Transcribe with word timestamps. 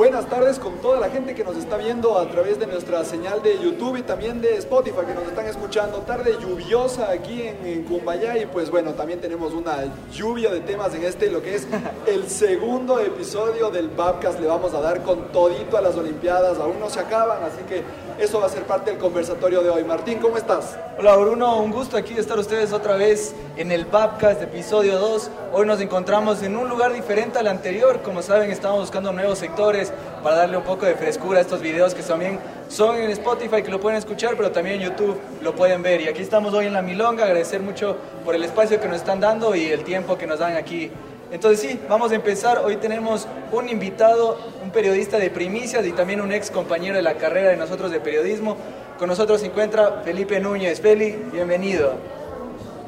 Buenas 0.00 0.30
tardes 0.30 0.58
con 0.58 0.78
toda 0.78 0.98
la 0.98 1.10
gente 1.10 1.34
que 1.34 1.44
nos 1.44 1.58
está 1.58 1.76
viendo 1.76 2.18
a 2.18 2.26
través 2.30 2.58
de 2.58 2.66
nuestra 2.66 3.04
señal 3.04 3.42
de 3.42 3.58
YouTube 3.58 3.98
y 3.98 4.02
también 4.02 4.40
de 4.40 4.56
Spotify 4.56 5.00
que 5.06 5.12
nos 5.12 5.24
están 5.24 5.44
escuchando. 5.44 5.98
Tarde 5.98 6.38
lluviosa 6.40 7.10
aquí 7.10 7.42
en, 7.42 7.66
en 7.66 7.84
Cumbayá 7.84 8.38
y 8.38 8.46
pues 8.46 8.70
bueno, 8.70 8.94
también 8.94 9.20
tenemos 9.20 9.52
una 9.52 9.92
lluvia 10.10 10.50
de 10.50 10.60
temas 10.60 10.94
en 10.94 11.04
este, 11.04 11.30
lo 11.30 11.42
que 11.42 11.54
es 11.54 11.66
el 12.06 12.30
segundo 12.30 12.98
episodio 12.98 13.68
del 13.68 13.90
Babcast. 13.90 14.40
Le 14.40 14.46
vamos 14.46 14.72
a 14.72 14.80
dar 14.80 15.02
con 15.02 15.32
todito 15.32 15.76
a 15.76 15.82
las 15.82 15.94
Olimpiadas, 15.96 16.56
aún 16.56 16.80
no 16.80 16.88
se 16.88 17.00
acaban, 17.00 17.42
así 17.44 17.62
que 17.68 17.82
eso 18.20 18.38
va 18.38 18.46
a 18.46 18.50
ser 18.50 18.64
parte 18.64 18.90
del 18.90 19.00
conversatorio 19.00 19.62
de 19.62 19.70
hoy. 19.70 19.82
Martín, 19.82 20.18
¿cómo 20.18 20.36
estás? 20.36 20.76
Hola 20.98 21.16
Bruno, 21.16 21.62
un 21.62 21.70
gusto 21.70 21.96
aquí 21.96 22.12
estar 22.18 22.38
ustedes 22.38 22.70
otra 22.70 22.96
vez 22.96 23.34
en 23.56 23.72
el 23.72 23.86
Babcast 23.86 24.42
episodio 24.42 24.98
2. 24.98 25.30
Hoy 25.54 25.66
nos 25.66 25.80
encontramos 25.80 26.42
en 26.42 26.54
un 26.54 26.68
lugar 26.68 26.92
diferente 26.92 27.38
al 27.38 27.46
anterior. 27.46 28.02
Como 28.02 28.20
saben, 28.20 28.50
estamos 28.50 28.80
buscando 28.80 29.10
nuevos 29.12 29.38
sectores 29.38 29.90
para 30.22 30.36
darle 30.36 30.58
un 30.58 30.64
poco 30.64 30.84
de 30.84 30.96
frescura 30.96 31.38
a 31.38 31.40
estos 31.40 31.62
videos 31.62 31.94
que 31.94 32.02
también 32.02 32.38
son 32.68 32.96
en 32.96 33.10
Spotify, 33.10 33.62
que 33.62 33.70
lo 33.70 33.80
pueden 33.80 33.98
escuchar, 33.98 34.36
pero 34.36 34.50
también 34.50 34.82
en 34.82 34.90
YouTube 34.90 35.18
lo 35.40 35.54
pueden 35.54 35.82
ver. 35.82 36.02
Y 36.02 36.08
aquí 36.08 36.20
estamos 36.20 36.52
hoy 36.52 36.66
en 36.66 36.74
La 36.74 36.82
Milonga, 36.82 37.24
agradecer 37.24 37.62
mucho 37.62 37.96
por 38.22 38.34
el 38.34 38.44
espacio 38.44 38.78
que 38.78 38.86
nos 38.86 38.98
están 38.98 39.20
dando 39.20 39.54
y 39.54 39.64
el 39.68 39.82
tiempo 39.82 40.18
que 40.18 40.26
nos 40.26 40.40
dan 40.40 40.56
aquí. 40.56 40.90
Entonces 41.30 41.60
sí, 41.60 41.80
vamos 41.88 42.10
a 42.10 42.16
empezar. 42.16 42.58
Hoy 42.64 42.76
tenemos 42.76 43.28
un 43.52 43.68
invitado, 43.68 44.38
un 44.62 44.70
periodista 44.70 45.16
de 45.18 45.30
primicias 45.30 45.86
y 45.86 45.92
también 45.92 46.20
un 46.20 46.32
ex 46.32 46.50
compañero 46.50 46.96
de 46.96 47.02
la 47.02 47.14
carrera 47.14 47.50
de 47.50 47.56
nosotros 47.56 47.90
de 47.92 48.00
periodismo. 48.00 48.56
Con 48.98 49.08
nosotros 49.08 49.40
se 49.40 49.46
encuentra 49.46 50.02
Felipe 50.04 50.40
Núñez. 50.40 50.80
Feli, 50.80 51.16
bienvenido. 51.32 51.94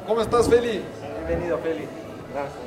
¿Cómo 0.05 0.21
estás, 0.21 0.49
Feli? 0.49 0.81
Bienvenido, 1.25 1.57
Feli. 1.59 1.87
Gracias, 2.33 2.63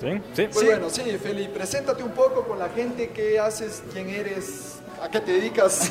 ¿Sí? 0.00 0.22
¿Sí? 0.32 0.48
Pues 0.52 0.64
bueno, 0.64 0.90
sí, 0.90 1.02
Feli, 1.20 1.48
preséntate 1.48 2.04
un 2.04 2.12
poco 2.12 2.44
con 2.44 2.60
la 2.60 2.68
gente, 2.68 3.10
qué 3.10 3.40
haces, 3.40 3.82
quién 3.92 4.08
eres, 4.08 4.78
a 5.02 5.10
qué 5.10 5.18
te 5.18 5.32
dedicas. 5.32 5.90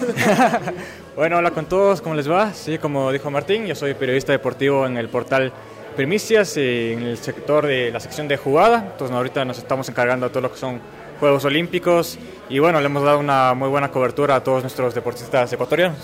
bueno, 1.18 1.40
hola 1.40 1.52
con 1.52 1.66
todos, 1.66 2.00
¿cómo 2.00 2.16
les 2.16 2.32
va? 2.32 2.54
Sí, 2.54 2.78
como 2.78 3.12
dijo 3.12 3.30
Martín, 3.30 3.66
yo 3.66 3.76
soy 3.76 3.96
periodista 3.96 4.32
deportivo 4.32 4.86
en 4.86 4.96
el 4.96 5.10
portal 5.10 5.52
Primicias, 5.98 6.56
eh, 6.58 6.94
en 6.94 7.02
el 7.02 7.18
sector 7.18 7.66
de 7.66 7.90
la 7.90 8.00
sección 8.00 8.28
de 8.28 8.38
jugada, 8.38 8.90
entonces 8.92 9.18
ahorita 9.18 9.44
nos 9.46 9.58
estamos 9.58 9.90
encargando 9.90 10.28
de 10.28 10.30
todo 10.30 10.42
lo 10.42 10.52
que 10.52 10.60
son 10.60 10.80
Juegos 11.20 11.44
Olímpicos 11.44 12.20
y 12.50 12.60
bueno, 12.60 12.80
le 12.80 12.86
hemos 12.86 13.04
dado 13.04 13.18
una 13.18 13.56
muy 13.56 13.68
buena 13.68 13.90
cobertura 13.90 14.36
a 14.36 14.44
todos 14.44 14.62
nuestros 14.62 14.94
deportistas 14.94 15.52
ecuatorianos. 15.52 15.98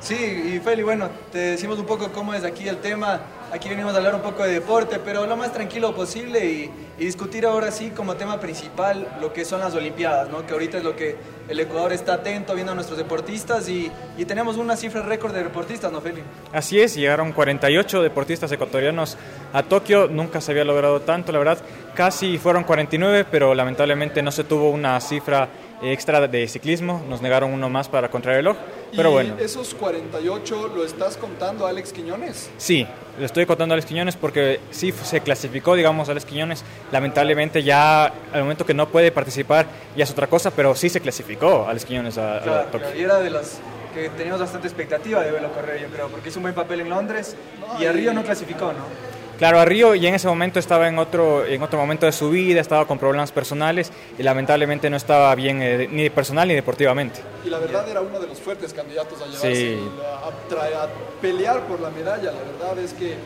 Sí, 0.00 0.52
y 0.56 0.58
Feli, 0.58 0.82
bueno, 0.82 1.08
te 1.30 1.38
decimos 1.38 1.78
un 1.78 1.86
poco 1.86 2.10
cómo 2.10 2.34
es 2.34 2.42
aquí 2.42 2.66
el 2.66 2.78
tema. 2.78 3.20
Aquí 3.56 3.70
venimos 3.70 3.94
a 3.94 3.96
hablar 3.96 4.14
un 4.14 4.20
poco 4.20 4.42
de 4.42 4.52
deporte, 4.52 4.98
pero 5.02 5.24
lo 5.24 5.34
más 5.34 5.50
tranquilo 5.50 5.94
posible 5.94 6.44
y, 6.44 6.70
discutir 6.98 7.46
ahora 7.46 7.70
sí 7.70 7.90
como 7.90 8.14
tema 8.14 8.38
principal 8.38 9.18
lo 9.20 9.32
que 9.32 9.46
son 9.46 9.60
las 9.60 9.74
Olimpiadas, 9.74 10.28
¿no? 10.30 10.46
que 10.46 10.52
ahorita 10.52 10.78
es 10.78 10.84
lo 10.84 10.94
que 10.94 11.16
el 11.48 11.60
Ecuador 11.60 11.92
está 11.92 12.14
atento 12.14 12.54
viendo 12.54 12.72
a 12.72 12.74
nuestros 12.74 12.98
deportistas 12.98 13.68
y, 13.68 13.90
y 14.18 14.24
tenemos 14.26 14.56
una 14.58 14.76
cifra 14.76 15.02
récord 15.02 15.32
de 15.32 15.42
deportistas, 15.42 15.90
¿no, 15.90 16.02
Feli? 16.02 16.22
Así 16.52 16.80
es, 16.80 16.94
llegaron 16.94 17.32
48 17.32 18.02
deportistas 18.02 18.52
ecuatorianos 18.52 19.16
a 19.52 19.62
Tokio, 19.62 20.06
nunca 20.08 20.40
se 20.42 20.52
había 20.52 20.64
logrado 20.64 21.00
tanto, 21.00 21.32
la 21.32 21.38
verdad, 21.38 21.58
casi 21.94 22.36
fueron 22.36 22.64
49, 22.64 23.26
pero 23.30 23.54
lamentablemente 23.54 24.22
no 24.22 24.32
se 24.32 24.44
tuvo 24.44 24.70
una 24.70 25.00
cifra 25.00 25.48
extra 25.82 26.26
de 26.26 26.48
ciclismo, 26.48 27.02
nos 27.08 27.22
negaron 27.22 27.52
uno 27.52 27.68
más 27.68 27.88
para 27.88 28.10
contrarreloj, 28.10 28.56
pero 28.94 29.10
¿Y 29.10 29.12
bueno. 29.12 29.34
esos 29.38 29.74
48 29.74 30.68
lo 30.74 30.84
estás 30.84 31.16
contando 31.16 31.66
a 31.66 31.70
Alex 31.70 31.92
Quiñones? 31.92 32.50
Sí, 32.56 32.86
lo 33.18 33.26
estoy 33.26 33.46
contando 33.46 33.72
a 33.72 33.76
Alex 33.76 33.86
Quiñones 33.86 34.16
porque 34.16 34.60
sí 34.70 34.92
se 34.92 35.20
clasificó, 35.20 35.74
digamos, 35.74 36.08
Alex 36.08 36.24
Quiñones. 36.24 36.64
Lamentablemente 36.92 37.62
ya 37.62 38.06
al 38.32 38.42
momento 38.42 38.64
que 38.64 38.74
no 38.74 38.88
puede 38.88 39.12
participar 39.12 39.66
ya 39.96 40.04
es 40.04 40.10
otra 40.10 40.26
cosa, 40.26 40.50
pero 40.50 40.74
sí 40.74 40.88
se 40.88 41.00
clasificó 41.00 41.66
Alex 41.68 41.84
Quiñones 41.84 42.18
a, 42.18 42.40
claro, 42.42 42.60
a 42.60 42.64
Tokio. 42.64 42.80
Claro, 42.80 42.98
y 42.98 43.02
era 43.02 43.18
de 43.18 43.30
las 43.30 43.58
que 43.94 44.10
teníamos 44.10 44.40
bastante 44.40 44.68
expectativa 44.68 45.22
de 45.22 45.30
verlo 45.30 45.52
correr, 45.52 45.80
yo 45.80 45.88
creo, 45.88 46.08
porque 46.08 46.28
hizo 46.28 46.38
un 46.38 46.44
buen 46.44 46.54
papel 46.54 46.80
en 46.80 46.90
Londres 46.90 47.34
no, 47.60 47.82
y 47.82 47.86
a 47.86 47.92
Río 47.92 48.12
no 48.12 48.22
clasificó, 48.22 48.72
¿no? 48.72 49.15
Claro, 49.38 49.60
a 49.60 49.64
Río 49.64 49.94
y 49.94 50.06
en 50.06 50.14
ese 50.14 50.28
momento 50.28 50.58
estaba 50.58 50.88
en 50.88 50.98
otro, 50.98 51.44
en 51.44 51.62
otro 51.62 51.78
momento 51.78 52.06
de 52.06 52.12
su 52.12 52.30
vida, 52.30 52.60
estaba 52.60 52.86
con 52.86 52.98
problemas 52.98 53.32
personales 53.32 53.92
y 54.18 54.22
lamentablemente 54.22 54.88
no 54.88 54.96
estaba 54.96 55.34
bien 55.34 55.60
eh, 55.62 55.88
ni 55.90 56.08
personal 56.08 56.48
ni 56.48 56.54
deportivamente. 56.54 57.20
Y 57.44 57.50
la 57.50 57.58
verdad 57.58 57.88
era 57.88 58.00
uno 58.00 58.18
de 58.18 58.26
los 58.26 58.40
fuertes 58.40 58.72
candidatos 58.72 59.20
a 59.20 59.26
llevarse, 59.26 59.54
sí. 59.54 59.90
a, 60.02 60.84
a, 60.84 60.88
pelear 61.20 61.60
por 61.66 61.80
la 61.80 61.90
medalla. 61.90 62.32
La 62.32 62.40
verdad 62.40 62.78
es 62.78 62.94
que 62.94 63.16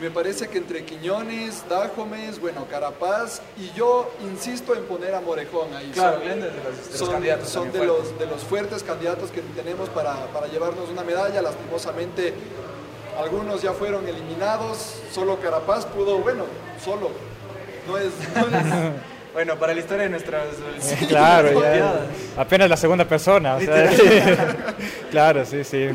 me 0.00 0.10
parece 0.10 0.48
que 0.48 0.58
entre 0.58 0.84
Quiñones, 0.84 1.64
Dajomes, 1.68 2.40
bueno, 2.40 2.66
Carapaz 2.68 3.40
y 3.56 3.70
yo 3.76 4.10
insisto 4.24 4.74
en 4.74 4.82
poner 4.84 5.14
a 5.14 5.20
Morejón 5.20 5.72
ahí. 5.74 5.90
Claro, 5.94 6.18
son, 6.18 6.40
de 6.40 6.46
los, 6.46 6.92
de 6.92 6.98
los 6.98 7.08
candidatos 7.08 7.48
son 7.48 7.72
de, 7.72 7.86
los, 7.86 8.18
de 8.18 8.26
los 8.26 8.42
fuertes 8.42 8.82
candidatos 8.82 9.30
que 9.30 9.40
tenemos 9.54 9.88
para, 9.90 10.26
para 10.26 10.48
llevarnos 10.48 10.88
una 10.88 11.04
medalla. 11.04 11.40
Lastimosamente 11.42 12.34
algunos 13.18 13.62
ya 13.62 13.72
fueron 13.72 14.06
eliminados, 14.08 15.02
solo 15.12 15.38
Carapaz 15.40 15.86
pudo, 15.86 16.18
bueno, 16.18 16.44
solo. 16.82 17.10
No 17.86 17.98
es. 17.98 18.10
No 18.34 18.56
es 18.56 18.64
bueno, 19.32 19.56
para 19.56 19.74
la 19.74 19.80
historia 19.80 20.04
de 20.04 20.10
nuestras. 20.10 20.46
Sí, 20.80 21.06
claro, 21.06 21.62
ya. 21.62 22.06
Apenas 22.36 22.68
la 22.68 22.76
segunda 22.76 23.04
persona. 23.04 23.56
O 23.56 23.60
sea, 23.60 23.90
claro, 25.10 25.44
sí, 25.44 25.64
sí. 25.64 25.90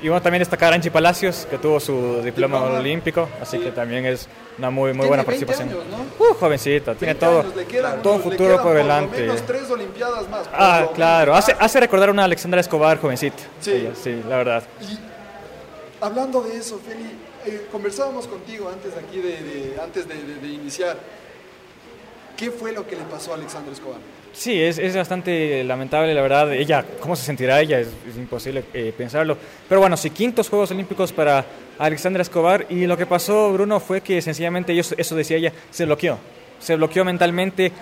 Y 0.00 0.08
bueno, 0.08 0.22
también 0.22 0.40
destacar 0.40 0.72
a 0.72 0.76
Anchi 0.76 0.90
Palacios, 0.90 1.46
que 1.50 1.58
tuvo 1.58 1.80
su 1.80 2.20
diploma, 2.22 2.58
diploma 2.58 2.78
olímpico, 2.78 3.28
así 3.42 3.58
sí. 3.58 3.64
que 3.64 3.72
también 3.72 4.06
es 4.06 4.28
una 4.56 4.70
muy, 4.70 4.92
muy 4.92 5.08
buena 5.08 5.24
participación. 5.24 5.70
Años, 5.70 5.82
¿no? 5.90 6.24
Uh, 6.24 6.34
jovencita, 6.34 6.94
tiene 6.94 7.16
todo, 7.16 7.44
quedan, 7.66 8.00
todo 8.00 8.14
un 8.14 8.22
futuro 8.22 8.62
por 8.62 8.76
delante. 8.76 9.08
Por 9.08 9.20
lo 9.20 9.32
menos 9.32 9.46
tres 9.46 9.68
Olimpiadas 9.68 10.28
más. 10.28 10.48
Ah, 10.52 10.86
claro, 10.94 11.34
hace, 11.34 11.56
hace 11.58 11.80
recordar 11.80 12.10
a 12.10 12.12
una 12.12 12.22
Alexandra 12.22 12.60
Escobar 12.60 13.00
jovencita. 13.00 13.42
Sí, 13.60 13.72
ella, 13.72 13.90
sí 14.00 14.22
la 14.28 14.36
verdad. 14.36 14.62
Y, 14.80 15.07
Hablando 16.00 16.42
de 16.42 16.56
eso, 16.56 16.78
Feli, 16.78 17.10
eh, 17.44 17.66
conversábamos 17.72 18.28
contigo 18.28 18.68
antes 18.68 18.92
aquí 18.96 19.18
de, 19.18 19.42
de 19.42 19.80
antes 19.82 20.06
de, 20.06 20.14
de, 20.14 20.34
de, 20.36 20.48
iniciar. 20.48 20.96
¿Qué 22.36 22.52
fue 22.52 22.72
lo 22.72 22.86
que 22.86 22.94
le 22.94 23.02
pasó 23.02 23.32
a 23.32 23.34
Alexandra 23.34 23.72
Escobar? 23.72 23.98
Sí, 24.32 24.62
es, 24.62 24.78
es, 24.78 24.94
bastante 24.94 25.64
lamentable, 25.64 26.14
la 26.14 26.22
verdad. 26.22 26.52
Ella, 26.52 26.84
¿cómo 27.00 27.16
se 27.16 27.24
sentirá 27.24 27.60
ella? 27.60 27.80
Es, 27.80 27.88
es 28.08 28.16
imposible 28.16 28.62
eh, 28.72 28.94
pensarlo. 28.96 29.36
Pero 29.68 29.80
bueno, 29.80 29.96
sí, 29.96 30.10
quintos 30.10 30.48
Juegos 30.48 30.70
Olímpicos 30.70 31.12
para 31.12 31.44
Alexandra 31.78 32.22
Escobar. 32.22 32.66
Y 32.70 32.86
lo 32.86 32.96
que 32.96 33.06
pasó, 33.06 33.52
Bruno, 33.52 33.80
fue 33.80 34.00
que 34.00 34.22
sencillamente, 34.22 34.72
ellos, 34.72 34.94
eso 34.96 35.16
decía 35.16 35.36
ella, 35.36 35.52
se 35.70 35.84
bloqueó. 35.84 36.18
Se 36.60 36.76
bloqueó 36.76 37.04
mentalmente. 37.04 37.72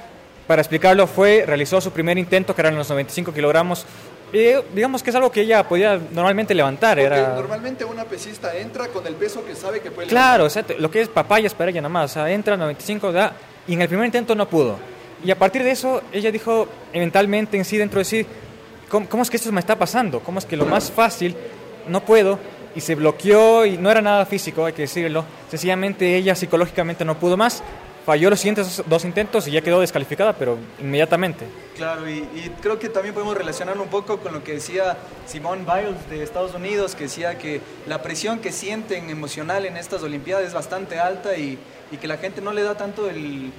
Para 0.46 0.62
explicarlo, 0.62 1.06
fue, 1.06 1.44
realizó 1.44 1.80
su 1.80 1.90
primer 1.90 2.16
intento, 2.16 2.54
que 2.54 2.62
eran 2.62 2.76
los 2.76 2.88
95 2.88 3.34
kilogramos, 3.34 3.84
eh, 4.32 4.62
digamos 4.74 5.02
que 5.02 5.10
es 5.10 5.16
algo 5.16 5.30
que 5.30 5.42
ella 5.42 5.66
podía 5.68 6.00
normalmente 6.12 6.54
levantar. 6.54 6.98
Porque 6.98 7.06
era... 7.06 7.34
normalmente 7.34 7.84
una 7.84 8.04
pesista 8.04 8.56
entra 8.56 8.88
con 8.88 9.06
el 9.06 9.14
peso 9.14 9.44
que 9.44 9.54
sabe 9.54 9.80
que 9.80 9.90
puede 9.90 10.08
Claro, 10.08 10.44
o 10.44 10.50
sea, 10.50 10.64
lo 10.78 10.90
que 10.90 11.00
es 11.00 11.08
papayas 11.08 11.54
para 11.54 11.70
ella 11.70 11.80
nada 11.80 11.90
más. 11.90 12.10
O 12.10 12.14
sea, 12.14 12.30
entra 12.30 12.56
95, 12.56 13.12
da, 13.12 13.32
y 13.66 13.74
en 13.74 13.82
el 13.82 13.88
primer 13.88 14.06
intento 14.06 14.34
no 14.34 14.48
pudo. 14.48 14.78
Y 15.24 15.30
a 15.30 15.38
partir 15.38 15.62
de 15.62 15.70
eso, 15.70 16.02
ella 16.12 16.30
dijo 16.30 16.68
mentalmente 16.92 17.56
en 17.56 17.64
sí, 17.64 17.76
dentro 17.76 17.98
de 17.98 18.04
sí, 18.04 18.26
¿cómo, 18.88 19.08
¿cómo, 19.08 19.22
es 19.22 19.30
que 19.30 19.36
esto 19.36 19.50
me 19.52 19.60
está 19.60 19.76
pasando? 19.78 20.20
¿Cómo 20.20 20.38
es 20.38 20.44
que 20.44 20.56
lo 20.56 20.66
más 20.66 20.90
fácil 20.90 21.34
no 21.88 22.04
puedo? 22.04 22.38
Y 22.74 22.80
se 22.80 22.94
bloqueó, 22.94 23.64
y 23.64 23.78
no 23.78 23.90
era 23.90 24.02
nada 24.02 24.26
físico, 24.26 24.66
hay 24.66 24.74
que 24.74 24.82
decirlo. 24.82 25.24
Sencillamente 25.48 26.16
ella 26.16 26.34
psicológicamente 26.34 27.04
no 27.04 27.18
pudo 27.18 27.36
más 27.36 27.62
falló 28.06 28.30
los 28.30 28.38
siguientes 28.38 28.84
dos 28.86 29.04
intentos 29.04 29.48
y 29.48 29.50
ya 29.50 29.60
quedó 29.62 29.80
descalificada, 29.80 30.32
pero 30.32 30.56
inmediatamente. 30.78 31.44
Claro, 31.76 32.08
y, 32.08 32.22
creo 32.62 32.78
que 32.78 32.88
también 32.88 33.12
podemos 33.12 33.36
relacionarlo 33.36 33.82
un 33.82 33.88
poco 33.88 34.18
con 34.18 34.32
lo 34.32 34.44
que 34.44 34.52
decía 34.52 34.96
Simone 35.26 35.64
Biles 35.64 36.08
de 36.08 36.22
Estados 36.22 36.54
Unidos, 36.54 36.94
que 36.94 37.04
decía 37.04 37.36
que 37.36 37.60
la 37.88 38.02
presión 38.02 38.38
que 38.38 38.52
sienten 38.52 39.10
emocional 39.10 39.66
en 39.66 39.76
estas 39.76 40.04
Olimpiadas 40.04 40.46
es 40.46 40.54
bastante 40.54 41.00
alta 41.00 41.36
y 41.36 41.58
que 42.00 42.06
la 42.06 42.16
gente 42.16 42.40
no 42.40 42.52
le 42.52 42.62
da 42.62 42.76
tanto 42.76 43.10
el, 43.10 43.50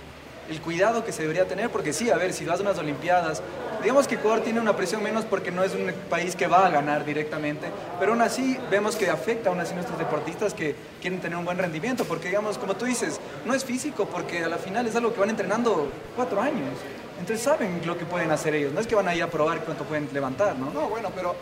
el 0.49 0.61
cuidado 0.61 1.03
que 1.03 1.11
se 1.11 1.21
debería 1.21 1.47
tener, 1.47 1.69
porque 1.69 1.93
sí, 1.93 2.09
a 2.09 2.17
ver, 2.17 2.33
si 2.33 2.45
vas 2.45 2.59
a 2.59 2.63
unas 2.63 2.77
Olimpiadas, 2.77 3.41
digamos 3.81 4.07
que 4.07 4.15
Ecuador 4.15 4.41
tiene 4.41 4.59
una 4.59 4.75
presión 4.75 5.03
menos 5.03 5.25
porque 5.25 5.51
no 5.51 5.63
es 5.63 5.73
un 5.73 5.91
país 6.09 6.35
que 6.35 6.47
va 6.47 6.65
a 6.65 6.69
ganar 6.69 7.05
directamente, 7.05 7.67
pero 7.99 8.13
aún 8.13 8.21
así 8.21 8.57
vemos 8.71 8.95
que 8.95 9.09
afecta 9.09 9.49
aún 9.49 9.59
así 9.59 9.73
a 9.73 9.75
nuestros 9.75 9.99
deportistas 9.99 10.53
que 10.53 10.75
quieren 11.01 11.19
tener 11.19 11.37
un 11.37 11.45
buen 11.45 11.57
rendimiento, 11.57 12.05
porque 12.05 12.29
digamos, 12.29 12.57
como 12.57 12.75
tú 12.75 12.85
dices, 12.85 13.19
no 13.45 13.53
es 13.53 13.63
físico, 13.63 14.05
porque 14.05 14.43
a 14.43 14.49
la 14.49 14.57
final 14.57 14.87
es 14.87 14.95
algo 14.95 15.13
que 15.13 15.19
van 15.19 15.29
entrenando 15.29 15.89
cuatro 16.15 16.41
años, 16.41 16.73
entonces 17.19 17.43
saben 17.43 17.81
lo 17.85 17.97
que 17.97 18.05
pueden 18.05 18.31
hacer 18.31 18.55
ellos, 18.55 18.73
no 18.73 18.79
es 18.79 18.87
que 18.87 18.95
van 18.95 19.07
a 19.07 19.15
ir 19.15 19.23
a 19.23 19.27
probar 19.29 19.61
cuánto 19.61 19.83
pueden 19.83 20.09
levantar, 20.13 20.57
¿no? 20.57 20.71
No, 20.71 20.89
bueno, 20.89 21.09
pero 21.15 21.35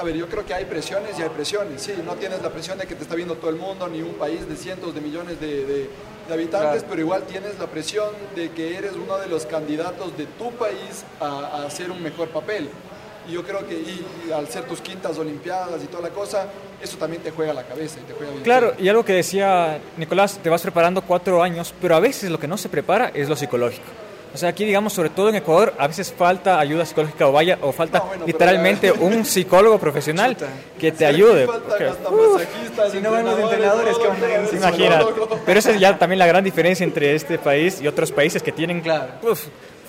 a 0.00 0.02
ver, 0.02 0.16
yo 0.16 0.28
creo 0.28 0.46
que 0.46 0.54
hay 0.54 0.64
presiones 0.64 1.18
y 1.18 1.22
hay 1.22 1.28
presiones. 1.28 1.82
Sí, 1.82 1.92
no 2.06 2.14
tienes 2.14 2.40
la 2.40 2.48
presión 2.50 2.78
de 2.78 2.86
que 2.86 2.94
te 2.94 3.02
está 3.02 3.14
viendo 3.14 3.34
todo 3.34 3.50
el 3.50 3.56
mundo, 3.56 3.86
ni 3.86 4.00
un 4.00 4.14
país 4.14 4.48
de 4.48 4.56
cientos 4.56 4.94
de 4.94 5.00
millones 5.02 5.38
de, 5.40 5.66
de, 5.66 5.90
de 6.30 6.34
habitantes, 6.34 6.70
claro. 6.80 6.86
pero 6.88 7.02
igual 7.02 7.22
tienes 7.24 7.58
la 7.58 7.66
presión 7.66 8.08
de 8.34 8.50
que 8.52 8.76
eres 8.76 8.92
uno 8.92 9.18
de 9.18 9.26
los 9.26 9.44
candidatos 9.44 10.16
de 10.16 10.24
tu 10.26 10.50
país 10.52 11.04
a, 11.20 11.26
a 11.26 11.66
hacer 11.66 11.90
un 11.90 12.02
mejor 12.02 12.28
papel. 12.28 12.70
Y 13.28 13.32
yo 13.32 13.44
creo 13.44 13.66
que 13.66 13.74
y, 13.74 14.04
y 14.26 14.32
al 14.32 14.48
ser 14.48 14.64
tus 14.64 14.80
quintas 14.80 15.18
olimpiadas 15.18 15.84
y 15.84 15.86
toda 15.86 16.04
la 16.04 16.08
cosa, 16.10 16.46
eso 16.82 16.96
también 16.96 17.22
te 17.22 17.30
juega 17.30 17.52
la 17.52 17.64
cabeza 17.64 18.00
y 18.00 18.04
te 18.04 18.14
juega 18.14 18.32
bien. 18.32 18.42
Claro, 18.42 18.72
y 18.78 18.88
algo 18.88 19.04
que 19.04 19.12
decía 19.12 19.78
Nicolás, 19.98 20.38
te 20.42 20.48
vas 20.48 20.62
preparando 20.62 21.02
cuatro 21.02 21.42
años, 21.42 21.74
pero 21.80 21.94
a 21.94 22.00
veces 22.00 22.30
lo 22.30 22.40
que 22.40 22.48
no 22.48 22.56
se 22.56 22.68
prepara 22.70 23.10
es 23.12 23.28
lo 23.28 23.36
psicológico. 23.36 23.84
O 24.32 24.38
sea, 24.38 24.50
aquí, 24.50 24.64
digamos, 24.64 24.92
sobre 24.92 25.10
todo 25.10 25.28
en 25.28 25.36
Ecuador, 25.36 25.74
a 25.76 25.86
veces 25.88 26.14
falta 26.16 26.60
ayuda 26.60 26.86
psicológica 26.86 27.26
o 27.26 27.32
vaya, 27.32 27.58
o 27.62 27.72
falta 27.72 28.04
literalmente 28.26 28.92
un 28.92 29.24
psicólogo 29.24 29.78
profesional 29.78 30.36
que 30.78 30.92
te 30.92 31.04
ayude. 31.04 31.48
si 32.92 33.00
no 33.00 33.10
van 33.10 33.24
los 33.24 33.38
entrenadores, 33.38 33.98
que 33.98 34.06
van 34.06 34.22
a 34.22 34.56
Imagina. 34.56 35.04
Pero 35.44 35.58
esa 35.58 35.70
es 35.72 35.80
ya 35.80 35.98
también 35.98 36.18
la 36.18 36.26
gran 36.26 36.44
diferencia 36.44 36.84
entre 36.84 37.14
este 37.14 37.38
país 37.38 37.80
y 37.80 37.88
otros 37.88 38.12
países 38.12 38.42
que 38.42 38.52
tienen 38.52 38.80
claro. 38.80 39.14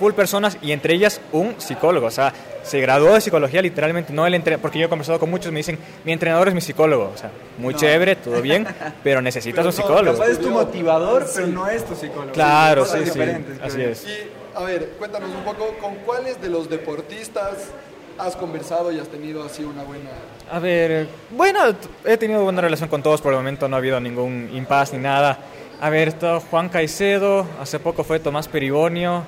Full 0.01 0.13
personas 0.13 0.57
y 0.63 0.71
entre 0.71 0.95
ellas 0.95 1.21
un 1.31 1.53
psicólogo. 1.61 2.07
O 2.07 2.11
sea, 2.11 2.33
se 2.63 2.81
graduó 2.81 3.13
de 3.13 3.21
psicología 3.21 3.61
literalmente, 3.61 4.11
no 4.11 4.25
el 4.25 4.33
entrenador, 4.33 4.63
porque 4.63 4.79
yo 4.79 4.87
he 4.87 4.89
conversado 4.89 5.19
con 5.19 5.29
muchos, 5.29 5.51
me 5.51 5.59
dicen, 5.59 5.77
mi 6.03 6.11
entrenador 6.11 6.47
es 6.47 6.55
mi 6.55 6.61
psicólogo. 6.61 7.11
O 7.13 7.17
sea, 7.17 7.29
muy 7.59 7.75
chévere, 7.75 8.15
todo 8.15 8.41
bien, 8.41 8.65
pero 9.03 9.21
necesitas 9.21 9.63
un 9.63 9.71
psicólogo. 9.71 10.23
es 10.23 10.39
tu 10.39 10.49
motivador, 10.49 11.27
pero 11.35 11.45
no 11.45 11.67
es 11.67 11.85
tu 11.85 11.93
psicólogo. 11.93 12.31
Claro, 12.31 12.83
sí, 12.85 12.97
sí. 13.05 13.19
Así 13.61 13.81
es. 13.83 14.07
Y, 14.07 14.57
a 14.57 14.63
ver, 14.63 14.93
cuéntanos 14.97 15.29
un 15.35 15.43
poco, 15.43 15.75
¿con 15.79 15.93
cuáles 15.97 16.41
de 16.41 16.49
los 16.49 16.67
deportistas 16.67 17.69
has 18.17 18.35
conversado 18.35 18.91
y 18.91 18.99
has 18.99 19.07
tenido 19.07 19.43
así 19.43 19.63
una 19.63 19.83
buena... 19.83 20.09
A 20.51 20.57
ver, 20.57 21.07
bueno, 21.29 21.59
he 22.05 22.17
tenido 22.17 22.43
buena 22.43 22.61
relación 22.61 22.89
con 22.89 23.03
todos, 23.03 23.21
por 23.21 23.33
el 23.33 23.37
momento 23.37 23.67
no 23.67 23.75
ha 23.75 23.79
habido 23.79 23.99
ningún 23.99 24.49
impasse 24.51 24.97
ni 24.97 25.03
nada. 25.03 25.37
A 25.79 25.89
ver, 25.91 26.07
está 26.07 26.39
Juan 26.39 26.69
Caicedo, 26.69 27.45
hace 27.59 27.77
poco 27.77 28.03
fue 28.03 28.19
Tomás 28.19 28.47
Peribonio, 28.47 29.23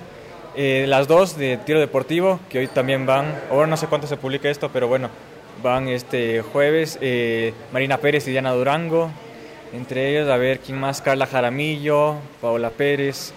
eh, 0.55 0.85
las 0.87 1.07
dos 1.07 1.37
de 1.37 1.57
tiro 1.57 1.79
deportivo, 1.79 2.39
que 2.49 2.59
hoy 2.59 2.67
también 2.67 3.05
van, 3.05 3.33
ahora 3.49 3.67
no 3.67 3.77
sé 3.77 3.87
cuánto 3.87 4.07
se 4.07 4.17
publica 4.17 4.49
esto, 4.49 4.69
pero 4.71 4.87
bueno, 4.87 5.09
van 5.63 5.87
este 5.87 6.41
jueves, 6.41 6.97
eh, 7.01 7.53
Marina 7.71 7.97
Pérez 7.97 8.27
y 8.27 8.31
Diana 8.31 8.51
Durango, 8.51 9.09
entre 9.73 10.09
ellos, 10.09 10.29
a 10.29 10.37
ver, 10.37 10.59
¿quién 10.59 10.79
más? 10.79 11.01
Carla 11.01 11.25
Jaramillo, 11.25 12.15
Paola 12.41 12.69
Pérez, 12.69 13.33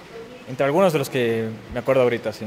entre 0.49 0.67
algunos 0.67 0.93
de 0.93 0.99
los 0.99 1.09
que 1.09 1.49
me 1.73 1.81
acuerdo 1.81 2.03
ahorita, 2.03 2.33
sí. 2.33 2.47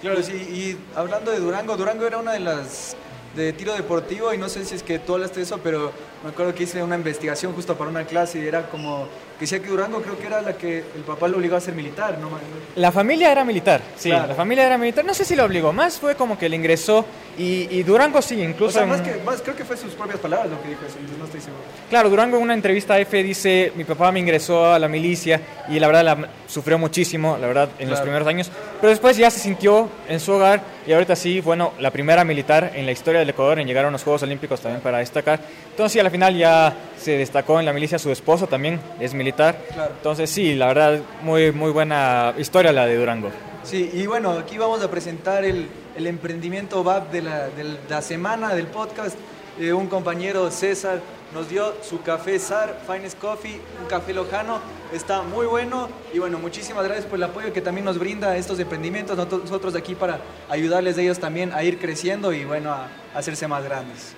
Claro, 0.00 0.22
sí, 0.22 0.32
y 0.32 0.76
hablando 0.96 1.30
de 1.30 1.38
Durango, 1.38 1.76
Durango 1.76 2.06
era 2.06 2.18
una 2.18 2.32
de 2.32 2.40
las 2.40 2.96
de 3.34 3.52
tiro 3.52 3.72
deportivo 3.72 4.34
y 4.34 4.38
no 4.38 4.48
sé 4.48 4.64
si 4.64 4.74
es 4.74 4.82
que 4.82 4.98
tú 4.98 5.14
hablaste 5.14 5.36
de 5.36 5.44
eso, 5.44 5.58
pero 5.62 5.90
me 6.22 6.30
acuerdo 6.30 6.54
que 6.54 6.64
hice 6.64 6.82
una 6.82 6.96
investigación 6.96 7.54
justo 7.54 7.76
para 7.76 7.88
una 7.88 8.04
clase 8.04 8.38
y 8.38 8.46
era 8.46 8.68
como 8.68 9.08
decía 9.42 9.60
que 9.60 9.68
Durango 9.68 10.00
creo 10.00 10.18
que 10.18 10.26
era 10.26 10.40
la 10.40 10.56
que 10.56 10.78
el 10.94 11.02
papá 11.04 11.26
lo 11.26 11.36
obligó 11.36 11.56
a 11.56 11.60
ser 11.60 11.74
militar, 11.74 12.16
¿no? 12.18 12.30
La 12.76 12.92
familia 12.92 13.32
era 13.32 13.44
militar, 13.44 13.80
sí, 13.96 14.08
la 14.08 14.34
familia 14.34 14.66
era 14.66 14.78
militar, 14.78 15.04
no 15.04 15.14
sé 15.14 15.24
si 15.24 15.34
lo 15.34 15.44
obligó, 15.44 15.72
más 15.72 15.98
fue 15.98 16.14
como 16.14 16.38
que 16.38 16.48
le 16.48 16.56
ingresó 16.56 17.04
y, 17.36 17.82
Durango 17.82 18.20
sí, 18.22 18.40
incluso... 18.40 18.78
O 18.78 18.82
sea, 18.82 18.86
más 18.86 19.00
que, 19.00 19.16
más, 19.24 19.40
creo 19.40 19.56
que 19.56 19.64
fue 19.64 19.76
sus 19.76 19.94
propias 19.94 20.20
palabras 20.20 20.50
lo 20.50 20.62
que 20.62 20.68
dijo 20.68 20.82
eso, 20.86 20.96
no 21.18 21.24
estoy 21.24 21.40
seguro. 21.40 21.62
Claro, 21.90 22.10
Durango 22.10 22.36
en 22.36 22.42
una 22.42 22.54
entrevista 22.54 22.94
a 22.94 23.00
F 23.00 23.22
dice, 23.22 23.72
mi 23.74 23.84
papá 23.84 24.12
me 24.12 24.20
ingresó 24.20 24.72
a 24.72 24.78
la 24.78 24.86
milicia 24.86 25.40
y 25.68 25.80
la 25.80 25.86
verdad 25.86 26.04
la, 26.04 26.28
sufrió 26.46 26.78
muchísimo, 26.78 27.36
la 27.40 27.46
verdad, 27.46 27.70
en 27.78 27.90
los 27.90 28.00
primeros 28.00 28.28
años, 28.28 28.50
pero 28.80 28.90
después 28.90 29.16
ya 29.16 29.30
se 29.30 29.40
sintió 29.40 29.88
en 30.08 30.20
su 30.20 30.32
hogar 30.32 30.62
y 30.86 30.92
ahorita 30.92 31.16
sí, 31.16 31.40
bueno, 31.40 31.72
la 31.80 31.90
primera 31.90 32.24
militar 32.24 32.72
en 32.74 32.86
la 32.86 32.92
historia 32.92 33.20
del 33.20 33.30
Ecuador 33.30 33.58
en 33.58 33.66
llegar 33.66 33.86
a 33.86 33.88
unos 33.88 34.04
Juegos 34.04 34.22
Olímpicos 34.22 34.60
también 34.60 34.82
para 34.82 34.98
destacar. 34.98 35.40
Entonces 35.70 35.92
sí, 35.92 35.98
a 35.98 36.02
la 36.02 36.10
final 36.10 36.36
ya 36.36 36.74
se 36.98 37.16
destacó 37.16 37.58
en 37.58 37.66
la 37.66 37.72
milicia, 37.72 37.98
su 37.98 38.12
esposo 38.12 38.46
también 38.46 38.78
es 39.00 39.14
militar. 39.14 39.31
Entonces 39.38 40.30
sí, 40.30 40.54
la 40.54 40.68
verdad, 40.68 41.00
muy, 41.22 41.52
muy 41.52 41.70
buena 41.70 42.34
historia 42.38 42.72
la 42.72 42.86
de 42.86 42.96
Durango. 42.96 43.30
Sí, 43.64 43.90
y 43.92 44.06
bueno, 44.06 44.32
aquí 44.32 44.58
vamos 44.58 44.82
a 44.82 44.90
presentar 44.90 45.44
el, 45.44 45.68
el 45.96 46.06
emprendimiento 46.06 46.82
VAP 46.82 47.12
de 47.12 47.22
la, 47.22 47.48
de 47.48 47.76
la 47.88 48.02
semana 48.02 48.54
del 48.54 48.66
podcast. 48.66 49.16
Eh, 49.58 49.72
un 49.72 49.86
compañero, 49.86 50.50
César, 50.50 51.00
nos 51.34 51.48
dio 51.48 51.74
su 51.82 52.02
café 52.02 52.38
SAR, 52.38 52.80
Finest 52.86 53.18
Coffee, 53.18 53.60
un 53.80 53.86
café 53.86 54.14
lojano, 54.14 54.60
está 54.92 55.22
muy 55.22 55.46
bueno 55.46 55.88
y 56.12 56.18
bueno, 56.18 56.38
muchísimas 56.38 56.84
gracias 56.84 57.06
por 57.06 57.16
el 57.16 57.22
apoyo 57.24 57.52
que 57.52 57.60
también 57.60 57.84
nos 57.84 57.98
brinda 57.98 58.36
estos 58.36 58.58
emprendimientos, 58.58 59.16
nosotros 59.16 59.74
aquí 59.74 59.94
para 59.94 60.20
ayudarles 60.48 60.96
a 60.98 61.02
ellos 61.02 61.18
también 61.18 61.52
a 61.52 61.62
ir 61.64 61.78
creciendo 61.78 62.32
y 62.32 62.44
bueno, 62.44 62.70
a, 62.72 62.88
hacerse 63.14 63.46
más 63.46 63.64
grandes. 63.64 64.14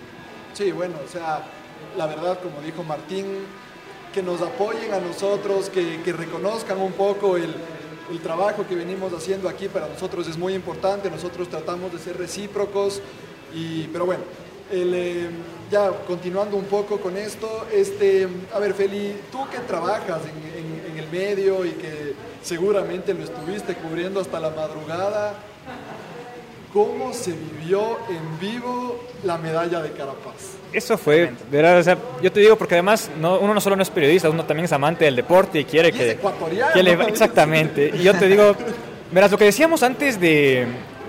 Sí, 0.52 0.70
bueno, 0.72 0.94
o 1.05 1.08
sea, 1.08 1.43
la 1.96 2.06
verdad, 2.06 2.38
como 2.40 2.61
dijo 2.61 2.84
Martín, 2.84 3.26
que 4.14 4.22
nos 4.22 4.40
apoyen 4.43 4.94
a 4.94 5.00
nosotros, 5.00 5.69
que, 5.69 6.12
reconozcan 6.12 6.81
un 6.81 6.93
poco 6.93 7.37
el, 7.37 7.52
trabajo 8.22 8.64
que 8.66 8.76
venimos 8.76 9.12
haciendo 9.12 9.49
aquí. 9.49 9.66
Para 9.66 9.88
nosotros 9.88 10.28
es 10.28 10.38
muy 10.38 10.55
importante, 10.55 11.11
nosotros 11.11 11.49
tratamos 11.49 11.93
de 11.93 11.99
ser 11.99 12.16
recíprocos, 12.16 13.02
y, 13.52 13.88
pero 13.88 14.06
bueno, 14.06 14.22
eh, 14.70 15.28
ya 15.69 15.90
continuando 16.06 16.56
un 16.56 16.66
poco 16.66 17.00
con 17.00 17.16
esto, 17.16 17.66
este, 17.72 18.28
a 18.55 18.58
ver 18.61 18.75
Feli, 18.75 19.16
tú 19.32 19.49
que 19.50 19.58
trabajas 19.58 20.22
en 20.25 20.96
el 20.96 21.11
medio 21.11 21.64
y 21.64 21.70
que 21.70 22.14
seguramente 22.40 23.14
lo 23.14 23.25
estuviste 23.25 23.75
cubriendo 23.75 24.20
hasta 24.20 24.38
la 24.38 24.50
madrugada, 24.50 25.34
cómo 26.75 27.12
se 27.15 27.32
vivió 27.32 27.99
en 28.11 28.41
vivo 28.41 28.99
la 29.23 29.38
medalla 29.38 29.81
de 29.81 29.93
Carapaz. 29.93 30.56
Eso 30.73 30.99
fue, 30.99 31.31
¿verdad? 31.49 31.79
O 31.79 31.82
sea, 31.85 31.97
yo 32.21 32.32
te 32.32 32.41
digo 32.41 32.56
porque 32.56 32.75
además 32.75 33.09
no, 33.21 33.38
uno 33.38 33.55
no 33.55 33.61
solo 33.61 33.76
no 33.76 33.82
es 33.82 33.91
periodista, 33.91 34.29
uno 34.29 34.44
también 34.44 34.65
es 34.65 34.73
amante 34.73 35.05
del 35.05 35.15
deporte 35.15 35.61
y 35.61 35.65
quiere 35.65 35.93
que, 35.93 36.19
que 36.75 36.82
le, 36.82 36.93
exactamente. 37.05 37.93
Y 37.94 38.03
yo 38.03 38.12
te 38.15 38.26
digo, 38.26 38.56
verás, 39.12 39.31
lo 39.31 39.38
que 39.38 39.44
decíamos 39.44 39.85
antes 39.85 40.21
de, 40.21 40.67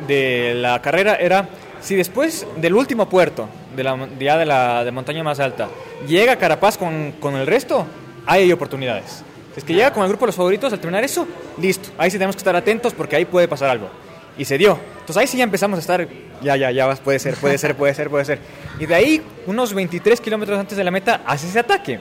de 0.07 0.53
la 0.53 0.79
carrera 0.83 1.15
era 1.15 1.49
si 1.81 1.95
después 1.95 2.45
del 2.57 2.75
último 2.75 3.09
puerto, 3.09 3.49
de 3.75 3.83
la, 3.83 4.07
ya 4.19 4.37
de 4.37 4.45
la 4.45 4.83
de 4.83 4.91
montaña 4.91 5.23
más 5.23 5.39
alta, 5.39 5.67
llega 6.07 6.35
Carapaz 6.35 6.77
con, 6.77 7.13
con 7.13 7.35
el 7.35 7.47
resto, 7.47 7.87
hay 8.27 8.51
oportunidades. 8.51 9.23
Si 9.55 9.61
es 9.61 9.63
que 9.63 9.73
llega 9.73 9.91
con 9.91 10.03
el 10.03 10.09
grupo 10.09 10.25
de 10.25 10.27
los 10.27 10.35
favoritos, 10.35 10.71
al 10.71 10.79
terminar 10.79 11.03
eso, 11.03 11.27
listo. 11.59 11.89
Ahí 11.97 12.11
sí 12.11 12.17
tenemos 12.17 12.35
que 12.35 12.41
estar 12.41 12.55
atentos 12.55 12.93
porque 12.93 13.15
ahí 13.15 13.25
puede 13.25 13.47
pasar 13.47 13.69
algo 13.69 14.04
y 14.37 14.45
se 14.45 14.57
dio. 14.57 14.77
Entonces 14.99 15.17
ahí 15.17 15.27
sí 15.27 15.37
ya 15.37 15.43
empezamos 15.43 15.77
a 15.77 15.81
estar, 15.81 16.07
ya, 16.41 16.55
ya, 16.55 16.71
ya, 16.71 16.95
puede 16.95 17.19
ser, 17.19 17.35
puede 17.35 17.57
ser, 17.57 17.75
puede 17.75 17.93
ser, 17.93 18.09
puede 18.09 18.25
ser. 18.25 18.39
Y 18.79 18.85
de 18.85 18.95
ahí, 18.95 19.21
unos 19.45 19.73
23 19.73 20.19
kilómetros 20.19 20.59
antes 20.59 20.77
de 20.77 20.83
la 20.83 20.91
meta, 20.91 21.21
hace 21.25 21.47
ese 21.47 21.59
ataque. 21.59 21.99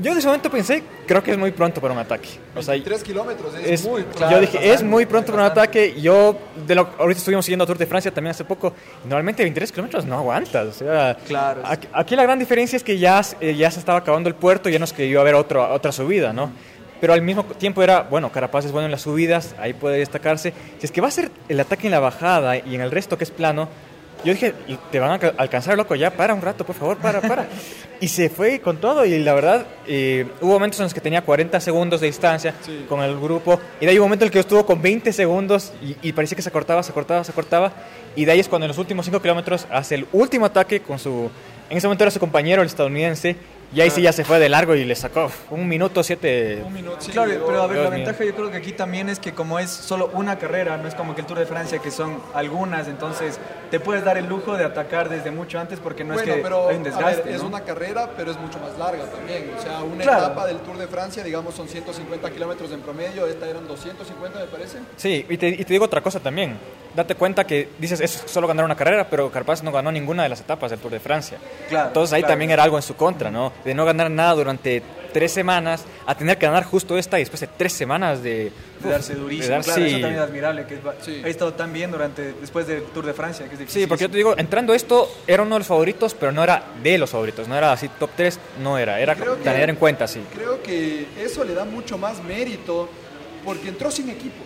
Yo 0.00 0.10
en 0.10 0.18
ese 0.18 0.26
momento 0.26 0.50
pensé, 0.50 0.82
creo 1.06 1.22
que 1.22 1.30
es 1.30 1.38
muy 1.38 1.52
pronto 1.52 1.80
para 1.80 1.94
un 1.94 2.00
ataque. 2.00 2.28
O 2.56 2.62
sea, 2.62 2.72
23 2.72 3.02
kilómetros, 3.04 3.54
es, 3.64 3.84
muy 3.84 4.04
Yo 4.28 4.40
dije, 4.40 4.72
es 4.72 4.82
muy 4.82 5.06
pronto 5.06 5.30
para 5.30 5.44
un 5.44 5.50
ataque. 5.50 5.94
Yo, 6.00 6.36
de 6.66 6.74
lo, 6.74 6.88
ahorita 6.98 7.18
estuvimos 7.18 7.44
siguiendo 7.44 7.64
Tour 7.64 7.78
de 7.78 7.86
Francia 7.86 8.12
también 8.12 8.32
hace 8.32 8.44
poco. 8.44 8.74
normalmente 9.04 9.44
23 9.44 9.70
kilómetros 9.70 10.04
no 10.04 10.16
aguantas. 10.16 10.66
O 10.66 10.72
sea, 10.72 11.16
claro. 11.26 11.62
Aquí, 11.92 12.16
la 12.16 12.24
gran 12.24 12.40
diferencia 12.40 12.76
es 12.76 12.82
que 12.82 12.98
ya, 12.98 13.22
eh, 13.40 13.54
ya 13.54 13.70
se 13.70 13.78
estaba 13.78 13.98
acabando 13.98 14.28
el 14.28 14.34
puerto 14.34 14.68
y 14.68 14.72
ya 14.72 14.80
nos 14.80 14.92
que 14.92 15.06
iba 15.06 15.20
a 15.20 15.22
haber 15.22 15.36
otro, 15.36 15.72
otra 15.72 15.92
subida, 15.92 16.32
¿no? 16.32 16.50
Pero 17.04 17.12
al 17.12 17.20
mismo 17.20 17.44
tiempo 17.44 17.82
era, 17.82 18.00
bueno, 18.00 18.32
Carapaz 18.32 18.64
es 18.64 18.72
bueno 18.72 18.86
en 18.86 18.90
las 18.90 19.02
subidas, 19.02 19.54
ahí 19.58 19.74
puede 19.74 19.98
destacarse. 19.98 20.54
Si 20.78 20.86
es 20.86 20.90
que 20.90 21.02
va 21.02 21.08
a 21.08 21.10
ser 21.10 21.30
el 21.50 21.60
ataque 21.60 21.86
en 21.86 21.90
la 21.90 22.00
bajada 22.00 22.56
y 22.56 22.74
en 22.74 22.80
el 22.80 22.90
resto 22.90 23.18
que 23.18 23.24
es 23.24 23.30
plano, 23.30 23.68
yo 24.24 24.32
dije, 24.32 24.54
te 24.90 25.00
van 25.00 25.22
a 25.22 25.28
alcanzar, 25.36 25.76
loco, 25.76 25.96
ya, 25.96 26.12
para 26.12 26.32
un 26.32 26.40
rato, 26.40 26.64
por 26.64 26.74
favor, 26.74 26.96
para, 26.96 27.20
para. 27.20 27.46
y 28.00 28.08
se 28.08 28.30
fue 28.30 28.60
con 28.60 28.78
todo 28.78 29.04
y 29.04 29.18
la 29.18 29.34
verdad, 29.34 29.66
eh, 29.86 30.26
hubo 30.40 30.54
momentos 30.54 30.80
en 30.80 30.84
los 30.84 30.94
que 30.94 31.02
tenía 31.02 31.20
40 31.20 31.60
segundos 31.60 32.00
de 32.00 32.06
distancia 32.06 32.54
con 32.88 33.02
el 33.02 33.20
grupo 33.20 33.60
y 33.82 33.84
de 33.84 33.90
ahí 33.90 33.98
un 33.98 34.04
momento 34.04 34.24
en 34.24 34.28
el 34.28 34.32
que 34.32 34.38
estuvo 34.38 34.64
con 34.64 34.80
20 34.80 35.12
segundos 35.12 35.74
y, 35.82 36.08
y 36.08 36.12
parecía 36.14 36.36
que 36.36 36.42
se 36.42 36.50
cortaba, 36.50 36.82
se 36.82 36.94
cortaba, 36.94 37.22
se 37.22 37.34
cortaba. 37.34 37.70
Y 38.16 38.24
de 38.24 38.32
ahí 38.32 38.40
es 38.40 38.48
cuando 38.48 38.64
en 38.64 38.68
los 38.68 38.78
últimos 38.78 39.04
5 39.04 39.20
kilómetros 39.20 39.66
hace 39.70 39.96
el 39.96 40.06
último 40.10 40.46
ataque 40.46 40.80
con 40.80 40.98
su, 40.98 41.30
en 41.68 41.78
ese 41.78 41.86
momento 41.86 42.04
era 42.04 42.10
su 42.10 42.20
compañero, 42.20 42.62
el 42.62 42.68
estadounidense, 42.68 43.36
y 43.72 43.80
ahí 43.80 43.90
sí 43.90 44.02
ya 44.02 44.12
se 44.12 44.24
fue 44.24 44.38
de 44.38 44.48
largo 44.48 44.74
y 44.74 44.84
le 44.84 44.94
sacó 44.94 45.30
un 45.50 45.68
minuto 45.68 46.02
siete. 46.02 46.62
Un 46.64 46.72
minuto, 46.72 46.96
sí, 47.00 47.12
Claro, 47.12 47.32
pero 47.46 47.62
a 47.62 47.66
ver, 47.66 47.78
la 47.78 47.90
ventaja 47.90 48.24
yo 48.24 48.34
creo 48.34 48.50
que 48.50 48.56
aquí 48.56 48.72
también 48.72 49.08
es 49.08 49.18
que 49.18 49.32
como 49.32 49.58
es 49.58 49.70
solo 49.70 50.10
una 50.14 50.38
carrera, 50.38 50.76
no 50.76 50.88
es 50.88 50.94
como 50.94 51.14
que 51.14 51.20
el 51.20 51.26
Tour 51.26 51.38
de 51.38 51.46
Francia 51.46 51.78
que 51.78 51.90
son 51.90 52.20
algunas, 52.34 52.88
entonces 52.88 53.38
te 53.70 53.80
puedes 53.80 54.04
dar 54.04 54.16
el 54.18 54.26
lujo 54.26 54.56
de 54.56 54.64
atacar 54.64 55.08
desde 55.08 55.30
mucho 55.30 55.58
antes 55.58 55.80
porque 55.80 56.04
no 56.04 56.14
es 56.14 56.22
que 56.22 56.34
pero, 56.34 56.68
hay 56.68 56.76
un 56.76 56.82
desgaste. 56.82 57.34
es 57.34 57.42
una 57.42 57.62
carrera, 57.62 58.10
pero 58.16 58.30
es 58.30 58.38
mucho 58.38 58.58
más 58.58 58.78
larga 58.78 59.04
también. 59.06 59.50
O 59.58 59.62
sea, 59.62 59.82
una 59.82 60.04
etapa 60.04 60.46
del 60.46 60.58
Tour 60.58 60.78
de 60.78 60.86
Francia, 60.86 61.24
digamos, 61.24 61.54
son 61.54 61.68
150 61.68 62.30
kilómetros 62.30 62.70
en 62.72 62.80
promedio, 62.80 63.26
esta 63.26 63.48
eran 63.48 63.66
250 63.66 64.38
me 64.38 64.46
parece. 64.46 64.78
Sí, 64.96 65.26
y 65.28 65.36
te, 65.36 65.48
y 65.48 65.64
te 65.64 65.72
digo 65.72 65.84
otra 65.84 66.00
cosa 66.00 66.20
también. 66.20 66.56
Date 66.94 67.16
cuenta 67.16 67.44
que 67.44 67.70
dices, 67.78 68.00
es 68.00 68.22
solo 68.26 68.46
ganar 68.46 68.64
una 68.64 68.76
carrera, 68.76 69.08
pero 69.10 69.30
Carpaz 69.30 69.64
no 69.64 69.72
ganó 69.72 69.90
ninguna 69.90 70.22
de 70.22 70.28
las 70.28 70.40
etapas 70.40 70.70
del 70.70 70.78
Tour 70.78 70.92
de 70.92 71.00
Francia. 71.00 71.38
Claro, 71.68 71.88
Entonces 71.88 72.12
ahí 72.12 72.22
también 72.22 72.52
era 72.52 72.62
algo 72.62 72.76
en 72.76 72.82
su 72.82 72.94
contra, 72.94 73.32
¿no? 73.32 73.52
De 73.64 73.74
no 73.74 73.84
ganar 73.84 74.10
nada 74.10 74.34
durante 74.34 74.82
tres 75.14 75.32
semanas 75.32 75.84
a 76.06 76.14
tener 76.16 76.36
que 76.36 76.44
ganar 76.44 76.64
justo 76.64 76.98
esta 76.98 77.18
y 77.18 77.22
después 77.22 77.40
de 77.40 77.46
tres 77.46 77.72
semanas 77.72 78.22
de, 78.22 78.52
darse 78.82 79.14
durísimo. 79.14 79.62
claro, 79.62 79.84
eso 79.86 80.00
también 80.00 80.14
es 80.14 80.18
admirable. 80.18 80.66
Que 80.66 80.80
He 81.24 81.30
estado 81.30 81.54
tan 81.54 81.72
bien 81.72 81.90
durante, 81.90 82.32
después 82.32 82.66
del 82.66 82.82
Tour 82.82 83.06
de 83.06 83.14
Francia, 83.14 83.48
que 83.48 83.62
es 83.62 83.70
Sí, 83.70 83.86
porque 83.86 84.02
yo 84.02 84.10
te 84.10 84.16
digo, 84.16 84.34
entrando 84.36 84.74
esto, 84.74 85.08
era 85.26 85.44
uno 85.44 85.54
de 85.54 85.60
los 85.60 85.68
favoritos, 85.68 86.14
pero 86.14 86.32
no 86.32 86.42
era 86.42 86.64
de 86.82 86.98
los 86.98 87.10
favoritos, 87.10 87.46
no 87.46 87.56
era 87.56 87.72
así 87.72 87.88
top 87.88 88.10
3, 88.16 88.40
no 88.62 88.76
era, 88.76 89.00
era 89.00 89.14
tener 89.14 89.70
en 89.70 89.76
cuenta, 89.76 90.06
sí. 90.08 90.20
Creo 90.34 90.60
que 90.62 91.06
eso 91.18 91.44
le 91.44 91.54
da 91.54 91.64
mucho 91.64 91.96
más 91.96 92.22
mérito 92.22 92.88
porque 93.44 93.68
entró 93.68 93.90
sin 93.90 94.10
equipo. 94.10 94.42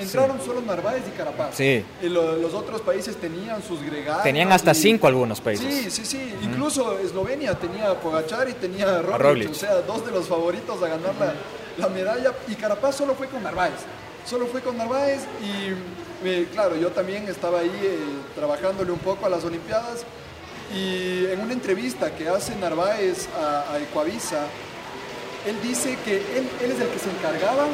Entraron 0.00 0.40
solo 0.40 0.60
Narváez 0.62 1.02
y 1.06 1.16
Carapaz. 1.16 1.54
Sí. 1.54 1.84
Y 2.02 2.08
los 2.08 2.54
otros 2.54 2.80
países 2.80 3.16
tenían 3.16 3.62
sus 3.62 3.82
gregarios. 3.82 4.22
Tenían 4.22 4.52
hasta 4.52 4.74
cinco 4.74 5.06
algunos 5.06 5.40
países. 5.40 5.72
Sí, 5.72 5.90
sí, 5.90 6.04
sí. 6.04 6.34
Incluso 6.42 6.98
Eslovenia 6.98 7.54
tenía 7.54 7.98
Pogachar 8.00 8.48
y 8.48 8.54
tenía 8.54 9.02
Roglic, 9.02 9.50
O 9.50 9.54
sea, 9.54 9.82
dos 9.82 10.04
de 10.04 10.12
los 10.12 10.26
favoritos 10.26 10.82
a 10.82 10.88
ganar 10.88 11.14
la, 11.18 11.34
la, 11.78 11.88
medalla. 11.88 12.34
Y 12.48 12.54
Carapaz 12.54 12.96
solo 12.96 13.14
fue 13.14 13.28
con 13.28 13.42
Narváez. 13.42 13.80
Solo 14.24 14.46
fue 14.46 14.60
con 14.60 14.76
Narváez 14.76 15.20
y 15.42 16.26
eh, 16.26 16.48
claro, 16.52 16.76
yo 16.76 16.90
también 16.90 17.26
estaba 17.28 17.60
ahí 17.60 17.72
eh, 17.82 17.98
trabajándole 18.34 18.92
un 18.92 18.98
poco 18.98 19.24
a 19.24 19.30
las 19.30 19.44
Olimpiadas 19.44 20.04
y 20.74 21.24
en 21.26 21.40
una 21.40 21.54
entrevista 21.54 22.14
que 22.14 22.28
hace 22.28 22.54
Narváez 22.56 23.26
a, 23.36 23.72
a 23.72 23.78
Ecuavisa, 23.78 24.44
él 25.46 25.56
dice 25.62 25.96
que 26.04 26.16
él, 26.16 26.48
él, 26.62 26.72
es 26.72 26.80
el 26.80 26.88
que 26.88 26.98
se 26.98 27.10
encargaba 27.10 27.66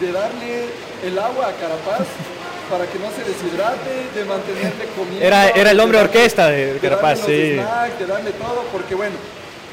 de 0.00 0.12
darle 0.12 0.66
el 1.04 1.18
agua 1.18 1.48
a 1.48 1.52
Carapaz 1.52 2.06
para 2.70 2.86
que 2.86 2.98
no 2.98 3.10
se 3.10 3.24
deshidrate, 3.24 4.08
de 4.14 4.24
mantenerle 4.24 4.86
comida. 4.96 5.24
Era, 5.24 5.48
era 5.50 5.70
el 5.72 5.80
hombre 5.80 5.98
orquesta 5.98 6.48
de, 6.48 6.74
de 6.74 6.78
Carapaz, 6.80 7.20
darle 7.20 7.50
sí. 7.50 7.54
snacks, 7.54 7.98
de 7.98 8.06
darle 8.06 8.30
todo, 8.32 8.64
porque 8.72 8.94
bueno, 8.94 9.16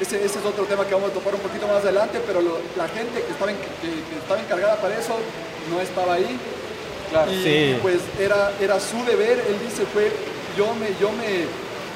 ese, 0.01 0.17
ese, 0.17 0.39
es 0.39 0.45
otro 0.45 0.65
tema 0.65 0.85
que 0.85 0.93
vamos 0.93 1.11
a 1.11 1.13
topar 1.13 1.35
un 1.35 1.41
poquito 1.41 1.67
más 1.67 1.83
adelante, 1.83 2.19
pero 2.25 2.41
lo, 2.41 2.59
la 2.75 2.87
gente 2.87 3.21
que 3.21 3.31
estaba, 3.31 3.51
en, 3.51 3.57
que, 3.57 3.87
que 4.09 4.19
estaba 4.19 4.39
encargada 4.39 4.75
para 4.77 4.97
eso 4.97 5.15
no 5.69 5.79
estaba 5.81 6.15
ahí. 6.15 6.37
Claro, 7.11 7.31
y 7.31 7.43
sí. 7.43 7.77
pues 7.81 7.97
era, 8.19 8.51
era 8.61 8.79
su 8.79 9.03
deber, 9.03 9.39
él 9.39 9.57
dice, 9.65 9.83
fue, 9.91 10.11
yo 10.55 10.73
me, 10.75 10.87
yo 11.01 11.11
me, 11.11 11.45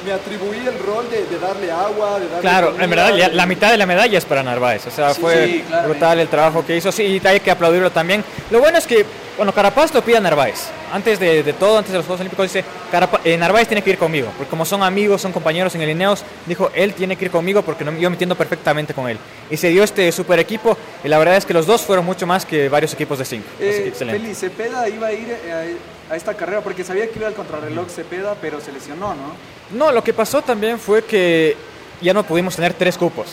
me 0.06 0.14
atribuí 0.14 0.58
el 0.58 0.78
rol 0.80 1.10
de, 1.10 1.26
de, 1.26 1.40
darle 1.40 1.72
agua, 1.72 2.20
de 2.20 2.28
darle 2.28 2.42
Claro, 2.42 2.68
comida, 2.68 2.84
en 2.84 2.90
verdad, 2.90 3.14
de... 3.14 3.28
la 3.30 3.46
mitad 3.46 3.72
de 3.72 3.78
la 3.78 3.86
medalla 3.86 4.18
es 4.18 4.26
para 4.26 4.44
Narváez. 4.44 4.86
O 4.88 4.92
sea, 4.92 5.14
Sí, 5.14 5.22
fue 5.22 5.46
sí, 5.48 5.64
brutal 5.86 6.20
el 6.20 6.28
trabajo 6.28 6.66
que 6.66 6.76
hizo. 6.78 6.92
Sí, 6.92 7.04
y 7.24 7.28
hay 7.28 7.40
que 7.40 7.52
aplaudirlo 7.52 7.92
también. 7.92 8.24
Lo 8.52 8.60
bueno 8.60 8.78
es 8.78 8.86
que, 8.88 9.06
bueno, 9.38 9.54
Carapaz 9.54 9.94
lo 9.94 10.02
pide 10.04 10.18
a 10.18 10.22
Narváez. 10.22 10.66
Antes 10.92 11.20
de, 11.20 11.42
de 11.42 11.54
todo, 11.54 11.78
antes 11.80 11.92
de 11.92 11.98
los 11.98 12.06
Juegos 12.06 12.20
Olímpicos, 12.22 12.54
dice, 12.54 12.64
Carapa- 12.92 13.20
eh, 13.24 13.36
Narváez 13.38 13.68
tiene 13.68 13.82
que 13.82 13.90
ir 13.90 13.98
conmigo. 13.98 14.28
Porque 14.38 14.50
como 14.50 14.64
son 14.66 14.84
amigos, 14.84 15.22
son 15.22 15.32
compañeros 15.32 15.74
en 15.76 15.82
el 15.82 15.90
Ineos, 15.90 16.24
dijo, 16.46 16.70
él 16.76 16.94
tiene 16.94 17.16
que 17.16 17.26
ir 17.26 17.32
conmigo 17.32 17.64
porque 17.64 17.84
no- 17.84 17.92
yo 17.98 18.10
me 18.10 18.14
entiendo 18.16 18.36
perfectamente 18.36 18.94
con 18.94 19.10
él. 19.10 19.18
Y 19.50 19.58
se 19.58 19.70
dio 19.70 19.84
este 19.84 20.12
super 20.12 20.38
equipo. 20.40 20.78
Y 21.04 21.08
la 21.08 21.18
verdad 21.18 21.38
es 21.38 21.46
que 21.46 21.54
los 21.54 21.66
dos 21.66 21.82
fueron 21.82 22.06
mucho 22.06 22.28
más 22.28 22.46
que 22.46 22.70
varios 22.70 22.94
equipos 22.94 23.18
de 23.18 23.26
cinco. 23.26 23.48
Eh, 23.60 23.86
excelente. 23.88 24.22
Feli, 24.22 24.36
Cepeda 24.36 24.88
iba 24.88 25.08
a 25.08 25.14
ir 25.14 25.28
eh, 25.32 25.76
a, 26.10 26.16
esta 26.16 26.34
carrera 26.34 26.62
porque 26.62 26.84
sabía 26.84 27.08
que 27.10 27.20
iba 27.20 27.28
al 27.28 27.34
contrarreloj 27.34 27.90
Cepeda, 27.90 28.36
pero 28.42 28.60
se 28.60 28.72
lesionó, 28.72 29.16
¿no? 29.16 29.78
No, 29.78 29.92
lo 29.92 30.04
que 30.04 30.14
pasó 30.14 30.42
también 30.42 30.80
fue 30.80 31.04
que 31.04 31.56
ya 32.02 32.14
no 32.14 32.24
pudimos 32.24 32.56
tener 32.56 32.74
tres 32.74 32.98
cupos 32.98 33.28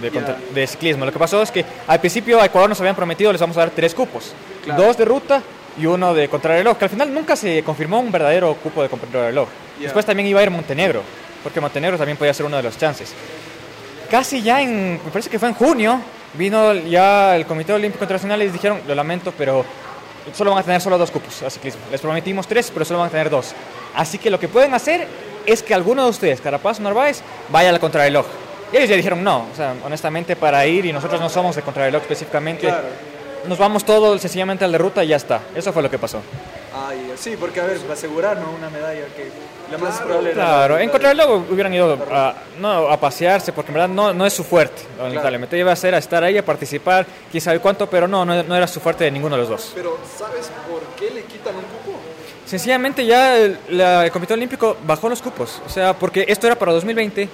de, 0.00 0.10
de 0.54 0.66
ciclismo. 0.66 1.04
Lo 1.04 1.12
que 1.12 1.18
pasó 1.18 1.42
es 1.42 1.50
que 1.50 1.64
al 1.86 2.00
principio 2.00 2.40
a 2.40 2.46
Ecuador 2.46 2.68
nos 2.68 2.80
habían 2.80 2.96
prometido 2.96 3.32
les 3.32 3.40
vamos 3.40 3.56
a 3.56 3.60
dar 3.60 3.70
tres 3.70 3.94
cupos. 3.94 4.32
Claro. 4.64 4.82
Dos 4.82 4.96
de 4.96 5.04
ruta 5.04 5.42
y 5.78 5.86
uno 5.86 6.14
de 6.14 6.28
contrarreloj, 6.28 6.76
que 6.76 6.84
al 6.84 6.90
final 6.90 7.12
nunca 7.12 7.36
se 7.36 7.62
confirmó 7.62 8.00
un 8.00 8.10
verdadero 8.10 8.54
cupo 8.54 8.82
de 8.82 8.88
contrarreloj. 8.88 9.48
Después 9.78 10.04
también 10.04 10.28
iba 10.28 10.40
a 10.40 10.42
ir 10.42 10.50
Montenegro, 10.50 11.02
porque 11.42 11.60
Montenegro 11.60 11.96
también 11.96 12.16
podía 12.16 12.34
ser 12.34 12.46
uno 12.46 12.56
de 12.56 12.62
los 12.62 12.76
chances. 12.76 13.14
Casi 14.10 14.42
ya 14.42 14.60
en, 14.60 14.94
me 15.04 15.10
parece 15.10 15.30
que 15.30 15.38
fue 15.38 15.48
en 15.48 15.54
junio, 15.54 16.00
vino 16.34 16.74
ya 16.74 17.36
el 17.36 17.46
Comité 17.46 17.72
Olímpico 17.72 18.04
Internacional 18.04 18.40
y 18.42 18.44
les 18.44 18.52
dijeron, 18.52 18.80
lo 18.86 18.94
lamento, 18.94 19.32
pero 19.36 19.64
solo 20.32 20.50
van 20.50 20.60
a 20.60 20.62
tener 20.62 20.80
solo 20.80 20.98
dos 20.98 21.10
cupos 21.10 21.42
a 21.42 21.50
ciclismo. 21.50 21.82
Les 21.90 22.00
prometimos 22.00 22.46
tres, 22.46 22.70
pero 22.72 22.84
solo 22.84 23.00
van 23.00 23.08
a 23.08 23.10
tener 23.10 23.30
dos. 23.30 23.54
Así 23.94 24.18
que 24.18 24.30
lo 24.30 24.38
que 24.38 24.48
pueden 24.48 24.74
hacer 24.74 25.06
es 25.46 25.62
que 25.62 25.74
alguno 25.74 26.04
de 26.04 26.10
ustedes, 26.10 26.40
Carapaz 26.40 26.80
o 26.80 26.82
Narváez, 26.82 27.22
vaya 27.50 27.70
a 27.70 27.72
la 27.72 27.78
contrarreloj. 27.78 28.26
Y 28.72 28.76
ellos 28.76 28.88
ya 28.88 28.96
dijeron 28.96 29.24
no, 29.24 29.46
o 29.52 29.56
sea, 29.56 29.74
honestamente 29.84 30.36
para 30.36 30.64
ir 30.66 30.86
y 30.86 30.92
nosotros 30.92 31.20
no 31.20 31.28
somos 31.28 31.56
de 31.56 31.62
contrarreloj 31.62 32.02
específicamente. 32.02 32.72
Nos 33.46 33.58
vamos 33.58 33.84
todos 33.84 34.20
sencillamente 34.20 34.64
al 34.64 34.72
de 34.72 34.78
ruta 34.78 35.02
y 35.04 35.08
ya 35.08 35.16
está. 35.16 35.40
Eso 35.54 35.72
fue 35.72 35.82
lo 35.82 35.90
que 35.90 35.98
pasó. 35.98 36.20
Ay, 36.74 37.12
sí, 37.16 37.36
porque 37.38 37.60
a 37.60 37.64
ver, 37.66 37.78
va 37.86 37.90
a 37.90 37.92
asegurar 37.94 38.36
¿no? 38.38 38.50
una 38.52 38.70
medalla 38.70 39.06
que 39.16 39.28
la 39.72 39.78
más 39.78 39.90
Claro, 39.94 40.04
probable 40.06 40.30
era 40.32 40.44
Claro, 40.44 40.74
la- 40.76 40.82
en 40.82 40.90
contrarreloj 40.90 41.50
hubieran 41.50 41.74
ido 41.74 41.98
a, 42.12 42.34
no, 42.60 42.88
a 42.88 42.98
pasearse 43.00 43.52
porque 43.52 43.70
en 43.70 43.74
verdad 43.74 43.88
no, 43.88 44.12
no 44.12 44.24
es 44.26 44.32
su 44.32 44.44
fuerte. 44.44 44.82
Lamentablemente 44.98 45.58
iba 45.58 45.72
a 45.72 45.76
ser 45.76 45.94
a 45.94 45.98
estar 45.98 46.22
ahí, 46.22 46.38
a 46.38 46.44
participar, 46.44 47.06
quién 47.30 47.40
sabe 47.40 47.58
cuánto, 47.58 47.88
pero 47.90 48.06
no, 48.06 48.24
no, 48.24 48.42
no 48.42 48.56
era 48.56 48.66
su 48.68 48.78
fuerte 48.80 49.04
de 49.04 49.10
ninguno 49.10 49.34
de 49.36 49.40
los 49.42 49.48
dos. 49.50 49.72
Pero 49.74 49.98
¿sabes 50.18 50.48
por 50.70 50.80
qué 50.98 51.12
le 51.12 51.22
quitan 51.24 51.54
un 51.56 51.62
cupo? 51.62 51.98
Sencillamente 52.46 53.04
ya 53.06 53.36
el, 53.36 53.58
la- 53.70 54.04
el 54.04 54.10
Comité 54.12 54.34
Olímpico 54.34 54.76
bajó 54.86 55.08
los 55.08 55.20
cupos. 55.22 55.60
O 55.66 55.68
sea, 55.68 55.94
porque 55.94 56.24
esto 56.28 56.46
era 56.46 56.56
para 56.56 56.72
2020, 56.72 57.28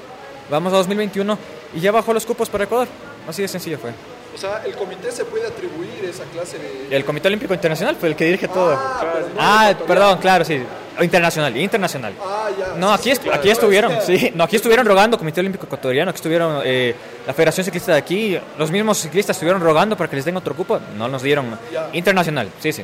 vamos 0.50 0.72
a 0.72 0.76
2021 0.76 1.38
y 1.74 1.80
ya 1.80 1.92
bajó 1.92 2.12
los 2.14 2.24
cupos 2.24 2.48
para 2.48 2.64
Ecuador. 2.64 2.88
Así 3.28 3.42
de 3.42 3.48
sencillo 3.48 3.78
fue. 3.78 3.90
O 4.36 4.38
sea, 4.38 4.60
el 4.66 4.74
comité 4.76 5.10
se 5.10 5.24
puede 5.24 5.46
atribuir 5.46 6.04
esa 6.04 6.24
clase 6.24 6.58
de... 6.58 6.94
El 6.94 7.06
Comité 7.06 7.28
Olímpico 7.28 7.54
Internacional 7.54 7.96
fue 7.96 8.10
el 8.10 8.16
que 8.16 8.26
dirige 8.26 8.46
todo. 8.48 8.74
Ah, 8.78 9.00
pero 9.14 9.28
no 9.28 9.34
Ah, 9.38 9.74
perdón, 9.86 10.18
claro, 10.18 10.44
sí. 10.44 10.62
Internacional, 11.00 11.56
internacional. 11.56 12.12
Ah, 12.22 12.48
ya. 12.58 12.74
No, 12.76 12.92
aquí, 12.92 13.10
est- 13.10 13.26
aquí 13.32 13.48
estuvieron, 13.48 13.98
sí, 14.02 14.30
no, 14.34 14.44
aquí 14.44 14.56
estuvieron 14.56 14.84
rogando 14.84 15.16
Comité 15.16 15.40
Olímpico 15.40 15.64
Ecuatoriano, 15.64 16.10
aquí 16.10 16.16
estuvieron 16.16 16.60
eh, 16.66 16.94
la 17.26 17.32
Federación 17.32 17.64
Ciclista 17.64 17.92
de 17.92 17.98
aquí, 17.98 18.38
los 18.58 18.70
mismos 18.70 18.98
ciclistas 18.98 19.36
estuvieron 19.36 19.62
rogando 19.62 19.96
para 19.96 20.10
que 20.10 20.16
les 20.16 20.24
den 20.26 20.36
otro 20.36 20.54
cupo, 20.54 20.78
no 20.98 21.08
nos 21.08 21.22
dieron. 21.22 21.58
Ya. 21.72 21.88
Internacional, 21.94 22.50
sí, 22.60 22.72
sí. 22.74 22.82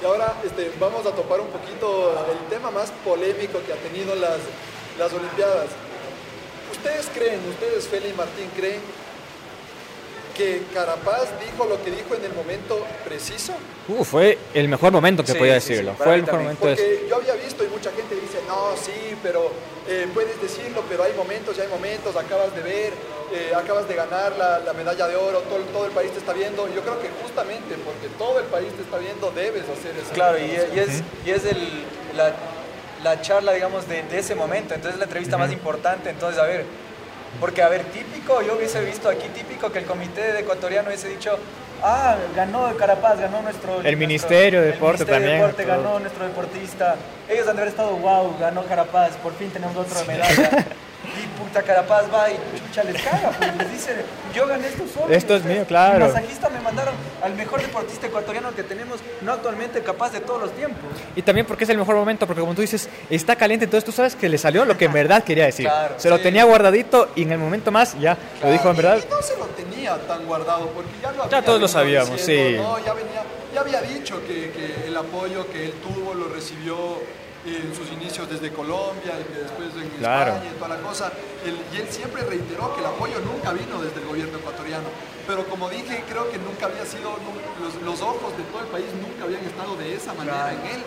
Y 0.00 0.04
ahora 0.04 0.34
este, 0.44 0.70
vamos 0.78 1.04
a 1.04 1.10
topar 1.10 1.40
un 1.40 1.48
poquito 1.48 2.14
el 2.30 2.48
tema 2.48 2.70
más 2.70 2.92
polémico 3.04 3.58
que 3.66 3.72
ha 3.72 3.76
tenido 3.76 4.14
las, 4.14 4.38
las 5.00 5.12
Olimpiadas. 5.12 5.66
¿Ustedes 6.72 7.08
creen, 7.12 7.40
ustedes, 7.48 7.88
Feli 7.88 8.08
y 8.10 8.12
Martín, 8.14 8.48
creen 8.56 8.80
que 10.40 10.62
Carapaz 10.72 11.28
dijo 11.44 11.66
lo 11.68 11.76
que 11.84 11.90
dijo 11.90 12.14
en 12.14 12.24
el 12.24 12.32
momento 12.32 12.82
preciso? 13.04 13.52
Uh, 13.88 14.02
fue 14.04 14.38
el 14.54 14.68
mejor 14.68 14.90
momento 14.90 15.22
que 15.22 15.32
Sí, 15.32 15.38
podía 15.38 15.54
decirlo, 15.54 15.90
sí, 15.92 15.96
fue 16.02 16.14
el 16.14 16.22
mejor 16.22 16.30
también. 16.38 16.56
momento. 16.58 16.66
de- 16.66 16.76
Porque 16.76 17.06
yo 17.10 17.16
había 17.16 17.34
visto 17.34 17.62
y 17.64 17.68
mucha 17.68 17.90
gente 17.92 18.14
dice, 18.14 18.38
no, 18.48 18.74
sí, 18.76 19.14
pero 19.22 19.52
eh, 19.86 20.06
puedes 20.14 20.40
decirlo, 20.40 20.82
pero 20.88 21.02
hay 21.04 21.12
momentos 21.12 21.58
y 21.58 21.60
hay 21.60 21.68
momentos, 21.68 22.16
acabas 22.16 22.54
de 22.54 22.62
ver, 22.62 22.92
eh, 23.34 23.52
acabas 23.54 23.86
de 23.86 23.94
ganar 23.94 24.32
la, 24.38 24.60
la 24.60 24.72
medalla 24.72 25.06
de 25.08 25.16
oro, 25.16 25.40
todo, 25.42 25.58
todo 25.74 25.84
el 25.84 25.92
país 25.92 26.10
te 26.12 26.18
está 26.18 26.32
viendo. 26.32 26.66
Yo 26.74 26.80
creo 26.80 26.98
que 27.02 27.08
justamente 27.22 27.74
porque 27.84 28.08
todo 28.16 28.38
el 28.38 28.46
país 28.46 28.72
te 28.74 28.82
está 28.82 28.96
viendo, 28.96 29.30
debes 29.32 29.64
hacer 29.64 29.92
eso. 30.00 30.10
Claro, 30.14 30.38
y, 30.38 30.42
y 30.44 30.78
es, 30.80 31.02
y 31.26 31.30
es 31.30 31.44
el, 31.44 31.84
la, 32.16 32.32
la 33.04 33.20
charla, 33.20 33.52
digamos, 33.52 33.86
de, 33.88 34.02
de 34.04 34.18
ese 34.18 34.34
momento. 34.34 34.72
Entonces, 34.74 34.98
la 34.98 35.04
entrevista 35.04 35.36
más 35.36 35.52
importante. 35.52 36.08
Entonces, 36.10 36.40
a 36.40 36.44
ver, 36.46 36.64
porque, 37.38 37.62
a 37.62 37.68
ver, 37.68 37.84
típico, 37.84 38.42
yo 38.42 38.54
hubiese 38.56 38.80
visto 38.84 39.08
aquí 39.08 39.28
típico 39.28 39.70
que 39.70 39.78
el 39.80 39.84
comité 39.86 40.32
de 40.32 40.40
ecuatoriano 40.40 40.88
hubiese 40.88 41.08
dicho, 41.08 41.38
ah, 41.82 42.16
ganó 42.34 42.74
Carapaz, 42.76 43.20
ganó 43.20 43.40
nuestro... 43.42 43.78
nuestro- 43.92 43.96
Ministerio 43.98 44.60
de 44.60 44.68
el 44.68 44.72
Deporte 44.74 45.04
Ministerio 45.04 45.14
también, 45.28 45.40
Deporte 45.40 45.64
ganó 45.64 45.98
nuestro 46.00 46.24
deportista. 46.26 46.96
Ellos 47.28 47.46
han 47.48 47.56
de 47.56 47.62
haber 47.62 47.70
estado, 47.72 47.92
wow, 47.96 48.36
ganó 48.40 48.64
Carapaz, 48.64 49.10
por 49.22 49.34
fin 49.34 49.50
tenemos 49.50 49.76
otra 49.76 50.02
medalla. 50.04 50.66
Y 51.02 51.26
puta 51.42 51.62
Carapaz 51.62 52.04
va 52.12 52.30
y 52.30 52.36
chucha 52.58 52.84
les 52.84 53.02
caga, 53.02 53.30
pues 53.30 53.56
les 53.56 53.72
dice, 53.72 53.96
yo 54.34 54.46
gané 54.46 54.68
esto 54.68 54.84
solo. 54.92 55.12
Esto 55.12 55.34
es 55.36 55.44
mío, 55.44 55.64
claro. 55.66 56.04
Y 56.04 56.08
masajista 56.08 56.48
me 56.50 56.60
mandaron 56.60 56.94
al 57.22 57.34
mejor 57.34 57.60
deportista 57.60 58.06
ecuatoriano 58.06 58.54
que 58.54 58.62
tenemos, 58.62 59.00
no 59.22 59.32
actualmente 59.32 59.82
capaz 59.82 60.12
de 60.12 60.20
todos 60.20 60.42
los 60.42 60.52
tiempos. 60.52 60.90
Y 61.16 61.22
también 61.22 61.46
porque 61.46 61.64
es 61.64 61.70
el 61.70 61.78
mejor 61.78 61.96
momento, 61.96 62.26
porque 62.26 62.40
como 62.40 62.54
tú 62.54 62.60
dices, 62.60 62.88
está 63.08 63.34
caliente, 63.36 63.64
entonces 63.64 63.84
tú 63.84 63.92
sabes 63.92 64.14
que 64.14 64.28
le 64.28 64.38
salió 64.38 64.64
lo 64.64 64.76
que 64.76 64.84
en 64.84 64.92
verdad 65.00 65.24
quería 65.24 65.46
decir. 65.46 65.66
Claro, 65.66 65.94
Se 65.96 66.10
lo 66.10 66.18
sí. 66.18 66.22
tenía 66.22 66.44
guardadito 66.44 67.08
y 67.16 67.22
en 67.22 67.32
el 67.32 67.38
momento 67.38 67.70
más 67.70 67.98
ya 67.98 68.16
lo 68.42 68.50
dijo 68.50 68.68
en 68.70 68.76
verdad. 68.76 68.98
Y, 68.98 69.10
no 69.10 69.22
se 69.22 69.36
lo 69.36 69.46
tenía 69.46 69.96
tan 70.06 70.26
guardado, 70.26 70.68
porque 70.68 70.90
ya 71.02 71.10
lo 71.12 71.18
Ya 71.18 71.38
había 71.38 71.44
todos 71.44 71.60
lo 71.60 71.68
sabíamos, 71.68 72.16
diciendo, 72.18 72.50
sí. 72.50 72.56
¿no? 72.56 72.78
Ya, 72.84 72.92
venía, 72.92 73.22
ya 73.54 73.60
había 73.60 73.80
dicho 73.82 74.20
que, 74.26 74.50
que 74.50 74.86
el 74.86 74.96
apoyo 74.96 75.46
que 75.50 75.64
él 75.66 75.74
tuvo 75.82 76.14
lo 76.14 76.28
recibió 76.28 77.00
en 77.46 77.74
sus 77.74 77.90
inicios 77.90 78.28
desde 78.28 78.50
Colombia, 78.52 79.16
y 79.16 79.32
después 79.32 79.68
en 79.82 79.88
Claro. 79.98 80.32
España 80.32 80.50
y 80.50 80.54
toda 80.58 80.68
la 80.76 80.82
cosa. 80.82 81.12
Él- 81.44 81.56
y 81.72 81.76
él 81.80 81.86
siempre 81.88 82.22
reiteró 82.22 82.74
que 82.74 82.80
el 82.80 82.86
apoyo 82.86 83.18
nunca 83.20 83.52
vino 83.52 83.80
desde 83.80 84.00
el 84.00 84.06
gobierno 84.06 84.38
ecuatoriano. 84.38 84.84
Pero 85.26 85.44
como 85.46 85.70
dije, 85.70 86.04
creo 86.08 86.30
que 86.30 86.38
nunca 86.38 86.66
había 86.66 86.84
sido, 86.84 87.16
los, 87.62 87.80
los 87.82 88.00
ojos 88.02 88.36
de 88.36 88.42
todo 88.52 88.60
el 88.60 88.68
país 88.68 88.86
nunca 89.00 89.24
habían 89.24 89.44
estado 89.44 89.76
de 89.76 89.94
esa 89.94 90.12
manera 90.14 90.52
Claro. 90.52 90.58
en 90.60 90.66
él. 90.76 90.82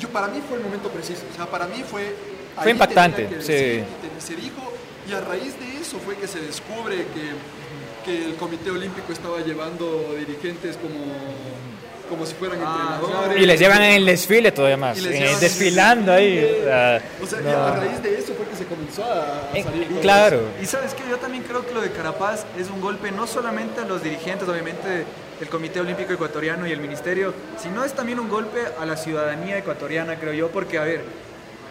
Yo, 0.00 0.08
para 0.10 0.28
mí 0.28 0.40
fue 0.48 0.58
el 0.58 0.64
momento 0.64 0.88
preciso, 0.90 1.22
o 1.32 1.36
sea, 1.36 1.46
para 1.46 1.66
mí 1.66 1.82
fue... 1.88 2.14
Fue 2.56 2.70
impactante, 2.70 3.28
que 3.28 3.40
sí. 3.42 3.84
se 4.18 4.34
dijo, 4.36 4.72
y 5.08 5.12
a 5.12 5.20
raíz 5.20 5.58
de 5.60 5.76
eso 5.80 5.98
fue 5.98 6.16
que 6.16 6.26
se 6.26 6.40
descubre 6.40 7.04
que, 7.12 7.32
que 8.04 8.24
el 8.24 8.36
Comité 8.36 8.70
Olímpico 8.70 9.12
estaba 9.12 9.40
llevando 9.40 10.14
dirigentes 10.18 10.76
como, 10.78 11.04
como 12.08 12.24
si 12.26 12.34
fueran 12.34 12.58
Ah, 12.64 12.98
entrenadores. 13.00 13.42
Y 13.42 13.46
les 13.46 13.58
llevan 13.60 13.82
en 13.82 13.92
el 13.92 14.06
desfile 14.06 14.52
todavía 14.52 14.76
más, 14.76 14.98
el 14.98 15.06
en 15.12 15.40
desfilando 15.40 16.12
ahí. 16.12 16.38
o 17.22 17.26
sea, 17.26 17.40
no. 17.40 17.66
a 17.66 17.76
raíz 17.76 18.02
de 18.02 18.18
eso 18.18 18.34
fue 18.34 18.46
que 18.46 18.56
se 18.56 18.64
comenzó 18.66 19.04
a, 19.04 19.50
a 19.52 19.58
Eh, 19.58 19.62
salir 19.62 19.86
claro. 20.00 20.36
eso. 20.36 20.62
Y 20.62 20.66
sabes 20.66 20.94
que 20.94 21.08
yo 21.08 21.16
también 21.18 21.42
creo 21.44 21.66
que 21.66 21.72
lo 21.74 21.80
de 21.80 21.90
Carapaz 21.90 22.44
es 22.58 22.70
un 22.70 22.80
golpe 22.80 23.10
no 23.10 23.26
solamente 23.26 23.80
a 23.80 23.84
los 23.84 24.02
dirigentes, 24.02 24.48
obviamente, 24.48 25.04
del 25.40 25.48
Comité 25.48 25.80
Olímpico 25.80 26.12
Ecuatoriano 26.12 26.66
y 26.66 26.72
el 26.72 26.80
Ministerio, 26.80 27.34
sino 27.62 27.84
es 27.84 27.92
también 27.92 28.18
un 28.20 28.28
golpe 28.28 28.60
a 28.80 28.86
la 28.86 28.96
ciudadanía 28.96 29.58
ecuatoriana, 29.58 30.16
creo 30.18 30.32
yo, 30.32 30.48
porque, 30.50 30.78
a 30.78 30.84
ver, 30.84 31.02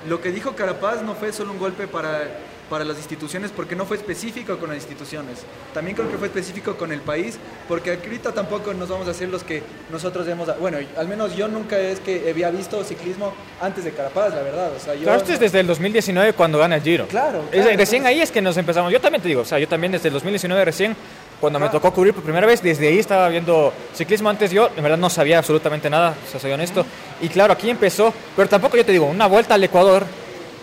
lo 0.07 0.21
que 0.21 0.31
dijo 0.31 0.55
Carapaz 0.55 1.01
no 1.01 1.15
fue 1.15 1.33
solo 1.33 1.51
un 1.51 1.57
golpe 1.59 1.87
para, 1.87 2.21
para 2.69 2.83
las 2.83 2.97
instituciones, 2.97 3.51
porque 3.51 3.75
no 3.75 3.85
fue 3.85 3.97
específico 3.97 4.57
con 4.57 4.69
las 4.69 4.77
instituciones. 4.77 5.39
También 5.73 5.95
creo 5.95 6.09
que 6.09 6.17
fue 6.17 6.27
específico 6.27 6.75
con 6.75 6.91
el 6.91 7.01
país, 7.01 7.37
porque 7.67 7.91
ahorita 7.91 8.31
tampoco 8.31 8.73
nos 8.73 8.89
vamos 8.89 9.07
a 9.07 9.11
hacer 9.11 9.29
los 9.29 9.43
que 9.43 9.61
nosotros 9.91 10.27
hemos... 10.27 10.57
Bueno, 10.59 10.77
al 10.97 11.07
menos 11.07 11.35
yo 11.35 11.47
nunca 11.47 11.77
es 11.77 11.99
que 11.99 12.27
había 12.29 12.49
visto 12.49 12.83
ciclismo 12.83 13.33
antes 13.61 13.83
de 13.83 13.91
Carapaz, 13.91 14.33
la 14.33 14.41
verdad. 14.41 14.71
O 14.75 14.79
sea, 14.79 14.95
yo... 14.95 15.03
Claro, 15.03 15.19
esto 15.19 15.33
es 15.33 15.39
desde 15.39 15.59
el 15.59 15.67
2019 15.67 16.33
cuando 16.33 16.57
gana 16.57 16.75
el 16.77 16.81
Giro. 16.81 17.07
Claro, 17.07 17.43
Es- 17.51 17.61
claro, 17.61 17.77
recién 17.77 18.05
ahí 18.05 18.21
es 18.21 18.31
que 18.31 18.41
nos 18.41 18.57
empezamos. 18.57 18.91
Yo 18.91 18.99
también 18.99 19.21
te 19.21 19.27
digo, 19.27 19.41
o 19.41 19.45
sea, 19.45 19.59
yo 19.59 19.67
también 19.67 19.91
desde 19.91 20.07
el 20.07 20.13
2019 20.15 20.65
recién 20.65 20.95
cuando 21.39 21.59
me 21.59 21.69
tocó 21.69 21.93
cubrir 21.93 22.13
por 22.13 22.23
primera 22.23 22.47
vez, 22.47 22.63
desde 22.63 22.87
ahí 22.87 22.97
estaba 22.97 23.27
viendo 23.29 23.71
ciclismo. 23.93 24.29
Antes 24.29 24.51
yo, 24.51 24.69
en 24.75 24.81
verdad, 24.81 24.97
no 24.97 25.09
sabía 25.09 25.37
absolutamente 25.37 25.89
nada, 25.89 26.15
o 26.27 26.31
sea, 26.31 26.39
soy 26.39 26.51
honesto. 26.51 26.85
Y 27.21 27.27
claro, 27.27 27.53
aquí 27.53 27.69
empezó, 27.69 28.13
pero 28.35 28.47
tampoco 28.49 28.77
yo 28.77 28.85
te 28.85 28.93
digo, 28.93 29.05
una 29.05 29.27
vuelta 29.27 29.53
al 29.53 29.63
Ecuador, 29.63 30.05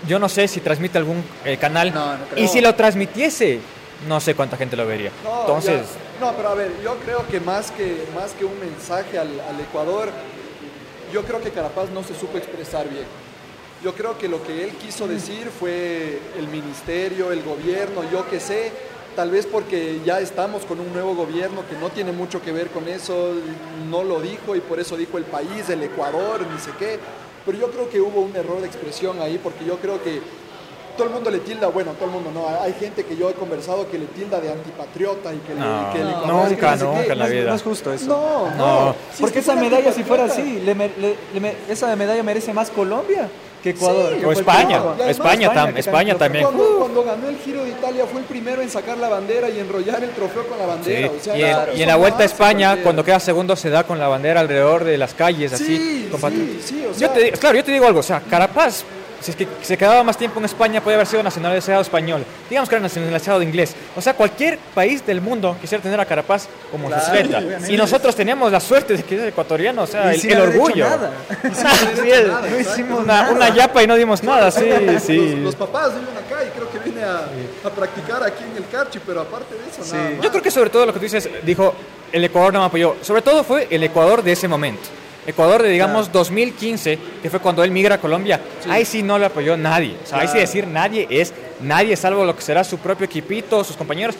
yo 0.06 0.18
no 0.18 0.28
sé 0.28 0.49
si 0.49 0.61
transmite 0.61 0.99
algún 0.99 1.23
eh, 1.44 1.56
canal. 1.56 1.92
No, 1.92 2.16
no 2.16 2.25
creo. 2.26 2.44
y 2.44 2.49
si 2.49 2.61
lo 2.61 2.75
transmitiese, 2.75 3.61
no 4.09 4.21
sé 4.21 4.35
cuánta 4.35 4.56
gente 4.56 4.76
lo 4.76 4.87
vería. 4.87 5.11
No, 5.25 5.40
Entonces, 5.42 5.82
ya- 5.82 6.26
no, 6.26 6.32
pero 6.37 6.49
a 6.50 6.54
ver, 6.54 6.71
yo 6.82 6.97
creo 7.04 7.26
que 7.28 7.40
más 7.40 7.71
que, 7.71 8.04
más 8.14 8.32
que 8.32 8.44
un 8.44 8.59
mensaje 8.61 9.18
al, 9.18 9.28
al 9.40 9.61
Ecuador, 9.61 10.09
yo 11.12 11.23
creo 11.25 11.40
que 11.40 11.50
Carapaz 11.50 11.90
no 11.90 12.02
se 12.02 12.14
supo 12.14 12.38
expresar 12.38 12.88
bien. 12.88 13.04
Yo 13.82 13.94
creo 13.94 14.16
que 14.16 14.28
lo 14.28 14.42
que 14.44 14.64
él 14.64 14.71
quiso 14.76 15.09
decir 15.09 15.49
fue 15.50 16.21
el 16.38 16.47
ministerio, 16.49 17.32
el 17.32 17.42
gobierno, 17.42 18.02
yo 18.12 18.28
qué 18.30 18.38
sé, 18.38 18.71
tal 19.16 19.30
vez 19.30 19.44
porque 19.44 20.00
ya 20.06 20.21
estamos 20.21 20.64
con 20.64 20.78
un 20.78 20.92
nuevo 20.92 21.14
gobierno 21.16 21.64
que 21.68 21.76
no 21.76 21.90
tiene 21.90 22.12
mucho 22.12 22.40
que 22.40 22.52
ver 22.52 22.68
con 22.68 22.88
eso, 22.88 23.32
no 23.90 24.04
lo 24.04 24.21
dijo 24.21 24.54
y 24.54 24.61
por 24.61 24.78
eso 24.78 24.97
dijo 24.97 25.18
el 25.18 25.25
país, 25.25 25.68
el 25.68 25.82
Ecuador, 25.82 26.47
ni 26.47 26.59
sé 26.61 26.71
qué. 26.78 26.99
Pero 27.45 27.59
yo 27.59 27.71
creo 27.71 27.89
que 27.91 28.01
hubo 28.01 28.21
un 28.21 28.35
error 28.37 28.61
de 28.61 28.67
expresión 28.67 29.21
ahí 29.21 29.39
porque 29.43 29.65
yo 29.65 29.77
creo 29.79 30.03
que 30.03 30.21
todo 30.97 31.07
el 31.07 31.13
mundo 31.15 31.31
le 31.31 31.39
tilda, 31.39 31.69
bueno, 31.69 31.93
todo 31.93 32.05
el 32.05 32.11
mundo 32.11 32.31
no, 32.35 32.47
hay 32.63 32.75
gente 32.75 33.05
que 33.05 33.17
yo 33.17 33.31
he 33.31 33.33
conversado 33.33 33.91
que 33.91 33.99
le 33.99 34.05
tilda 34.07 34.41
de 34.41 34.53
antipatriota 34.53 35.33
y 35.33 35.39
que, 35.39 35.55
le- 35.55 35.61
No, 35.61 35.91
que 35.93 36.01
el 36.03 36.05
no, 36.11 36.21
que 36.21 36.27
nunca, 36.51 36.77
no 36.77 36.93
nunca 36.95 37.13
en 37.15 37.19
la 37.19 37.27
vida. 37.27 37.49
No 37.51 37.55
es 37.57 37.63
justo 37.63 37.93
eso. 37.93 38.07
No, 38.09 38.51
no. 38.51 38.85
No. 38.87 38.95
Si 39.11 39.15
es 39.15 39.21
Porque 39.21 39.33
que 39.35 39.39
esa 39.41 39.55
medalla, 39.57 39.91
si 39.93 40.03
fuera 40.05 40.25
así, 40.25 40.61
le 40.61 40.75
le- 40.75 40.91
le 41.35 41.57
esa 41.69 41.97
medalla 41.97 42.23
merece 42.23 42.53
más 42.53 42.71
Colombia 42.71 43.29
que 43.62 43.71
Ecuador. 43.71 44.12
Sí, 44.14 44.21
que 44.21 44.26
o 44.26 44.33
España, 44.33 44.83
España, 45.09 45.52
tam- 45.52 46.19
también. 46.19 46.45
Cuando, 46.45 46.78
cuando 46.78 47.04
ganó 47.04 47.28
el 47.28 47.37
Giro 47.38 47.62
de 47.64 47.71
Italia 47.71 48.04
fue 48.11 48.21
el 48.21 48.26
primero 48.26 48.61
en 48.62 48.69
sacar 48.71 48.99
la 48.99 49.09
bandera 49.09 49.49
y 49.49 49.59
enrollar 49.61 50.02
el 50.02 50.11
trofeo 50.11 50.47
con 50.47 50.59
la 50.59 50.64
Sí, 50.64 50.71
bandera. 50.71 51.09
o 51.09 51.21
sea, 51.23 51.37
y, 51.38 51.42
en, 51.42 51.81
y 51.83 51.87
la 51.87 51.97
Vuelta 51.97 52.23
a 52.23 52.26
España, 52.26 52.78
cuando 52.83 53.04
queda 53.04 53.21
segundo, 53.21 53.54
se 53.57 53.71
da 53.71 53.85
con 53.85 53.99
la 53.99 54.09
bandera 54.09 54.40
alrededor 54.40 54.85
de 54.85 54.99
las 54.99 55.14
calles, 55.14 55.52
así. 55.52 55.64
Sí, 55.64 56.09
sí, 56.64 56.85
Yo 56.99 57.11
te 57.11 57.33
claro, 57.33 57.57
yo 57.57 57.64
te 57.64 57.73
digo 57.73 57.87
algo, 57.87 58.00
o 58.00 58.02
sea, 58.02 58.21
Carapaz, 58.28 58.85
si 59.23 59.31
es 59.31 59.37
que 59.37 59.47
se 59.62 59.76
quedaba 59.76 60.02
más 60.02 60.17
tiempo 60.17 60.38
en 60.38 60.47
España, 60.47 60.81
podía 60.81 60.97
haber 60.97 61.07
sido 61.07 61.23
nacionalizado 61.23 61.81
español. 61.81 62.25
Digamos 62.49 62.69
que 62.69 62.75
era 62.75 62.83
nacionalizado 62.83 63.38
de 63.38 63.45
inglés. 63.45 63.75
O 63.97 64.00
sea, 64.00 64.14
cualquier 64.14 64.59
país 64.75 65.05
del 65.07 65.21
mundo 65.21 65.57
quisiera 65.61 65.83
tener 65.83 65.99
a 66.00 66.05
Carapaz 66.05 66.49
como 66.71 66.88
obviamente. 66.88 67.73
Y 67.73 67.76
nosotros 67.76 68.14
teníamos 68.14 68.50
la 68.50 68.61
suerte 68.61 68.97
de 68.97 69.02
que 69.02 69.17
es 69.17 69.23
ecuatoriano, 69.23 69.83
o 69.83 69.87
sea, 69.87 70.12
el, 70.12 70.41
orgullo. 70.41 70.88
nada. 70.88 71.12
Sí, 71.52 72.09
nada, 72.09 72.41
no 72.41 72.47
exacto. 72.47 72.61
hicimos 72.61 73.05
una, 73.05 73.31
una 73.31 73.49
yapa 73.55 73.83
y 73.83 73.87
no 73.87 73.97
dimos 73.97 74.23
nada, 74.23 74.50
sí, 74.50 74.64
sí. 75.00 75.37
Los, 75.37 75.38
los 75.38 75.55
papás 75.55 75.93
viven 75.95 76.17
acá 76.17 76.45
y 76.45 76.50
creo 76.50 76.71
que 76.71 76.79
viene 76.79 77.05
a, 77.05 77.26
a 77.64 77.71
practicar 77.71 78.23
aquí 78.23 78.45
en 78.50 78.57
el 78.57 78.69
Carchi, 78.69 78.99
pero 79.05 79.21
aparte 79.21 79.55
de 79.55 79.61
eso, 79.71 79.95
nada 79.95 80.11
más. 80.11 80.23
Yo 80.23 80.31
creo 80.31 80.43
que 80.43 80.50
sobre 80.50 80.71
todo 80.71 80.87
lo 80.87 80.93
que 80.93 80.99
tú 80.99 81.05
dices, 81.05 81.29
dijo, 81.45 81.75
el 82.11 82.25
Ecuador 82.25 82.52
no 82.52 82.61
me 82.61 82.67
apoyó. 82.67 82.97
Sobre 83.02 83.23
todo 83.23 83.45
fue 83.45 83.69
el 83.71 83.83
Ecuador 83.83 84.23
de 84.23 84.33
ese 84.33 84.49
momento. 84.49 84.88
Ecuador 85.26 85.62
de, 85.62 85.69
digamos, 85.71 86.11
2015, 86.11 86.99
que 87.23 87.31
fue 87.31 87.41
cuando 87.41 87.62
él 87.62 87.71
migra 87.71 87.97
a 87.97 87.99
Colombia. 87.99 88.41
Ahí 88.69 88.85
sí 88.85 89.02
no 89.02 89.19
le 89.19 89.26
apoyó 89.26 89.57
nadie. 89.57 89.97
O 90.02 90.07
sea, 90.07 90.19
ahí 90.21 90.29
sí 90.29 90.38
decir 90.38 90.67
nadie 90.67 91.07
es 91.11 91.33
nadie, 91.61 91.97
salvo 91.97 92.25
lo 92.25 92.35
que 92.35 92.43
será 92.43 92.64
su 92.64 92.79
propio 92.79 93.07
equipito, 93.07 93.62
sus 93.62 93.76
compañeros, 93.76 94.17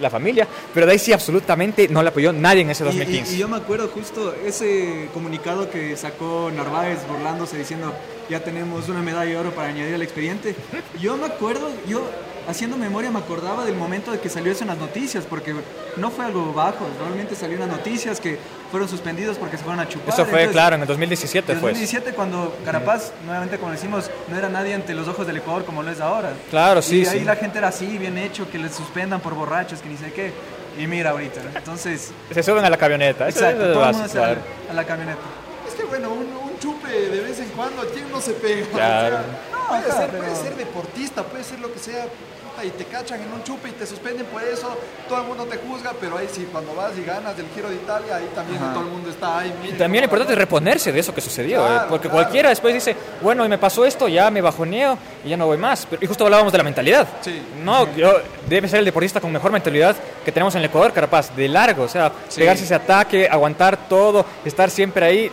la 0.00 0.10
familia. 0.10 0.46
Pero 0.72 0.86
de 0.86 0.92
ahí 0.92 0.98
sí 0.98 1.12
absolutamente 1.12 1.88
no 1.88 2.02
le 2.02 2.08
apoyó 2.10 2.32
nadie 2.32 2.62
en 2.62 2.70
ese 2.70 2.84
Y- 2.84 2.86
2015. 2.86 3.32
Y, 3.32 3.36
y 3.36 3.38
yo 3.38 3.48
me 3.48 3.56
acuerdo 3.56 3.88
justo 3.88 4.34
ese 4.46 5.08
comunicado 5.12 5.70
que 5.70 5.96
sacó 5.96 6.50
Narváez 6.54 6.98
burlándose 7.08 7.56
diciendo 7.58 7.92
ya 8.28 8.40
tenemos 8.40 8.88
una 8.88 9.02
medalla 9.02 9.30
de 9.30 9.36
oro 9.36 9.50
para 9.52 9.68
añadir 9.68 9.94
al 9.94 10.02
expediente. 10.02 10.54
Yo 11.00 11.16
me 11.16 11.26
acuerdo, 11.26 11.70
yo 11.86 12.04
haciendo 12.48 12.76
memoria 12.76 13.10
me 13.10 13.18
acordaba 13.18 13.64
del 13.64 13.76
momento 13.76 14.12
de 14.12 14.20
que 14.20 14.28
salió 14.28 14.52
eso 14.52 14.64
en 14.64 14.68
las 14.68 14.78
noticias, 14.78 15.24
porque 15.28 15.54
no 15.96 16.10
fue 16.10 16.24
algo 16.26 16.52
bajo, 16.52 16.86
realmente 17.00 17.34
salió 17.34 17.54
en 17.54 17.60
las 17.60 17.70
noticias 17.70 18.20
que 18.20 18.38
fueron 18.70 18.88
suspendidos 18.88 19.38
porque 19.38 19.56
se 19.56 19.64
fueron 19.64 19.80
a 19.80 19.88
chupar. 19.88 20.08
Eso 20.12 20.24
fue, 20.24 20.40
Entonces, 20.40 20.52
claro, 20.52 20.76
en 20.76 20.82
el 20.82 20.88
2017 20.88 21.52
En 21.52 21.58
fue. 21.60 21.70
2017 21.70 22.14
cuando 22.14 22.56
Carapaz, 22.64 23.12
nuevamente 23.24 23.58
como 23.58 23.72
decimos, 23.72 24.10
no 24.28 24.36
era 24.36 24.48
nadie 24.48 24.74
ante 24.74 24.94
los 24.94 25.08
ojos 25.08 25.26
del 25.26 25.36
Ecuador 25.36 25.64
como 25.64 25.82
lo 25.82 25.90
es 25.90 26.00
ahora. 26.00 26.32
Claro, 26.50 26.82
sí, 26.82 27.02
Y 27.02 27.06
ahí 27.06 27.20
sí. 27.20 27.24
la 27.24 27.36
gente 27.36 27.58
era 27.58 27.68
así, 27.68 27.98
bien 27.98 28.18
hecho, 28.18 28.50
que 28.50 28.58
les 28.58 28.74
suspendan 28.74 29.20
por 29.20 29.34
borrachos, 29.34 29.80
que 29.80 29.88
ni 29.88 29.96
sé 29.96 30.12
qué. 30.12 30.32
Y 30.78 30.88
mira 30.88 31.10
ahorita, 31.10 31.40
entonces... 31.54 32.10
Se 32.32 32.42
suben 32.42 32.64
a 32.64 32.68
la 32.70 32.76
camioneta. 32.76 33.28
Exacto, 33.28 33.72
todo 33.72 33.84
el 33.88 33.92
mundo 33.92 34.08
se 34.08 34.18
va 34.18 34.24
claro. 34.26 34.40
a 34.68 34.74
la 34.74 34.84
camioneta. 34.84 35.20
Es 35.68 35.74
que 35.74 35.84
bueno, 35.84 36.10
un, 36.10 36.26
un 36.26 36.43
chupe 36.64 36.88
de 36.88 37.20
vez 37.20 37.38
en 37.40 37.48
cuando, 37.50 37.82
¿a 37.82 37.86
quién 37.86 38.10
no 38.10 38.20
se 38.20 38.32
pega? 38.32 38.66
Claro. 38.72 39.18
O 39.64 39.66
sea, 39.66 39.80
puede, 39.80 39.92
ser, 39.92 40.10
pero- 40.10 40.22
puede 40.24 40.36
ser 40.36 40.56
deportista, 40.56 41.22
puede 41.22 41.42
ser 41.42 41.58
lo 41.58 41.72
que 41.72 41.78
sea, 41.78 42.02
puta, 42.04 42.64
y 42.66 42.70
te 42.70 42.84
cachan 42.84 43.18
en 43.22 43.32
un 43.32 43.42
chupe 43.44 43.70
y 43.70 43.72
te 43.72 43.86
suspenden 43.86 44.26
por 44.26 44.42
eso, 44.42 44.76
todo 45.08 45.22
el 45.22 45.26
mundo 45.26 45.46
te 45.46 45.56
juzga, 45.56 45.92
pero 45.98 46.18
ahí 46.18 46.28
sí, 46.30 46.46
cuando 46.52 46.74
vas 46.74 46.92
y 46.98 47.02
ganas 47.02 47.34
del 47.34 47.46
Giro 47.54 47.70
de 47.70 47.76
Italia, 47.76 48.16
ahí 48.16 48.28
también 48.34 48.62
Ajá. 48.62 48.74
todo 48.74 48.82
el 48.84 48.90
mundo 48.90 49.08
está 49.08 49.38
ahí. 49.38 49.54
Y 49.64 49.72
también 49.72 50.02
lo 50.02 50.04
importante 50.04 50.34
es 50.34 50.38
reponerse 50.38 50.92
de 50.92 51.00
eso 51.00 51.14
que 51.14 51.22
sucedió, 51.22 51.60
Claro, 51.64 51.76
eh, 51.84 51.86
porque 51.88 52.08
claro. 52.10 52.22
cualquiera 52.24 52.50
después 52.50 52.74
dice, 52.74 52.94
bueno, 53.22 53.42
y 53.46 53.48
me 53.48 53.56
pasó 53.56 53.86
esto, 53.86 54.06
ya 54.06 54.30
me 54.30 54.42
bajoneo 54.42 54.98
y 55.24 55.30
ya 55.30 55.36
no 55.38 55.46
voy 55.46 55.56
más. 55.56 55.86
Pero- 55.88 56.04
y 56.04 56.06
justo 56.08 56.24
hablábamos 56.24 56.52
de 56.52 56.58
la 56.58 56.64
mentalidad. 56.64 57.08
Sí. 57.22 57.40
No, 57.64 57.90
yo, 57.96 58.12
debe 58.46 58.68
ser 58.68 58.80
el 58.80 58.84
deportista 58.84 59.18
con 59.18 59.32
mejor 59.32 59.50
mentalidad 59.50 59.96
que 60.26 60.30
tenemos 60.30 60.54
en 60.56 60.58
el 60.60 60.66
Ecuador, 60.66 60.92
Carapaz, 60.92 61.34
de 61.34 61.48
largo, 61.48 61.84
o 61.84 61.88
sea, 61.88 62.12
Sí. 62.28 62.40
pegarse 62.40 62.64
ese 62.64 62.74
ataque, 62.74 63.26
aguantar 63.30 63.88
todo, 63.88 64.26
estar 64.44 64.68
siempre 64.70 65.06
ahí. 65.06 65.30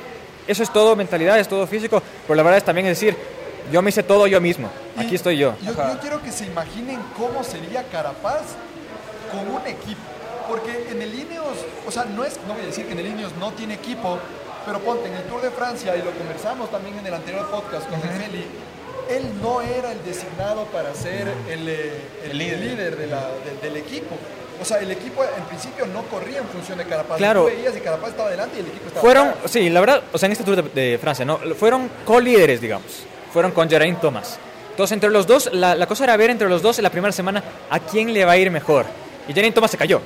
Eso 0.51 0.63
es 0.63 0.71
todo 0.73 0.95
mentalidad, 0.95 1.39
es 1.39 1.47
todo 1.47 1.65
físico, 1.65 2.01
pero 2.27 2.35
la 2.35 2.43
verdad 2.43 2.57
es 2.57 2.65
también 2.65 2.85
decir, 2.87 3.15
yo 3.71 3.81
me 3.81 3.89
hice 3.89 4.03
todo 4.03 4.27
yo 4.27 4.41
mismo, 4.41 4.69
Y 4.97 5.01
aquí 5.05 5.15
estoy 5.15 5.37
yo. 5.37 5.55
Yo, 5.61 5.71
yo 5.73 5.99
quiero 6.01 6.21
que 6.21 6.31
se 6.31 6.45
imaginen 6.45 6.99
cómo 7.17 7.43
sería 7.43 7.83
Carapaz 7.83 8.41
con 9.31 9.47
un 9.55 9.65
equipo. 9.65 10.01
Porque 10.49 10.87
en 10.91 11.01
el 11.01 11.13
Ineos, 11.17 11.57
o 11.87 11.91
sea, 11.91 12.03
no, 12.05 12.25
es, 12.25 12.37
no 12.47 12.53
voy 12.53 12.63
a 12.63 12.65
decir 12.65 12.85
que 12.85 12.91
en 12.91 12.99
el 12.99 13.07
Ineos 13.07 13.31
no 13.39 13.51
tiene 13.53 13.75
equipo, 13.75 14.19
pero 14.65 14.79
ponte 14.79 15.07
en 15.07 15.13
el 15.15 15.23
Tour 15.23 15.41
de 15.41 15.51
Francia, 15.51 15.95
y 15.95 15.99
lo 16.01 16.11
conversamos 16.11 16.69
también 16.69 16.97
en 16.99 17.05
el 17.07 17.13
anterior 17.13 17.49
podcast 17.49 17.87
con 17.89 18.01
el 18.01 18.09
Feli, 18.09 18.45
él 19.09 19.23
no 19.41 19.61
era 19.61 19.93
el 19.93 20.03
designado 20.03 20.65
para 20.65 20.93
ser 20.93 21.31
el, 21.49 21.69
eh, 21.69 21.93
el 22.25 22.31
El 22.31 22.37
líder. 22.37 22.59
líder 22.59 22.97
de 22.97 23.07
la- 23.07 23.29
de- 23.45 23.57
del 23.69 23.77
equipo. 23.77 24.15
O 24.61 24.65
sea, 24.65 24.77
el 24.79 24.91
equipo 24.91 25.23
en 25.23 25.43
principio 25.45 25.85
no 25.87 26.03
corría 26.03 26.37
en 26.39 26.45
función 26.47 26.77
de 26.77 26.85
Carapaz. 26.85 27.17
Claro. 27.17 27.41
Tú 27.41 27.47
veías 27.47 27.75
y 27.75 27.79
Carapaz 27.79 28.09
estaba 28.11 28.27
adelante 28.29 28.57
y 28.57 28.59
el 28.59 28.67
equipo 28.67 28.87
estaba 28.87 29.01
Fueron, 29.01 29.27
atrás. 29.29 29.51
sí, 29.51 29.69
la 29.69 29.79
verdad, 29.79 30.03
o 30.13 30.17
sea, 30.17 30.27
en 30.27 30.31
este 30.33 30.43
Tour 30.43 30.63
de, 30.63 30.81
de 30.91 30.97
Francia, 30.99 31.25
¿no? 31.25 31.37
Fueron 31.57 31.89
co-líderes, 32.05 32.61
digamos. 32.61 32.85
Fueron 33.33 33.51
con 33.51 33.67
Geraint 33.69 33.99
Thomas. 33.99 34.37
Entonces, 34.69 34.93
entre 34.93 35.09
los 35.09 35.25
dos, 35.27 35.49
la, 35.53 35.75
la 35.75 35.85
cosa 35.87 36.03
era 36.03 36.15
ver 36.17 36.29
entre 36.29 36.47
los 36.47 36.61
dos 36.61 36.77
en 36.79 36.83
la 36.83 36.89
primera 36.91 37.11
semana 37.11 37.43
a 37.69 37.79
quién 37.79 38.13
le 38.13 38.23
va 38.23 38.33
a 38.33 38.37
ir 38.37 38.51
mejor. 38.51 38.85
Y 39.27 39.33
Geraint 39.33 39.55
Thomas 39.55 39.71
se 39.71 39.77
cayó. 39.77 40.01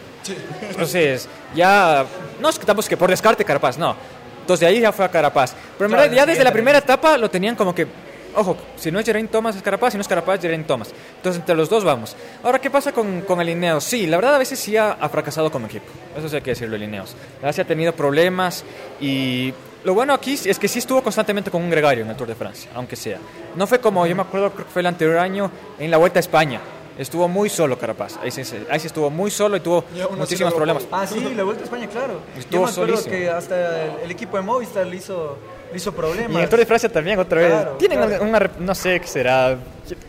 Entonces, 0.70 1.28
ya, 1.54 2.06
no 2.40 2.50
es 2.50 2.58
que 2.60 2.66
tampoco 2.66 2.82
es 2.86 2.90
que 2.90 2.98
por 2.98 3.10
descarte 3.10 3.44
Carapaz, 3.46 3.78
no. 3.78 3.96
Entonces, 4.42 4.62
de 4.62 4.68
ahí 4.68 4.80
ya 4.80 4.92
fue 4.92 5.06
a 5.06 5.10
Carapaz. 5.10 5.54
Pero 5.78 5.86
en 5.86 5.92
Claro, 5.92 6.04
verdad, 6.04 6.16
ya 6.16 6.26
desde 6.26 6.44
la 6.44 6.52
primera 6.52 6.78
etapa 6.80 7.18
lo 7.18 7.30
tenían 7.30 7.56
como 7.56 7.74
que, 7.74 7.88
ojo, 8.36 8.58
si 8.76 8.92
no 8.92 9.00
es 9.00 9.06
Geraint 9.06 9.32
Thomas 9.32 9.56
es 9.56 9.62
Carapaz, 9.62 9.94
si 9.94 9.98
no 9.98 10.02
es 10.02 10.08
Carapaz, 10.08 10.42
Geraint 10.42 10.68
Thomas. 10.68 10.94
Entonces, 11.18 11.40
entre 11.40 11.56
los 11.56 11.70
dos 11.70 11.84
vamos. 11.84 12.16
Ahora, 12.44 12.60
¿qué 12.60 12.70
pasa 12.70 12.92
con, 12.92 13.22
con 13.22 13.42
el 13.42 13.50
Ineos? 13.50 13.84
Sí, 13.84 14.08
la 14.08 14.18
verdad, 14.18 14.36
a 14.36 14.40
veces 14.40 14.60
sí 14.60 14.78
ha, 14.78 14.92
ha 14.92 15.10
fracasado 15.10 15.52
como 15.52 15.68
equipo. 15.68 15.86
Eso 16.18 16.30
sí 16.30 16.36
hay 16.36 16.42
que 16.42 16.52
decirlo, 16.52 16.76
el 16.76 16.84
Ineos. 16.84 17.16
La 17.42 17.52
sí 17.54 17.62
ha 17.62 17.66
tenido 17.66 17.94
problemas 17.96 18.64
y 19.00 19.54
lo 19.86 19.94
bueno 19.94 20.14
aquí 20.14 20.34
es 20.34 20.58
que 20.58 20.68
sí 20.68 20.80
estuvo 20.80 21.04
constantemente 21.04 21.52
con 21.52 21.62
un 21.62 21.70
gregario 21.70 22.04
en 22.04 22.10
el 22.10 22.16
Tour 22.16 22.28
de 22.28 22.34
Francia, 22.36 22.72
aunque 22.74 22.96
sea. 22.96 23.20
No 23.56 23.68
fue 23.68 23.80
como, 23.80 24.08
yo 24.08 24.16
me 24.16 24.24
acuerdo, 24.24 24.52
creo 24.52 24.66
que 24.66 24.72
fue 24.72 24.80
el 24.80 24.88
anterior 24.88 25.20
año 25.20 25.52
en 25.78 25.92
la 25.92 25.98
Vuelta 25.98 26.18
a 26.18 26.22
España. 26.22 26.60
Estuvo 26.98 27.28
muy 27.28 27.50
solo 27.50 27.78
Carapaz. 27.78 28.18
Ahí 28.24 28.32
sí, 28.32 28.42
ahí 28.70 28.80
sí 28.80 28.88
estuvo 28.88 29.10
muy 29.10 29.30
solo 29.32 29.58
y 29.58 29.60
tuvo 29.60 29.84
muchísimos 30.18 30.54
problemas. 30.54 30.88
Ah, 30.92 31.06
sí, 31.06 31.20
la 31.36 31.44
Vuelta 31.44 31.62
a 31.64 31.66
España, 31.66 31.88
claro. 31.88 32.20
Estuvo 32.38 32.62
Yo 32.62 32.66
me 32.66 32.72
acuerdo 32.72 32.94
solísimo. 32.98 33.12
que 33.16 33.30
hasta 33.30 33.84
el, 33.86 33.92
el 34.06 34.12
equipo 34.12 34.38
de 34.38 34.44
Movistar 34.44 34.86
le 34.88 34.96
hizo, 34.96 35.38
le 35.72 35.78
hizo 35.78 35.92
problemas. 35.94 36.32
Y 36.32 36.44
el 36.44 36.50
Tour 36.50 36.60
de 36.60 36.66
Francia 36.66 36.90
también, 36.90 37.20
otra 37.20 37.42
vez. 37.42 37.52
Claro, 37.52 37.72
Tienen 37.74 37.98
claro. 38.00 38.24
una, 38.24 38.40
rep- 38.40 38.58
no 38.60 38.74
sé 38.76 39.00
qué 39.02 39.08
será. 39.08 39.58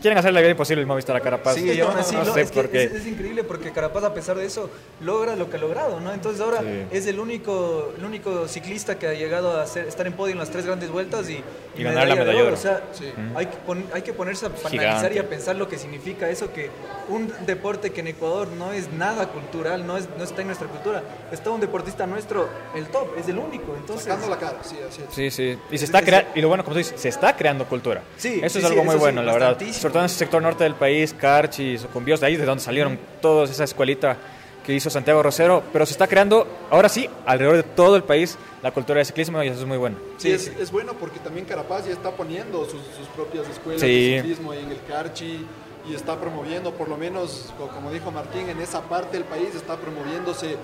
Quieren 0.01 0.17
hacer 0.17 0.33
la 0.33 0.39
vida 0.41 0.49
imposible 0.51 0.81
el 0.81 0.87
Movistar 0.87 1.15
a 1.15 1.19
Carapaz. 1.21 1.55
Sí, 1.55 1.69
y 1.71 1.79
aún 1.81 1.95
así, 1.97 2.15
no 2.15 2.25
sé 2.33 2.41
es, 2.41 2.51
que 2.51 2.61
por 2.61 2.69
qué. 2.71 2.83
es, 2.85 2.93
es 2.93 3.07
increíble 3.07 3.43
porque 3.43 3.71
Carapaz 3.71 4.03
a 4.03 4.13
pesar 4.13 4.37
de 4.37 4.45
eso 4.45 4.69
logra 5.01 5.35
lo 5.35 5.49
que 5.49 5.57
ha 5.57 5.59
logrado, 5.59 5.99
¿no? 5.99 6.13
Entonces 6.13 6.41
ahora 6.41 6.59
Sí. 6.61 6.85
es 6.91 7.05
el 7.07 7.19
único, 7.19 7.93
el 7.97 8.03
único 8.05 8.47
ciclista 8.47 8.97
que 8.97 9.07
ha 9.07 9.13
llegado 9.13 9.57
a 9.57 9.63
hacer- 9.63 9.87
estar 9.87 10.07
en 10.07 10.13
podio 10.13 10.33
en 10.33 10.39
las 10.39 10.49
tres 10.49 10.65
grandes 10.65 10.89
vueltas 10.89 11.29
y, 11.29 11.43
Y 11.77 11.83
ganar 11.83 12.07
la 12.07 12.15
medalla 12.15 12.39
de 12.39 12.43
oro. 12.47 12.53
O 12.55 12.57
sea, 12.57 12.81
Sí. 12.93 13.05
hay, 13.35 13.45
que 13.45 13.57
pon- 13.57 13.85
hay 13.93 14.01
que 14.01 14.13
ponerse 14.13 14.47
a 14.47 14.49
Gigante. 14.49 14.79
analizar 14.87 15.13
y 15.13 15.19
a 15.19 15.29
pensar 15.29 15.55
lo 15.55 15.67
que 15.69 15.77
significa 15.77 16.27
eso, 16.29 16.51
que 16.51 16.71
un 17.09 17.31
deporte 17.45 17.91
que 17.91 18.01
en 18.01 18.07
Ecuador 18.07 18.47
no 18.57 18.71
es 18.73 18.91
nada 18.93 19.27
cultural, 19.27 19.85
no, 19.85 19.95
es, 19.97 20.07
no 20.17 20.23
está 20.23 20.41
en 20.41 20.47
nuestra 20.47 20.67
cultura, 20.67 21.03
está 21.31 21.51
un 21.51 21.61
deportista 21.61 22.07
nuestro, 22.07 22.49
el 22.75 22.87
top, 22.87 23.09
es 23.19 23.27
el 23.27 23.37
único. 23.37 23.75
Entonces, 23.75 24.05
Sacando 24.05 24.27
la 24.29 24.37
cara, 24.39 24.57
sí, 24.63 24.75
así 24.89 25.01
es. 25.07 25.13
Sí, 25.13 25.29
sí. 25.31 25.59
Y 25.69 25.77
se 25.77 25.85
está 25.85 26.01
creando, 26.01 26.31
y 26.33 26.41
lo 26.41 26.47
bueno, 26.47 26.63
como 26.63 26.73
tú 26.73 26.79
dices, 26.79 26.99
se 26.99 27.09
está 27.09 27.35
creando 27.35 27.65
cultura. 27.65 28.01
Sí, 28.17 28.39
eso 28.41 28.53
sí, 28.53 28.59
es 28.59 28.65
algo 28.65 28.81
sí, 28.81 28.87
muy 28.87 28.95
bueno, 28.95 29.21
la 29.21 29.33
verdad. 29.33 29.57
Sobre 29.73 29.91
todo 29.93 29.99
en 30.01 30.05
ese 30.05 30.15
sector 30.17 30.41
norte 30.41 30.63
del 30.63 30.75
país, 30.75 31.13
Carchi, 31.13 31.77
Sucumbios, 31.77 32.19
de 32.19 32.27
ahí 32.27 32.35
de 32.35 32.45
donde 32.45 32.63
salieron 32.63 32.97
todos 33.21 33.49
esa 33.49 33.63
escuelita 33.63 34.17
que 34.65 34.73
hizo 34.73 34.89
Santiago 34.89 35.23
Rosero. 35.23 35.63
Pero 35.71 35.85
se 35.85 35.93
está 35.93 36.07
creando, 36.07 36.45
ahora 36.69 36.89
sí, 36.89 37.09
alrededor 37.25 37.57
de 37.57 37.63
todo 37.63 37.95
el 37.95 38.03
país, 38.03 38.37
la 38.61 38.71
cultura 38.71 38.99
de 38.99 39.05
ciclismo 39.05 39.41
y 39.43 39.47
eso 39.47 39.59
es 39.61 39.65
muy 39.65 39.77
bueno. 39.77 39.97
Sí, 40.17 40.29
Sí, 40.29 40.31
es, 40.33 40.41
sí. 40.45 40.51
es 40.59 40.71
bueno 40.71 40.93
porque 40.99 41.19
también 41.19 41.45
Carapaz 41.45 41.85
ya 41.85 41.93
está 41.93 42.11
poniendo 42.11 42.63
sus, 42.65 42.81
sus 42.97 43.07
propias 43.15 43.47
escuelas 43.49 43.81
Sí. 43.81 44.11
de 44.11 44.17
ciclismo 44.21 44.51
ahí 44.51 44.59
en 44.63 44.71
el 44.71 44.79
Carchi 44.87 45.45
y 45.89 45.95
está 45.95 46.19
promoviendo, 46.19 46.71
por 46.73 46.89
lo 46.89 46.97
menos, 46.97 47.53
como 47.57 47.91
dijo 47.91 48.11
Martín, 48.11 48.49
en 48.49 48.59
esa 48.59 48.81
parte 48.81 49.15
del 49.17 49.23
país 49.25 49.55
está 49.55 49.77
promoviéndose 49.77 50.57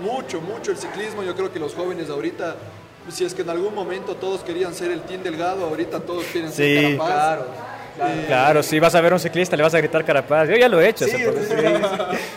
mucho, 0.00 0.40
mucho 0.40 0.70
el 0.70 0.76
ciclismo. 0.76 1.22
Yo 1.24 1.34
creo 1.34 1.52
que 1.52 1.58
los 1.58 1.74
jóvenes 1.74 2.08
ahorita, 2.10 2.54
si 3.10 3.24
es 3.24 3.34
que 3.34 3.42
en 3.42 3.50
algún 3.50 3.74
momento 3.74 4.14
todos 4.14 4.42
querían 4.44 4.72
ser 4.72 4.92
el 4.92 5.02
Team 5.02 5.24
Delgado, 5.24 5.64
ahorita 5.66 5.98
todos 6.00 6.24
quieren 6.26 6.52
ser 6.52 6.96
Carapaz. 6.96 7.06
Claro. 7.08 7.46
Claro. 8.26 8.62
si 8.62 8.78
vas 8.80 8.94
a 8.94 9.00
ver 9.00 9.12
a 9.12 9.16
un 9.16 9.20
ciclista 9.20 9.56
le 9.56 9.62
vas 9.62 9.74
a 9.74 9.78
gritar 9.78 10.04
carapaz. 10.04 10.48
Yo 10.48 10.56
ya 10.56 10.68
lo 10.68 10.80
he 10.80 10.88
hecho. 10.88 11.06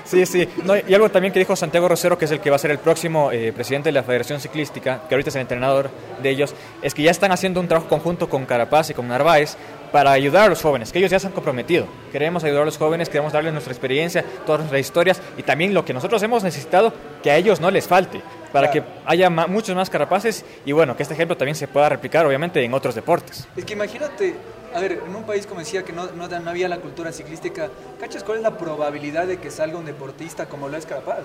Sí, 0.04 0.26
sí. 0.26 0.48
y 0.88 0.94
algo 0.94 1.10
también 1.10 1.34
que 1.34 1.40
dijo 1.40 1.56
Santiago 1.56 1.88
Rosero, 1.88 2.18
que 2.18 2.26
es 2.26 2.32
el 2.32 2.40
que 2.40 2.50
va 2.50 2.58
a 2.58 2.60
ser 2.60 2.72
el 2.72 2.80
próximo 2.80 3.32
eh, 3.32 3.52
presidente 3.54 3.90
de 3.90 3.94
la 3.94 4.04
Federación 4.04 4.40
Ciclística, 4.40 5.02
que 5.08 5.16
ahorita 5.16 5.30
es 5.30 5.36
el 5.36 5.42
entrenador 5.42 5.90
de 6.22 6.30
ellos, 6.30 6.54
es 6.82 6.94
que 6.94 7.04
ya 7.04 7.12
están 7.12 7.32
haciendo 7.32 7.60
un 7.60 7.68
trabajo 7.68 7.88
conjunto 7.88 8.30
con 8.30 8.46
Carapaz 8.46 8.90
y 8.90 8.94
con 8.94 9.08
Narváez 9.08 9.58
para 9.92 10.12
ayudar 10.12 10.48
a 10.48 10.50
los 10.50 10.62
jóvenes, 10.62 10.92
que 10.92 11.00
ellos 11.00 11.10
ya 11.10 11.20
se 11.20 11.28
han 11.28 11.34
comprometido. 11.34 11.88
Queremos 12.12 12.44
ayudar 12.44 12.64
a 12.64 12.66
los 12.66 12.78
jóvenes, 12.78 13.08
queremos 13.08 13.32
darles 13.32 13.54
nuestra 13.54 13.72
experiencia, 13.72 14.26
todas 14.46 14.60
nuestras 14.60 14.82
historias 14.82 15.22
y 15.38 15.44
también 15.44 15.74
lo 15.74 15.86
que 15.86 15.94
nosotros 15.94 16.22
hemos 16.22 16.44
necesitado, 16.44 16.92
que 17.24 17.32
a 17.32 17.38
ellos 17.38 17.62
no 17.62 17.72
les 17.72 17.88
falte, 17.88 18.22
para 18.52 18.70
que 18.72 18.84
haya 19.06 19.30
muchos 19.30 19.76
más 19.76 19.90
carapaces 19.90 20.44
y 20.66 20.72
bueno, 20.72 20.98
que 20.98 21.04
este 21.04 21.14
ejemplo 21.14 21.38
también 21.38 21.56
se 21.56 21.68
pueda 21.68 21.88
replicar 21.90 22.26
obviamente 22.26 22.64
en 22.64 22.74
otros 22.74 22.94
deportes. 22.94 23.48
Es 23.56 23.64
que 23.64 23.74
imagínate, 23.74 24.36
a 24.76 24.80
ver, 24.82 25.02
en 25.08 25.16
un 25.16 25.24
país 25.24 25.48
como 25.48 25.62
decía 25.62 25.84
que 25.84 25.94
no, 25.94 26.08
no, 26.12 26.50
había 26.50 26.68
la 26.68 26.80
cultura 26.80 27.12
ciclística, 27.14 27.70
¿cachas 28.00 28.24
cuál 28.24 28.40
es 28.40 28.44
la 28.44 28.58
probabilidad 28.58 29.26
de 29.26 29.38
que 29.38 29.50
salga 29.50 29.78
un 29.78 29.86
deportista 29.86 30.48
como 30.48 30.68
lo 30.68 30.76
es 30.76 30.86
Carapaz? 30.86 31.20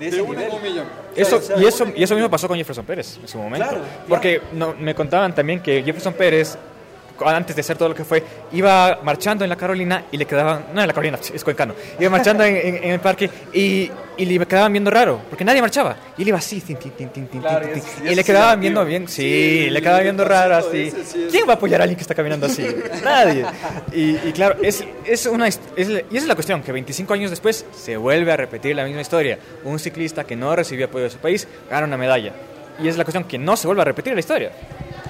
De 0.00 0.08
ese 0.08 0.22
nivel. 0.22 0.50
Eso, 1.14 1.40
y, 1.56 1.64
eso, 1.64 1.86
y 1.94 2.02
eso 2.02 2.14
mismo 2.14 2.28
pasó 2.28 2.48
con 2.48 2.56
Jefferson 2.56 2.84
Pérez 2.84 3.18
en 3.22 3.28
su 3.28 3.38
momento. 3.38 3.68
Claro, 3.68 3.84
Porque 4.08 4.42
no, 4.52 4.74
me 4.74 4.94
contaban 4.94 5.34
también 5.34 5.62
que 5.62 5.82
Jefferson 5.84 6.14
Pérez 6.14 6.58
antes 7.24 7.56
de 7.56 7.60
hacer 7.60 7.76
todo 7.76 7.88
lo 7.90 7.94
que 7.94 8.04
fue, 8.04 8.22
iba 8.52 9.00
marchando 9.02 9.44
en 9.44 9.50
la 9.50 9.56
Carolina 9.56 10.04
y 10.10 10.16
le 10.16 10.26
quedaban, 10.26 10.66
no 10.72 10.80
en 10.80 10.86
la 10.86 10.92
Carolina, 10.92 11.18
es 11.32 11.44
cuencano, 11.44 11.74
iba 11.98 12.10
marchando 12.10 12.44
en, 12.44 12.84
el 12.84 13.00
parque 13.00 13.30
y, 13.52 13.90
y, 14.16 14.24
le 14.24 14.46
quedaban 14.46 14.72
viendo 14.72 14.90
raro, 14.90 15.20
porque 15.28 15.44
nadie 15.44 15.60
marchaba. 15.60 15.96
Y 16.16 16.22
él 16.22 16.28
iba 16.28 16.38
así, 16.38 16.60
tin, 16.60 16.76
tin, 16.76 17.08
tin, 17.08 17.28
y, 18.04 18.14
le 18.14 18.24
quedaban 18.24 18.60
viendo 18.60 18.84
bien, 18.84 19.08
sí, 19.08 19.68
le 19.70 19.80
quedaban 19.80 20.02
viendo 20.02 20.24
raro 20.24 20.56
así. 20.56 20.92
¿Quién 21.30 21.48
va 21.48 21.52
a 21.52 21.56
apoyar 21.56 21.80
a 21.80 21.84
alguien 21.84 21.96
que 21.96 22.02
está 22.02 22.14
caminando 22.14 22.46
así? 22.46 22.66
nadie. 23.04 23.46
Y, 23.92 24.32
claro, 24.32 24.56
es, 24.62 24.84
es 25.04 25.26
una, 25.26 25.48
es, 25.48 25.60
y 25.76 25.82
esa 25.90 26.00
es 26.10 26.26
la 26.26 26.34
cuestión, 26.34 26.62
que 26.62 26.72
25 26.72 27.14
años 27.14 27.30
después 27.30 27.64
se 27.74 27.96
vuelve 27.96 28.32
a 28.32 28.36
repetir 28.36 28.76
la 28.76 28.84
misma 28.84 29.00
historia. 29.00 29.38
Un 29.64 29.78
ciclista 29.78 30.24
que 30.24 30.36
no 30.36 30.54
recibió 30.54 30.86
apoyo 30.86 31.04
de 31.04 31.10
su 31.10 31.18
país 31.18 31.46
gana 31.70 31.86
una 31.86 31.96
medalla. 31.96 32.32
Y 32.82 32.88
es 32.88 32.96
la 32.98 33.04
cuestión 33.04 33.24
que 33.24 33.38
no 33.38 33.56
se 33.56 33.66
vuelve 33.66 33.82
a 33.82 33.86
repetir 33.86 34.12
la 34.12 34.20
historia. 34.20 34.50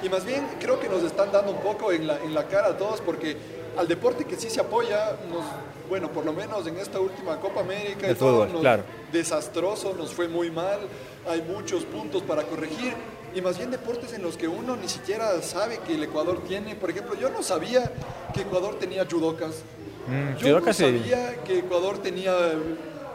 Y 0.03 0.09
más 0.09 0.25
bien 0.25 0.47
creo 0.59 0.79
que 0.79 0.87
nos 0.89 1.03
están 1.03 1.31
dando 1.31 1.51
un 1.51 1.59
poco 1.59 1.91
en 1.91 2.07
la, 2.07 2.21
en 2.23 2.33
la 2.33 2.47
cara 2.47 2.69
a 2.69 2.77
todos 2.77 3.01
porque 3.01 3.37
al 3.77 3.87
deporte 3.87 4.25
que 4.25 4.35
sí 4.35 4.49
se 4.49 4.59
apoya, 4.59 5.17
nos, 5.31 5.43
bueno, 5.87 6.11
por 6.11 6.25
lo 6.25 6.33
menos 6.33 6.65
en 6.67 6.77
esta 6.77 6.99
última 6.99 7.39
Copa 7.39 7.61
América, 7.61 8.07
el 8.07 8.15
fútbol, 8.15 8.49
claro. 8.59 8.83
desastroso, 9.11 9.93
nos 9.93 10.13
fue 10.13 10.27
muy 10.27 10.51
mal, 10.51 10.79
hay 11.27 11.41
muchos 11.41 11.85
puntos 11.85 12.23
para 12.23 12.43
corregir. 12.43 12.93
Y 13.35 13.41
más 13.41 13.57
bien 13.57 13.69
deportes 13.69 14.13
en 14.13 14.23
los 14.23 14.35
que 14.35 14.47
uno 14.47 14.75
ni 14.75 14.87
siquiera 14.87 15.41
sabe 15.41 15.79
que 15.85 15.95
el 15.95 16.03
Ecuador 16.03 16.41
tiene. 16.47 16.75
Por 16.75 16.89
ejemplo, 16.89 17.13
yo 17.15 17.29
no 17.29 17.43
sabía 17.43 17.91
que 18.33 18.41
Ecuador 18.41 18.79
tenía 18.79 19.05
judocas. 19.05 19.61
Mm, 20.07 20.37
yo 20.37 20.59
no 20.59 20.73
sabía 20.73 21.35
que 21.43 21.59
Ecuador 21.59 21.99
tenía 21.99 22.33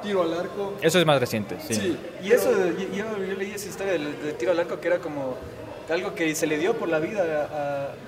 tiro 0.03 0.23
al 0.23 0.35
arco. 0.35 0.75
Eso 0.81 0.99
es 0.99 1.07
más 1.07 1.19
reciente, 1.19 1.57
sí. 1.67 1.97
y 2.23 2.31
eso, 2.31 2.51
yo, 2.95 3.19
leí 3.37 3.53
esa 3.53 3.69
historia 3.69 3.95
del 3.95 4.35
tiro 4.37 4.53
al 4.53 4.61
arco 4.61 4.79
que 4.79 4.89
era 4.89 4.99
como 4.99 5.37
algo 5.93 6.15
que 6.15 6.35
se 6.35 6.47
le 6.47 6.59
dio 6.59 6.75
por 6.77 6.89
la 6.89 6.99
vida 6.99 7.49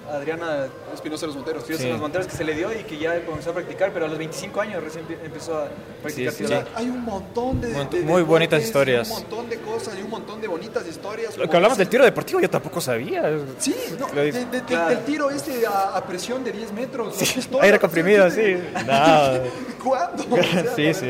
a, 0.08 0.14
Adriana 0.16 0.66
Espinosa 0.92 1.26
los 1.26 1.36
Monteros. 1.36 1.62
Espinosa 1.62 1.88
los 1.88 2.00
Monteros 2.00 2.26
que 2.26 2.36
se 2.36 2.44
le 2.44 2.54
dio 2.54 2.72
y 2.72 2.82
que 2.84 2.98
ya 2.98 3.24
comenzó 3.24 3.50
a 3.50 3.54
practicar, 3.54 3.92
pero 3.92 4.06
a 4.06 4.08
los 4.08 4.18
25 4.18 4.60
años 4.60 4.82
recién 4.82 5.04
empezó 5.22 5.58
a 5.58 5.68
practicar. 6.02 6.32
Sí, 6.32 6.44
hay 6.74 6.88
un 6.88 7.04
montón 7.04 7.60
de, 7.60 7.68
muy 8.02 8.22
bonitas 8.22 8.62
historias. 8.62 9.08
Un 9.08 9.14
montón 9.14 9.48
de 9.48 9.58
cosas 9.58 9.94
y 9.98 10.02
un 10.02 10.10
montón 10.10 10.40
de 10.40 10.48
bonitas 10.48 10.86
historias. 10.86 11.36
Lo 11.36 11.48
que 11.48 11.56
hablamos 11.56 11.78
del 11.78 11.88
tiro 11.88 12.04
deportivo 12.04 12.40
yo 12.40 12.50
tampoco 12.50 12.80
sabía. 12.80 13.30
Sí, 13.58 13.74
no, 13.98 14.08
del 14.08 15.04
tiro 15.04 15.30
este 15.30 15.66
a, 15.66 16.02
presión 16.06 16.44
de 16.44 16.52
10 16.52 16.72
metros. 16.72 17.16
Sí, 17.16 17.40
aire 17.60 17.78
comprimido, 17.78 18.30
sí. 18.30 18.56
¿Cuándo? 19.82 20.24
sí, 20.76 20.94
sí 20.94 21.08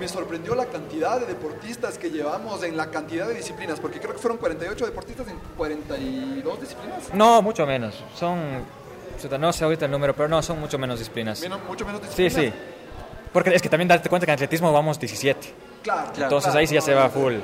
me 0.00 0.08
sorprendió 0.08 0.54
la 0.54 0.66
cantidad 0.66 1.20
de 1.20 1.26
deportistas 1.26 1.98
que 1.98 2.10
llevamos 2.10 2.62
en 2.62 2.76
la 2.76 2.90
cantidad 2.90 3.26
de 3.28 3.34
disciplinas, 3.34 3.80
porque 3.80 4.00
creo 4.00 4.12
que 4.12 4.18
fueron 4.18 4.38
48 4.38 4.86
deportistas 4.86 5.28
en 5.28 5.38
42 5.56 6.60
disciplinas. 6.60 7.14
No, 7.14 7.42
mucho 7.42 7.66
menos. 7.66 8.02
Son, 8.14 8.38
no 9.38 9.52
sé 9.52 9.64
ahorita 9.64 9.84
el 9.86 9.90
número, 9.90 10.14
pero 10.14 10.28
no, 10.28 10.42
son 10.42 10.60
mucho 10.60 10.78
menos 10.78 10.98
disciplinas. 10.98 11.42
mucho 11.68 11.84
menos 11.84 12.02
disciplinas. 12.02 12.32
Sí, 12.32 12.40
sí. 12.46 12.52
Porque 13.32 13.54
es 13.54 13.60
que 13.60 13.68
también 13.68 13.88
darte 13.88 14.08
cuenta 14.08 14.24
que 14.24 14.32
en 14.32 14.36
atletismo 14.36 14.72
vamos 14.72 14.98
17. 14.98 15.54
Claro, 15.82 16.10
claro 16.12 16.24
Entonces 16.24 16.54
ahí 16.54 16.66
sí 16.66 16.74
ya 16.74 16.80
se 16.80 16.94
va 16.94 17.08
full. 17.08 17.34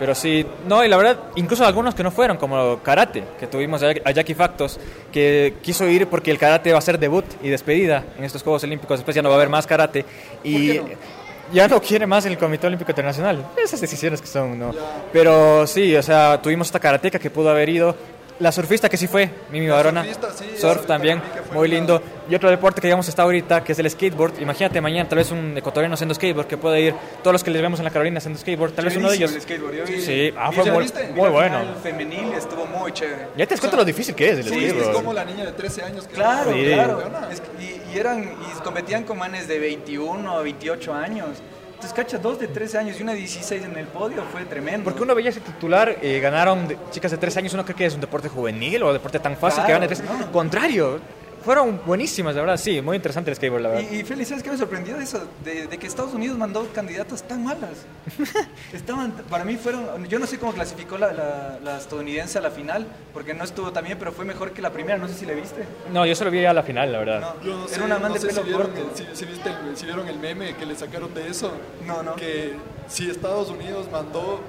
Pero 0.00 0.14
sí, 0.14 0.46
no, 0.66 0.82
y 0.82 0.88
la 0.88 0.96
verdad, 0.96 1.18
incluso 1.36 1.64
algunos 1.66 1.94
que 1.94 2.02
no 2.02 2.10
fueron, 2.10 2.38
como 2.38 2.78
karate, 2.82 3.22
que 3.38 3.46
tuvimos 3.46 3.82
a 3.82 4.10
Jackie 4.12 4.32
Factos, 4.32 4.80
que 5.12 5.56
quiso 5.62 5.86
ir 5.86 6.06
porque 6.06 6.30
el 6.30 6.38
karate 6.38 6.72
va 6.72 6.78
a 6.78 6.80
ser 6.82 6.98
debut 6.98 7.26
y 7.42 7.50
despedida 7.50 8.02
en 8.16 8.24
estos 8.24 8.42
Juegos 8.42 8.64
Olímpicos, 8.64 8.98
después 8.98 9.14
ya 9.14 9.20
no 9.20 9.28
va 9.28 9.34
a 9.34 9.38
haber 9.38 9.50
más 9.50 9.66
karate. 9.66 10.06
Y 10.42 10.80
ya 11.52 11.68
no 11.68 11.82
quiere 11.82 12.06
más 12.06 12.24
el 12.24 12.38
Comité 12.38 12.66
Olímpico 12.66 12.90
Internacional. 12.92 13.44
Esas 13.62 13.80
decisiones 13.80 14.22
que 14.22 14.26
son, 14.26 14.58
¿no? 14.58 14.72
Pero 15.12 15.66
sí, 15.66 15.94
o 15.94 16.02
sea, 16.02 16.40
tuvimos 16.40 16.68
esta 16.68 16.80
karateca 16.80 17.18
que 17.18 17.28
pudo 17.28 17.50
haber 17.50 17.68
ido 17.68 17.94
la 18.40 18.50
surfista 18.52 18.88
que 18.88 18.96
sí 18.96 19.06
fue, 19.06 19.30
Mimi 19.50 19.68
Barona. 19.68 20.04
Surf 20.58 20.86
también, 20.86 21.22
muy 21.52 21.68
lindo. 21.68 22.02
Y 22.28 22.34
otro 22.34 22.50
deporte 22.50 22.80
que 22.80 22.86
digamos 22.86 23.06
está 23.08 23.22
ahorita, 23.22 23.62
que 23.62 23.72
es 23.72 23.78
el 23.78 23.88
skateboard. 23.90 24.40
Imagínate 24.40 24.80
mañana 24.80 25.08
tal 25.08 25.18
vez 25.18 25.30
un 25.30 25.56
ecuatoriano 25.56 25.94
haciendo 25.94 26.14
skateboard 26.14 26.46
que 26.46 26.56
puede 26.56 26.80
ir, 26.80 26.94
todos 27.22 27.32
los 27.32 27.44
que 27.44 27.50
les 27.50 27.60
vemos 27.60 27.78
en 27.80 27.84
la 27.84 27.90
Carolina 27.90 28.18
haciendo 28.18 28.38
skateboard, 28.38 28.72
tal 28.72 28.86
vez 28.86 28.96
uno 28.96 29.10
de 29.10 29.16
ellos. 29.16 29.30
sí, 30.00 30.32
ah, 30.36 30.50
fue 30.52 30.70
muy, 30.70 30.90
muy 31.14 31.28
bueno. 31.28 31.60
El 31.60 31.74
femenil 31.82 32.32
estuvo 32.32 32.66
muy 32.66 32.92
chévere. 32.92 33.28
Ya 33.36 33.46
te 33.46 33.54
das 33.54 33.60
cuenta 33.60 33.76
lo 33.76 33.84
difícil 33.84 34.14
que 34.14 34.30
es 34.30 34.38
el 34.38 34.44
sí, 34.44 34.50
skateboard. 34.50 34.88
es 34.88 34.96
como 34.96 35.12
la 35.12 35.24
niña 35.24 35.44
de 35.44 35.52
13 35.52 35.82
años. 35.82 36.06
Que 36.06 36.14
claro, 36.14 36.52
claro. 36.52 37.02
y, 37.58 37.94
y, 37.94 37.98
eran, 37.98 38.22
y 38.22 38.60
competían 38.62 39.04
con 39.04 39.18
manes 39.18 39.48
de 39.48 39.58
21 39.58 40.34
o 40.34 40.42
28 40.42 40.94
años. 40.94 41.28
Entonces, 41.80 41.96
cacha, 41.96 42.18
dos 42.18 42.38
de 42.38 42.46
13 42.46 42.76
años 42.76 43.00
y 43.00 43.02
una 43.02 43.12
de 43.12 43.20
16 43.20 43.64
en 43.64 43.74
el 43.74 43.86
podio 43.86 44.22
fue 44.30 44.44
tremendo. 44.44 44.84
Porque 44.84 45.02
uno 45.02 45.14
veía 45.14 45.30
ese 45.30 45.40
titular, 45.40 45.96
eh, 46.02 46.20
ganaron 46.20 46.68
chicas 46.90 47.10
de 47.10 47.16
13 47.16 47.38
años, 47.38 47.54
uno 47.54 47.64
cree 47.64 47.74
que 47.74 47.86
es 47.86 47.94
un 47.94 48.02
deporte 48.02 48.28
juvenil 48.28 48.82
o 48.82 48.92
deporte 48.92 49.18
tan 49.18 49.34
fácil 49.34 49.64
que 49.64 49.72
ganan 49.72 49.88
de 49.88 49.96
13. 49.96 50.04
Contrario, 50.30 51.00
fueron 51.44 51.80
buenísimas, 51.84 52.34
la 52.34 52.42
verdad, 52.42 52.56
sí, 52.56 52.80
muy 52.80 52.96
interesante 52.96 53.30
el 53.30 53.36
skateboard, 53.36 53.62
la 53.62 53.68
verdad. 53.70 53.90
Y, 53.90 53.96
y 53.96 54.04
Félix, 54.04 54.28
¿sabes 54.28 54.44
qué 54.44 54.50
me 54.50 54.58
sorprendió 54.58 54.96
de 54.96 55.04
eso? 55.04 55.26
De, 55.44 55.68
que 55.68 55.86
Estados 55.86 56.14
Unidos 56.14 56.36
mandó 56.36 56.66
candidatas 56.72 57.22
tan 57.22 57.44
malas. 57.44 57.86
Estaban, 58.72 59.12
para 59.30 59.44
mí 59.44 59.56
fueron, 59.56 60.06
yo 60.06 60.18
no 60.18 60.26
sé 60.26 60.38
cómo 60.38 60.52
clasificó 60.52 60.98
la, 60.98 61.12
la, 61.62 61.78
estadounidense 61.78 62.38
a 62.38 62.40
la 62.40 62.50
final, 62.50 62.86
porque 63.12 63.34
no 63.34 63.44
estuvo 63.44 63.72
tan 63.72 63.84
bien, 63.84 63.98
pero 63.98 64.12
fue 64.12 64.24
mejor 64.24 64.52
que 64.52 64.62
la 64.62 64.70
primera, 64.70 64.98
no 64.98 65.08
sé 65.08 65.14
si 65.14 65.26
la 65.26 65.32
viste. 65.32 65.64
No, 65.92 66.04
yo 66.04 66.14
solo 66.14 66.30
vi 66.30 66.44
a 66.44 66.52
la 66.52 66.62
final, 66.62 66.92
la 66.92 66.98
verdad. 66.98 67.20
No, 67.20 67.44
yo 67.44 67.56
no 67.56 67.68
sé, 67.68 67.76
Era 67.76 67.84
una 67.84 67.98
man 67.98 68.12
de 68.12 68.20
pelo 68.20 68.32
si 68.32 68.42
vieron, 68.42 68.62
corto. 68.62 68.80
El, 68.98 69.16
si, 69.16 69.24
viste 69.24 69.50
si 69.74 69.86
vieron 69.86 70.08
el 70.08 70.18
meme 70.18 70.54
que 70.56 70.66
le 70.66 70.74
sacaron 70.76 71.12
de 71.14 71.28
eso. 71.28 71.52
No, 71.86 72.02
no. 72.02 72.16
Que 72.16 72.54
si 72.88 73.08
Estados 73.08 73.50
Unidos 73.50 73.88
mandó 73.90 74.40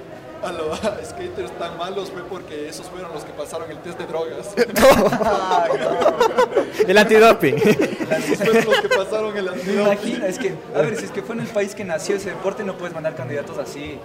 a 0.43 0.51
los 0.51 0.79
skaters 1.09 1.51
tan 1.57 1.77
malos 1.77 2.11
fue 2.11 2.23
porque 2.23 2.69
esos 2.69 2.87
fueron 2.87 3.11
los 3.13 3.23
que 3.23 3.31
pasaron 3.33 3.69
el 3.71 3.77
test 3.79 3.99
de 3.99 4.07
drogas. 4.07 4.53
el 6.87 6.97
antidoping. 6.97 7.55
Esos 7.55 8.37
fueron 8.37 8.65
los 8.65 8.81
que 8.81 8.89
pasaron 8.89 9.37
el 9.37 9.49
antidoping. 9.49 9.81
Imagina, 9.81 10.27
es 10.27 10.39
que, 10.39 10.53
a 10.75 10.81
ver, 10.81 10.97
si 10.97 11.05
es 11.05 11.11
que 11.11 11.21
fue 11.21 11.35
en 11.35 11.41
el 11.41 11.47
país 11.47 11.75
que 11.75 11.83
nació 11.83 12.15
ese 12.15 12.29
deporte, 12.29 12.63
no 12.63 12.77
puedes 12.77 12.93
mandar 12.93 13.15
candidatos 13.15 13.57
así. 13.57 13.99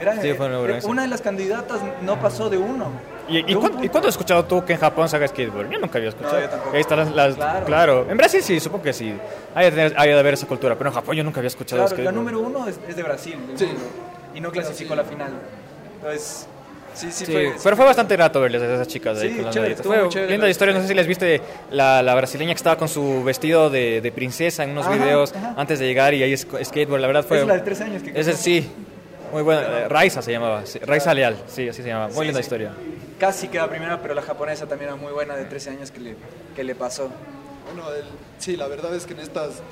Era, 0.00 0.20
sí, 0.20 0.32
fue 0.32 0.46
una 0.84 1.02
de 1.02 1.08
las 1.08 1.20
candidatas 1.20 1.80
no 2.00 2.18
pasó 2.18 2.48
de 2.48 2.56
uno. 2.56 2.90
¿Y, 3.28 3.54
cuándo, 3.54 4.08
has 4.08 4.14
escuchado 4.14 4.44
tú 4.44 4.64
que 4.64 4.72
en 4.72 4.78
Japón 4.78 5.08
se 5.08 5.16
haga 5.16 5.28
skateboard? 5.28 5.70
Yo 5.70 5.78
nunca 5.78 5.98
había 5.98 6.08
escuchado. 6.08 6.36
Ahí 6.72 6.80
están 6.80 7.14
las, 7.14 7.36
claro. 7.64 8.06
En 8.10 8.16
Brasil 8.16 8.42
sí, 8.42 8.58
supongo 8.58 8.84
que 8.84 8.92
sí. 8.92 9.14
Hay, 9.54 9.70
de 9.70 10.18
haber 10.18 10.34
esa 10.34 10.46
cultura, 10.46 10.76
pero 10.76 10.90
en 10.90 10.94
Japón 10.94 11.16
yo 11.16 11.22
nunca 11.22 11.40
había 11.40 11.48
escuchado 11.48 11.86
claro, 11.86 12.02
La 12.02 12.12
número 12.12 12.40
uno 12.40 12.66
es, 12.66 12.96
de 12.96 13.02
Brasil. 13.02 13.38
Sí. 13.54 13.68
Y 14.34 14.40
no 14.40 14.50
clasificó 14.50 14.94
la 14.94 15.04
final. 15.04 15.32
Entonces, 16.00 16.46
sí, 16.94 17.12
sí, 17.12 17.26
fue, 17.26 17.54
Pero 17.62 17.76
fue 17.76 17.84
bastante 17.84 18.16
grato 18.16 18.40
verles 18.40 18.62
a 18.62 18.74
esas 18.74 18.88
chicas 18.88 19.18
ahí 19.18 19.36
con 19.36 19.50
chévere, 19.50 19.76
fue 19.76 20.08
linda 20.28 20.48
historia. 20.48 20.74
No 20.74 20.80
sé 20.80 20.88
si 20.88 20.94
les 20.94 21.06
viste 21.06 21.40
la, 21.70 22.02
la, 22.02 22.14
brasileña 22.14 22.54
que 22.54 22.58
estaba 22.58 22.76
con 22.76 22.88
su 22.88 23.22
vestido 23.22 23.68
de, 23.68 24.00
de 24.00 24.12
princesa 24.12 24.64
en 24.64 24.70
unos 24.70 24.90
videos 24.90 25.34
antes 25.56 25.78
de 25.78 25.86
llegar 25.86 26.14
y 26.14 26.22
ahí 26.22 26.32
es 26.32 26.46
skateboard. 26.64 27.00
La 27.00 27.06
verdad 27.06 27.24
fue. 27.24 27.40
Es 27.40 27.46
la 27.46 27.54
de 27.54 27.60
tres 27.60 27.80
años 27.80 28.02
que 28.02 28.18
Ese 28.18 28.32
sí. 28.34 28.68
Muy 29.32 29.42
buena. 29.42 29.62
Eh, 29.62 29.88
Raiza 29.88 30.22
se 30.22 30.32
llamaba. 30.32 30.64
Raiza 30.82 31.14
Leal. 31.14 31.36
Sí, 31.46 31.68
así 31.68 31.82
se 31.82 31.88
llamaba. 31.88 32.12
Muy 32.12 32.26
linda 32.26 32.40
historia. 32.40 32.72
Casi 33.18 33.48
queda 33.48 33.68
primera, 33.68 34.00
pero 34.00 34.14
la 34.14 34.22
japonesa 34.22 34.66
también 34.66 34.90
era 34.90 34.96
muy 34.96 35.12
buena 35.12 35.36
de 35.36 35.44
13 35.44 35.70
años 35.70 35.90
que 35.90 36.00
le, 36.00 36.16
que 36.56 36.64
le 36.64 36.74
pasó. 36.74 37.10
Bueno, 37.66 37.88
sí, 38.38 38.56
la 38.56 38.66
verdad 38.66 38.94
es 38.94 39.06
que 39.06 39.12
en 39.12 39.20
estas 39.20 39.62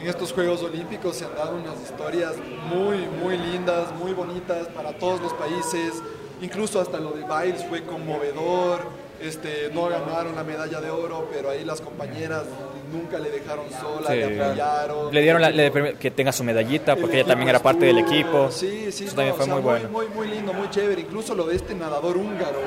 en 0.00 0.06
estos 0.08 0.32
Juegos 0.32 0.62
Olímpicos 0.62 1.16
se 1.16 1.24
han 1.24 1.34
dado 1.34 1.56
unas 1.56 1.80
historias 1.82 2.34
muy, 2.72 2.98
muy 3.22 3.36
lindas, 3.38 3.92
muy 3.98 4.12
bonitas 4.12 4.66
para 4.68 4.92
todos 4.92 5.20
los 5.20 5.32
países. 5.34 5.94
Incluso 6.42 6.80
hasta 6.80 6.98
lo 6.98 7.12
de 7.12 7.22
Biles 7.24 7.64
fue 7.64 7.82
conmovedor. 7.84 8.80
Este, 9.20 9.70
no 9.72 9.88
ganaron 9.88 10.36
la 10.36 10.44
medalla 10.44 10.78
de 10.80 10.90
oro, 10.90 11.26
pero 11.32 11.48
ahí 11.48 11.64
las 11.64 11.80
compañeras 11.80 12.44
nunca 12.92 13.18
le 13.18 13.30
dejaron 13.30 13.64
sola, 13.80 14.10
Sí. 14.10 14.16
le 14.16 14.42
apoyaron. 14.42 15.14
Le 15.14 15.22
dieron 15.22 15.40
la- 15.40 15.50
le 15.50 15.94
que 15.98 16.10
tenga 16.10 16.32
su 16.32 16.44
medallita 16.44 16.92
El 16.92 17.00
porque 17.00 17.20
ella 17.20 17.28
también 17.28 17.48
era 17.48 17.60
parte 17.62 17.86
del 17.86 17.98
equipo. 17.98 18.50
Sí, 18.50 18.92
sí, 18.92 19.04
Eso 19.04 19.12
no, 19.12 19.16
también 19.16 19.32
o 19.32 19.36
fue 19.36 19.44
sea, 19.46 19.54
muy 19.54 19.62
bueno. 19.62 19.88
Muy, 19.88 20.06
muy 20.08 20.28
lindo, 20.28 20.52
muy 20.52 20.68
chévere. 20.68 21.00
Incluso 21.00 21.34
lo 21.34 21.46
de 21.46 21.56
este 21.56 21.74
nadador 21.74 22.18
húngaro 22.18 22.60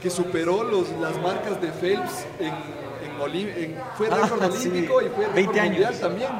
que 0.00 0.08
superó 0.08 0.62
los, 0.62 0.88
las 1.00 1.20
marcas 1.20 1.60
de 1.60 1.68
Phelps 1.72 2.26
en, 2.38 2.52
en, 3.26 3.74
fue 3.96 4.08
Ah, 4.10 4.18
récord 4.22 4.52
sí. 4.54 4.68
olímpico 4.68 5.00
y 5.02 5.04
fue 5.06 5.18
récord 5.26 5.34
20 5.34 5.60
años. 5.60 5.72
mundial 5.78 5.94
también. 6.00 6.30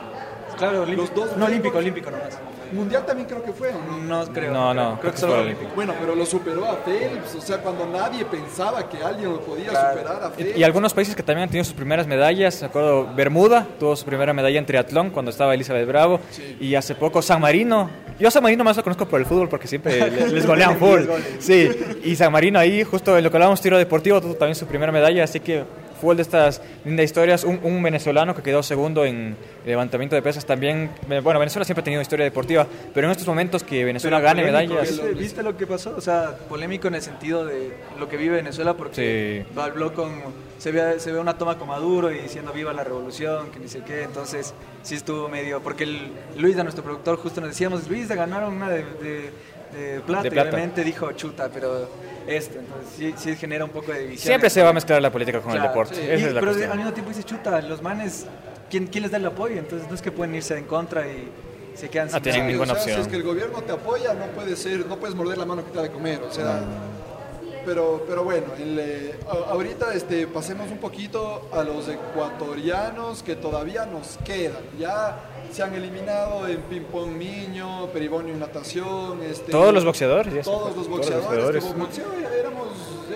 Claro. 0.58 0.84
Los 0.86 1.14
dos 1.14 1.36
no, 1.36 1.46
olímpico, 1.46 1.78
olímpico 1.78 2.10
nomás. 2.10 2.38
Mundial 2.72 3.04
también 3.04 3.26
creo 3.28 3.42
que 3.42 3.52
fue. 3.52 3.68
¿o 3.70 3.80
no? 4.00 4.24
No 4.26 4.32
creo. 4.32 4.52
No, 4.52 4.72
no, 4.72 4.98
Creo 5.00 5.12
que 5.12 5.18
solo 5.18 5.32
fue 5.34 5.42
olímpico. 5.42 5.70
Bueno, 5.74 5.94
pero 6.00 6.14
lo 6.14 6.24
superó 6.24 6.66
a 6.66 6.76
Phelps, 6.84 7.34
o 7.34 7.40
sea, 7.40 7.58
cuando 7.58 7.86
nadie 7.86 8.24
pensaba 8.26 8.88
que 8.88 9.02
alguien 9.02 9.30
lo 9.32 9.40
podía 9.40 9.70
Claro. 9.70 9.98
superar 9.98 10.22
a 10.24 10.30
Phelps. 10.30 10.56
Y, 10.56 10.60
y 10.60 10.62
algunos 10.64 10.94
países 10.94 11.14
que 11.16 11.22
también 11.22 11.44
han 11.44 11.48
tenido 11.48 11.64
sus 11.64 11.74
primeras 11.74 12.06
medallas, 12.06 12.60
me 12.62 12.68
acuerdo, 12.68 13.08
Bermuda 13.14 13.66
tuvo 13.78 13.96
su 13.96 14.04
primera 14.04 14.32
medalla 14.32 14.58
en 14.58 14.64
triatlón 14.66 15.10
cuando 15.10 15.30
estaba 15.30 15.54
Elizabeth 15.54 15.86
Bravo, 15.88 16.20
Sí. 16.30 16.56
y 16.60 16.74
hace 16.74 16.94
poco 16.94 17.20
San 17.22 17.40
Marino, 17.42 17.90
yo 18.18 18.28
a 18.28 18.30
San 18.30 18.42
Marino 18.42 18.62
más 18.64 18.76
lo 18.76 18.82
conozco 18.84 19.06
por 19.06 19.20
el 19.20 19.26
fútbol 19.26 19.48
porque 19.50 19.66
siempre 19.68 20.10
le- 20.10 20.28
les 20.28 20.46
golean 20.46 20.76
full, 20.78 21.00
sí, 21.40 21.68
y 22.04 22.14
San 22.16 22.30
Marino 22.32 22.58
ahí, 22.58 22.84
justo 22.84 23.16
en 23.18 23.24
lo 23.24 23.30
que 23.30 23.36
hablábamos 23.36 23.60
tiro 23.60 23.76
deportivo, 23.76 24.20
tuvo 24.20 24.34
también 24.34 24.54
su 24.54 24.66
primera 24.66 24.92
medalla, 24.92 25.24
así 25.24 25.40
que 25.40 25.64
full 26.02 26.16
de 26.16 26.22
estas 26.22 26.60
lindas 26.84 27.04
historias, 27.04 27.44
un, 27.44 27.60
un 27.62 27.82
venezolano 27.82 28.34
que 28.34 28.42
quedó 28.42 28.62
segundo 28.62 29.04
en 29.04 29.36
levantamiento 29.64 30.16
de 30.16 30.22
pesas 30.22 30.44
también, 30.44 30.90
eh, 31.08 31.20
bueno, 31.20 31.38
Venezuela 31.38 31.64
siempre 31.64 31.80
ha 31.80 31.84
tenido 31.84 32.02
historia 32.02 32.24
deportiva, 32.24 32.66
pero 32.92 33.06
en 33.06 33.12
estos 33.12 33.26
momentos 33.28 33.62
que 33.62 33.84
Venezuela 33.84 34.16
Pero 34.18 34.26
gane 34.28 34.42
polémico, 34.42 34.74
medallas, 34.74 34.90
¿viste, 35.00 35.14
viste 35.14 35.42
lo 35.44 35.56
que 35.56 35.66
pasó? 35.66 35.94
O 35.96 36.00
sea, 36.00 36.36
polémico 36.48 36.88
en 36.88 36.96
el 36.96 37.02
sentido 37.02 37.46
de 37.46 37.72
lo 37.98 38.08
que 38.08 38.16
vive 38.16 38.36
Venezuela 38.36 38.74
porque 38.74 39.46
Sí. 39.48 39.58
habló 39.60 39.94
con... 39.94 40.10
Se 40.58 40.70
ve, 40.70 41.00
se 41.00 41.10
ve 41.10 41.18
una 41.18 41.38
toma 41.38 41.58
con 41.58 41.66
Maduro 41.68 42.10
y 42.12 42.18
diciendo 42.18 42.52
viva 42.52 42.72
la 42.72 42.84
revolución, 42.84 43.50
que 43.50 43.58
ni 43.58 43.66
sé 43.68 43.80
qué. 43.84 44.02
Entonces 44.04 44.54
sí 44.82 44.94
estuvo 44.94 45.28
medio... 45.28 45.60
Porque 45.60 45.82
el, 45.84 46.12
Luis, 46.38 46.56
a 46.56 46.62
nuestro 46.62 46.84
productor, 46.84 47.16
justo 47.16 47.40
nos 47.40 47.50
decíamos, 47.50 47.88
Luis, 47.88 48.06
ganaron 48.08 48.54
una 48.54 48.68
de, 48.68 48.84
de, 49.02 49.30
de 49.76 50.00
plata. 50.00 50.22
De 50.22 50.28
Y 50.28 50.30
plata. 50.30 50.50
obviamente 50.50 50.84
dijo, 50.84 51.10
chuta, 51.12 51.48
pero 51.52 51.88
esto. 52.26 52.58
Entonces 52.58 52.88
sí, 52.96 53.14
sí 53.16 53.36
genera 53.36 53.64
un 53.64 53.70
poco 53.70 53.92
de 53.92 54.00
división. 54.00 54.26
siempre 54.26 54.50
se 54.50 54.62
va 54.62 54.70
a 54.70 54.72
mezclar 54.72 55.00
la 55.02 55.10
política 55.10 55.40
con 55.40 55.54
el 55.54 55.62
deporte, 55.62 55.94
sí. 55.96 56.00
esa 56.02 56.12
Y- 56.14 56.24
es 56.24 56.32
la 56.32 56.40
pero 56.40 56.52
cuestión. 56.52 56.70
al 56.72 56.76
mismo 56.78 56.92
tiempo 56.92 57.08
dice, 57.10 57.22
chuta, 57.24 57.60
los 57.62 57.82
manes, 57.82 58.26
¿quién, 58.70 58.86
¿quién 58.86 59.02
les 59.02 59.10
da 59.10 59.18
el 59.18 59.26
apoyo? 59.26 59.56
Entonces 59.58 59.88
no 59.88 59.94
es 59.94 60.02
que 60.02 60.10
pueden 60.12 60.34
irse 60.34 60.56
en 60.56 60.64
contra 60.64 61.06
y 61.06 61.28
se 61.74 61.88
quedan 61.88 62.08
No 62.08 62.14
sin 62.14 62.22
tienen 62.22 62.46
ninguna 62.48 62.72
o 62.72 62.76
sea, 62.76 62.82
opción. 62.82 62.96
Si 62.96 63.02
es 63.02 63.08
que 63.08 63.16
el 63.16 63.22
gobierno 63.22 63.60
te 63.62 63.72
apoya, 63.72 64.12
no 64.14 64.26
puede 64.26 64.56
ser, 64.56 64.86
no 64.86 64.96
puedes 64.98 65.14
morder 65.16 65.38
la 65.38 65.46
mano 65.46 65.64
que 65.64 65.70
te 65.70 65.76
da 65.76 65.82
de 65.84 65.90
comer, 65.90 66.20
o 66.22 66.30
sea. 66.32 66.60
Pero, 67.64 68.04
pero 68.08 68.24
bueno, 68.24 68.46
el, 68.58 68.76
eh, 68.78 69.14
a- 69.28 69.52
ahorita 69.52 69.94
este, 69.94 70.26
pasemos 70.26 70.68
un 70.72 70.78
poquito 70.78 71.48
a 71.52 71.62
los 71.62 71.86
ecuatorianos 71.88 73.22
que 73.22 73.36
todavía 73.36 73.86
nos 73.86 74.18
quedan. 74.24 74.58
Ya 74.78 75.16
se 75.52 75.62
han 75.62 75.74
eliminado 75.74 76.48
en 76.48 76.58
ping-pong 76.62 77.16
niño, 77.16 77.86
peribonio 77.92 78.34
y 78.34 78.38
natación. 78.38 79.22
Este, 79.22 79.50
Todos 79.52 79.72
los 79.74 79.84
boxeadores, 79.84 80.32
ya 80.34 80.42
se 80.42 80.50
Todos 80.50 80.74
los 80.76 80.86
Todos 80.86 80.88
los 80.88 80.88
boxeadores. 80.88 81.62
boxeadores. 81.64 81.78
boxeo 81.78 82.04
éramos, 82.38 82.68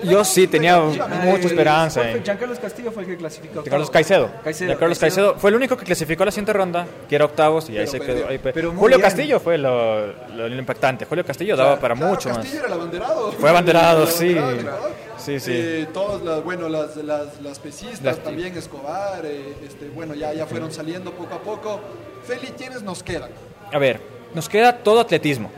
Yo 0.03 0.09
éramos 0.11 0.27
sí 0.27 0.47
tenía 0.47 0.79
mucha 0.79 1.47
esperanza. 1.47 2.01
¿Cuál 2.01 2.11
fue? 2.11 2.19
eh. 2.19 2.23
Giancarlos 2.23 2.59
Castillo 2.59 2.91
fue 2.91 3.03
el 3.03 3.09
que 3.09 3.17
clasificó. 3.17 3.63
Carlos. 3.63 3.89
Caicedo. 3.89 4.29
Caicedo. 4.43 4.69
De 4.71 4.77
Carlos 4.77 4.99
Caicedo. 4.99 5.35
Fue 5.35 5.49
el 5.49 5.55
único 5.55 5.75
que 5.75 5.85
clasificó 5.85 6.23
a 6.23 6.27
la 6.27 6.31
siguiente 6.31 6.53
ronda, 6.53 6.85
que 7.09 7.15
era 7.15 7.25
octavos, 7.25 7.69
y 7.69 7.73
ahí 7.77 7.79
Pero 7.79 7.91
se 7.91 7.97
perdió. 7.99 8.15
quedó. 8.15 8.27
ahí 8.29 8.37
pe- 8.37 8.53
Pero 8.53 8.71
Julio 8.73 8.97
bien. 8.97 9.01
Castillo 9.01 9.39
fue 9.39 9.57
lo, 9.57 10.07
lo- 10.07 10.47
lo 10.49 10.55
impactante. 10.55 11.05
Julio 11.05 11.25
Castillo 11.25 11.55
daba 11.55 11.79
para 11.79 11.95
Claro, 11.95 12.11
mucho 12.11 12.29
Castillo 12.29 12.53
más. 12.53 12.59
era 12.59 12.67
el 12.67 12.73
abanderado. 12.73 13.31
Fue 13.31 13.49
abanderado, 13.49 14.03
El 14.03 14.07
sí. 14.09 14.37
abanderado. 14.37 14.89
Sí, 15.17 15.39
sí. 15.39 15.51
Eh, 15.53 15.87
todas 15.93 16.21
las, 16.23 16.43
bueno, 16.43 16.69
las, 16.69 16.95
las, 16.97 17.41
las 17.41 17.59
pesistas 17.59 18.01
Las- 18.03 18.19
también, 18.23 18.55
Escobar, 18.55 19.25
eh, 19.25 19.55
este, 19.65 19.89
bueno, 19.89 20.13
ya, 20.13 20.31
ya 20.33 20.45
fueron 20.45 20.71
saliendo 20.71 21.11
poco 21.11 21.33
a 21.35 21.39
poco. 21.39 21.79
Feli, 22.27 22.47
¿quiénes 22.57 22.83
nos 22.83 23.01
quedan? 23.03 23.29
A 23.71 23.77
ver, 23.77 23.99
nos 24.33 24.49
queda 24.49 24.77
todo 24.77 24.99
atletismo. 24.99 25.49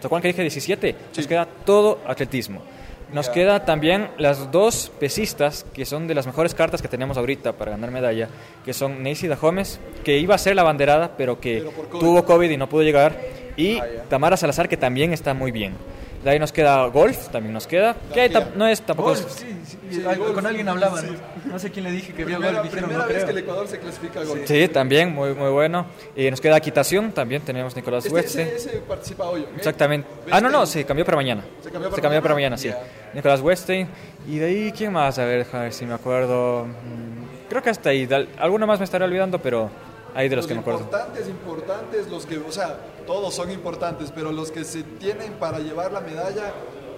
¿Se 0.00 0.06
acuerdan 0.06 0.22
que 0.22 0.28
dije 0.28 0.42
17? 0.42 0.92
Nos 0.92 1.16
Sí. 1.16 1.26
queda 1.26 1.46
todo 1.64 1.98
atletismo. 2.06 2.60
Nos 3.12 3.28
queda 3.28 3.64
también 3.64 4.08
las 4.18 4.50
dos 4.50 4.90
pesistas, 4.98 5.64
que 5.72 5.84
son 5.86 6.08
de 6.08 6.14
las 6.14 6.26
mejores 6.26 6.54
cartas 6.54 6.82
que 6.82 6.88
tenemos 6.88 7.16
ahorita 7.16 7.52
para 7.52 7.70
ganar 7.70 7.92
medalla, 7.92 8.28
que 8.64 8.72
son 8.74 9.02
Neisida 9.02 9.36
Gómez, 9.36 9.78
que 10.04 10.18
iba 10.18 10.34
a 10.34 10.38
ser 10.38 10.56
la 10.56 10.64
banderada, 10.64 11.12
pero 11.16 11.38
que 11.40 11.58
Pero 11.58 11.70
COVID. 11.88 12.00
tuvo 12.00 12.24
COVID 12.24 12.50
y 12.50 12.56
no 12.56 12.68
pudo 12.68 12.82
llegar, 12.82 13.16
y 13.56 13.78
Ah. 13.78 13.84
Tamara 14.08 14.36
Salazar, 14.36 14.68
que 14.68 14.76
también 14.76 15.12
está 15.12 15.34
muy 15.34 15.52
bien. 15.52 15.74
De 16.26 16.32
ahí 16.32 16.40
nos 16.40 16.50
queda 16.50 16.84
golf, 16.86 17.28
también 17.28 17.52
nos 17.52 17.68
queda, 17.68 17.94
que 18.12 18.28
no 18.56 18.66
es 18.66 18.80
tampoco... 18.82 19.10
Golf, 19.10 19.30
sí, 19.30 19.46
sí, 19.64 19.78
Sí, 19.92 20.02
golf, 20.02 20.32
con 20.34 20.44
alguien 20.44 20.68
hablaban. 20.68 21.00
sí. 21.00 21.14
No 21.44 21.56
sé 21.56 21.70
quién 21.70 21.84
le 21.84 21.92
dije 21.92 22.12
que 22.12 22.24
vio 22.24 22.38
golf. 22.42 22.50
Dijeron, 22.64 22.70
primera 22.90 22.98
no 22.98 23.06
vez 23.06 23.14
creo. 23.14 23.26
que 23.26 23.30
el 23.30 23.38
Ecuador 23.38 23.68
se 23.68 23.78
clasifica 23.78 24.20
a 24.22 24.24
gol. 24.24 24.40
Sí, 24.44 24.66
también, 24.66 25.14
muy, 25.14 25.34
muy 25.34 25.50
bueno. 25.50 25.86
Y 26.16 26.28
nos 26.28 26.40
queda 26.40 26.56
equitación, 26.56 27.12
también 27.12 27.42
tenemos 27.42 27.76
Nicolás 27.76 28.04
Este, 28.06 28.12
Hueste. 28.16 28.42
ese, 28.42 28.56
ese 28.70 28.78
participa 28.80 29.26
hoy. 29.26 29.46
Exactamente. 29.56 30.08
Ah, 30.28 30.40
no, 30.40 30.50
no, 30.50 30.66
se 30.66 30.84
cambió 30.84 31.04
para 31.04 31.14
mañana. 31.16 31.44
¿Se 31.62 31.70
cambió 31.70 31.90
para 31.90 32.02
para 32.02 32.18
mañana? 32.34 32.34
mañana, 32.34 32.58
sí. 32.58 32.72
Nicolás 33.14 33.40
Westein. 33.40 33.86
Y 34.26 34.38
de 34.38 34.46
ahí, 34.46 34.72
¿quién 34.76 34.92
más? 34.92 35.20
A 35.20 35.24
ver, 35.26 35.44
déjame 35.44 35.62
ver 35.62 35.72
si 35.74 35.86
me 35.86 35.94
acuerdo. 35.94 36.64
Mm, 36.64 37.48
Creo 37.48 37.62
que 37.62 37.70
hasta 37.70 37.90
ahí. 37.90 38.08
Alguno 38.36 38.66
más 38.66 38.80
me 38.80 38.84
estaré 38.84 39.04
olvidando, 39.04 39.38
pero 39.40 39.70
ahí 40.16 40.28
de 40.28 40.36
los, 40.36 40.46
que 40.46 40.54
me 40.54 40.60
acuerdo. 40.60 40.80
importantes, 40.80 41.28
importantes, 41.28 42.08
los 42.08 42.26
que, 42.26 42.38
o 42.38 42.50
sea, 42.50 42.78
todos 43.06 43.34
son 43.34 43.50
importantes, 43.50 44.10
pero 44.14 44.32
los 44.32 44.50
que 44.50 44.64
se 44.64 44.82
tienen 44.82 45.34
para 45.34 45.58
llevar 45.60 45.92
la 45.92 46.00
medalla 46.00 46.52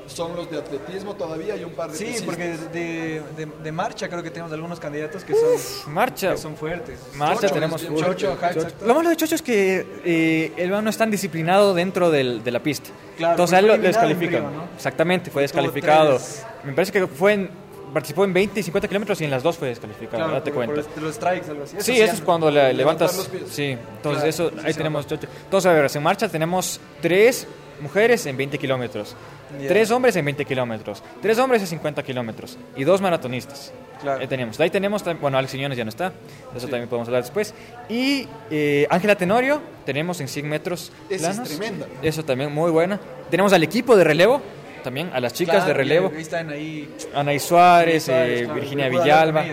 son 0.07 0.35
los 0.35 0.51
de 0.51 0.57
atletismo 0.57 1.17
todavía 1.17 1.55
y 1.55 1.65
un 1.65 1.73
par 1.73 1.91
de 1.91 1.99
Sí, 1.99 2.05
pesistas. 2.05 2.25
porque 2.25 2.57
de, 2.73 3.23
de, 3.37 3.47
de 3.63 3.73
marcha 3.73 4.09
creo 4.09 4.23
que 4.23 4.31
tenemos 4.31 4.51
algunos 4.53 4.81
candidatos 4.81 5.23
que 5.23 5.35
son, 5.35 5.93
Marcha. 5.93 6.31
que 6.31 6.39
son 6.39 6.57
fuertes. 6.57 6.99
Marcha 7.15 7.43
Chocho, 7.43 7.53
tenemos 7.55 7.83
bien 7.83 7.95
Chocho, 7.95 8.33
ajá. 8.33 8.53
Lo 8.87 8.95
malo 8.95 9.11
de 9.11 9.17
Chocho 9.17 9.35
es 9.35 9.43
que 9.43 9.87
eh, 10.07 10.53
él 10.57 10.71
no 10.71 10.89
es 10.89 10.97
tan 10.97 11.11
disciplinado 11.11 11.75
dentro 11.75 12.11
del- 12.11 12.43
de 12.43 12.51
la 12.51 12.63
pista. 12.63 12.89
Claro, 13.19 13.33
Entonces 13.35 13.55
a 13.55 13.59
él 13.59 13.67
lo 13.67 13.77
descalifican. 13.77 14.45
Exactamente, 14.77 15.31
fue 15.31 15.43
descalificado. 15.43 16.19
Me 16.65 16.73
parece 16.73 16.91
que 16.93 17.07
fue 17.07 17.35
en- 17.35 17.51
participó 17.93 18.25
en 18.25 18.33
20 18.33 18.61
y 18.61 18.63
50 18.63 18.89
kilómetros 18.89 19.21
y 19.21 19.25
en 19.25 19.31
las 19.31 19.43
dos 19.43 19.57
fue 19.57 19.69
descalificado. 19.69 20.17
Claro, 20.19 20.33
date 20.33 20.53
cuenta. 20.53 20.83
por 20.83 21.03
los 21.03 21.15
strikes, 21.15 21.51
algo 21.51 21.65
así. 21.65 21.77
Sí, 21.81 21.95
sí 21.95 22.01
eso 22.01 22.15
es 22.15 22.21
cuando 22.21 22.51
le- 22.51 22.73
levantas. 22.75 23.17
los 23.17 23.29
pies. 23.29 23.43
Sí, 23.51 23.65
entonces 23.97 24.35
Claro, 24.37 24.51
eso, 24.51 24.51
sí, 24.51 24.67
ahí 24.67 24.73
sí, 24.73 24.79
tenemos. 24.79 25.07
Entonces, 25.11 25.67
a 25.71 25.73
ver, 25.73 25.91
en 25.95 26.03
marcha 26.03 26.29
tenemos 26.29 26.81
tres 27.01 27.47
mujeres 27.81 28.27
en 28.27 28.37
20 28.37 28.59
kilómetros, 28.59 29.15
Ya. 29.61 29.69
tres 29.69 29.91
hombres 29.93 30.17
en 30.17 30.25
20 30.25 30.45
kilómetros, 30.45 31.03
tres 31.23 31.39
hombres 31.39 31.63
en 31.63 31.69
50 31.69 32.03
kilómetros 32.03 32.59
y 32.77 32.83
dos 32.85 33.01
maratonistas. 33.01 33.73
Claro. 34.03 34.21
Ahí 34.21 34.27
tenemos. 34.29 34.59
De 34.59 34.65
ahí 34.65 34.71
tenemos, 34.71 35.03
bueno, 35.21 35.39
Alex 35.39 35.53
Quiñones 35.53 35.77
ya 35.79 35.85
no 35.85 35.89
está, 35.91 36.13
eso 36.57 36.67
también 36.69 36.89
podemos 36.89 37.09
hablar 37.09 37.23
después. 37.23 37.53
Y 37.89 38.27
eh, 38.51 38.87
Ángela 38.91 39.17
Tenorio, 39.17 39.61
tenemos 39.85 40.21
en 40.21 40.29
100 40.29 40.49
metros 40.49 40.93
Esa 41.09 41.31
es 41.31 41.37
planos. 41.37 41.49
tremenda. 41.49 41.87
Eso 42.03 42.25
también, 42.25 42.53
muy 42.53 42.71
buena. 42.71 43.01
Tenemos 43.31 43.53
al 43.53 43.63
equipo 43.63 43.97
de 43.97 44.05
relevo, 44.05 44.41
también, 44.89 45.11
a 45.13 45.21
las 45.21 45.35
chicas 45.35 45.57
Claro, 45.57 45.69
de 45.69 45.75
relevo. 45.75 46.11
Ahí 46.15 46.23
están 46.23 46.49
ahí. 46.49 46.89
Anaí 47.15 47.39
Suárez, 47.39 48.05
Suárez, 48.05 48.41
eh, 48.41 48.45
claro, 48.45 48.61
Virginia 48.61 48.89
Villalba. 48.89 49.45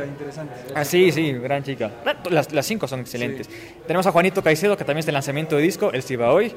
Ah, 0.74 0.86
sí, 0.86 1.12
sí, 1.12 1.34
gran 1.34 1.62
chica. 1.62 1.92
Las, 2.30 2.54
las 2.54 2.66
cinco 2.66 2.88
son 2.88 3.02
excelentes. 3.02 3.50
Tenemos 3.86 4.08
a 4.08 4.12
Juanito 4.14 4.42
Caicedo, 4.42 4.78
que 4.78 4.86
también 4.86 5.00
está 5.00 5.12
en 5.12 5.16
lanzamiento 5.16 5.58
de 5.58 5.62
disco, 5.62 5.92
él 5.92 6.02
sí 6.04 6.16
va 6.16 6.32
hoy. 6.32 6.54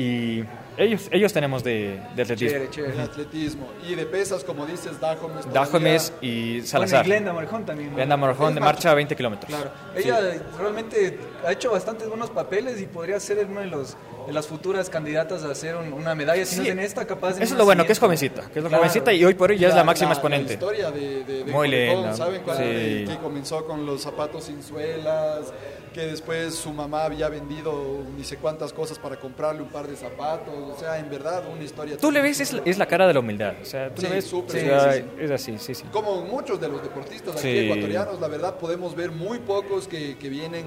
Y 0.00 0.44
ellos, 0.76 1.08
ellos 1.10 1.32
tenemos 1.32 1.64
de, 1.64 2.00
de 2.14 2.22
atletismo. 2.22 2.50
Chévere, 2.52 2.70
chévere. 2.70 3.02
atletismo. 3.02 3.68
Y 3.88 3.96
de 3.96 4.06
pesas, 4.06 4.44
como 4.44 4.64
dices, 4.64 5.00
Dahomes. 5.00 5.52
Dajomes 5.52 6.10
todavía. 6.12 6.28
y 6.30 6.50
Bueno, 6.50 6.62
y 6.62 6.66
Salazar. 6.68 7.04
Glenda 7.04 7.32
Morejón 7.32 7.66
también. 7.66 7.90
¿no? 7.90 7.96
Glenda 7.96 8.16
Morjón 8.16 8.54
de 8.54 8.60
marcha. 8.60 8.74
marcha 8.74 8.90
a 8.92 8.94
20 8.94 9.16
kilómetros. 9.16 9.48
Claro. 9.52 9.70
Sí. 9.96 10.02
Ella 10.04 10.20
realmente 10.56 11.18
ha 11.44 11.50
hecho 11.50 11.72
bastantes 11.72 12.08
buenos 12.08 12.30
papeles 12.30 12.80
y 12.80 12.86
podría 12.86 13.18
ser 13.18 13.44
una 13.46 13.62
de, 13.62 13.66
los, 13.66 13.96
de 14.28 14.32
las 14.32 14.46
futuras 14.46 14.88
candidatas 14.88 15.42
a 15.42 15.50
hacer 15.50 15.74
un- 15.74 15.92
una 15.92 16.14
medalla, 16.14 16.46
si 16.46 16.58
no 16.58 16.62
Sí. 16.62 16.68
es 16.68 16.72
en 16.74 16.78
esta, 16.78 17.04
capaz 17.06 17.36
en 17.38 17.42
Eso 17.42 17.54
es 17.54 17.58
lo 17.58 17.64
bueno, 17.64 17.84
que 17.84 17.90
es 17.92 17.98
jovencita. 17.98 18.42
Que 18.42 18.60
es 18.60 18.62
la 18.62 18.68
Claro. 18.68 18.82
jovencita 18.84 19.12
y 19.12 19.24
hoy 19.24 19.34
por 19.34 19.50
hoy 19.50 19.58
ya 19.58 19.68
es 19.70 19.74
la 19.74 19.82
máxima 19.82 20.12
exponente. 20.12 20.46
La 20.50 20.52
historia 20.54 20.90
de, 20.92 21.24
de, 21.24 21.44
de 21.44 21.52
Muy 21.52 21.66
linda, 21.68 22.14
¿Saben 22.14 22.40
cuál? 22.44 22.56
sí. 22.56 22.62
De- 22.62 23.04
Que 23.08 23.16
comenzó 23.16 23.66
con 23.66 23.84
los 23.84 24.00
zapatos 24.00 24.44
sin 24.44 24.62
suelas, 24.62 25.52
que 25.98 26.06
después 26.06 26.54
su 26.54 26.72
mamá 26.72 27.02
había 27.06 27.28
vendido 27.28 28.04
ni 28.16 28.22
sé 28.22 28.36
cuántas 28.36 28.72
cosas 28.72 29.00
para 29.00 29.16
comprarle 29.16 29.62
un 29.62 29.68
par 29.68 29.88
de 29.88 29.96
zapatos. 29.96 30.54
O 30.54 30.78
sea, 30.78 30.96
en 30.96 31.10
verdad, 31.10 31.42
una 31.52 31.64
historia. 31.64 31.96
Tú 31.96 32.12
le 32.12 32.22
ves, 32.22 32.38
es, 32.38 32.52
la- 32.52 32.62
es 32.64 32.78
la 32.78 32.86
cara 32.86 33.08
de 33.08 33.14
la 33.14 33.18
humildad. 33.18 33.54
O 33.60 33.64
sea, 33.64 33.92
tú 33.92 34.02
Sí, 34.02 34.06
le 34.06 34.14
ves, 34.14 34.32
o 34.32 34.44
sea, 34.48 34.92
sí, 34.92 35.02
es 35.18 35.30
así, 35.32 35.58
sí, 35.58 35.74
sí. 35.74 35.84
Como 35.90 36.22
muchos 36.22 36.60
de 36.60 36.68
los 36.68 36.80
deportistas 36.84 37.34
aquí 37.36 37.48
ecuatorianos, 37.58 38.20
la 38.20 38.28
verdad 38.28 38.54
podemos 38.58 38.94
ver 38.94 39.10
muy 39.10 39.40
pocos 39.40 39.88
que, 39.88 40.16
que 40.16 40.28
vienen 40.28 40.66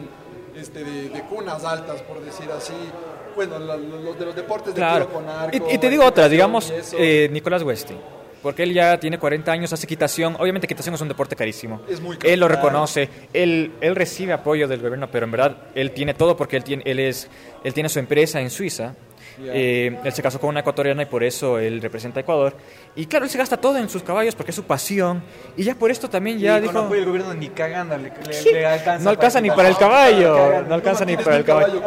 este, 0.54 0.84
de, 0.84 1.08
de 1.08 1.22
cunas 1.24 1.63
altas, 1.63 2.02
por 2.02 2.20
decir 2.22 2.50
así. 2.52 2.74
Bueno, 3.34 3.58
los 3.58 4.20
de 4.20 4.26
los 4.26 4.36
deportes 4.36 4.74
de 4.76 4.82
Claro. 4.82 5.06
tiro 5.06 5.17
con 5.17 5.30
arco. 5.30 5.56
Y, 5.72 5.76
y 5.76 5.78
te 5.78 5.89
digo 5.89 6.04
otra, 6.04 6.28
digamos, 6.28 6.74
eh, 6.98 7.30
Nicolás 7.32 7.63
Westing. 7.63 7.98
Porque 8.41 8.63
él 8.63 8.73
ya 8.73 8.99
tiene 8.99 9.19
40 9.19 9.51
años, 9.51 9.71
hace 9.71 9.86
equitación. 9.86 10.36
Obviamente 10.39 10.65
equitación 10.65 10.95
es 10.95 11.01
un 11.01 11.08
deporte 11.08 11.36
carísimo. 11.36 11.82
Es 11.88 12.01
muy 12.01 12.17
caro. 12.17 12.34
Él 12.34 12.39
lo 12.39 12.47
reconoce. 12.47 13.10
Él, 13.34 13.73
él 13.82 13.95
recibe 13.95 14.34
apoyo 14.34 14.67
del 14.67 14.82
gobierno, 14.82 15.10
pero 15.12 15.25
en 15.25 15.32
verdad 15.32 15.58
él 15.75 15.91
tiene 15.91 16.13
todo 16.13 16.36
porque 16.36 16.58
él 16.58 16.63
tiene, 16.63 16.84
él 16.86 16.99
es, 16.99 17.30
él 17.63 17.73
tiene 17.73 17.89
su 17.89 17.99
empresa 17.99 18.41
en 18.41 18.49
Suiza. 18.49 18.95
Eh, 19.43 19.97
él 20.04 20.13
se 20.13 20.21
casó 20.21 20.39
con 20.39 20.49
una 20.49 20.60
ecuatoriana 20.62 21.04
y 21.04 21.06
por 21.06 21.23
eso 21.23 21.58
él 21.60 21.82
representa 21.82 22.19
a 22.19 22.21
Ecuador. 22.21 22.56
Y 22.95 23.06
claro, 23.06 23.25
él 23.25 23.32
se 23.32 23.38
gasta 23.38 23.58
todo 23.58 23.77
en 23.77 23.89
sus 23.89 24.04
caballos 24.04 24.36
porque 24.36 24.51
es 24.51 24.56
su 24.56 24.63
pasión. 24.63 25.23
Y 25.58 25.63
ya 25.63 25.75
por 25.75 25.89
esto 25.91 26.10
también 26.10 26.39
ya 26.39 26.58
y 26.58 26.62
dijo... 26.62 26.73
Con 26.73 26.86
apoyo 26.86 26.99
del 27.01 27.10
gobierno 27.10 27.34
ni 27.34 27.49
cagando 27.49 27.97
le, 27.97 28.12
le, 28.43 28.51
le 28.54 28.65
alcanza 28.65 29.04
no 29.04 29.10
alcanza 29.10 29.41
ni 29.41 29.49
para 29.49 29.69
el 29.69 29.77
caballo. 29.77 30.63
No 30.67 30.75
alcanza 30.75 31.06
ni 31.06 31.17
para 31.17 31.38
el 31.38 31.43
caballo. 31.45 31.82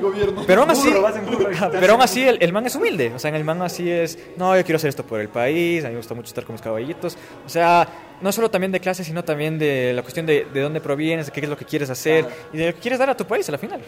gobierno. 0.00 0.42
Pero 0.46 0.62
aún 0.62 0.70
así, 0.70 0.92
pero 1.80 1.92
aún 1.92 2.02
así 2.02 2.22
el, 2.26 2.38
el 2.40 2.52
man 2.52 2.66
es 2.66 2.74
humilde. 2.74 3.12
O 3.14 3.18
sea, 3.18 3.28
en 3.30 3.34
el 3.36 3.44
man 3.44 3.60
así 3.62 3.90
es, 3.90 4.18
no, 4.36 4.56
yo 4.56 4.62
quiero 4.64 4.76
hacer 4.76 4.88
esto 4.88 5.04
por 5.04 5.20
el 5.20 5.28
país, 5.28 5.84
a 5.84 5.88
mí 5.88 5.92
me 5.94 5.98
gusta 5.98 6.14
mucho 6.14 6.28
estar 6.28 6.44
con 6.44 6.54
mis 6.54 6.62
caballitos. 6.62 7.16
O 7.46 7.48
sea, 7.48 7.86
no 8.20 8.30
solo 8.32 8.50
también 8.50 8.72
de 8.72 8.80
clase, 8.80 9.04
sino 9.04 9.24
también 9.24 9.58
de 9.58 9.92
la 9.94 10.02
cuestión 10.02 10.26
de, 10.26 10.46
de 10.52 10.60
dónde 10.60 10.80
provienes, 10.80 11.26
de 11.26 11.32
qué 11.32 11.40
es 11.40 11.48
lo 11.48 11.56
que 11.56 11.64
quieres 11.64 11.90
hacer 11.90 12.24
Claro. 12.24 12.40
y 12.52 12.56
de 12.58 12.66
lo 12.68 12.74
que 12.74 12.80
quieres 12.80 12.98
dar 12.98 13.10
a 13.10 13.16
tu 13.16 13.24
país 13.26 13.48
a 13.48 13.52
la 13.52 13.58
final. 13.58 13.80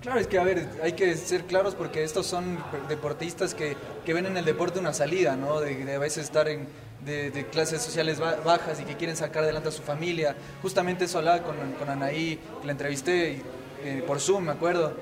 Claro, 0.00 0.20
es 0.20 0.28
que 0.28 0.38
a 0.38 0.44
ver, 0.44 0.68
hay 0.82 0.92
que 0.92 1.16
ser 1.16 1.44
claros 1.44 1.74
porque 1.74 2.04
estos 2.04 2.24
son 2.26 2.58
deportistas 2.88 3.52
que, 3.54 3.76
que 4.06 4.12
ven 4.14 4.26
en 4.26 4.36
el 4.36 4.44
deporte 4.44 4.78
una 4.78 4.92
salida, 4.92 5.34
¿no? 5.36 5.60
De, 5.60 5.92
a 5.92 5.98
veces 5.98 6.24
estar 6.24 6.48
en, 6.48 6.68
de, 7.04 7.46
clases 7.50 7.82
sociales 7.82 8.20
ba- 8.20 8.36
bajas 8.44 8.78
y 8.80 8.84
que 8.84 8.94
quieren 8.96 9.16
sacar 9.16 9.42
adelante 9.42 9.70
a 9.70 9.72
su 9.72 9.82
familia. 9.82 10.36
Justamente 10.62 11.06
eso 11.06 11.18
hablaba 11.18 11.42
con, 11.42 11.56
Anaí, 11.90 12.38
que 12.60 12.66
la 12.66 12.72
entrevisté 12.72 13.42
eh, 13.82 14.04
por 14.06 14.20
Zoom, 14.20 14.44
me 14.44 14.52
acuerdo. 14.52 14.92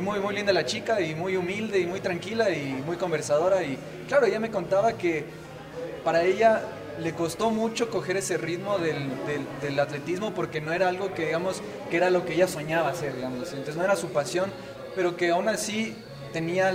Muy, 0.00 0.18
muy 0.18 0.34
linda 0.34 0.52
la 0.52 0.66
chica 0.66 1.00
y 1.00 1.14
muy 1.14 1.36
humilde 1.36 1.78
y 1.78 1.86
muy 1.86 2.00
tranquila 2.00 2.50
y 2.50 2.82
muy 2.84 2.96
conversadora. 2.96 3.62
Y 3.62 3.78
claro, 4.08 4.26
ella 4.26 4.40
me 4.40 4.50
contaba 4.50 4.94
que 4.94 5.24
para 6.04 6.24
ella 6.24 6.60
le 7.00 7.12
costó 7.14 7.50
mucho 7.50 7.90
coger 7.90 8.16
ese 8.16 8.36
ritmo 8.38 8.78
del, 8.78 9.08
del- 9.26 9.46
del 9.62 9.78
atletismo 9.80 10.34
porque 10.34 10.60
no 10.60 10.72
era 10.72 10.88
algo 10.88 11.12
que, 11.14 11.26
digamos, 11.26 11.62
que 11.90 11.96
era 11.96 12.10
lo 12.10 12.24
que 12.26 12.34
ella 12.34 12.46
soñaba 12.48 12.88
hacer, 12.90 13.14
digamos. 13.16 13.48
Entonces 13.50 13.76
no 13.76 13.84
era 13.84 13.96
su 13.96 14.08
pasión, 14.08 14.50
pero 14.94 15.16
que 15.16 15.30
aún 15.30 15.48
así 15.48 15.96
tenía 16.32 16.72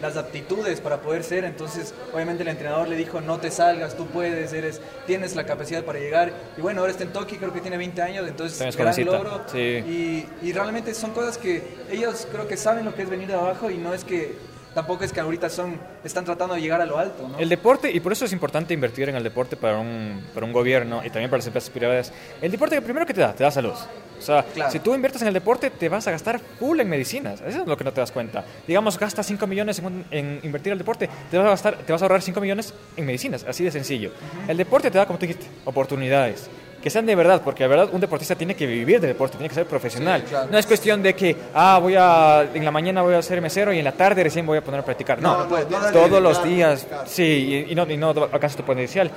las 0.00 0.16
aptitudes 0.16 0.80
para 0.80 1.00
poder 1.00 1.22
ser. 1.22 1.44
Entonces, 1.44 1.94
obviamente 2.12 2.42
el 2.42 2.48
entrenador 2.48 2.88
le 2.88 2.96
dijo, 2.96 3.20
no 3.20 3.38
te 3.38 3.50
salgas, 3.50 3.96
tú 3.96 4.06
puedes, 4.06 4.52
eres, 4.52 4.80
tienes 5.06 5.36
la 5.36 5.46
capacidad 5.46 5.84
para 5.84 5.98
llegar. 6.00 6.32
Y 6.56 6.60
bueno, 6.60 6.80
ahora 6.80 6.90
está 6.92 7.04
en 7.04 7.12
Tokio, 7.12 7.38
creo 7.38 7.52
que 7.52 7.60
tiene 7.60 7.76
20 7.76 8.02
años, 8.02 8.26
entonces 8.26 8.58
También 8.58 8.70
es 8.70 8.76
gran 8.76 8.92
jovencita, 8.92 9.16
logro. 9.30 9.44
sí. 9.52 9.58
Y, 9.58 10.28
y 10.42 10.52
realmente 10.52 10.92
son 10.94 11.12
cosas 11.12 11.38
que 11.38 11.62
ellos 11.90 12.26
creo 12.32 12.48
que 12.48 12.56
saben 12.56 12.84
lo 12.84 12.94
que 12.94 13.02
es 13.02 13.10
venir 13.10 13.28
de 13.28 13.34
abajo 13.34 13.70
y 13.70 13.78
no 13.78 13.94
es 13.94 14.04
que... 14.04 14.53
Tampoco 14.74 15.04
es 15.04 15.12
que 15.12 15.20
ahorita 15.20 15.48
son, 15.48 15.78
están 16.02 16.24
tratando 16.24 16.54
de 16.54 16.60
llegar 16.60 16.80
a 16.80 16.86
lo 16.86 16.98
alto, 16.98 17.28
¿no? 17.28 17.38
El 17.38 17.48
deporte, 17.48 17.90
y 17.92 18.00
por 18.00 18.12
eso 18.12 18.24
es 18.24 18.32
importante 18.32 18.74
invertir 18.74 19.08
en 19.08 19.14
el 19.16 19.22
deporte 19.22 19.56
para 19.56 19.78
un, 19.78 20.20
para 20.34 20.44
un 20.44 20.52
gobierno 20.52 21.00
y 21.04 21.10
también 21.10 21.30
para 21.30 21.38
las 21.38 21.46
empresas 21.46 21.70
privadas. 21.70 22.12
El 22.42 22.50
deporte, 22.50 22.82
primero 22.82 23.06
que 23.06 23.14
te 23.14 23.20
da, 23.20 23.32
te 23.32 23.44
da 23.44 23.50
salud. 23.52 23.72
O 24.18 24.22
sea, 24.22 24.42
Claro. 24.42 24.70
si 24.72 24.78
tú 24.80 24.94
inviertes 24.94 25.20
en 25.22 25.28
el 25.28 25.34
deporte, 25.34 25.70
te 25.70 25.88
vas 25.88 26.06
a 26.08 26.10
gastar 26.10 26.40
full 26.58 26.80
en 26.80 26.88
medicinas. 26.88 27.40
Eso 27.40 27.60
es 27.62 27.66
lo 27.66 27.76
que 27.76 27.84
no 27.84 27.92
te 27.92 28.00
das 28.00 28.10
cuenta. 28.10 28.44
Digamos, 28.66 28.98
gastas 28.98 29.26
5 29.26 29.46
millones 29.46 29.78
en, 29.78 29.86
un- 29.86 30.04
en 30.10 30.40
invertir 30.42 30.68
en 30.68 30.72
el 30.74 30.78
deporte, 30.78 31.08
te 31.30 31.36
vas, 31.38 31.46
a 31.46 31.50
gastar, 31.50 31.76
te 31.78 31.92
vas 31.92 32.00
a 32.02 32.04
ahorrar 32.06 32.22
5 32.22 32.40
millones 32.40 32.72
en 32.96 33.06
medicinas. 33.06 33.44
Así 33.48 33.62
de 33.64 33.70
sencillo. 33.70 34.10
El 34.48 34.56
deporte 34.56 34.90
te 34.90 34.98
da, 34.98 35.06
como 35.06 35.18
tú 35.18 35.26
dijiste, 35.26 35.46
oportunidades. 35.64 36.48
Que 36.84 36.90
sean 36.90 37.06
de 37.06 37.14
verdad, 37.14 37.40
porque 37.42 37.62
de 37.64 37.68
verdad 37.68 37.88
un 37.92 37.98
deportista 38.02 38.34
tiene 38.34 38.54
que 38.54 38.66
vivir 38.66 39.00
del 39.00 39.08
deporte, 39.12 39.38
tiene 39.38 39.48
que 39.48 39.54
ser 39.54 39.64
profesional. 39.64 40.20
Sí, 40.20 40.26
claro. 40.28 40.48
No 40.52 40.58
es 40.58 40.66
cuestión 40.66 41.02
de 41.02 41.14
que, 41.14 41.34
ah, 41.54 41.78
voy 41.80 41.94
a, 41.96 42.46
en 42.52 42.62
la 42.62 42.70
mañana 42.70 43.00
voy 43.00 43.14
a 43.14 43.22
ser 43.22 43.40
mesero 43.40 43.72
y 43.72 43.78
en 43.78 43.84
la 43.84 43.92
tarde 43.92 44.22
recién 44.22 44.44
voy 44.44 44.58
a 44.58 44.60
poner 44.62 44.80
a 44.80 44.84
practicar. 44.84 45.18
No, 45.22 45.32
No, 45.32 45.46
no, 45.46 45.64
tienes 45.64 45.86
que 45.86 45.92
todos 45.94 46.22
los 46.22 46.44
días, 46.44 46.86
sí, 47.06 47.64
y, 47.68 47.72
y 47.72 47.74
no, 47.74 47.90
y 47.90 47.96
no 47.96 48.10
alcanzas 48.10 48.56
tu 48.56 48.64
potencial. 48.64 49.10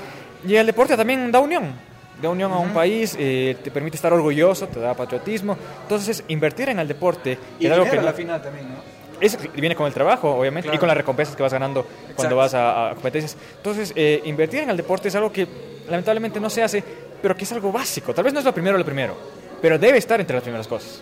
Y 0.48 0.56
el 0.56 0.66
deporte 0.66 0.96
también 0.96 1.30
da 1.30 1.42
unión, 1.42 1.74
da 2.22 2.30
unión 2.30 2.54
a 2.54 2.58
un 2.58 2.70
país, 2.70 3.18
eh, 3.20 3.58
te 3.62 3.70
permite 3.70 3.98
estar 3.98 4.14
orgulloso, 4.14 4.66
te 4.70 4.80
da 4.80 4.94
patriotismo. 4.94 5.58
Entonces, 5.84 6.24
invertir 6.30 6.70
en 6.70 6.80
el 6.80 6.88
deporte 6.88 7.38
y 7.60 7.66
es 7.66 7.72
algo 7.74 7.84
que 7.84 7.98
a 7.98 8.02
la 8.02 8.14
final 8.14 8.42
también, 8.42 8.70
¿no? 8.70 8.76
es, 9.20 9.38
viene 9.56 9.76
con 9.76 9.88
el 9.88 9.94
trabajo, 9.94 10.30
obviamente, 10.36 10.68
y 10.68 10.70
Claro. 10.70 10.80
con 10.80 10.88
las 10.88 10.98
recompensas 10.98 11.36
que 11.36 11.44
vas 11.44 11.52
ganando 11.52 11.84
cuando 11.84 12.12
Exacto. 12.14 12.36
vas 12.38 12.54
a, 12.54 12.92
a 12.92 12.94
competencias. 12.94 13.36
Entonces, 13.58 13.92
eh, 13.94 14.22
invertir 14.24 14.62
en 14.62 14.70
el 14.70 14.78
deporte 14.78 15.10
es 15.10 15.16
algo 15.16 15.34
que 15.34 15.46
lamentablemente 15.90 16.40
no 16.40 16.50
se 16.50 16.62
hace, 16.64 16.84
pero 17.22 17.36
que 17.36 17.44
es 17.44 17.52
algo 17.52 17.72
básico. 17.72 18.14
Tal 18.14 18.24
vez 18.24 18.34
no 18.34 18.40
es 18.40 18.46
lo 18.46 18.54
primero 18.54 18.78
lo 18.78 18.86
primero, 18.86 19.16
pero 19.62 19.78
debe 19.78 19.98
estar 19.98 20.20
entre 20.20 20.36
las 20.36 20.44
primeras 20.44 20.68
cosas. 20.68 21.02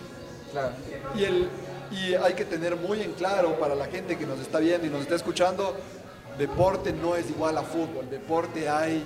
Claro. 0.52 0.72
Y, 1.14 1.24
el, 1.24 1.48
y 1.90 2.14
hay 2.14 2.34
que 2.34 2.44
tener 2.44 2.76
muy 2.76 3.02
en 3.02 3.12
claro 3.12 3.58
para 3.58 3.74
la 3.74 3.86
gente 3.86 4.16
que 4.16 4.26
nos 4.26 4.40
está 4.40 4.58
viendo 4.58 4.86
y 4.86 4.90
nos 4.90 5.02
está 5.02 5.14
escuchando, 5.14 5.76
deporte 6.38 6.92
no 6.92 7.16
es 7.16 7.28
igual 7.30 7.58
a 7.58 7.62
fútbol. 7.62 8.08
Deporte 8.10 8.68
hay 8.68 9.04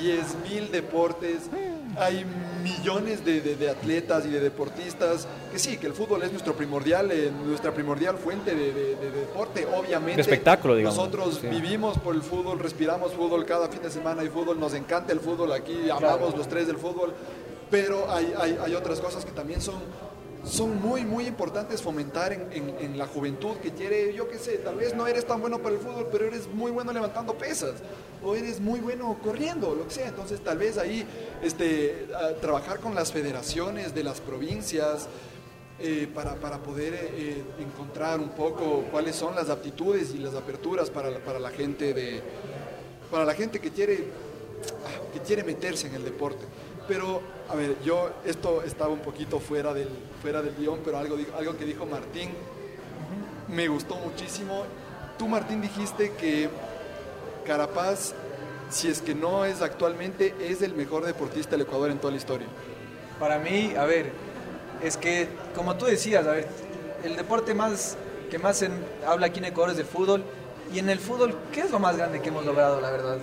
10.000 0.00 0.70
deportes, 0.70 1.50
hay 1.96 2.24
millones 2.62 3.24
de, 3.24 3.40
de- 3.40 3.56
de 3.56 3.70
atletas 3.70 4.26
y 4.26 4.30
de 4.30 4.40
deportistas, 4.40 5.26
que 5.50 5.58
sí, 5.58 5.78
que 5.78 5.86
el 5.86 5.92
fútbol 5.94 6.22
es 6.22 6.30
nuestro 6.32 6.54
primordial, 6.54 7.10
eh, 7.10 7.30
nuestra 7.46 7.72
primordial 7.72 8.16
fuente 8.18 8.54
de, 8.54 8.72
de- 8.72 8.96
de 8.96 9.10
deporte, 9.10 9.66
obviamente. 9.66 10.16
De 10.16 10.22
espectáculo, 10.22 10.74
digamos. 10.76 10.96
Nosotros 10.96 11.38
Sí. 11.40 11.46
vivimos 11.48 11.98
por 11.98 12.14
el 12.14 12.22
fútbol, 12.22 12.58
respiramos 12.58 13.12
fútbol, 13.12 13.44
cada 13.46 13.68
fin 13.68 13.82
de 13.82 13.90
semana 13.90 14.22
hay 14.22 14.28
fútbol, 14.28 14.58
nos 14.60 14.74
encanta 14.74 15.12
el 15.12 15.20
fútbol, 15.20 15.52
aquí 15.52 15.88
amamos 15.90 16.36
los 16.36 16.48
tres 16.48 16.66
del 16.66 16.76
fútbol, 16.78 17.12
pero 17.70 18.10
hay, 18.10 18.32
hay, 18.38 18.58
hay 18.64 18.74
otras 18.74 19.00
cosas 19.00 19.24
que 19.24 19.30
también 19.32 19.60
son, 19.60 19.76
son 20.48 20.80
muy, 20.80 21.04
muy 21.04 21.26
importantes 21.26 21.82
fomentar 21.82 22.32
en, 22.32 22.96
la 22.98 23.06
juventud 23.06 23.56
que 23.58 23.72
quiere, 23.72 24.14
yo 24.14 24.28
qué 24.28 24.38
sé, 24.38 24.58
tal 24.58 24.76
vez 24.76 24.94
no 24.94 25.06
eres 25.06 25.26
tan 25.26 25.40
bueno 25.40 25.58
para 25.58 25.74
el 25.74 25.80
fútbol, 25.80 26.08
pero 26.10 26.26
eres 26.26 26.48
muy 26.48 26.70
bueno 26.70 26.92
levantando 26.92 27.36
pesas, 27.36 27.74
o 28.24 28.34
eres 28.34 28.58
muy 28.60 28.80
bueno 28.80 29.18
corriendo, 29.22 29.74
lo 29.74 29.86
que 29.86 29.94
sea, 29.94 30.08
entonces 30.08 30.40
tal 30.40 30.58
vez 30.58 30.78
ahí 30.78 31.06
este, 31.42 32.08
trabajar 32.40 32.80
con 32.80 32.94
las 32.94 33.12
federaciones 33.12 33.94
de 33.94 34.02
las 34.04 34.20
provincias, 34.20 35.06
eh, 35.80 36.08
para, 36.12 36.34
para 36.34 36.58
poder 36.58 36.92
eh, 36.94 37.10
eh, 37.16 37.44
encontrar 37.60 38.18
un 38.18 38.30
poco 38.30 38.84
cuáles 38.90 39.14
son 39.14 39.36
las 39.36 39.48
aptitudes 39.48 40.12
y 40.12 40.18
las 40.18 40.34
aperturas 40.34 40.90
para, 40.90 41.08
la- 41.08 41.20
para 41.20 41.38
la 41.38 41.50
gente 41.50 41.94
de 41.94 42.20
para 43.12 43.24
la 43.24 43.32
gente 43.32 43.60
que 43.60 43.70
quiere 43.70 44.06
que 45.12 45.20
quiere 45.20 45.44
meterse 45.44 45.86
en 45.86 45.94
el 45.94 46.02
deporte 46.04 46.44
pero 46.88 47.20
a 47.48 47.54
ver 47.54 47.76
yo 47.84 48.10
esto 48.24 48.62
estaba 48.62 48.90
un 48.92 49.00
poquito 49.00 49.38
fuera 49.38 49.72
del 49.74 49.88
fuera 50.22 50.42
del 50.42 50.54
guion 50.56 50.80
pero 50.84 50.98
algo 50.98 51.16
algo 51.38 51.56
que 51.56 51.64
dijo 51.64 51.86
Martín 51.86 52.30
me 53.48 53.68
gustó 53.68 53.94
muchísimo 53.96 54.64
tú 55.18 55.28
Martín 55.28 55.60
dijiste 55.60 56.12
que 56.14 56.48
Carapaz 57.46 58.14
si 58.70 58.88
es 58.88 59.00
que 59.00 59.14
no 59.14 59.44
es 59.44 59.62
actualmente 59.62 60.34
es 60.40 60.60
el 60.62 60.74
mejor 60.74 61.04
deportista 61.04 61.52
del 61.52 61.62
Ecuador 61.62 61.90
en 61.90 61.98
toda 61.98 62.10
la 62.10 62.18
historia 62.18 62.46
Para 63.18 63.38
mí, 63.38 63.74
a 63.76 63.84
ver, 63.84 64.12
es 64.82 64.96
que, 64.96 65.26
como 65.54 65.74
tú 65.76 65.86
decías, 65.86 66.24
a 66.26 66.32
ver, 66.32 66.46
el 67.02 67.16
deporte 67.16 67.52
más 67.54 67.96
que 68.30 68.38
más 68.38 68.62
en- 68.62 68.78
habla 69.06 69.26
aquí 69.26 69.38
en 69.40 69.46
Ecuador 69.46 69.70
es 69.72 69.76
del 69.78 69.86
fútbol. 69.86 70.22
Y 70.72 70.78
en 70.78 70.88
el 70.88 71.00
fútbol, 71.00 71.34
¿qué 71.50 71.62
es 71.62 71.70
lo 71.72 71.78
más 71.80 71.96
grande 71.96 72.20
que 72.20 72.28
hemos 72.28 72.44
logrado, 72.46 72.80
la 72.80 72.90
verdad? 72.92 73.18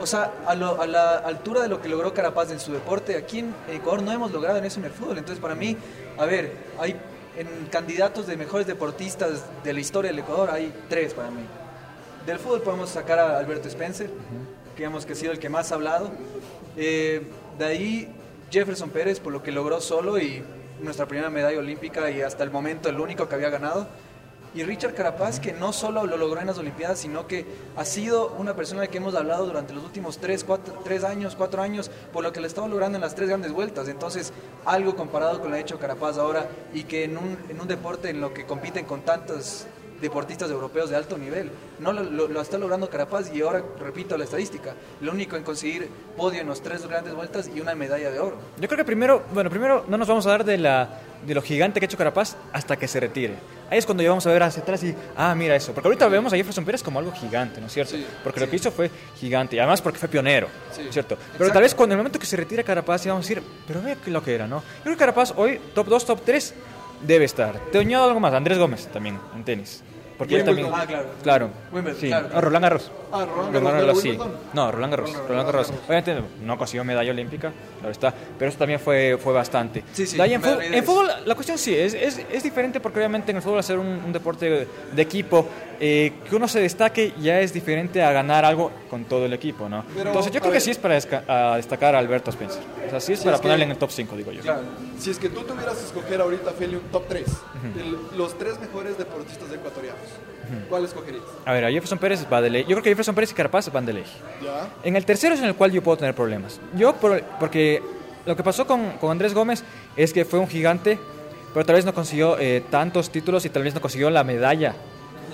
O 0.00 0.06
sea, 0.06 0.32
a, 0.46 0.54
lo- 0.54 0.80
a 0.80 0.86
la 0.86 1.16
altura 1.18 1.62
de 1.62 1.68
lo 1.68 1.80
que 1.80 1.88
logró 1.88 2.12
Carapaz 2.14 2.50
en 2.50 2.60
su 2.60 2.72
deporte, 2.72 3.16
aquí 3.16 3.40
en 3.40 3.54
Ecuador 3.70 4.02
no 4.02 4.12
hemos 4.12 4.30
logrado 4.32 4.58
en 4.58 4.64
eso 4.64 4.78
en 4.80 4.86
el 4.86 4.92
fútbol. 4.92 5.18
Entonces, 5.18 5.40
para 5.40 5.54
mí, 5.54 5.76
a 6.18 6.24
ver, 6.26 6.52
hay 6.78 6.96
en 7.36 7.48
candidatos 7.70 8.26
de 8.26 8.36
mejores 8.36 8.66
deportistas 8.66 9.44
de 9.64 9.72
la 9.72 9.80
historia 9.80 10.10
del 10.10 10.18
Ecuador, 10.20 10.50
hay 10.50 10.72
tres 10.88 11.14
para 11.14 11.30
mí. 11.30 11.42
Del 12.26 12.38
fútbol 12.38 12.60
podemos 12.62 12.90
sacar 12.90 13.18
a 13.18 13.38
Alberto 13.38 13.68
Spencer, 13.68 14.08
que 14.74 14.82
digamos 14.82 15.06
que 15.06 15.12
ha 15.14 15.16
sido 15.16 15.32
el 15.32 15.38
que 15.38 15.48
más 15.48 15.72
ha 15.72 15.76
hablado. 15.76 16.10
Eh, 16.76 17.22
de 17.58 17.64
ahí 17.64 18.08
Jefferson 18.50 18.90
Pérez, 18.90 19.20
por 19.20 19.32
lo 19.32 19.42
que 19.42 19.52
logró 19.52 19.80
solo 19.80 20.18
y 20.18 20.42
nuestra 20.82 21.06
primera 21.06 21.30
medalla 21.30 21.58
olímpica 21.58 22.10
y 22.10 22.20
hasta 22.22 22.42
el 22.44 22.50
momento 22.50 22.88
el 22.88 22.98
único 23.00 23.28
que 23.28 23.34
había 23.36 23.48
ganado. 23.50 23.86
Y 24.52 24.64
Richard 24.64 24.94
Carapaz, 24.94 25.38
que 25.38 25.52
no 25.52 25.72
solo 25.72 26.06
lo 26.06 26.16
logró 26.16 26.40
en 26.40 26.48
las 26.48 26.58
Olimpiadas, 26.58 26.98
sino 26.98 27.28
que 27.28 27.46
ha 27.76 27.84
sido 27.84 28.32
una 28.38 28.56
persona 28.56 28.80
de 28.80 28.88
que 28.88 28.98
hemos 28.98 29.14
hablado 29.14 29.46
durante 29.46 29.72
los 29.72 29.84
últimos 29.84 30.18
tres, 30.18 30.44
tres 30.82 31.04
años, 31.04 31.36
cuatro 31.36 31.62
años, 31.62 31.90
por 32.12 32.24
lo 32.24 32.32
que 32.32 32.40
le 32.40 32.48
estaba 32.48 32.66
logrando 32.66 32.96
en 32.96 33.02
las 33.02 33.14
tres 33.14 33.28
grandes 33.28 33.52
vueltas. 33.52 33.86
Entonces, 33.88 34.32
algo 34.64 34.96
comparado 34.96 35.40
con 35.40 35.50
lo 35.50 35.56
hecho 35.56 35.78
Carapaz 35.78 36.18
ahora 36.18 36.48
y 36.74 36.82
que 36.82 37.04
en 37.04 37.16
un, 37.16 37.38
en 37.48 37.60
un 37.60 37.68
deporte 37.68 38.10
en 38.10 38.20
lo 38.20 38.34
que 38.34 38.44
compiten 38.44 38.86
con 38.86 39.02
tantos 39.02 39.66
deportistas 40.00 40.50
europeos 40.50 40.90
de 40.90 40.96
alto 40.96 41.16
nivel. 41.18 41.50
No 41.78 41.92
lo, 41.92 42.02
lo- 42.02 42.28
lo 42.28 42.40
está 42.40 42.58
logrando 42.58 42.88
Carapaz 42.88 43.32
y 43.34 43.42
ahora, 43.42 43.62
repito 43.78 44.16
la 44.16 44.24
estadística, 44.24 44.74
lo 45.00 45.12
único 45.12 45.36
en 45.36 45.42
conseguir 45.42 45.88
podio 46.16 46.40
en 46.40 46.48
las 46.48 46.60
tres 46.62 46.86
grandes 46.86 47.14
vueltas 47.14 47.50
y 47.54 47.60
una 47.60 47.74
medalla 47.74 48.10
de 48.10 48.18
oro. 48.18 48.36
Yo 48.58 48.68
creo 48.68 48.78
que 48.78 48.84
primero, 48.84 49.22
bueno, 49.32 49.50
primero 49.50 49.84
no 49.88 49.96
nos 49.98 50.08
vamos 50.08 50.26
a 50.26 50.30
dar 50.30 50.44
de, 50.44 50.58
la, 50.58 51.00
de 51.26 51.34
lo 51.34 51.42
gigante 51.42 51.80
que 51.80 51.84
ha 51.84 51.88
hecho 51.88 51.98
Carapaz 51.98 52.36
hasta 52.52 52.76
que 52.76 52.88
se 52.88 52.98
retire. 53.00 53.34
Ahí 53.70 53.78
es 53.78 53.86
cuando 53.86 54.02
ya 54.02 54.08
vamos 54.08 54.26
a 54.26 54.32
ver 54.32 54.42
hacia 54.42 54.62
atrás 54.62 54.82
y, 54.82 54.92
ah, 55.16 55.32
mira 55.36 55.54
eso. 55.54 55.72
Porque 55.72 55.86
ahorita 55.86 56.08
vemos 56.08 56.32
a 56.32 56.36
Jefferson 56.36 56.64
Pérez 56.64 56.82
como 56.82 56.98
algo 56.98 57.12
gigante, 57.12 57.60
¿no 57.60 57.68
es 57.68 57.72
cierto? 57.72 57.92
Sí, 57.94 58.04
porque 58.24 58.40
lo 58.40 58.50
que 58.50 58.56
hizo 58.56 58.72
fue 58.72 58.90
gigante 59.16 59.54
y 59.54 59.58
además 59.60 59.80
porque 59.80 59.98
fue 59.98 60.08
pionero, 60.08 60.48
Sí. 60.72 60.88
¿cierto? 60.90 61.14
Pero 61.16 61.28
Exacto. 61.34 61.52
tal 61.52 61.62
vez 61.62 61.74
cuando 61.76 61.94
el 61.94 61.98
momento 61.98 62.18
que 62.18 62.26
se 62.26 62.36
retira 62.36 62.64
Carapaz, 62.64 63.04
ya 63.04 63.12
vamos 63.12 63.26
a 63.26 63.28
decir, 63.28 63.42
pero 63.68 63.80
ve 63.80 63.96
lo 64.06 64.24
que 64.24 64.34
era, 64.34 64.48
¿no? 64.48 64.56
Yo 64.78 64.82
creo 64.82 64.94
que 64.96 64.98
Carapaz 64.98 65.32
hoy, 65.36 65.60
top 65.72 65.86
2, 65.86 66.04
top 66.04 66.20
3, 66.24 66.54
debe 67.02 67.24
estar. 67.24 67.58
Te 67.72 67.78
añado 67.78 68.04
algo 68.04 68.20
más, 68.20 68.32
Andrés 68.34 68.58
Gómez 68.58 68.88
también, 68.92 69.18
en 69.34 69.44
tenis. 69.44 69.82
Porque 70.20 70.36
él 70.36 70.44
también. 70.44 70.68
Ah, 70.72 70.84
claro. 70.86 71.06
Claro. 71.22 71.50
Wimbledon, 71.72 72.00
sí. 72.00 72.06
claro, 72.08 72.28
Ah, 72.34 72.40
Roland 72.42 72.62
Garros. 72.62 72.92
Ah, 73.10 73.24
Roland 73.24 73.54
Roland 73.54 73.80
Garros, 73.80 74.00
sí. 74.02 74.18
No, 74.52 74.70
Roland 74.70 74.90
Garros. 74.92 75.12
Roland 75.26 75.46
Garros. 75.46 75.72
Obviamente 75.88 76.16
no 76.44 76.58
consiguió 76.58 76.84
medalla 76.84 77.10
olímpica, 77.10 77.50
claro 77.78 77.90
está. 77.90 78.14
Pero 78.38 78.50
eso 78.50 78.58
también 78.58 78.78
fue, 78.78 79.18
fue 79.20 79.32
bastante. 79.32 79.82
Sí, 79.94 80.06
sí, 80.06 80.20
en, 80.20 80.40
fútbol, 80.42 80.62
en 80.62 80.84
fútbol, 80.84 81.08
la 81.24 81.34
cuestión 81.34 81.56
sí, 81.58 81.74
es, 81.74 81.94
es, 81.94 82.20
es 82.30 82.42
diferente 82.42 82.80
porque 82.80 82.98
obviamente 82.98 83.30
en 83.30 83.38
el 83.38 83.42
fútbol 83.42 83.58
hacer 83.60 83.78
un, 83.78 83.86
un 83.88 84.12
deporte 84.12 84.68
de 84.92 85.02
equipo, 85.02 85.46
eh, 85.80 86.12
que 86.28 86.36
uno 86.36 86.46
se 86.46 86.60
destaque 86.60 87.14
ya 87.18 87.40
es 87.40 87.54
diferente 87.54 88.02
a 88.02 88.12
ganar 88.12 88.44
algo 88.44 88.70
con 88.90 89.06
todo 89.06 89.24
el 89.24 89.32
equipo, 89.32 89.66
¿no? 89.68 89.82
Pero, 89.96 90.10
Entonces 90.10 90.30
yo 90.30 90.40
creo 90.40 90.52
que 90.52 90.60
sí 90.60 90.70
es 90.72 90.78
para 90.78 90.98
a 91.28 91.56
destacar 91.56 91.94
a 91.94 91.98
Alberto 91.98 92.30
Spencer. 92.30 92.60
O 92.86 92.90
sea, 92.90 93.00
sí 93.00 93.14
es 93.14 93.20
Si 93.20 93.24
para 93.24 93.36
es 93.36 93.40
que- 93.40 93.44
ponerle 93.48 93.64
en 93.64 93.70
el 93.70 93.78
top 93.78 93.90
5, 93.90 94.16
digo 94.16 94.30
yo. 94.32 94.42
Claro. 94.42 94.60
Si 94.98 95.10
es 95.10 95.18
que 95.18 95.30
tú 95.30 95.40
tuvieras 95.44 95.78
que 95.78 95.86
escoger 95.86 96.20
ahorita, 96.20 96.50
Feli, 96.52 96.74
un 96.76 96.82
top 96.92 97.04
3, 97.08 97.24
los 98.16 98.36
tres 98.38 98.60
mejores 98.60 98.98
deportistas 98.98 99.50
ecuatorianos, 99.52 100.00
¿cuál 100.68 100.84
escogerías? 100.84 101.22
A 101.44 101.52
ver, 101.52 101.64
a 101.64 101.70
Jefferson 101.70 101.98
Pérez, 101.98 102.28
Vanderlei. 102.28 102.62
Yo 102.62 102.68
creo 102.70 102.82
que 102.82 102.90
Jefferson 102.90 103.14
Pérez 103.14 103.30
y 103.30 103.34
Carapaz, 103.34 103.70
Vanderlei. 103.72 104.04
¿Ya? 104.42 104.68
En 104.82 104.96
el 104.96 105.04
tercero 105.04 105.34
es 105.34 105.40
en 105.40 105.46
el 105.46 105.54
cual 105.54 105.70
yo 105.72 105.82
puedo 105.82 105.96
tener 105.98 106.14
problemas. 106.14 106.60
Yo, 106.74 106.94
por- 106.96 107.22
porque 107.38 107.82
lo 108.26 108.36
que 108.36 108.42
pasó 108.42 108.66
con, 108.66 108.92
con 109.00 109.10
Andrés 109.10 109.34
Gómez 109.34 109.62
es 109.96 110.12
que 110.12 110.24
fue 110.24 110.38
un 110.38 110.48
gigante, 110.48 110.98
pero 111.54 111.64
tal 111.66 111.76
vez 111.76 111.84
no 111.84 111.94
consiguió 111.94 112.38
eh, 112.38 112.62
tantos 112.70 113.10
títulos 113.10 113.44
y 113.44 113.48
tal 113.50 113.62
vez 113.62 113.74
no 113.74 113.80
consiguió 113.80 114.10
la 114.10 114.24
medalla 114.24 114.74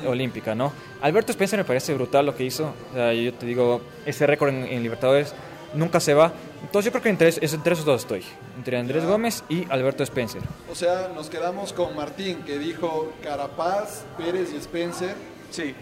olímpica, 0.06 0.54
¿no? 0.54 0.72
Alberto 1.00 1.32
Spencer 1.32 1.58
me 1.58 1.64
parece 1.64 1.94
brutal 1.94 2.26
lo 2.26 2.34
que 2.36 2.44
hizo. 2.44 2.72
O 2.92 2.94
sea, 2.94 3.12
yo 3.12 3.32
te 3.34 3.46
digo, 3.46 3.80
ese 4.04 4.26
récord 4.26 4.50
en, 4.50 4.64
en 4.64 4.82
Libertadores 4.82 5.34
nunca 5.74 6.00
se 6.00 6.14
va. 6.14 6.32
Entonces 6.62 6.86
yo 6.86 6.90
creo 6.92 7.02
que 7.02 7.08
entre, 7.10 7.28
es- 7.28 7.52
entre 7.54 7.72
esos 7.74 7.84
dos 7.84 8.02
estoy. 8.02 8.24
Entre 8.56 8.76
Andrés 8.78 9.04
Gómez 9.04 9.44
y 9.48 9.70
Alberto 9.70 10.02
Spencer. 10.02 10.42
O 10.70 10.74
sea, 10.74 11.10
nos 11.14 11.28
quedamos 11.30 11.72
con 11.72 11.94
Martín, 11.94 12.42
que 12.44 12.58
dijo 12.58 13.12
Carapaz, 13.22 14.04
Pérez 14.18 14.52
y 14.52 14.56
Spencer, 14.56 15.14
Sí. 15.50 15.74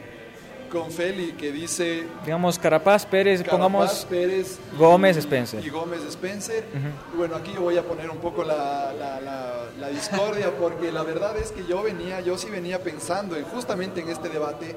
con 0.71 0.91
Feli, 0.91 1.33
que 1.35 1.53
dice 1.53 2.05
Digamos, 2.25 2.59
Carapaz, 2.59 3.07
Pérez, 3.07 3.41
Carapaz, 3.43 3.51
pongamos... 3.61 4.07
Pérez 4.11 4.59
y- 4.73 4.77
Gómez, 4.77 5.17
Spencer. 5.17 5.65
Y 5.65 5.71
Gómez 5.71 6.01
Spencer. 6.09 6.65
Bueno, 7.17 7.37
aquí 7.37 7.53
yo 7.55 7.61
voy 7.61 7.79
a 7.79 7.83
poner 7.85 8.11
un 8.11 8.19
poco 8.19 8.43
la, 8.43 8.93
la- 8.93 9.21
la- 9.21 9.65
la 9.79 9.89
discordia, 9.91 10.51
porque 10.61 10.91
la 10.91 11.03
verdad 11.05 11.37
es 11.39 11.53
que 11.53 11.65
yo 11.67 11.83
venía, 11.83 12.21
yo 12.21 12.37
sí 12.37 12.51
venía 12.51 12.83
pensando 12.83 13.37
en 13.37 13.45
justamente 13.45 14.01
en 14.01 14.09
este 14.09 14.29
debate. 14.29 14.75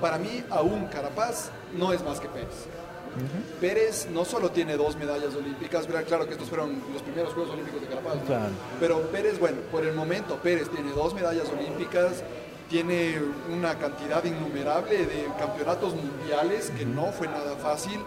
Para 0.00 0.18
mí, 0.18 0.42
aún 0.50 0.86
Carapaz 0.86 1.50
no 1.78 1.92
es 1.92 2.02
más 2.04 2.18
que 2.20 2.28
Pérez. 2.28 2.66
Pérez 3.60 4.08
no 4.10 4.24
solo 4.24 4.50
tiene 4.50 4.76
dos 4.76 4.96
medallas 4.96 5.34
olímpicas, 5.34 5.86
pero 5.86 6.04
claro 6.04 6.26
que 6.26 6.32
estos 6.32 6.48
fueron 6.48 6.80
los 6.92 7.02
primeros 7.02 7.32
Juegos 7.32 7.52
Olímpicos 7.52 7.80
de 7.80 7.86
Carapaz, 7.86 8.16
¿no? 8.16 8.22
Claro. 8.22 8.52
pero 8.80 9.00
Pérez, 9.10 9.38
bueno, 9.38 9.58
por 9.70 9.84
el 9.84 9.94
momento 9.94 10.36
Pérez 10.36 10.68
tiene 10.70 10.90
dos 10.92 11.14
medallas 11.14 11.48
olímpicas, 11.48 12.22
tiene 12.68 13.20
una 13.52 13.78
cantidad 13.78 14.24
innumerable 14.24 15.06
de 15.06 15.26
campeonatos 15.38 15.94
mundiales 15.94 16.70
que 16.70 16.84
no 16.84 17.12
fue 17.12 17.28
nada 17.28 17.56
fácil. 17.56 18.00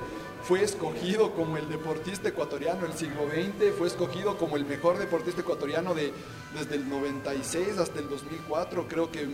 Fue 0.47 0.63
escogido 0.63 1.33
como 1.33 1.57
el 1.57 1.67
deportista 1.67 2.29
ecuatoriano 2.29 2.83
del 2.83 2.93
siglo 2.93 3.27
XX, 3.27 3.73
fue 3.77 3.87
escogido 3.87 4.37
como 4.37 4.55
el 4.55 4.65
mejor 4.65 4.97
deportista 4.97 5.41
ecuatoriano 5.41 5.93
de, 5.93 6.13
desde 6.57 6.75
el 6.75 6.87
96 6.89 7.77
hasta 7.77 7.99
el 7.99 8.07
2004. 8.07 8.87
Creo 8.87 9.11
que 9.11 9.27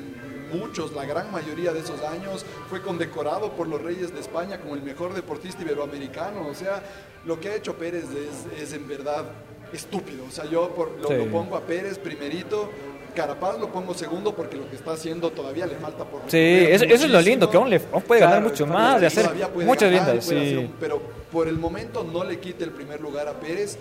muchos, 0.51 0.91
la 0.93 1.05
gran 1.05 1.31
mayoría 1.31 1.71
de 1.71 1.81
esos 1.81 2.01
años, 2.01 2.43
fue 2.67 2.81
condecorado 2.81 3.51
por 3.51 3.67
los 3.67 3.79
Reyes 3.79 4.11
de 4.11 4.21
España 4.21 4.59
como 4.59 4.73
el 4.73 4.81
mejor 4.81 5.13
deportista 5.13 5.61
iberoamericano. 5.61 6.47
O 6.47 6.55
sea, 6.55 6.81
lo 7.25 7.39
que 7.39 7.49
ha 7.49 7.55
hecho 7.55 7.75
Pérez 7.75 8.05
es, 8.05 8.59
es 8.59 8.73
en 8.73 8.87
verdad 8.87 9.25
estúpido. 9.71 10.25
O 10.27 10.31
sea, 10.31 10.45
yo 10.45 10.69
por- 10.69 10.99
lo, 10.99 11.09
Sí. 11.09 11.15
lo 11.15 11.25
pongo 11.31 11.55
a 11.57 11.61
Pérez 11.61 11.99
primerito. 11.99 12.71
Carapaz 13.13 13.59
lo 13.59 13.71
pongo 13.71 13.93
segundo 13.93 14.35
porque 14.35 14.57
lo 14.57 14.69
que 14.69 14.75
está 14.75 14.93
haciendo 14.93 15.29
todavía 15.31 15.65
le 15.65 15.75
falta 15.75 16.03
por 16.05 16.21
Sí, 16.27 16.37
eso, 16.37 16.85
eso 16.85 17.05
es 17.05 17.09
lo 17.11 17.21
lindo, 17.21 17.49
que 17.49 17.57
aún, 17.57 17.69
le, 17.69 17.81
aún 17.91 18.01
puede 18.03 18.21
ganar 18.21 18.41
mucho 18.41 18.65
más, 18.67 18.99
de 19.01 19.07
hacer 19.07 19.29
muchas 19.65 19.91
lindas, 19.91 20.17
hacer 20.17 20.39
sí. 20.39 20.69
pero 20.79 21.01
por 21.31 21.47
el 21.47 21.57
momento 21.57 22.03
no 22.03 22.23
le 22.23 22.39
quite 22.39 22.63
el 22.63 22.71
primer 22.71 23.01
lugar 23.01 23.27
a 23.27 23.33
Pérez. 23.33 23.77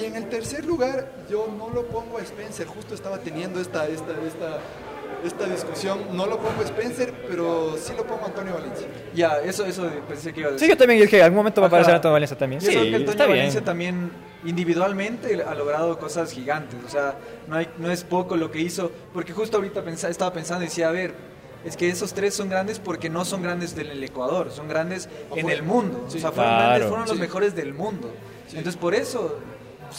Y 0.00 0.04
en 0.04 0.14
el 0.16 0.28
tercer 0.28 0.64
lugar, 0.64 1.10
yo 1.30 1.48
no 1.58 1.70
lo 1.70 1.86
pongo 1.86 2.18
a 2.18 2.22
Spencer. 2.22 2.66
Justo 2.66 2.94
estaba 2.94 3.18
teniendo 3.18 3.60
esta, 3.60 3.88
esta, 3.88 4.12
esta, 4.26 4.58
esta 5.24 5.46
discusión. 5.52 5.98
No 6.12 6.26
lo 6.26 6.36
pongo 6.38 6.60
a 6.60 6.64
Spencer, 6.64 7.12
pero 7.26 7.74
sí 7.76 7.94
lo 7.96 8.04
pongo 8.04 8.22
a 8.24 8.26
Antonio 8.26 8.54
Valencia. 8.54 8.86
Ya, 9.14 9.38
eso, 9.38 9.64
eso 9.64 9.90
pensé 10.06 10.32
que 10.32 10.40
iba 10.40 10.50
a 10.50 10.52
decir. 10.52 10.66
Sí, 10.66 10.72
yo 10.72 10.78
también 10.78 11.00
dije, 11.00 11.16
en 11.18 11.24
algún 11.24 11.38
momento 11.38 11.60
va 11.62 11.66
a 11.66 11.68
aparecer 11.68 11.94
Antonio 11.94 12.12
Valencia 12.12 12.36
también. 12.38 12.60
Yo 12.60 12.66
Sí, 12.70 12.76
creo 12.78 12.90
que 12.90 12.96
el 12.96 13.02
está 13.08 13.24
bien. 13.24 13.38
Valencia 13.38 13.64
también 13.64 14.10
individualmente 14.44 15.42
ha 15.42 15.54
logrado 15.54 15.98
cosas 15.98 16.32
gigantes. 16.32 16.78
O 16.86 16.88
sea, 16.88 17.16
no, 17.46 17.56
hay, 17.56 17.68
no 17.78 17.90
es 17.90 18.04
poco 18.04 18.36
lo 18.36 18.50
que 18.50 18.60
hizo. 18.60 18.90
Porque 19.12 19.32
justo 19.32 19.56
ahorita 19.58 19.82
estaba 20.08 20.32
pensando 20.32 20.64
y 20.64 20.68
decía, 20.68 20.88
a 20.88 20.92
ver, 20.92 21.14
es 21.64 21.76
que 21.76 21.88
esos 21.88 22.12
tres 22.14 22.34
son 22.34 22.48
grandes 22.48 22.78
porque 22.78 23.10
no 23.10 23.24
son 23.24 23.42
grandes 23.42 23.74
del 23.74 24.02
Ecuador, 24.02 24.50
son 24.50 24.68
grandes 24.68 25.08
en 25.32 25.40
Afuera. 25.40 25.56
el 25.58 25.62
mundo. 25.64 26.04
Sí. 26.08 26.18
o 26.18 26.20
sea, 26.20 26.32
fueron, 26.32 26.52
Claro. 26.54 26.68
grandes, 26.68 26.88
fueron 26.88 27.06
los 27.08 27.16
Sí. 27.16 27.20
mejores 27.20 27.54
del 27.54 27.74
mundo. 27.74 28.10
Entonces, 28.48 28.76
por 28.76 28.94
eso 28.94 29.38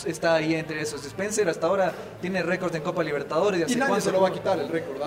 está 0.06 0.36
ahí 0.36 0.56
entre 0.56 0.82
esos. 0.82 1.04
Spencer 1.06 1.48
hasta 1.50 1.68
ahora 1.68 1.94
tiene 2.22 2.42
récords 2.44 2.76
en 2.76 2.82
Copa 2.82 3.04
Libertadores. 3.04 3.60
Y 3.62 3.64
¿hace 3.64 3.76
nadie 3.76 3.90
cuánto? 3.90 4.06
se 4.06 4.12
lo 4.12 4.22
va 4.22 4.28
a 4.30 4.34
quitar 4.34 4.60
el 4.60 4.70
récord. 4.70 4.98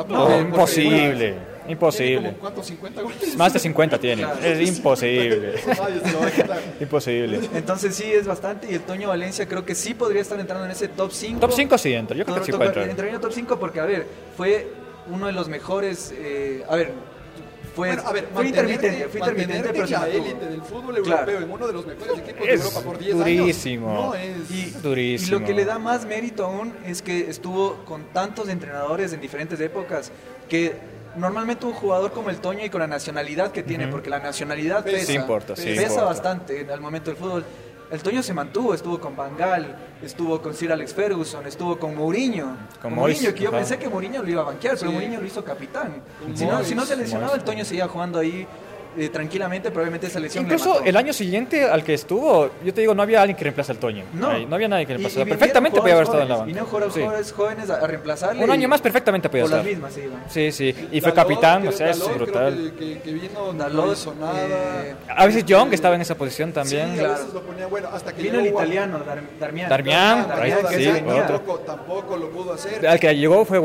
imposible, 0.40 1.34
imposible. 1.68 2.28
como, 2.28 2.38
¿Cuántos? 2.38 2.70
¿50 2.70 3.02
goles? 3.02 3.36
Más 3.36 3.52
de 3.52 3.58
50 3.58 3.98
tiene, 3.98 4.22
Claro. 4.22 4.40
es 4.42 4.68
imposible. 4.68 5.54
Imposible. 6.80 7.40
Entonces 7.54 7.94
sí 7.94 8.04
es 8.12 8.26
bastante 8.26 8.70
y 8.70 8.74
el 8.74 8.80
Toño 8.82 9.08
Valencia 9.08 9.46
creo 9.46 9.64
que 9.64 9.74
sí 9.74 9.94
podría 9.94 10.22
estar 10.22 10.38
entrando 10.38 10.64
en 10.64 10.70
ese 10.72 10.88
top 10.88 11.10
5. 11.12 11.40
Top 11.40 11.52
5 11.52 11.78
sí 11.78 11.92
entra, 11.92 12.16
yo 12.16 12.24
creo 12.24 12.34
que 12.36 12.40
No, 12.40 12.44
sí 12.46 12.52
toca- 12.52 12.58
puede 12.58 12.68
entrar. 12.70 12.88
entraría 12.88 13.10
en 13.10 13.14
el 13.16 13.20
top 13.20 13.32
5 13.32 13.58
porque, 13.58 13.80
a 13.80 13.84
ver, 13.84 14.06
fue 14.36 14.68
uno 15.08 15.26
de 15.26 15.32
los 15.32 15.48
mejores. 15.48 16.12
eh, 16.16 16.64
a 16.68 16.76
ver, 16.76 16.92
fue, 17.74 17.88
Bueno, 17.88 18.02
a 18.06 18.12
ver, 18.12 18.28
fue 18.34 18.46
intermitente, 18.46 19.08
fue 19.08 19.20
intermitente, 19.20 19.68
pero 19.72 19.86
la 19.86 20.08
élite 20.08 20.46
del 20.46 20.62
fútbol 20.62 21.02
Claro. 21.02 21.20
europeo, 21.30 21.40
en 21.46 21.50
uno 21.50 21.66
de 21.66 21.72
los 21.72 21.86
mejores 21.86 22.18
equipos 22.18 22.46
de 22.46 22.52
Es 22.52 22.60
Europa 22.64 22.80
por 22.82 22.98
10 22.98 23.16
durísimo. 23.16 23.90
años. 23.90 24.04
No 24.06 24.14
es. 24.14 24.50
Y, 24.50 24.70
Durísimo. 24.82 25.36
y 25.36 25.40
lo 25.40 25.46
que 25.46 25.54
le 25.54 25.64
da 25.64 25.78
más 25.78 26.04
mérito 26.04 26.44
aún 26.44 26.74
es 26.86 27.02
que 27.02 27.30
estuvo 27.30 27.84
con 27.84 28.04
tantos 28.12 28.48
entrenadores 28.48 29.12
en 29.12 29.20
diferentes 29.20 29.58
épocas 29.60 30.12
que 30.48 30.74
normalmente 31.16 31.66
un 31.66 31.72
jugador 31.72 32.12
como 32.12 32.30
el 32.30 32.36
Toño 32.38 32.64
y 32.64 32.70
con 32.70 32.80
la 32.80 32.86
nacionalidad 32.86 33.52
que 33.52 33.62
tiene, 33.62 33.88
porque 33.88 34.08
la 34.10 34.18
nacionalidad 34.18 34.82
Pesa. 34.84 34.96
pesa, 34.98 35.06
Sí 35.06 35.14
importa, 35.18 35.56
sí 35.56 35.62
pesa 35.68 35.82
importa. 35.82 36.04
bastante 36.04 36.66
al 36.72 36.80
momento 36.80 37.10
del 37.10 37.16
fútbol. 37.18 37.44
El 37.92 38.02
Toño 38.02 38.22
se 38.22 38.32
mantuvo, 38.32 38.72
estuvo 38.72 38.98
con 38.98 39.14
Van 39.14 39.36
Gaal, 39.36 39.76
estuvo 40.02 40.40
con 40.40 40.54
Sir 40.54 40.72
Alex 40.72 40.94
Ferguson, 40.94 41.46
estuvo 41.46 41.78
con 41.78 41.94
Mourinho. 41.94 42.56
Con 42.80 42.94
Mourinho, 42.94 43.34
que 43.34 43.40
yo 43.42 43.50
ajá. 43.50 43.58
pensé 43.58 43.78
que 43.78 43.86
Mourinho 43.86 44.22
lo 44.22 44.30
iba 44.30 44.40
a 44.40 44.44
banquear, 44.46 44.76
pero 44.78 44.90
Sí. 44.90 44.94
Mourinho 44.96 45.20
lo 45.20 45.26
hizo 45.26 45.44
capitán. 45.44 46.02
Si 46.34 46.46
no, 46.46 46.52
Moyes, 46.52 46.68
si 46.68 46.74
no 46.74 46.86
se 46.86 46.96
lesionaba, 46.96 47.34
el 47.34 47.44
Toño 47.44 47.66
seguía 47.66 47.86
jugando 47.88 48.18
ahí 48.18 48.46
eh, 48.98 49.08
tranquilamente, 49.08 49.70
probablemente 49.70 50.06
esa 50.06 50.20
lesión 50.20 50.44
le 50.46 50.54
Incluso 50.54 50.74
mató. 50.74 50.84
el 50.84 50.96
año 50.96 51.12
siguiente 51.12 51.64
al 51.64 51.82
que 51.84 51.94
estuvo, 51.94 52.50
yo 52.64 52.74
te 52.74 52.80
digo, 52.82 52.94
no 52.94 53.02
había 53.02 53.20
alguien 53.22 53.36
que 53.36 53.44
reemplace 53.44 53.72
al 53.72 53.78
Toño. 53.78 54.04
No. 54.12 54.28
Ahí, 54.30 54.46
no 54.46 54.54
había 54.56 54.68
nadie 54.68 54.86
que 54.86 54.92
Y- 54.92 54.96
y 54.96 54.98
reemplazara. 54.98 55.26
Perfectamente 55.26 55.80
podía 55.80 55.94
haber 55.94 56.04
estado 56.04 56.22
en 56.22 56.28
la 56.28 56.34
banca. 56.36 56.46
Vinieron 56.46 56.68
jugadores 56.68 56.94
Sí. 56.94 57.00
jóvenes, 57.02 57.32
jóvenes 57.32 57.70
a, 57.70 57.74
a 57.76 57.86
reemplazarle. 57.86 58.44
Un 58.44 58.50
año 58.50 58.64
y- 58.64 58.66
más 58.68 58.80
perfectamente 58.80 59.28
podía 59.28 59.44
estar. 59.44 59.64
mismas, 59.64 59.92
sí. 59.94 60.00
iban. 60.02 60.22
Sí, 60.28 60.52
sí. 60.52 60.68
Y 60.92 61.00
fue 61.00 61.12
Dalot, 61.12 61.14
capitán, 61.14 61.60
creo- 61.60 61.70
o 61.72 61.76
sea, 61.76 61.90
es 61.90 61.98
Dalot, 61.98 62.14
creo 62.14 62.26
brutal. 62.26 62.72
Que, 62.78 62.84
que, 62.94 63.00
que 63.00 63.12
vino, 63.12 63.52
Dalot, 63.52 64.14
no 64.18 64.32
eh, 64.36 64.94
A 65.08 65.26
veces 65.26 65.44
Young 65.44 65.72
estaba 65.72 65.94
en 65.94 66.00
esa 66.02 66.14
posición 66.16 66.52
también. 66.52 66.90
Sí, 66.92 66.98
claro. 66.98 67.14
a 67.14 67.18
veces 67.18 67.32
lo 67.34 67.42
ponía 67.42 67.66
bueno, 67.66 67.88
hasta 67.92 68.12
que 68.12 68.22
Vino 68.22 68.38
el 68.38 68.46
italiano, 68.46 68.98
Dar- 68.98 69.22
Darmian. 69.40 69.68
Darmian, 69.68 70.28
Darmian, 70.28 70.42
ahí 70.42 70.50
Darmian, 70.50 70.72
sí, 70.72 70.84
que 70.84 70.92
venía. 70.92 71.22
otro. 71.24 71.40
tampoco, 71.66 72.16
lo 72.16 72.30
pudo 72.30 72.52
hacer. 72.54 72.86
Al 72.86 73.00
que 73.00 73.14
llegó 73.16 73.44
fue. 73.44 73.60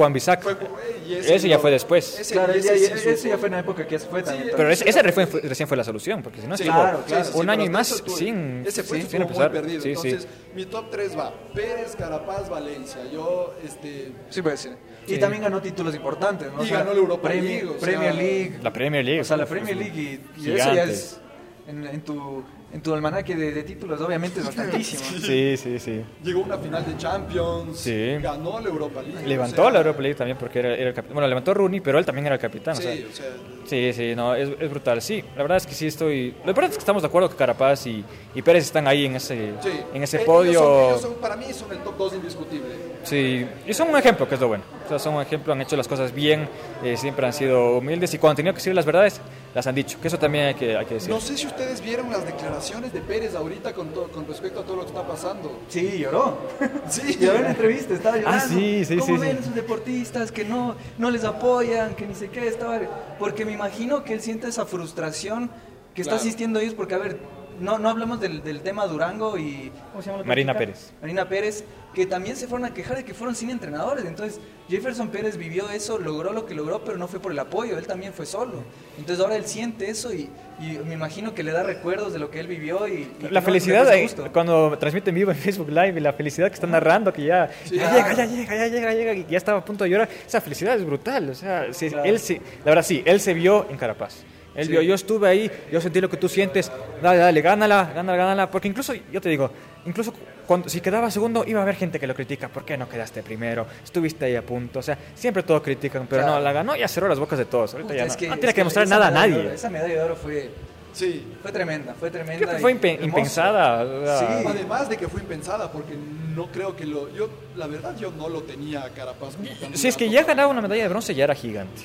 Fue- 0.56 1.00
y 1.08 1.16
Ese 1.16 1.48
ya 1.50 1.60
fue 1.60 1.72
después. 1.72 2.30
Claro, 2.32 2.54
ese 2.54 2.68
ya- 2.80 3.16
sí 3.18 3.30
fue 3.38 3.48
en 3.48 3.54
la 3.54 3.60
época 3.60 3.86
que 3.88 4.00
fue 4.00 4.24
también. 4.24 4.52
Pero 4.56 4.70
ese, 4.70 4.88
fue, 5.26 5.42
recién 5.42 5.68
fue 5.68 5.76
la 5.78 5.84
solución, 5.84 6.22
porque 6.22 6.42
si 6.42 6.48
no 6.48 6.56
Sí, 6.56 6.64
estuvo 6.64 6.80
claro, 6.82 7.04
claro. 7.08 7.24
sí, 7.24 7.32
sí, 7.32 7.38
un 7.38 7.42
pero 7.46 7.52
año 7.54 7.66
y 7.66 7.70
más 7.70 7.92
estuvo- 7.92 8.16
sin, 8.18 8.64
Ese 8.68 8.84
sin, 8.84 9.02
sin 9.08 9.20
muy 9.20 9.28
empezar. 9.28 9.52
perdido. 9.52 9.82
Sí, 9.82 9.96
sí. 9.96 10.08
Entonces, 10.10 10.28
mi 10.54 10.66
top 10.66 10.92
3 10.92 11.18
va 11.18 11.34
Pérez, 11.56 11.96
Carapaz, 11.96 12.50
Valencia. 12.50 13.02
Yo, 13.12 13.56
este... 13.66 14.12
Sí, 14.30 14.42
puede 14.42 14.58
ser. 14.58 14.78
Y 15.08 15.14
Sí. 15.16 15.20
también 15.20 15.42
ganó 15.44 15.62
títulos 15.62 15.96
importantes, 15.96 16.52
¿no? 16.54 16.64
Y 16.64 16.70
ganó 16.70 16.92
la 16.94 17.00
Europa 17.00 17.30
Premier, 17.30 17.64
League, 17.64 17.68
o 17.68 17.80
sea, 17.80 17.88
Premier 17.88 18.16
League. 18.16 18.60
La 18.62 18.74
Premier 18.74 19.06
League. 19.06 19.22
O 19.22 19.24
sea, 19.24 19.38
la 19.38 19.46
Premier 19.46 19.76
League 19.78 20.22
y, 20.38 20.42
y 20.46 20.52
eso 20.52 20.74
ya 20.74 20.84
es 20.84 21.20
en, 21.68 21.88
en 21.88 22.02
tu 22.02 22.44
en 22.74 22.82
tu 22.82 22.94
almanaque 22.94 23.36
de, 23.36 23.52
de 23.54 23.64
títulos 23.64 24.00
obviamente 24.02 24.40
es 24.42 24.46
bastantísimo. 24.48 25.02
Sí, 25.22 25.56
sí, 25.58 25.80
sí. 25.80 26.02
Llegó 26.24 26.42
a 26.42 26.46
una 26.46 26.58
final 26.58 26.86
de 26.86 26.98
Champions, 26.98 27.78
Sí. 27.80 28.16
ganó 28.22 28.60
la 28.60 28.68
Europa 28.70 29.02
League. 29.02 29.26
Levantó 29.28 29.62
o 29.62 29.66
sea, 29.66 29.74
la 29.74 29.80
Europa 29.80 30.02
League 30.02 30.16
también 30.16 30.38
porque 30.38 30.60
era, 30.60 30.74
era 30.76 30.90
el 30.90 30.94
capitán. 30.94 31.14
Bueno, 31.14 31.28
levantó 31.28 31.54
Rooney, 31.54 31.80
pero 31.80 31.98
él 32.00 32.06
también 32.06 32.26
era 32.26 32.36
el 32.36 32.42
capitán. 32.42 32.78
o 32.78 32.82
sea, 32.82 32.94
Sí, 32.94 33.06
o 33.10 33.16
sea, 33.16 33.26
Sí, 33.66 33.92
sí, 33.94 34.16
no, 34.16 34.34
es, 34.36 34.50
es 34.60 34.70
brutal. 34.70 35.02
Sí, 35.02 35.24
la 35.36 35.42
verdad 35.44 35.58
es 35.58 35.68
que 35.68 35.74
sí 35.74 35.88
estoy. 35.88 36.32
Lo 36.44 36.50
importante 36.52 36.72
es 36.74 36.78
que 36.78 36.82
estamos 36.82 37.02
de 37.04 37.08
acuerdo 37.08 37.30
que 37.30 37.36
Carapaz 37.36 37.86
y, 37.88 38.04
y 38.36 38.42
Pérez 38.42 38.64
están 38.66 38.88
ahí 38.88 39.06
en 39.06 39.16
ese, 39.16 39.54
sí. 39.62 39.70
en 39.94 40.04
ese 40.04 40.18
Eh, 40.22 40.26
podio. 40.26 40.52
ellos 40.52 40.62
son- 40.64 40.86
ellos 40.90 41.02
son- 41.02 41.14
para 41.16 41.36
mí 41.36 41.46
son 41.54 41.72
el 41.72 41.80
top 41.80 41.98
2 41.98 42.14
indiscutible. 42.16 42.70
Sí, 43.04 43.46
y 43.66 43.74
son 43.74 43.90
un 43.90 43.98
ejemplo, 43.98 44.28
que 44.28 44.36
es 44.36 44.42
lo 44.42 44.48
bueno. 44.50 44.64
O 44.88 44.90
sea, 44.90 45.00
son 45.00 45.16
un 45.16 45.22
ejemplo, 45.22 45.52
han 45.54 45.62
hecho 45.62 45.76
las 45.76 45.88
cosas 45.88 46.14
bien, 46.14 46.48
eh, 46.84 46.96
siempre 46.98 47.26
han 47.26 47.34
sido 47.34 47.78
humildes 47.78 48.14
y 48.14 48.18
cuando 48.18 48.32
han 48.32 48.36
tenido 48.38 48.54
que 48.54 48.60
decir 48.60 48.74
las 48.74 48.86
verdades, 48.86 49.20
las 49.54 49.68
han 49.68 49.76
dicho. 49.76 50.00
Que 50.02 50.08
eso 50.08 50.18
también 50.18 50.46
hay 50.46 50.54
que, 50.56 50.78
hay 50.78 50.86
que 50.86 50.94
decir. 50.96 51.10
No 51.10 51.20
sé 51.20 51.36
si 51.38 51.46
ustedes 51.46 51.82
vieron 51.82 52.10
las 52.10 52.26
declaraciones 52.26 52.94
de 52.94 53.02
Pérez 53.02 53.36
ahorita 53.36 53.74
con, 53.74 53.90
to- 53.90 54.08
con 54.14 54.26
respecto 54.28 54.62
a 54.62 54.64
todo 54.64 54.78
lo 54.78 54.82
que 54.84 54.88
está 54.90 55.06
pasando. 55.06 55.60
Sí, 55.68 55.98
lloró. 56.00 56.38
Sí. 56.90 57.18
Lloró 57.20 57.38
en 57.40 57.44
la 57.44 57.50
entrevista, 57.52 57.94
estaba 57.94 58.16
llorando. 58.18 58.46
Ah, 58.46 58.48
sí, 58.50 58.86
sí, 58.86 58.96
¿Cómo 58.98 59.16
sí, 59.18 59.22
ven 59.22 59.32
sí. 59.38 59.44
esos 59.44 59.56
deportistas 59.56 60.32
que 60.32 60.46
no, 60.46 60.76
no 60.98 61.12
les 61.12 61.24
apoyan, 61.26 61.94
que 61.96 62.08
ni 62.08 62.16
sé 62.16 62.30
qué? 62.30 62.48
Estaba... 62.48 62.80
Porque 63.20 63.44
me 63.46 63.52
imagino 63.52 64.04
que 64.06 64.14
él 64.14 64.22
siente 64.22 64.48
esa 64.48 64.66
frustración 64.66 65.50
que 65.94 66.02
está 66.02 66.12
Claro. 66.12 66.22
asistiendo 66.22 66.60
ellos, 66.60 66.74
porque 66.76 66.96
a 66.96 67.00
ver, 67.00 67.18
no, 67.60 67.78
no 67.80 67.90
hablamos 67.90 68.20
del, 68.20 68.44
del 68.44 68.62
tema 68.62 68.86
Durango 68.88 69.38
y... 69.38 69.72
¿Cómo 69.92 70.02
se 70.02 70.08
llama 70.08 70.18
la 70.18 70.22
otra 70.22 70.28
Marina 70.28 70.54
chica? 70.54 70.60
Pérez. 70.60 70.92
Marina 71.02 71.30
Pérez, 71.30 71.64
que 71.94 72.06
también 72.06 72.36
se 72.36 72.48
fueron 72.48 72.66
a 72.66 72.74
quejar 72.74 72.98
de 72.98 73.06
que 73.06 73.14
fueron 73.14 73.36
sin 73.36 73.50
entrenadores. 73.50 74.06
Entonces, 74.06 74.40
Jefferson 74.70 75.10
Pérez 75.10 75.38
vivió 75.38 75.70
eso, 75.70 75.98
logró 75.98 76.34
lo 76.34 76.46
que 76.46 76.54
logró, 76.54 76.84
pero 76.84 76.98
no 76.98 77.08
fue 77.08 77.20
por 77.20 77.32
el 77.32 77.40
apoyo, 77.40 77.78
él 77.78 77.88
también 77.88 78.14
fue 78.14 78.26
solo. 78.26 78.64
Entonces 78.98 79.24
ahora 79.24 79.36
él 79.38 79.46
siente 79.46 79.90
eso 79.90 80.14
y, 80.14 80.30
y 80.60 80.80
me 80.86 80.94
imagino 80.94 81.34
que 81.34 81.42
le 81.44 81.52
da 81.52 81.64
recuerdos 81.64 82.14
de 82.14 82.20
lo 82.20 82.30
que 82.30 82.40
él 82.40 82.48
vivió 82.48 82.88
y... 82.88 83.12
La 83.22 83.40
no- 83.40 83.42
felicidad 83.42 83.88
ahí, 83.88 84.08
cuando 84.34 84.78
transmite 84.78 85.10
en 85.10 85.16
vivo 85.16 85.32
en 85.32 85.38
Facebook 85.38 85.70
Live 85.70 85.94
y 85.98 86.00
la 86.00 86.14
felicidad 86.14 86.48
que 86.50 86.56
está 86.56 86.68
narrando 86.68 87.12
que 87.14 87.24
ya, 87.26 87.50
ya 87.72 87.92
llega, 87.94 88.14
ya 88.14 88.26
llega, 88.26 88.56
ya 88.56 88.68
llega, 88.68 88.94
ya 88.94 88.98
llega 88.98 89.14
y 89.14 89.26
ya 89.30 89.38
estaba 89.38 89.60
a 89.60 89.66
punto 89.66 89.84
de 89.84 89.90
llorar. 89.90 90.10
Esa 90.28 90.42
felicidad 90.42 90.76
es 90.76 90.86
brutal. 90.86 91.30
O 91.30 91.36
sea, 91.36 91.74
si- 91.74 91.90
Claro. 91.90 92.04
él 92.10 92.20
sí, 92.20 92.40
la 92.60 92.66
verdad 92.72 92.84
sí, 92.84 93.02
él 93.06 93.20
se 93.20 93.34
vio 93.34 93.66
en 93.70 93.78
Carapaz. 93.78 94.24
Él 94.58 94.66
Sí. 94.66 94.72
vio, 94.72 94.82
yo 94.82 94.96
estuve 94.96 95.30
ahí, 95.30 95.50
yo 95.72 95.80
sentí 95.80 96.02
lo 96.02 96.10
que 96.10 96.18
tú 96.18 96.28
sientes, 96.28 96.70
dale, 97.02 97.20
dale, 97.20 97.42
gánala, 97.42 97.92
gánala, 97.96 98.18
gánala. 98.18 98.52
Porque 98.52 98.68
incluso, 98.68 98.94
yo 99.12 99.22
te 99.22 99.30
digo, 99.30 99.50
incluso 99.86 100.12
cuando, 100.46 100.68
si 100.68 100.82
quedaba 100.82 101.10
segundo, 101.12 101.44
iba 101.48 101.60
a 101.60 101.64
haber 101.64 101.76
gente 101.76 102.00
que 102.00 102.08
lo 102.08 102.16
critica. 102.16 102.50
¿Por 102.50 102.66
qué 102.66 102.76
no 102.78 102.90
quedaste 102.90 103.22
primero? 103.24 103.68
Estuviste 103.84 104.26
ahí 104.26 104.36
a 104.36 104.42
punto. 104.42 104.80
O 104.80 104.82
sea, 104.82 104.98
siempre 105.16 105.44
todos 105.44 105.62
critican, 105.62 106.08
pero 106.08 106.24
Claro. 106.24 106.38
no, 106.38 106.42
la 106.44 106.52
ganó 106.52 106.76
y 106.76 106.80
ya 106.80 106.88
cerró 106.88 107.08
las 107.08 107.20
bocas 107.20 107.38
de 107.40 107.46
todos. 107.46 107.74
Ahorita 107.74 107.94
Puta, 107.94 107.98
ya 108.04 108.08
no, 108.12 108.18
que- 108.18 108.28
no 108.28 108.34
tiene 108.36 108.48
que 108.50 108.54
que 108.56 108.62
demostrar 108.62 108.86
esa 108.86 108.96
nada 108.96 109.08
a 109.08 109.12
medalla 109.12 109.26
de 109.28 109.32
nadie. 109.34 109.46
oro- 109.48 109.56
esa 109.56 109.70
medalla 109.70 109.94
de 109.94 110.02
oro 110.02 110.16
fue, 110.16 110.50
Sí. 110.94 111.24
fue 111.42 111.52
tremenda, 111.52 111.94
fue 111.94 112.10
tremenda. 112.10 112.38
Creo 112.38 112.50
que 112.56 112.62
fue 112.62 112.72
impensada. 112.72 114.20
Sí. 114.20 114.26
Además 114.48 114.90
de 114.90 114.98
que 114.98 115.08
fue 115.08 115.22
impensada, 115.22 115.72
porque 115.72 115.94
no 116.36 116.48
creo 116.48 116.76
que 116.76 116.86
lo. 116.86 117.14
Yo, 117.14 117.30
la 117.56 117.68
verdad, 117.68 117.96
yo 118.00 118.12
no 118.12 118.30
lo 118.30 118.42
tenía 118.44 118.84
a 118.84 118.90
Carapaz. 118.90 119.36
Si 119.74 119.88
es 119.88 119.96
que 119.98 120.10
ya 120.10 120.24
ganaba 120.24 120.48
una 120.50 120.62
medalla 120.62 120.84
de 120.84 120.90
bronce, 120.90 121.14
ya 121.14 121.26
era 121.26 121.36
gigante. 121.36 121.84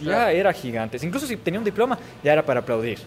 Ya 0.00 0.06
Claro. 0.06 0.30
era 0.30 0.52
gigante. 0.52 0.98
Incluso 1.02 1.26
si 1.26 1.36
tenía 1.36 1.58
un 1.60 1.64
diploma, 1.64 1.98
ya 2.24 2.32
era 2.32 2.44
para 2.44 2.60
aplaudir. 2.60 2.98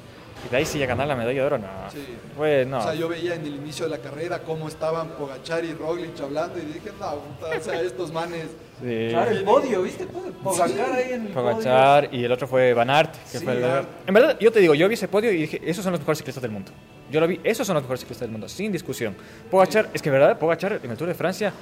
Y 0.46 0.50
de 0.52 0.58
ahí 0.58 0.66
sí 0.66 0.78
ya 0.78 0.86
ganar 0.86 1.08
la 1.08 1.16
medalla 1.16 1.40
de 1.40 1.46
oro, 1.46 1.58
no. 1.58 1.68
Sí. 1.92 2.00
Pues 2.36 2.68
no. 2.68 2.80
O 2.80 2.84
sea, 2.84 2.94
yo 2.94 3.08
veía 3.08 3.36
en 3.36 3.46
el 3.46 3.56
inicio 3.56 3.86
de 3.86 3.92
la 3.92 3.98
carrera 4.00 4.40
cómo 4.40 4.68
estaban 4.68 5.08
Pogachar 5.12 5.64
y 5.64 5.74
Roglic 5.74 6.20
hablando 6.22 6.58
y 6.60 6.64
dije, 6.64 6.92
no, 7.00 7.16
puta, 7.20 7.58
o 7.58 7.62
sea, 7.64 7.82
estos 7.82 8.12
manes. 8.12 8.48
Sí. 8.84 9.08
Claro, 9.10 9.32
el 9.32 9.44
podio, 9.46 9.84
¿viste? 9.84 10.06
Pogacar 10.44 10.92
ahí 10.92 11.14
en 11.14 11.28
el 11.28 11.32
Pogacar 11.34 12.10
y 12.12 12.26
el 12.26 12.32
otro 12.34 12.48
fue 12.48 12.74
Van 12.74 12.90
Aert. 12.90 13.14
Que 13.32 13.38
Sí, 13.40 13.46
fue 13.46 13.54
el-. 13.54 13.86
En 14.06 14.14
verdad, 14.14 14.38
yo 14.40 14.52
te 14.52 14.60
digo, 14.60 14.74
yo 14.74 14.90
vi 14.90 14.96
ese 14.96 15.08
podio 15.08 15.32
y 15.32 15.38
dije, 15.38 15.62
esos 15.64 15.82
son 15.84 15.92
los 15.94 16.02
mejores 16.02 16.18
ciclistas 16.18 16.42
del 16.42 16.52
mundo. 16.52 16.72
Yo 17.10 17.22
lo 17.22 17.28
vi, 17.28 17.40
esos 17.44 17.66
son 17.66 17.76
los 17.76 17.84
mejores 17.84 18.02
ciclistas 18.02 18.26
del 18.28 18.32
mundo, 18.32 18.50
sin 18.50 18.72
discusión. 18.72 19.16
Pogachar, 19.50 19.88
es 19.94 20.02
que 20.02 20.10
en 20.10 20.14
verdad, 20.14 20.38
Pogachar 20.38 20.82
en 20.84 20.92
el 20.92 20.98
Tour 20.98 21.08
de 21.08 21.14
Francia 21.14 21.54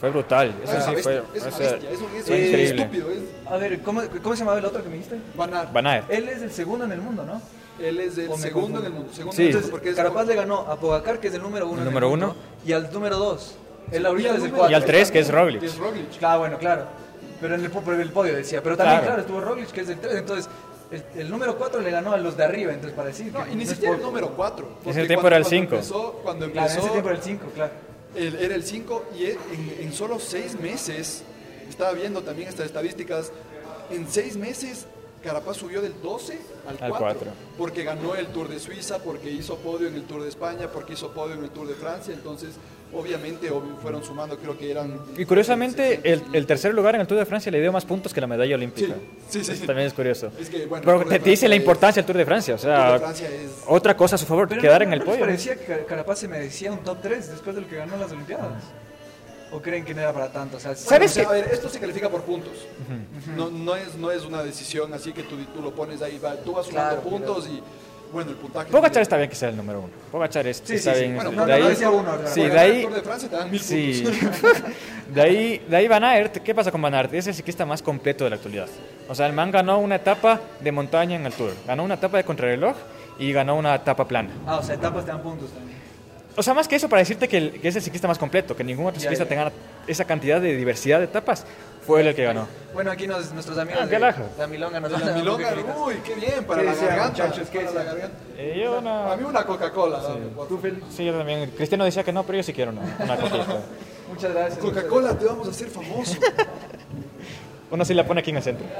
fue 0.00 0.10
brutal. 0.10 0.54
Eso 0.62 0.72
Ah, 0.76 0.80
sí 0.82 0.94
bestia, 0.94 1.02
fue. 1.02 1.14
es 1.38 1.42
o 1.42 1.46
una 1.48 1.56
sea, 1.56 1.70
bestia, 1.72 1.90
es 1.90 1.98
un, 1.98 2.16
es 2.16 2.24
fue 2.26 2.36
un 2.36 2.44
increíble. 2.46 2.82
estúpido. 2.82 3.10
Es. 3.10 3.18
A 3.50 3.56
ver, 3.56 3.80
¿cómo, 3.82 4.02
¿cómo 4.22 4.34
se 4.34 4.40
llamaba 4.40 4.58
el 4.58 4.64
otro 4.64 4.82
que 4.82 4.88
me 4.88 4.94
dijiste? 4.96 5.18
Van 5.36 5.54
Aert. 5.54 5.72
Van 5.72 5.86
Aert. 5.86 6.10
Él 6.10 6.28
es 6.28 6.42
el 6.42 6.50
segundo 6.52 6.84
en 6.84 6.92
el 6.92 7.00
mundo, 7.00 7.24
¿no? 7.24 7.40
Él 7.78 8.00
es 8.00 8.16
el 8.18 8.28
¿O 8.30 8.36
me 8.36 8.42
segundo 8.42 8.52
confundo? 8.52 8.78
en 8.80 8.86
el 8.86 8.92
mundo. 8.92 9.12
Segundo 9.12 9.36
Sí. 9.36 9.42
en 9.42 9.48
el 9.48 9.54
mundo 9.54 9.68
porque 9.70 9.90
es 9.90 9.96
Carapaz 9.96 10.26
le 10.26 10.34
ganó 10.34 10.58
a 10.60 10.76
Pogacar, 10.76 11.18
que 11.20 11.28
es 11.28 11.34
el 11.34 11.42
número 11.42 11.66
uno. 11.66 11.74
El 11.76 11.80
en 11.80 11.84
número 11.86 12.08
mundo, 12.10 12.26
uno. 12.30 12.36
Y 12.64 12.72
al 12.72 12.90
número 12.92 13.16
dos. 13.18 13.56
Y 13.92 14.04
ahorita 14.04 14.36
es 14.36 14.42
el 14.44 14.50
cuatro. 14.50 14.70
Y 14.70 14.74
al 14.74 14.84
tres, 14.84 15.10
que 15.10 15.18
es 15.20 15.30
Roglic. 15.30 15.62
Es 15.62 15.76
Roglic. 15.78 16.18
Claro, 16.18 16.40
bueno, 16.40 16.58
claro. 16.58 16.84
Pero 17.40 17.54
en 17.54 17.64
el, 17.64 17.70
pero 17.70 18.00
el 18.00 18.10
podio 18.12 18.34
decía. 18.34 18.62
Pero 18.62 18.76
también, 18.76 19.00
Claro. 19.00 19.06
claro, 19.14 19.20
estuvo 19.22 19.40
Roglic, 19.40 19.70
que 19.70 19.82
es 19.82 19.88
el 19.90 19.98
3. 20.00 20.14
Entonces, 20.16 20.48
el, 20.90 21.04
el 21.20 21.30
número 21.30 21.56
4 21.58 21.80
le 21.82 21.90
ganó 21.90 22.12
a 22.12 22.16
los 22.16 22.34
de 22.36 22.44
arriba. 22.44 22.72
Entonces, 22.72 22.96
para 22.96 23.08
decir. 23.08 23.30
No, 23.32 23.46
y 23.46 23.50
ni 23.50 23.56
no 23.56 23.62
es 23.62 23.68
siquiera 23.70 23.94
el 23.94 24.02
número 24.02 24.30
4. 24.30 24.66
ese 24.86 25.06
tiempo 25.06 25.26
era 25.26 25.36
el 25.36 25.44
cinco. 25.44 25.76
Cuando 26.22 26.50
Claro, 26.50 26.68
en 26.68 26.72
empezó, 26.72 26.80
ese 26.80 26.90
tiempo 26.90 27.08
era 27.10 27.18
el 27.18 27.22
5, 27.24 27.46
claro. 27.54 27.72
El- 28.16 28.36
era 28.36 28.54
el 28.54 28.64
5 28.64 29.04
y 29.18 29.24
en, 29.26 29.38
en 29.80 29.92
solo 29.92 30.18
6 30.18 30.58
meses, 30.60 31.22
estaba 31.68 31.92
viendo 31.92 32.22
también 32.22 32.48
estas 32.48 32.66
estadísticas, 32.66 33.32
en 33.90 34.08
6 34.08 34.36
meses 34.36 34.86
Carapaz 35.22 35.56
subió 35.56 35.80
del 35.82 36.00
12 36.02 36.38
al 36.68 36.74
Al 36.80 36.90
4, 36.90 36.98
cuatro. 36.98 37.30
porque 37.58 37.82
ganó 37.82 38.14
el 38.14 38.28
Tour 38.28 38.48
de 38.48 38.60
Suiza, 38.60 38.98
porque 39.00 39.28
hizo 39.30 39.56
podio 39.56 39.88
en 39.88 39.94
el 39.94 40.04
Tour 40.04 40.22
de 40.22 40.28
España, 40.28 40.70
porque 40.70 40.92
hizo 40.92 41.10
podio 41.12 41.34
en 41.34 41.42
el 41.42 41.50
Tour 41.50 41.66
de 41.66 41.74
Francia, 41.74 42.14
entonces 42.14 42.50
obviamente 42.92 43.50
fueron 43.82 44.02
sumando, 44.04 44.38
creo 44.38 44.56
que 44.56 44.70
eran... 44.70 44.98
Y 45.18 45.24
curiosamente, 45.24 46.00
el, 46.04 46.22
el 46.32 46.46
tercer 46.46 46.72
lugar 46.74 46.94
en 46.94 47.00
el 47.02 47.06
Tour 47.06 47.18
de 47.18 47.26
Francia 47.26 47.50
le 47.52 47.60
dio 47.60 47.72
más 47.72 47.84
puntos 47.84 48.14
que 48.14 48.20
la 48.20 48.26
medalla 48.26 48.54
olímpica. 48.54 48.94
Sí, 49.28 49.40
sí, 49.40 49.44
sí. 49.44 49.52
Eso 49.52 49.66
también 49.66 49.86
es 49.88 49.92
curioso. 49.94 50.30
Es 50.40 50.48
que, 50.48 50.66
bueno, 50.66 50.82
Pero 50.84 50.96
el 50.98 51.02
Tour 51.02 51.12
de 51.12 51.18
te, 51.18 51.24
te 51.24 51.30
dice 51.30 51.40
Francia 51.40 51.48
la 51.48 51.56
importancia 51.56 52.02
del 52.02 52.06
Tour 52.06 52.16
de 52.16 52.24
Francia. 52.24 52.54
O 52.54 52.58
sea, 52.58 52.92
de 52.94 52.98
Francia 53.00 53.28
es... 53.28 53.50
otra 53.66 53.96
cosa 53.96 54.14
a 54.14 54.18
su 54.18 54.26
favor, 54.26 54.48
Pero 54.48 54.60
quedar 54.60 54.80
no- 54.82 54.86
en 54.88 54.92
el 54.94 54.98
¿no 55.00 55.04
les 55.04 55.14
podio. 55.14 55.26
parecía 55.26 55.56
que 55.56 55.84
Carapaz 55.84 56.18
se 56.20 56.28
merecía 56.28 56.72
un 56.72 56.78
top 56.78 56.98
3 57.02 57.28
después 57.30 57.54
de 57.56 57.62
lo 57.62 57.68
que 57.68 57.76
ganó 57.76 57.96
las 57.96 58.10
Olimpiadas? 58.12 58.62
¿O 59.52 59.60
creen 59.62 59.84
que 59.84 59.94
no 59.94 60.00
era 60.00 60.12
para 60.12 60.32
tanto? 60.32 60.56
O 60.56 60.60
sea, 60.60 60.74
¿Sabes 60.74 61.12
o 61.12 61.14
sea, 61.14 61.22
qué? 61.24 61.28
a 61.28 61.32
ver, 61.32 61.48
esto 61.52 61.68
se 61.68 61.78
califica 61.78 62.08
por 62.08 62.22
puntos. 62.22 62.52
no, 63.36 63.48
no, 63.50 63.76
es, 63.76 63.94
no 63.94 64.10
es 64.10 64.24
una 64.24 64.42
decisión 64.42 64.92
así 64.92 65.12
que 65.12 65.22
tú, 65.22 65.36
tú 65.54 65.62
lo 65.62 65.72
pones 65.72 66.02
ahí, 66.02 66.18
va, 66.18 66.34
tú 66.36 66.52
vas 66.52 66.66
sumando 66.66 67.00
Claro, 67.00 67.08
puntos 67.08 67.46
y 67.48 67.62
bueno, 68.16 68.30
el 68.30 68.36
puntaje... 68.38 68.70
Pogachar 68.70 69.02
está 69.02 69.16
bien 69.18 69.28
que 69.28 69.36
sea 69.36 69.50
el 69.50 69.56
número 69.56 69.80
uno. 69.80 69.90
Pogachar 70.10 70.46
es, 70.46 70.62
Sí, 70.64 70.74
está 70.74 70.94
sí, 70.94 71.00
sí. 71.00 71.02
bien. 71.04 71.16
Bueno, 71.16 71.30
de 71.30 71.36
no, 71.36 71.52
ahí, 71.52 71.62
no 71.62 71.68
decía 71.68 71.90
uno, 71.90 72.12
sí, 72.24 72.40
de 72.42 72.58
ahí, 72.58 72.86
de 72.86 73.02
Francia 73.02 73.28
te 73.28 73.36
dan 73.36 73.50
mil 73.50 73.60
sí. 73.60 74.02
puntos. 74.04 74.62
de 75.14 75.20
ahí, 75.22 75.64
de 75.68 75.76
ahí 75.76 75.86
Van 75.86 76.02
Aert. 76.02 76.38
¿Qué 76.38 76.54
pasa 76.54 76.72
con 76.72 76.80
Van 76.80 76.94
Aert? 76.94 77.12
Es 77.12 77.26
el 77.26 77.34
ciclista 77.34 77.66
más 77.66 77.82
completo 77.82 78.24
de 78.24 78.30
la 78.30 78.36
actualidad. 78.36 78.68
O 79.08 79.14
sea, 79.14 79.26
el 79.26 79.34
man 79.34 79.50
ganó 79.50 79.78
una 79.78 79.96
etapa 79.96 80.40
de 80.60 80.72
montaña 80.72 81.16
en 81.16 81.26
el 81.26 81.32
Tour, 81.34 81.52
ganó 81.66 81.84
una 81.84 81.94
etapa 81.94 82.16
de 82.16 82.24
contrarreloj 82.24 82.74
y 83.18 83.32
ganó 83.32 83.56
una 83.56 83.74
etapa 83.74 84.08
plana. 84.08 84.30
Ah, 84.46 84.56
o 84.56 84.62
sea, 84.62 84.74
etapas 84.74 85.04
te 85.04 85.10
dan 85.12 85.22
puntos 85.22 85.50
también. 85.50 85.75
O 86.36 86.42
sea, 86.42 86.52
más 86.54 86.68
que 86.68 86.76
eso, 86.76 86.88
para 86.88 87.00
decirte 87.00 87.28
que, 87.28 87.38
el- 87.38 87.60
que 87.60 87.68
es 87.68 87.76
el 87.76 87.82
ciclista 87.82 88.06
más 88.08 88.18
completo, 88.18 88.54
que 88.54 88.62
ningún 88.62 88.84
otro 88.86 88.96
Ya, 88.96 89.02
ciclista 89.02 89.24
ya. 89.24 89.28
tenga 89.28 89.52
esa 89.86 90.04
cantidad 90.04 90.40
de 90.40 90.54
diversidad 90.54 90.98
de 90.98 91.04
etapas, 91.06 91.44
fue 91.86 92.00
él 92.02 92.08
el 92.08 92.14
que 92.14 92.24
ganó. 92.24 92.46
Bueno, 92.74 92.90
aquí 92.90 93.06
nos, 93.06 93.32
nuestros 93.32 93.56
amigos 93.56 93.80
Ah, 93.82 93.86
de 93.86 93.98
la 93.98 94.46
Milonga 94.46 94.80
nos 94.80 94.90
la 94.92 95.12
milonga, 95.12 95.54
uy, 95.78 95.94
qué 96.04 96.14
bien, 96.14 96.44
para 96.44 96.60
¿Qué 96.60 96.66
la 96.68 96.74
garganta. 96.74 97.24
muchachos? 97.26 97.48
¿Qué 97.50 97.60
para 97.60 97.72
la 97.72 97.82
garganta. 97.84 98.16
Eh, 98.36 98.60
yo 98.62 98.80
no- 98.82 99.10
A 99.12 99.16
mí 99.16 99.24
una 99.24 99.44
Coca-Cola. 99.46 99.98
dame, 100.02 100.26
por 100.26 100.46
¿Tú, 100.48 100.56
favor. 100.58 100.60
Fel? 100.78 100.82
Sí, 100.94 101.04
yo 101.06 101.16
también. 101.16 101.50
Cristiano 101.52 101.84
decía 101.84 102.04
que 102.04 102.12
no, 102.12 102.22
pero 102.24 102.36
yo 102.38 102.42
sí 102.42 102.52
quiero 102.52 102.72
una, 102.72 102.82
una 102.82 103.16
coquita. 103.20 103.46
Muchas 104.10 104.32
gracias. 104.34 104.58
Coca-Cola, 104.58 105.18
te 105.18 105.24
vamos 105.24 105.46
a 105.48 105.50
hacer 105.50 105.68
famoso. 105.68 106.18
Uno 107.70 107.84
sí 107.84 107.94
la 107.94 108.06
pone 108.06 108.20
aquí 108.20 108.30
en 108.30 108.36
el 108.36 108.42
centro. 108.42 108.66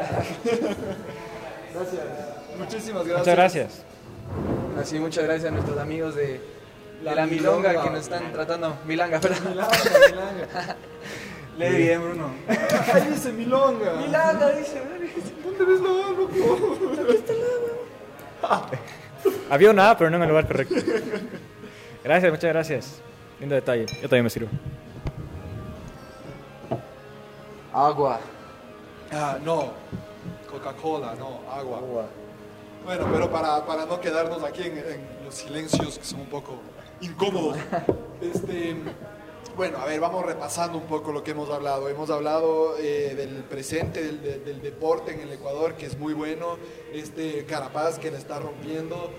Gracias. 1.74 2.02
Muchísimas 2.58 3.06
gracias. 3.06 3.18
Muchas 3.18 3.34
gracias. 3.36 3.82
Así, 4.80 4.98
muchas 4.98 5.24
gracias 5.24 5.48
a 5.48 5.50
nuestros 5.52 5.78
amigos 5.78 6.14
de, 6.14 6.40
de 6.98 7.04
La 7.04 7.14
la, 7.14 7.26
Milonga, 7.26 7.68
Milonga. 7.68 7.84
que 7.84 7.90
nos 7.90 8.00
están 8.00 8.32
tratando. 8.32 8.78
Milanga, 8.86 9.20
perdón. 9.20 9.50
Milanga, 9.50 9.78
Milanga. 10.08 10.76
Lee 11.58 11.76
bien, 11.76 12.02
Bruno. 12.02 12.30
Ahí 12.94 13.06
dice 13.10 13.32
Milonga. 13.32 13.92
Milanga, 13.94 14.50
dice. 14.52 14.82
¿Dónde 15.44 15.64
ves 15.64 15.80
la 15.80 15.88
loco? 15.88 16.30
Había 19.50 19.70
una 19.70 19.90
A, 19.90 19.96
pero 19.96 20.10
no 20.10 20.16
en 20.16 20.22
el 20.22 20.28
lugar 20.28 20.46
correcto. 20.46 20.74
Gracias, 22.04 22.30
muchas 22.30 22.52
gracias. 22.52 23.00
Lindo 23.40 23.54
detalle. 23.54 23.86
Yo 23.86 24.08
también 24.08 24.24
me 24.24 24.30
sirvo. 24.30 24.48
Agua. 27.72 28.20
Ah, 29.12 29.38
no. 29.42 29.72
Coca-Cola, 30.50 31.14
no, 31.18 31.40
agua. 31.50 32.06
Bueno, 32.84 33.08
pero 33.12 33.30
para, 33.30 33.64
para 33.66 33.84
no 33.84 34.00
quedarnos 34.00 34.42
aquí 34.42 34.62
en, 34.62 34.78
en 34.78 35.06
los 35.24 35.34
silencios 35.34 35.98
que 35.98 36.04
son 36.04 36.20
un 36.20 36.26
poco 36.26 36.60
incómodos. 37.00 37.56
Este, 38.22 38.74
bueno, 39.56 39.76
a 39.76 39.84
ver, 39.84 40.00
vamos 40.00 40.24
repasando 40.24 40.78
un 40.78 40.84
poco 40.86 41.12
lo 41.12 41.22
que 41.22 41.32
hemos 41.32 41.50
hablado. 41.50 41.86
Hemos 41.90 42.08
hablado 42.08 42.78
eh, 42.78 43.14
del 43.14 43.44
presente 43.44 44.02
del, 44.02 44.22
de- 44.22 44.38
del 44.38 44.62
deporte 44.62 45.12
en 45.12 45.20
el 45.20 45.32
Ecuador, 45.32 45.74
que 45.74 45.84
es 45.84 45.98
muy 45.98 46.14
bueno. 46.14 46.56
Este 46.94 47.44
Carapaz 47.44 47.98
que 47.98 48.10
la 48.10 48.16
está 48.16 48.38
rompiendo. 48.40 49.10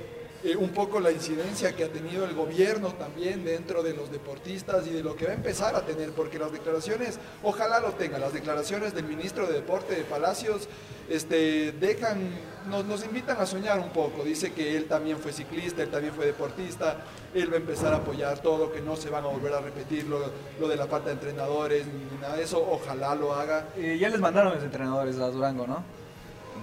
Eh, 0.48 0.56
un 0.56 0.70
poco 0.70 1.02
la 1.02 1.12
incidencia 1.12 1.76
que 1.76 1.84
ha 1.84 1.90
tenido 1.90 2.24
el 2.24 2.34
gobierno 2.34 2.94
también 2.94 3.44
dentro 3.44 3.84
de 3.84 3.94
los 3.94 4.10
deportistas 4.10 4.88
y 4.88 4.92
de 4.92 5.04
lo 5.04 5.14
que 5.18 5.26
va 5.26 5.32
a 5.32 5.36
empezar 5.36 5.76
a 5.76 5.82
tener, 5.82 6.12
porque 6.12 6.40
las 6.40 6.54
declaraciones, 6.54 7.20
ojalá 7.44 7.82
lo 7.82 7.92
tenga, 7.92 8.18
las 8.18 8.32
declaraciones 8.32 8.96
del 8.96 9.04
ministro 9.04 9.46
de 9.46 9.56
Deporte 9.56 9.94
de 9.94 10.04
Palacios 10.06 10.70
este, 11.10 11.74
dejan, 11.74 12.30
nos, 12.70 12.86
nos 12.86 13.04
invitan 13.04 13.36
a 13.42 13.46
soñar 13.46 13.80
un 13.80 13.90
poco. 13.90 14.24
Dice 14.24 14.54
que 14.54 14.78
él 14.78 14.86
también 14.86 15.18
fue 15.18 15.34
ciclista, 15.34 15.84
él 15.84 15.90
también 15.90 16.14
fue 16.14 16.26
deportista, 16.26 16.96
él 17.34 17.52
va 17.52 17.56
a 17.56 17.60
empezar 17.60 17.94
a 17.94 17.98
apoyar 17.98 18.40
todo, 18.40 18.72
que 18.72 18.80
no 18.80 18.96
se 18.96 19.10
van 19.10 19.26
a 19.26 19.28
volver 19.28 19.52
a 19.52 19.60
repetir 19.60 20.06
lo, 20.06 20.32
lo 20.62 20.70
de 20.70 20.78
la 20.78 20.88
falta 20.88 21.08
de 21.08 21.16
entrenadores 21.16 21.88
ni 21.88 22.22
nada 22.22 22.38
de 22.38 22.44
eso, 22.44 22.66
ojalá 22.72 23.16
lo 23.16 23.34
haga. 23.34 23.68
Eh, 23.76 23.98
ya 24.00 24.08
les 24.08 24.22
mandaron 24.22 24.54
los 24.54 24.64
entrenadores 24.64 25.20
a 25.20 25.30
Durango, 25.30 25.68
¿no? 25.68 26.07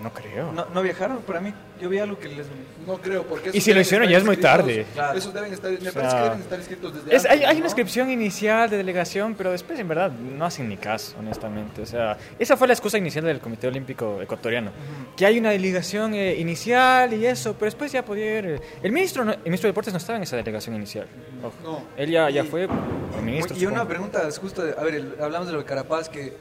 No 0.02 0.12
creo. 0.12 0.52
No, 0.52 0.66
no 0.72 0.82
viajaron, 0.82 1.18
para 1.22 1.40
mí, 1.40 1.52
yo 1.80 1.88
vi 1.88 1.98
algo 1.98 2.18
que 2.18 2.28
les... 2.28 2.46
No 2.86 2.98
creo, 2.98 3.22
porque... 3.22 3.50
Y 3.54 3.60
si 3.60 3.72
lo 3.72 3.80
hicieron 3.80 4.08
ya 4.08 4.18
es 4.18 4.24
muy 4.24 4.36
tarde. 4.36 4.84
Claro. 4.92 5.16
Esos 5.18 5.32
deben 5.32 5.52
estar, 5.52 5.70
me 5.70 5.88
O 5.88 5.92
parece 5.92 6.16
que 6.16 6.22
deben 6.22 6.40
estar 6.40 6.60
escritos 6.60 6.94
desde 6.94 7.16
Es- 7.16 7.24
hay, 7.24 7.30
antes, 7.36 7.48
hay 7.48 7.54
¿no? 7.54 7.58
una 7.60 7.66
inscripción 7.68 8.10
inicial 8.10 8.68
de 8.68 8.76
delegación, 8.76 9.34
pero 9.34 9.50
después 9.52 9.78
en 9.78 9.88
verdad 9.88 10.10
no 10.10 10.44
hacen 10.44 10.68
ni 10.68 10.76
caso, 10.76 11.16
honestamente. 11.18 11.80
O 11.82 11.86
sea, 11.86 12.18
esa 12.38 12.56
fue 12.56 12.66
la 12.66 12.74
excusa 12.74 12.98
inicial 12.98 13.24
del 13.24 13.40
Comité 13.40 13.66
Olímpico 13.68 14.20
Ecuatoriano. 14.20 14.70
Que 15.16 15.24
hay 15.24 15.38
una 15.38 15.50
delegación 15.50 16.12
eh, 16.14 16.34
inicial 16.36 17.14
y 17.14 17.24
eso, 17.26 17.54
pero 17.54 17.66
después 17.66 17.90
ya 17.92 18.04
podía 18.04 18.38
ir... 18.40 18.46
eh, 18.46 18.60
El 18.82 18.92
ministro, 18.92 19.24
no- 19.24 19.32
el 19.32 19.38
ministro 19.44 19.68
de 19.68 19.70
Deportes 19.72 19.92
no 19.94 19.98
estaba 19.98 20.16
en 20.18 20.24
esa 20.24 20.36
delegación 20.36 20.74
inicial. 20.76 21.06
Ojo. 21.42 21.54
No. 21.62 21.84
Él 21.96 22.10
ya, 22.10 22.28
ya 22.28 22.42
Y- 22.44 22.46
fue 22.46 22.64
el 22.64 23.22
ministro. 23.24 23.56
Y 23.56 23.64
una 23.66 23.76
supongo. 23.76 23.88
pregunta 23.88 24.28
es 24.28 24.38
justo, 24.38 24.62
a 24.62 24.82
ver, 24.82 24.94
el- 24.96 25.14
hablamos 25.20 25.46
de 25.46 25.54
lo 25.54 25.60
de 25.60 25.64
Carapaz, 25.64 26.08
que, 26.10 26.36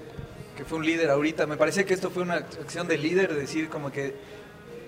que 0.56 0.66
fue 0.66 0.78
un 0.78 0.86
líder 0.86 1.10
ahorita. 1.10 1.46
Me 1.48 1.58
parece 1.58 1.86
que 1.86 1.94
esto 1.94 2.10
fue 2.10 2.24
una 2.24 2.36
acción 2.36 2.88
de 2.88 2.98
líder, 2.98 3.34
decir 3.34 3.70
como 3.70 3.92
que... 3.92 4.16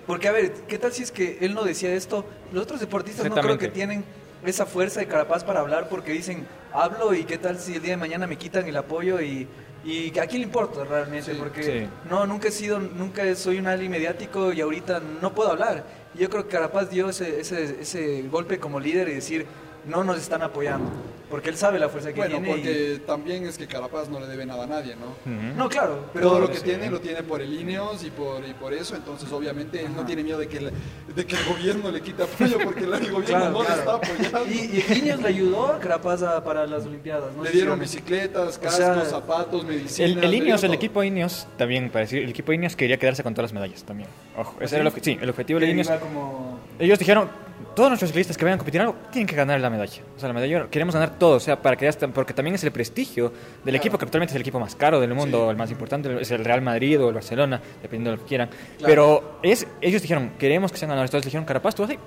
Porque, 0.06 0.28
a 0.28 0.32
ver, 0.32 0.52
¿qué 0.68 0.78
tal 0.78 0.92
si 0.92 1.02
es 1.02 1.10
que 1.10 1.38
él 1.40 1.54
no 1.54 1.64
decía 1.64 1.92
esto? 1.92 2.24
Los 2.52 2.62
otros 2.62 2.80
deportistas 2.80 3.28
no 3.28 3.34
creo 3.34 3.58
que 3.58 3.68
tienen 3.68 4.04
esa 4.44 4.66
fuerza 4.66 5.00
de 5.00 5.06
Carapaz 5.06 5.42
para 5.42 5.60
hablar 5.60 5.88
porque 5.88 6.12
dicen, 6.12 6.46
hablo 6.72 7.12
y 7.14 7.24
qué 7.24 7.38
tal 7.38 7.58
si 7.58 7.74
el 7.74 7.82
día 7.82 7.92
de 7.92 7.96
mañana 7.96 8.26
me 8.26 8.36
quitan 8.36 8.66
el 8.66 8.76
apoyo 8.76 9.20
y... 9.20 9.48
¿Y 9.84 10.18
a 10.18 10.26
quién 10.26 10.40
le 10.40 10.48
importa 10.48 10.82
realmente? 10.82 11.32
Sí, 11.32 11.38
porque 11.38 11.62
sí. 11.62 11.88
no, 12.10 12.26
nunca 12.26 12.48
he 12.48 12.50
sido, 12.50 12.80
nunca 12.80 13.32
soy 13.36 13.58
un 13.58 13.68
alguien 13.68 13.92
mediático 13.92 14.52
y 14.52 14.60
ahorita 14.60 15.00
no 15.22 15.32
puedo 15.32 15.52
hablar. 15.52 15.84
Y 16.12 16.18
yo 16.18 16.28
creo 16.28 16.42
que 16.42 16.50
Carapaz 16.50 16.90
dio 16.90 17.08
ese, 17.08 17.38
ese, 17.40 17.82
ese 17.82 18.22
golpe 18.22 18.58
como 18.58 18.80
líder 18.80 19.08
y 19.08 19.14
decir, 19.14 19.46
no 19.86 20.04
nos 20.04 20.18
están 20.18 20.42
apoyando. 20.42 20.90
Porque 21.30 21.50
él 21.50 21.56
sabe 21.56 21.80
la 21.80 21.88
fuerza 21.88 22.10
que 22.12 22.20
Bueno, 22.20 22.36
tiene. 22.38 22.48
y- 22.48 22.52
porque 22.52 23.00
también 23.04 23.46
es 23.46 23.58
que 23.58 23.66
Carapaz 23.66 24.08
no 24.08 24.20
le 24.20 24.28
debe 24.28 24.46
nada 24.46 24.62
a 24.62 24.66
nadie, 24.68 24.94
¿no? 24.94 25.06
Ujú. 25.06 25.56
No, 25.56 25.68
claro, 25.68 26.06
pero 26.14 26.28
Todo 26.28 26.38
lo 26.38 26.48
que 26.48 26.58
sí. 26.58 26.62
tiene 26.62 26.88
lo 26.88 27.00
tiene 27.00 27.24
por 27.24 27.40
el 27.42 27.52
Ineos 27.52 28.04
y 28.04 28.10
por, 28.10 28.46
y 28.46 28.52
por 28.54 28.72
eso, 28.72 28.94
entonces 28.94 29.30
obviamente 29.32 29.80
él 29.84 29.88
no 29.96 30.06
tiene 30.06 30.22
miedo 30.22 30.38
de 30.38 30.46
que, 30.46 30.58
el, 30.58 30.70
de 31.16 31.26
que 31.26 31.34
el 31.34 31.44
gobierno 31.46 31.90
le 31.90 32.00
quite 32.00 32.22
apoyo 32.22 32.58
porque 32.62 32.84
el 32.84 32.90
gobierno 32.90 33.22
Claro, 33.24 33.50
no 33.50 33.58
claro. 33.58 33.74
le 33.74 33.78
está 33.80 33.94
apoyando. 33.96 34.46
Y, 34.46 34.84
y 34.94 34.98
Ineos 34.98 35.20
le 35.20 35.28
ayudó 35.28 35.66
a 35.66 35.80
Carapaz 35.80 36.22
a- 36.22 36.44
para 36.44 36.64
las 36.64 36.86
Olimpiadas. 36.86 37.34
¿no? 37.34 37.42
le 37.42 37.50
Sí, 37.50 37.56
dieron 37.56 37.74
sí. 37.74 37.80
bicicletas, 37.80 38.56
O 38.58 38.60
cascos, 38.60 38.76
sea, 38.76 39.04
zapatos, 39.06 39.64
medicinas. 39.64 40.10
El, 40.12 40.22
el 40.22 40.30
le 40.30 40.36
Ineos, 40.36 40.62
el 40.62 40.74
equipo 40.74 41.02
Ineos, 41.02 41.48
también 41.58 41.90
para 41.90 42.02
decir, 42.04 42.22
el 42.22 42.30
equipo 42.30 42.52
Ineos 42.52 42.76
quería 42.76 42.98
quedarse 42.98 43.24
con 43.24 43.34
todas 43.34 43.50
las 43.50 43.52
medallas 43.52 43.82
también. 43.82 44.08
Ojo, 44.38 44.54
ese 44.60 44.76
¿Ah, 44.76 44.78
era 44.78 44.88
el, 44.90 44.94
sí? 44.94 45.00
sí, 45.02 45.18
el 45.20 45.28
objetivo 45.30 45.58
Que 45.58 45.66
de 45.66 45.72
Ineos. 45.72 45.88
como... 45.90 46.60
Ellos 46.78 47.00
dijeron, 47.00 47.28
todos 47.74 47.90
nuestros 47.90 48.10
ciclistas 48.10 48.36
que 48.36 48.44
vayan 48.44 48.56
a 48.56 48.58
competir 48.58 48.80
en 48.80 48.86
algo 48.88 48.98
tienen 49.10 49.26
que 49.26 49.36
ganar 49.36 49.60
la 49.60 49.70
medalla. 49.70 50.02
O 50.16 50.18
sea, 50.18 50.28
la 50.28 50.34
medalla, 50.34 50.68
queremos 50.70 50.94
ganar 50.94 51.18
todo, 51.18 51.36
o 51.36 51.40
sea, 51.40 51.60
para 51.60 51.76
que 51.76 51.90
ya 51.90 52.08
porque 52.08 52.32
también 52.34 52.54
es 52.54 52.64
el 52.64 52.72
prestigio 52.72 53.32
del 53.64 53.74
equipo, 53.74 53.98
que 53.98 54.04
actualmente 54.04 54.32
es 54.32 54.36
el 54.36 54.42
equipo 54.42 54.58
más 54.60 54.74
caro 54.74 55.00
del 55.00 55.14
mundo, 55.14 55.44
Sí. 55.44 55.50
el 55.50 55.56
más 55.56 55.70
importante, 55.70 56.20
es 56.20 56.30
el 56.30 56.44
Real 56.44 56.62
Madrid 56.62 57.00
o 57.02 57.08
el 57.08 57.14
Barcelona, 57.14 57.60
dependiendo 57.82 58.10
de 58.10 58.16
lo 58.16 58.22
que 58.22 58.28
quieran. 58.28 58.50
Pero 58.82 59.38
es, 59.42 59.66
ellos 59.80 60.02
dijeron, 60.02 60.32
queremos 60.38 60.72
que 60.72 60.78
sean 60.78 60.88
ganadores. 60.90 61.10
Entonces 61.10 61.26
dijeron, 61.26 61.44
Carapaz, 61.44 61.74
tú 61.74 61.82
vas, 61.82 61.90
ahí, 61.90 61.98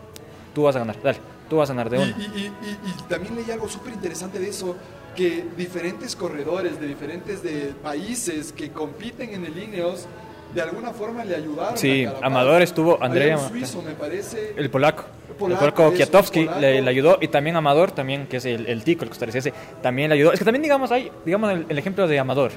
tú 0.54 0.64
vas 0.64 0.76
a 0.76 0.80
ganar, 0.80 1.02
dale, 1.02 1.20
tú 1.50 1.58
vas 1.58 1.70
a 1.70 1.74
ganar 1.74 1.90
de 1.90 1.98
uno. 2.00 2.08
y- 2.18 2.22
y- 2.40 2.46
y- 2.46 2.90
y 2.90 3.02
también 3.08 3.36
leí 3.36 3.50
algo 3.52 3.68
súper 3.70 3.94
interesante 3.94 4.40
de 4.40 4.50
eso, 4.50 4.76
que 5.16 5.46
diferentes 5.58 6.16
corredores 6.16 6.80
de 6.80 6.88
diferentes 6.88 7.42
de 7.44 7.74
países 7.84 8.54
que 8.54 8.72
compiten 8.72 9.34
en 9.34 9.46
el 9.46 9.58
Ineos, 9.62 10.06
de 10.54 10.62
alguna 10.62 10.92
forma 10.92 11.24
le 11.26 11.36
ayudaron 11.36 11.78
Sí, 11.78 12.06
a. 12.06 12.16
Amador 12.26 12.62
estuvo, 12.62 12.96
Había 12.96 13.06
Andrea 13.06 13.38
un 13.38 13.42
Ama- 13.42 13.50
suizo, 13.50 13.82
me 13.82 13.92
parece. 13.94 14.54
El 14.58 14.70
polaco. 14.70 15.06
El 15.30 15.36
polaco, 15.36 15.92
Kwiatkowski 15.92 16.40
el 16.42 16.46
polaco. 16.48 16.62
le, 16.62 16.82
le 16.82 16.90
ayudó 16.90 17.18
y 17.22 17.28
también 17.30 17.56
Amador, 17.56 17.92
también 17.92 18.28
que 18.28 18.38
es 18.38 18.46
el, 18.46 18.66
el 18.68 18.84
tico, 18.84 19.04
el 19.04 19.10
costarricense, 19.10 19.54
también 19.82 20.10
le 20.10 20.16
ayudó. 20.16 20.34
Es 20.34 20.40
que 20.40 20.46
también 20.46 20.64
digamos 20.64 20.92
hay, 20.92 21.12
digamos 21.26 21.52
el, 21.52 21.66
el 21.70 21.78
ejemplo 21.78 22.08
de 22.08 22.20
Amador. 22.20 22.52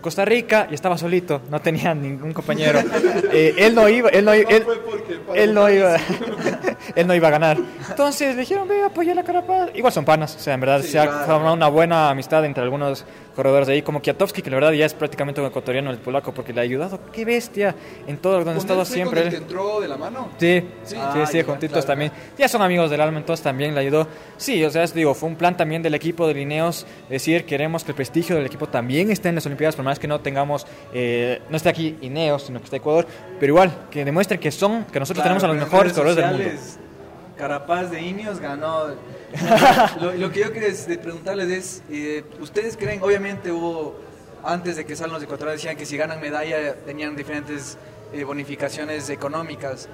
Costa 0.00 0.24
Rica 0.24 0.66
y 0.70 0.74
estaba 0.74 0.96
solito, 0.96 1.42
no 1.50 1.60
tenía 1.60 1.94
ningún 1.94 2.32
compañero. 2.32 2.80
Eh, 3.32 3.54
él 3.58 3.76
no 3.76 3.88
iba, 3.88 4.08
él 4.08 4.24
no 4.24 4.34
iba, 4.34 4.50
No 4.50 5.34
él, 5.34 5.54
no 5.54 5.70
iba. 5.70 5.96
él 6.94 7.06
no 7.06 7.14
iba 7.14 7.28
a 7.28 7.30
ganar. 7.30 7.58
Entonces 7.88 8.34
le 8.34 8.40
dijeron, 8.40 8.66
ve, 8.68 8.82
apoya 8.82 9.14
la 9.14 9.22
Carapaz. 9.22 9.70
Igual 9.74 9.92
son 9.92 10.04
panas, 10.04 10.34
o 10.36 10.38
sea, 10.38 10.54
en 10.54 10.60
verdad 10.60 10.80
Sí, 10.82 10.88
se 10.88 10.98
ha 10.98 11.06
formado 11.26 11.54
una 11.54 11.68
buena 11.68 12.10
amistad 12.10 12.44
entre 12.44 12.62
algunos 12.62 13.04
corredores 13.34 13.68
de 13.68 13.74
ahí, 13.74 13.82
como 13.82 14.00
Kwiatkowski, 14.02 14.42
que 14.42 14.50
la 14.50 14.56
verdad 14.56 14.72
ya 14.72 14.84
es 14.86 14.92
prácticamente 14.92 15.40
un 15.40 15.46
ecuatoriano, 15.46 15.90
el 15.90 15.98
polaco, 15.98 16.32
porque 16.34 16.52
le 16.52 16.60
ha 16.60 16.64
ayudado, 16.64 17.00
qué 17.12 17.24
bestia, 17.24 17.74
en 18.06 18.18
todo 18.18 18.34
donde 18.34 18.50
ha 18.50 18.54
¿Con 18.54 18.60
estado 18.60 18.84
siempre. 18.84 19.20
con 19.22 19.28
el 19.28 19.34
que 19.34 19.36
entró 19.42 19.80
de 19.80 19.88
la 19.88 19.96
mano? 19.96 20.28
Sí, 20.38 20.60
Sí. 20.84 20.94
sí, 20.94 20.96
Ah, 21.00 21.24
sí, 21.30 21.38
ya, 21.38 21.44
juntitos 21.44 21.72
claro. 21.72 21.86
también. 21.86 22.12
Ya 22.36 22.48
son 22.48 22.60
amigos 22.60 22.90
del 22.90 23.00
alma, 23.00 23.18
entonces 23.18 23.42
también 23.42 23.74
le 23.74 23.80
ayudó. 23.80 24.06
Sí, 24.36 24.62
o 24.64 24.70
sea, 24.70 24.82
es- 24.82 24.92
digo, 24.92 25.14
fue 25.14 25.28
un 25.28 25.36
plan 25.36 25.56
también 25.56 25.82
del 25.82 25.94
equipo 25.94 26.26
de 26.26 26.34
Lineos, 26.34 26.86
decir, 27.08 27.44
queremos 27.46 27.84
que 27.84 27.92
el 27.92 27.96
prestigio 27.96 28.36
del 28.36 28.44
equipo 28.46 28.66
también 28.68 29.10
esté 29.10 29.28
en 29.30 29.36
las 29.36 29.46
Olimpiadas, 29.46 29.76
por 29.76 29.84
más 29.84 29.98
que 29.98 30.08
no 30.08 30.20
tengamos, 30.20 30.66
eh, 30.92 31.40
no 31.48 31.56
esté 31.56 31.68
aquí 31.68 31.96
Ineos, 32.02 32.42
sino 32.42 32.58
que 32.58 32.64
esté 32.64 32.76
Ecuador, 32.76 33.06
pero 33.38 33.52
igual, 33.52 33.86
que 33.90 34.04
demuestren 34.04 34.38
que 34.40 34.50
son, 34.50 34.84
que 34.84 34.98
nosotros 35.00 35.22
Claro, 35.22 35.38
tenemos 35.38 35.44
a 35.44 35.46
los 35.48 35.56
mejores 35.56 35.92
corredores 35.92 36.16
del 36.16 36.36
mundo. 36.36 36.60
Carapaz 37.40 37.90
de 37.90 38.02
Ineos 38.02 38.38
ganó. 38.38 38.88
lo, 40.00 40.12
lo 40.12 40.30
que 40.30 40.40
yo 40.40 40.52
quería 40.52 40.74
preguntarles 41.00 41.48
es, 41.48 41.82
eh, 41.90 42.22
¿ustedes 42.38 42.76
creen, 42.76 43.02
obviamente 43.02 43.50
hubo, 43.50 43.98
antes 44.44 44.76
de 44.76 44.84
que 44.84 44.94
salgan 44.94 45.14
los 45.14 45.22
ecuatorianos, 45.22 45.62
decían 45.62 45.76
que 45.78 45.86
si 45.86 45.96
ganan 45.96 46.20
medalla 46.20 46.74
tenían 46.84 47.16
diferentes 47.16 47.78
eh, 48.12 48.24
bonificaciones 48.24 49.08
económicas. 49.08 49.88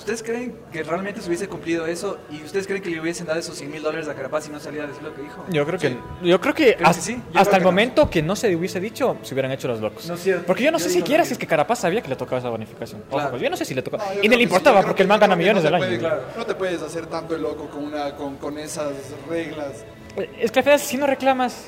¿Ustedes 0.00 0.22
creen 0.22 0.56
que 0.72 0.82
realmente 0.82 1.20
se 1.20 1.28
hubiese 1.28 1.46
cumplido 1.46 1.86
eso? 1.86 2.18
¿Y 2.30 2.42
ustedes 2.42 2.66
creen 2.66 2.82
que 2.82 2.88
le 2.88 3.00
hubiesen 3.00 3.26
dado 3.26 3.38
esos 3.38 3.54
100 3.56 3.70
mil 3.70 3.82
dólares 3.82 4.08
a 4.08 4.14
Carapaz 4.14 4.44
si 4.44 4.50
no 4.50 4.58
salía 4.58 4.84
a 4.84 4.86
decir 4.86 5.02
lo 5.02 5.14
que 5.14 5.20
dijo? 5.22 5.44
Yo 5.50 5.66
creo 5.66 5.78
que, 5.78 5.88
Sí. 5.90 5.98
yo 6.22 6.40
creo 6.40 6.54
que, 6.54 6.74
¿Crees 6.74 6.88
hasta, 6.88 7.00
que 7.00 7.06
sí? 7.06 7.22
Yo 7.32 7.38
hasta 7.38 7.42
creo 7.42 7.42
el 7.44 7.58
que 7.58 7.64
no. 7.64 7.70
momento 7.70 8.10
que 8.10 8.22
no 8.22 8.34
se 8.34 8.56
hubiese 8.56 8.80
dicho, 8.80 9.18
se 9.22 9.34
hubieran 9.34 9.52
hecho 9.52 9.68
los 9.68 9.78
locos. 9.80 10.06
No 10.08 10.14
es 10.14 10.22
cierto. 10.22 10.46
Porque 10.46 10.64
yo 10.64 10.72
no 10.72 10.78
Yo 10.78 10.84
sé 10.84 10.90
siquiera 10.90 11.24
si 11.26 11.32
es 11.34 11.38
que 11.38 11.46
Carapaz 11.46 11.80
sabía 11.80 12.00
que 12.00 12.08
le 12.08 12.16
tocaba 12.16 12.38
esa 12.38 12.48
bonificación. 12.48 13.04
Ojo, 13.10 13.28
pues 13.30 13.42
yo 13.42 13.50
no 13.50 13.56
sé 13.58 13.64
si 13.66 13.74
le 13.74 13.82
tocaba. 13.82 14.04
No, 14.06 14.12
y 14.12 14.14
no 14.16 14.20
creo 14.22 14.30
le 14.30 14.36
sí, 14.38 14.42
importaba 14.44 14.82
porque 14.82 15.02
el 15.02 15.08
man 15.08 15.20
gana 15.20 15.36
millones 15.36 15.62
año. 15.74 15.84
puede- 15.84 15.98
Claro. 15.98 16.22
No 16.36 16.46
te 16.46 16.54
puedes 16.54 16.80
hacer 16.80 17.04
tanto 17.06 17.36
el 17.36 17.42
loco 17.42 17.68
con, 17.68 17.84
una, 17.84 18.16
con, 18.16 18.36
con 18.36 18.56
esas 18.58 18.92
reglas. 19.28 19.84
Es 20.40 20.50
que 20.50 20.60
al 20.60 20.64
final, 20.64 20.80
si 20.80 20.96
no 20.96 21.06
reclamas, 21.06 21.66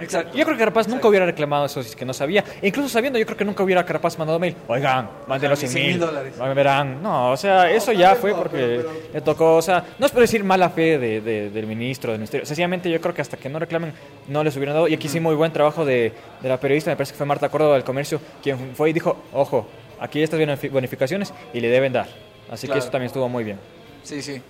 Exacto. 0.00 0.36
Yo 0.36 0.44
creo 0.44 0.56
que 0.56 0.60
Carapaz 0.60 0.88
nunca 0.88 1.08
hubiera 1.08 1.26
reclamado 1.26 1.66
eso 1.66 1.82
si 1.82 1.90
es 1.90 1.96
que 1.96 2.04
no 2.04 2.12
sabía. 2.12 2.44
E 2.62 2.68
incluso 2.68 2.88
sabiendo, 2.88 3.18
yo 3.18 3.26
creo 3.26 3.36
que 3.36 3.44
nunca 3.44 3.62
hubiera 3.62 3.84
Carapaz 3.84 4.18
mandado 4.18 4.38
mail. 4.38 4.54
Oigan, 4.68 5.08
manden 5.26 5.50
los 5.50 5.58
100 5.58 5.70
100 5.72 5.86
mil 5.86 5.98
dólares. 5.98 6.34
Verán. 6.54 7.02
No, 7.02 7.32
o 7.32 7.36
sea, 7.36 7.70
eso 7.70 7.92
ya 7.92 8.14
fue 8.14 8.34
porque 8.34 8.84
le 9.12 9.20
tocó. 9.20 9.56
O 9.56 9.62
sea, 9.62 9.84
no 9.98 10.06
es 10.06 10.12
por 10.12 10.20
decir 10.20 10.44
mala 10.44 10.70
fe 10.70 10.98
de, 10.98 11.20
de- 11.20 11.50
del 11.50 11.66
ministro, 11.66 12.12
del 12.12 12.20
ministerio. 12.20 12.46
Sencillamente, 12.46 12.90
yo 12.90 13.00
creo 13.00 13.14
que 13.14 13.22
hasta 13.22 13.36
que 13.36 13.48
no 13.48 13.58
reclamen, 13.58 13.92
no 14.28 14.44
les 14.44 14.56
hubieran 14.56 14.74
dado. 14.74 14.88
Y 14.88 14.94
aquí 14.94 15.08
sí, 15.08 15.20
muy 15.20 15.34
buen 15.34 15.52
trabajo 15.52 15.84
de, 15.84 16.12
de 16.40 16.48
la 16.48 16.58
periodista, 16.60 16.90
me 16.90 16.96
parece 16.96 17.12
que 17.12 17.18
fue 17.18 17.26
Marta 17.26 17.48
Córdoba 17.48 17.74
del 17.74 17.84
Comercio, 17.84 18.20
quien 18.42 18.74
fue 18.74 18.90
y 18.90 18.92
dijo: 18.92 19.16
Ojo, 19.32 19.66
aquí 20.00 20.22
estas 20.22 20.38
bonifi- 20.40 20.70
bonificaciones 20.70 21.32
y 21.52 21.60
le 21.60 21.68
deben 21.68 21.92
dar. 21.92 22.06
Así 22.50 22.66
Claro. 22.66 22.78
que 22.80 22.84
eso 22.84 22.90
también 22.90 23.06
estuvo 23.08 23.28
muy 23.28 23.44
bien. 23.44 23.58
Sí, 24.02 24.22
sí. 24.22 24.40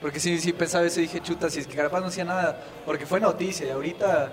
Porque 0.00 0.18
sí, 0.18 0.38
sí 0.40 0.52
pensaba 0.52 0.84
eso 0.84 0.98
y 0.98 1.04
dije, 1.04 1.20
chuta, 1.20 1.48
si 1.48 1.60
es 1.60 1.66
que 1.68 1.76
Carapaz 1.76 2.00
no 2.00 2.08
hacía 2.08 2.24
nada, 2.24 2.60
porque 2.84 3.06
fue 3.06 3.20
noticia 3.20 3.68
y 3.68 3.70
ahorita, 3.70 4.32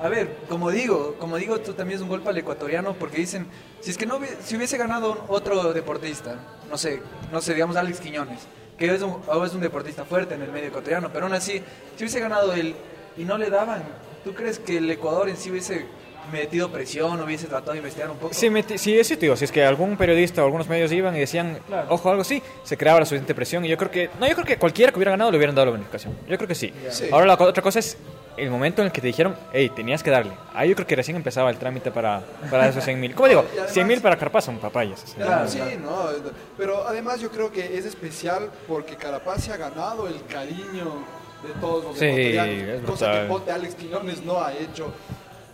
a 0.00 0.08
ver, 0.08 0.36
como 0.48 0.70
digo, 0.70 1.16
como 1.18 1.36
digo, 1.36 1.54
esto 1.56 1.74
también 1.74 1.98
es 1.98 2.02
un 2.02 2.08
golpe 2.08 2.28
al 2.28 2.36
ecuatoriano 2.36 2.94
porque 2.94 3.18
dicen, 3.18 3.46
si 3.80 3.90
es 3.90 3.98
que 3.98 4.06
no 4.06 4.18
si 4.42 4.56
hubiese 4.56 4.76
ganado 4.76 5.24
otro 5.28 5.72
deportista, 5.72 6.36
no 6.68 6.76
sé, 6.76 7.00
no 7.32 7.40
sé, 7.40 7.54
digamos 7.54 7.76
Alex 7.76 8.00
Quiñones, 8.00 8.40
que 8.76 8.92
es 8.92 9.02
un, 9.02 9.20
ahora 9.28 9.46
es 9.46 9.54
un 9.54 9.60
deportista 9.60 10.04
fuerte 10.04 10.34
en 10.34 10.42
el 10.42 10.50
medio 10.50 10.68
ecuatoriano, 10.68 11.10
pero 11.12 11.26
aún 11.26 11.34
así, 11.34 11.62
si 11.96 12.04
hubiese 12.04 12.20
ganado 12.20 12.52
él 12.54 12.74
y 13.16 13.24
no 13.24 13.38
le 13.38 13.50
daban, 13.50 13.84
¿tú 14.24 14.34
crees 14.34 14.58
que 14.58 14.78
el 14.78 14.90
Ecuador 14.90 15.28
en 15.28 15.36
sí 15.36 15.50
hubiese 15.50 15.86
metido 16.32 16.70
presión, 16.70 17.20
hubiese 17.22 17.46
tratado 17.46 17.72
de 17.72 17.78
investigar 17.78 18.10
un 18.10 18.16
poco? 18.16 18.34
Sí, 18.34 18.48
sí, 18.76 18.98
eso 18.98 19.14
te 19.14 19.20
digo, 19.22 19.36
si 19.36 19.44
es 19.44 19.52
que 19.52 19.64
algún 19.64 19.96
periodista 19.96 20.42
o 20.42 20.46
algunos 20.46 20.68
medios 20.68 20.90
iban 20.92 21.14
y 21.16 21.20
decían, 21.20 21.58
Claro. 21.66 21.86
ojo, 21.90 22.10
algo 22.10 22.22
así, 22.22 22.42
se 22.62 22.76
creaba 22.76 23.00
la 23.00 23.06
suficiente 23.06 23.34
presión 23.34 23.64
y 23.64 23.68
yo 23.68 23.76
creo 23.76 23.90
que, 23.90 24.10
no, 24.18 24.26
yo 24.26 24.34
creo 24.34 24.46
que 24.46 24.58
cualquiera 24.58 24.90
que 24.92 24.98
hubiera 24.98 25.12
ganado 25.12 25.30
le 25.30 25.36
hubieran 25.36 25.54
dado 25.54 25.66
la 25.66 25.72
bonificación. 25.72 26.14
Yo 26.28 26.36
creo 26.36 26.48
que 26.48 26.54
sí. 26.54 26.72
Sí. 26.90 27.08
Ahora 27.12 27.26
la 27.26 27.34
otra 27.34 27.62
cosa 27.62 27.78
es 27.78 27.96
el 28.36 28.50
momento 28.50 28.82
en 28.82 28.86
el 28.86 28.92
que 28.92 29.00
te 29.00 29.06
dijeron, 29.06 29.36
hey, 29.52 29.70
tenías 29.76 30.02
que 30.02 30.10
darle. 30.10 30.32
Ahí 30.54 30.68
yo 30.70 30.74
creo 30.74 30.86
que 30.88 30.96
recién 30.96 31.16
empezaba 31.16 31.50
el 31.50 31.56
trámite 31.56 31.92
para, 31.92 32.20
para 32.50 32.68
esos 32.68 32.82
100 32.82 32.98
mil. 33.00 33.14
¿Cómo 33.14 33.28
digo? 33.28 33.44
Además- 33.52 33.72
100 33.72 33.86
mil 33.86 34.00
para 34.00 34.16
Carpaz 34.16 34.44
son 34.46 34.58
papayas. 34.58 35.14
Claro, 35.16 35.46
sí, 35.48 35.60
no, 35.80 36.08
pero 36.58 36.86
además 36.86 37.20
yo 37.20 37.30
creo 37.30 37.52
que 37.52 37.76
es 37.78 37.84
especial 37.84 38.50
porque 38.66 38.96
Carapaz 38.96 39.44
se 39.44 39.52
ha 39.52 39.56
ganado 39.56 40.08
el 40.08 40.24
cariño 40.26 41.04
de 41.46 41.52
todos 41.60 41.84
los 41.84 41.98
Sí, 41.98 42.06
ecuatorianos, 42.06 42.68
es 42.82 42.90
cosa 42.90 43.12
que. 43.12 43.26
Ponte 43.28 43.50
Alex 43.52 43.74
Quiñones 43.76 44.24
no 44.24 44.42
ha 44.42 44.52
hecho. 44.54 44.92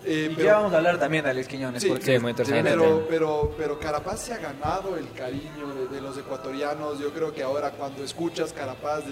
Eh, 0.04 0.28
Y 0.30 0.34
pero- 0.34 0.46
ya 0.46 0.54
vamos 0.56 0.72
a 0.72 0.78
hablar 0.78 0.98
también 0.98 1.24
de 1.24 1.30
Alex 1.30 1.46
Quiñones. 1.48 1.82
Sí, 1.82 1.88
porque 1.88 2.04
sí, 2.04 2.18
muy 2.18 2.30
interesante. 2.30 2.62
pero, 2.70 3.06
pero, 3.08 3.54
pero 3.58 3.78
Carapaz 3.78 4.20
se 4.20 4.32
ha 4.34 4.38
ganado 4.38 4.96
el 4.96 5.10
cariño 5.12 5.74
de, 5.74 5.94
de 5.94 6.00
los 6.00 6.16
ecuatorianos. 6.16 6.98
Yo 6.98 7.10
creo 7.12 7.32
que 7.34 7.42
ahora 7.42 7.70
cuando 7.72 8.02
escuchas 8.02 8.52
Carapaz 8.52 9.04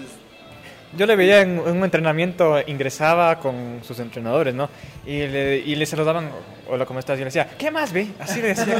yo 0.97 1.05
le 1.05 1.15
veía 1.15 1.41
en, 1.41 1.59
un 1.59 1.83
entrenamiento, 1.83 2.57
ingresaba 2.65 3.39
con 3.39 3.79
sus 3.83 3.99
entrenadores, 3.99 4.53
¿no? 4.53 4.69
Y 5.05 5.27
le, 5.27 5.57
y 5.57 5.75
le 5.75 5.85
saludaban, 5.85 6.29
hola, 6.67 6.85
¿cómo 6.85 6.99
estás? 6.99 7.17
Y 7.17 7.19
le 7.19 7.25
decía, 7.25 7.49
¿qué 7.57 7.71
más 7.71 7.91
ve? 7.91 8.07
Así 8.19 8.41
le 8.41 8.49
decía, 8.49 8.75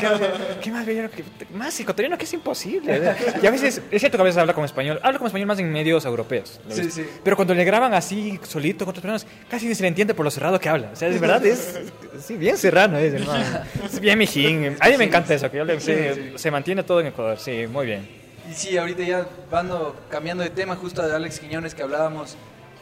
¿qué, 0.62 0.72
más 0.72 0.86
ve? 0.86 1.10
Más 1.54 1.80
ecuatoriano 1.80 2.18
que 2.18 2.26
es 2.26 2.34
imposible. 2.34 3.16
Y 3.42 3.46
a 3.46 3.52
veces, 3.52 3.82
es 3.92 4.00
cierto 4.00 4.18
que 4.18 4.22
a 4.22 4.26
veces 4.26 4.40
habla 4.40 4.54
como 4.54 4.66
español, 4.66 5.00
habla 5.04 5.18
como 5.18 5.28
español 5.28 5.48
más 5.48 5.60
en 5.60 5.72
medios 5.72 6.06
europeos. 6.06 6.60
Sí, 6.70 6.90
sí. 6.90 7.06
Pero 7.24 7.36
cuando 7.36 7.54
le 7.54 7.64
graban 7.64 7.94
así, 7.94 8.40
solito, 8.44 8.86
con 8.86 8.92
otras 8.92 9.02
personas, 9.02 9.28
casi 9.50 9.68
ni 9.68 9.76
se 9.76 9.84
le 9.84 9.90
entiende 9.90 10.14
por 10.14 10.26
lo 10.26 10.32
cerrado 10.32 10.60
que 10.60 10.70
habla. 10.70 10.90
O 10.94 10.96
sea, 10.96 11.10
de 11.10 11.20
verdad 11.20 11.46
es, 11.46 11.80
sí, 12.20 12.38
bien 12.38 12.58
serrano, 12.58 12.98
es, 12.98 13.14
hermano. 13.14 13.46
Es 13.86 14.00
bien 14.00 14.18
mijín. 14.18 14.78
A 14.80 14.90
mí 14.90 14.98
me 14.98 15.06
encanta 15.06 15.34
eso, 15.34 15.50
que 15.50 15.58
yo 15.58 15.66
le, 15.66 15.80
se, 15.80 16.38
se 16.38 16.52
mantiene 16.52 16.84
todo 16.84 17.02
en 17.02 17.08
Ecuador, 17.08 17.38
sí, 17.38 17.66
muy 17.68 17.86
bien. 17.86 18.29
Y 18.50 18.54
sí, 18.54 18.78
ahorita 18.78 19.04
ya 19.04 19.28
vando, 19.52 19.96
cambiando 20.10 20.44
de 20.44 20.50
tema, 20.50 20.76
justo 20.76 21.08
de 21.08 21.16
Alex 21.16 21.40
Quiñones 21.40 21.76
que 21.76 21.84
hablábamos. 21.84 22.36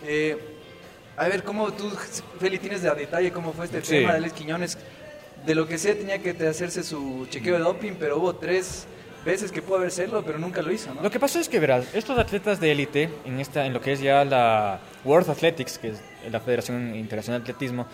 Eh, 0.06 0.38
a 1.18 1.28
ver, 1.28 1.44
¿cómo 1.44 1.74
tú, 1.74 1.90
Feli, 2.40 2.58
tienes 2.58 2.84
de 2.84 2.92
detalle 2.92 3.32
cómo 3.32 3.52
fue 3.52 3.66
este 3.66 3.82
tema 3.82 4.12
de 4.12 4.20
Alex 4.20 4.34
Quiñones? 4.34 4.78
De 5.46 5.56
lo 5.56 5.68
que 5.68 5.78
sé, 5.78 5.96
tenía 5.96 6.20
que 6.20 6.30
hacerse 6.48 6.84
su 6.84 7.28
chequeo 7.30 7.56
de 7.56 7.64
doping, 7.64 7.94
pero 8.00 8.18
hubo 8.18 8.36
tres 8.36 8.86
veces 9.26 9.52
que 9.52 9.62
pudo 9.62 9.80
hacerlo, 9.80 10.24
pero 10.26 10.40
nunca 10.40 10.62
lo 10.62 10.72
hizo, 10.72 10.94
¿no? 10.94 11.02
Lo 11.02 11.12
que 11.12 11.20
pasó 11.20 11.38
es 11.38 11.50
que, 11.50 11.60
verás, 11.60 11.94
estos 11.94 12.18
atletas 12.18 12.62
de 12.62 12.72
élite, 12.72 13.10
en, 13.26 13.42
esta, 13.42 13.66
en 13.66 13.74
lo 13.74 13.82
que 13.82 13.92
es 13.92 14.00
ya 14.00 14.24
la 14.24 14.80
World 15.04 15.30
Athletics, 15.30 15.80
que 15.80 15.90
es 15.90 16.00
la 16.32 16.40
Federación 16.40 16.96
Internacional 16.96 17.44
de 17.44 17.52
Atletismo, 17.52 17.88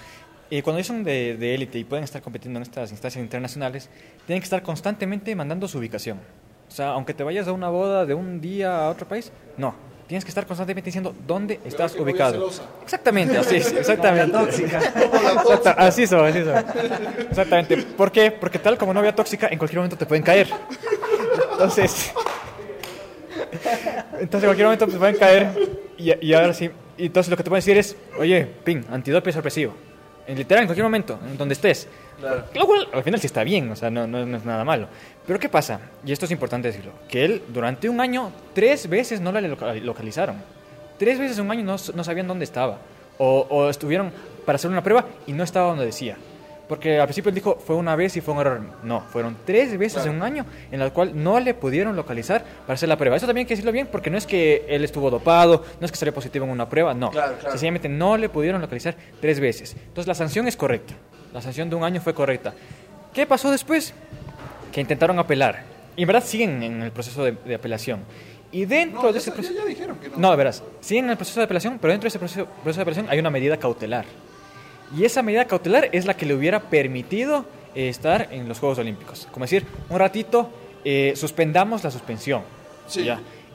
eh, 0.52 0.62
cuando 0.62 0.84
son 0.84 1.04
de 1.04 1.56
élite 1.56 1.80
y 1.80 1.86
pueden 1.86 2.04
estar 2.04 2.22
compitiendo 2.22 2.60
en 2.60 2.64
estas 2.64 2.92
instancias 2.92 3.24
internacionales, 3.24 3.90
tienen 4.28 4.42
que 4.42 4.46
estar 4.46 4.62
constantemente 4.62 5.36
mandando 5.36 5.68
su 5.68 5.80
ubicación. 5.80 6.20
O 6.68 6.72
sea, 6.72 6.90
aunque 6.90 7.14
te 7.14 7.24
vayas 7.24 7.48
a 7.48 7.52
una 7.52 7.70
boda 7.70 8.06
de 8.06 8.14
un 8.14 8.42
día 8.42 8.86
a 8.86 8.90
otro 8.90 9.08
país, 9.08 9.32
no. 9.58 9.76
Tienes 10.08 10.26
que 10.26 10.30
estar 10.30 10.46
constantemente 10.46 10.88
diciendo 10.88 11.16
dónde 11.26 11.60
estás 11.64 11.96
ubicado. 11.96 12.50
Exactamente, 12.84 13.38
así 13.38 13.56
es, 13.56 13.72
exactamente. 13.80 14.32
tóxica. 14.32 14.80
así 15.78 16.04
es, 16.04 16.14
así 16.14 16.40
es. 16.40 16.48
Exactamente. 17.30 17.78
¿Por 17.78 18.12
qué? 18.12 18.32
Porque 18.32 18.60
tal 18.60 18.78
como 18.78 18.94
novia 18.94 19.16
tóxica, 19.16 19.48
en 19.48 19.58
cualquier 19.58 19.80
momento 19.80 19.98
te 19.98 20.06
pueden 20.06 20.24
caer. 20.24 20.50
Entonces, 21.54 22.14
entonces 24.20 24.44
en 24.44 24.48
cualquier 24.48 24.66
momento 24.66 24.88
te 24.88 24.98
pueden 24.98 25.18
caer 25.18 25.50
y, 25.98 26.28
y 26.28 26.34
ahora 26.34 26.54
sí. 26.54 26.70
Y 26.98 27.08
entonces 27.08 27.32
lo 27.32 27.38
que 27.38 27.44
te 27.44 27.50
pueden 27.50 27.62
decir 27.62 27.78
es, 27.78 27.96
oye, 28.20 28.46
ping, 28.64 28.84
antidopio 28.92 29.32
sorpresivo. 29.32 29.74
En 30.28 30.38
literal, 30.38 30.64
en 30.64 30.68
cualquier 30.68 30.86
momento, 30.86 31.20
en 31.26 31.38
donde 31.38 31.54
estés. 31.54 31.88
Claro. 32.20 32.44
Lo 32.54 32.66
cual 32.66 32.88
al 32.94 33.04
final 33.04 33.20
sí 33.20 33.28
está 33.28 33.44
bien, 33.44 33.72
o 33.72 33.76
sea, 33.76 33.90
no, 33.90 34.08
no, 34.08 34.38
es 34.38 34.46
nada 34.46 34.64
malo. 34.64 34.88
Pero 35.26 35.40
¿qué 35.40 35.50
pasa? 35.50 35.80
Y 36.06 36.12
esto 36.12 36.26
es 36.26 36.32
importante 36.32 36.68
decirlo, 36.68 36.92
que 37.08 37.26
él 37.26 37.44
durante 37.50 37.90
un 37.90 38.00
año 38.02 38.32
tres 38.54 38.88
veces 38.88 39.22
no 39.22 39.32
le 39.32 39.48
localizaron. 39.82 40.38
Tres 40.98 41.20
veces 41.20 41.38
en 41.38 41.46
un 41.46 41.52
año 41.52 41.64
no, 41.64 41.76
no 41.94 42.04
sabían 42.04 42.28
dónde 42.28 42.46
estaba. 42.46 42.80
O, 43.18 43.46
o, 43.50 43.70
estuvieron 43.70 44.12
para 44.46 44.56
hacer 44.56 44.72
una 44.72 44.84
prueba 44.84 45.06
y 45.28 45.34
no 45.34 45.44
estaba 45.44 45.68
donde 45.68 45.86
decía. 45.86 46.18
Porque 46.68 47.00
al 47.00 47.08
principio 47.08 47.30
él 47.30 47.36
dijo, 47.36 47.58
fue 47.64 47.76
una 47.76 47.96
vez 47.96 48.16
y 48.16 48.22
fue 48.22 48.34
un 48.34 48.40
error. 48.40 48.62
No, 48.84 49.02
fueron 49.02 49.38
tres 49.46 49.78
veces 49.78 50.06
en 50.06 50.16
un 50.16 50.24
año 50.24 50.46
en 50.72 50.80
la 50.80 50.90
cual 50.92 51.12
no 51.14 51.40
le 51.40 51.54
pudieron 51.54 51.96
localizar 51.96 52.44
para 52.66 52.76
hacer 52.76 52.88
la 52.90 52.98
prueba. 52.98 53.18
Eso 53.18 53.28
también 53.28 53.46
hay 53.46 53.48
que 53.48 53.54
decirlo 53.54 53.72
bien 53.72 53.88
porque 53.92 54.10
no 54.10 54.18
es 54.18 54.26
que 54.26 54.66
él 54.68 54.84
estuvo 54.84 55.10
dopado, 55.10 55.64
no 55.80 55.86
es 55.86 55.92
que 55.92 55.98
salió 55.98 56.14
positivo 56.14 56.46
en 56.46 56.52
una 56.52 56.70
prueba, 56.70 56.94
no. 56.94 57.12
Sencillamente 57.50 57.90
no 57.90 58.18
le 58.18 58.30
pudieron 58.30 58.62
localizar 58.62 58.96
tres 59.20 59.40
veces. 59.40 59.76
Entonces 59.76 60.08
la 60.08 60.16
sanción 60.16 60.48
es 60.48 60.56
correcta. 60.56 60.94
La 61.34 61.42
sanción 61.42 61.70
de 61.70 61.76
un 61.76 61.84
año 61.84 62.00
fue 62.00 62.14
correcta. 62.14 62.54
¿Qué 63.14 63.26
pasó 63.26 63.50
después? 63.52 63.94
Que 64.72 64.82
intentaron 64.82 65.18
apelar. 65.18 65.64
Y 65.96 66.04
en 66.04 66.08
verdad 66.08 66.24
siguen 66.24 66.62
en 66.64 66.82
el 66.82 66.92
proceso 66.92 67.24
de, 67.24 67.56
apelación. 67.56 68.02
Y 68.52 68.66
dentro 68.66 69.12
de 69.12 69.18
ese 69.18 69.32
proceso... 69.32 69.56
Ya, 69.56 69.66
dijeron 69.66 69.98
que 69.98 70.10
no. 70.10 70.18
No, 70.18 70.32
de 70.32 70.38
veras. 70.38 70.64
Siguen 70.80 71.06
en 71.06 71.12
el 71.12 71.18
proceso 71.18 71.40
de 71.40 71.46
apelación, 71.46 71.80
pero 71.80 71.92
dentro 71.92 72.06
de 72.06 72.10
ese 72.10 72.20
proceso, 72.20 72.46
proceso 72.46 72.78
de 72.78 72.82
apelación 72.84 73.08
hay 73.10 73.20
una 73.20 73.32
medida 73.32 73.58
cautelar. 73.58 74.06
Y 74.96 75.06
esa 75.06 75.24
medida 75.24 75.46
cautelar 75.46 75.90
es 75.92 76.06
la 76.06 76.16
que 76.16 76.28
le 76.28 76.36
hubiera 76.36 76.60
permitido 76.60 77.46
eh, 77.74 77.90
estar 77.90 78.28
en 78.32 78.48
los 78.48 78.60
Juegos 78.60 78.78
Olímpicos. 78.78 79.28
Como 79.32 79.46
decir, 79.46 79.66
un 79.90 79.98
ratito, 79.98 80.52
eh, 80.86 81.14
suspendamos 81.16 81.84
la 81.84 81.90
suspensión. 81.90 82.44
Sí. 82.88 83.10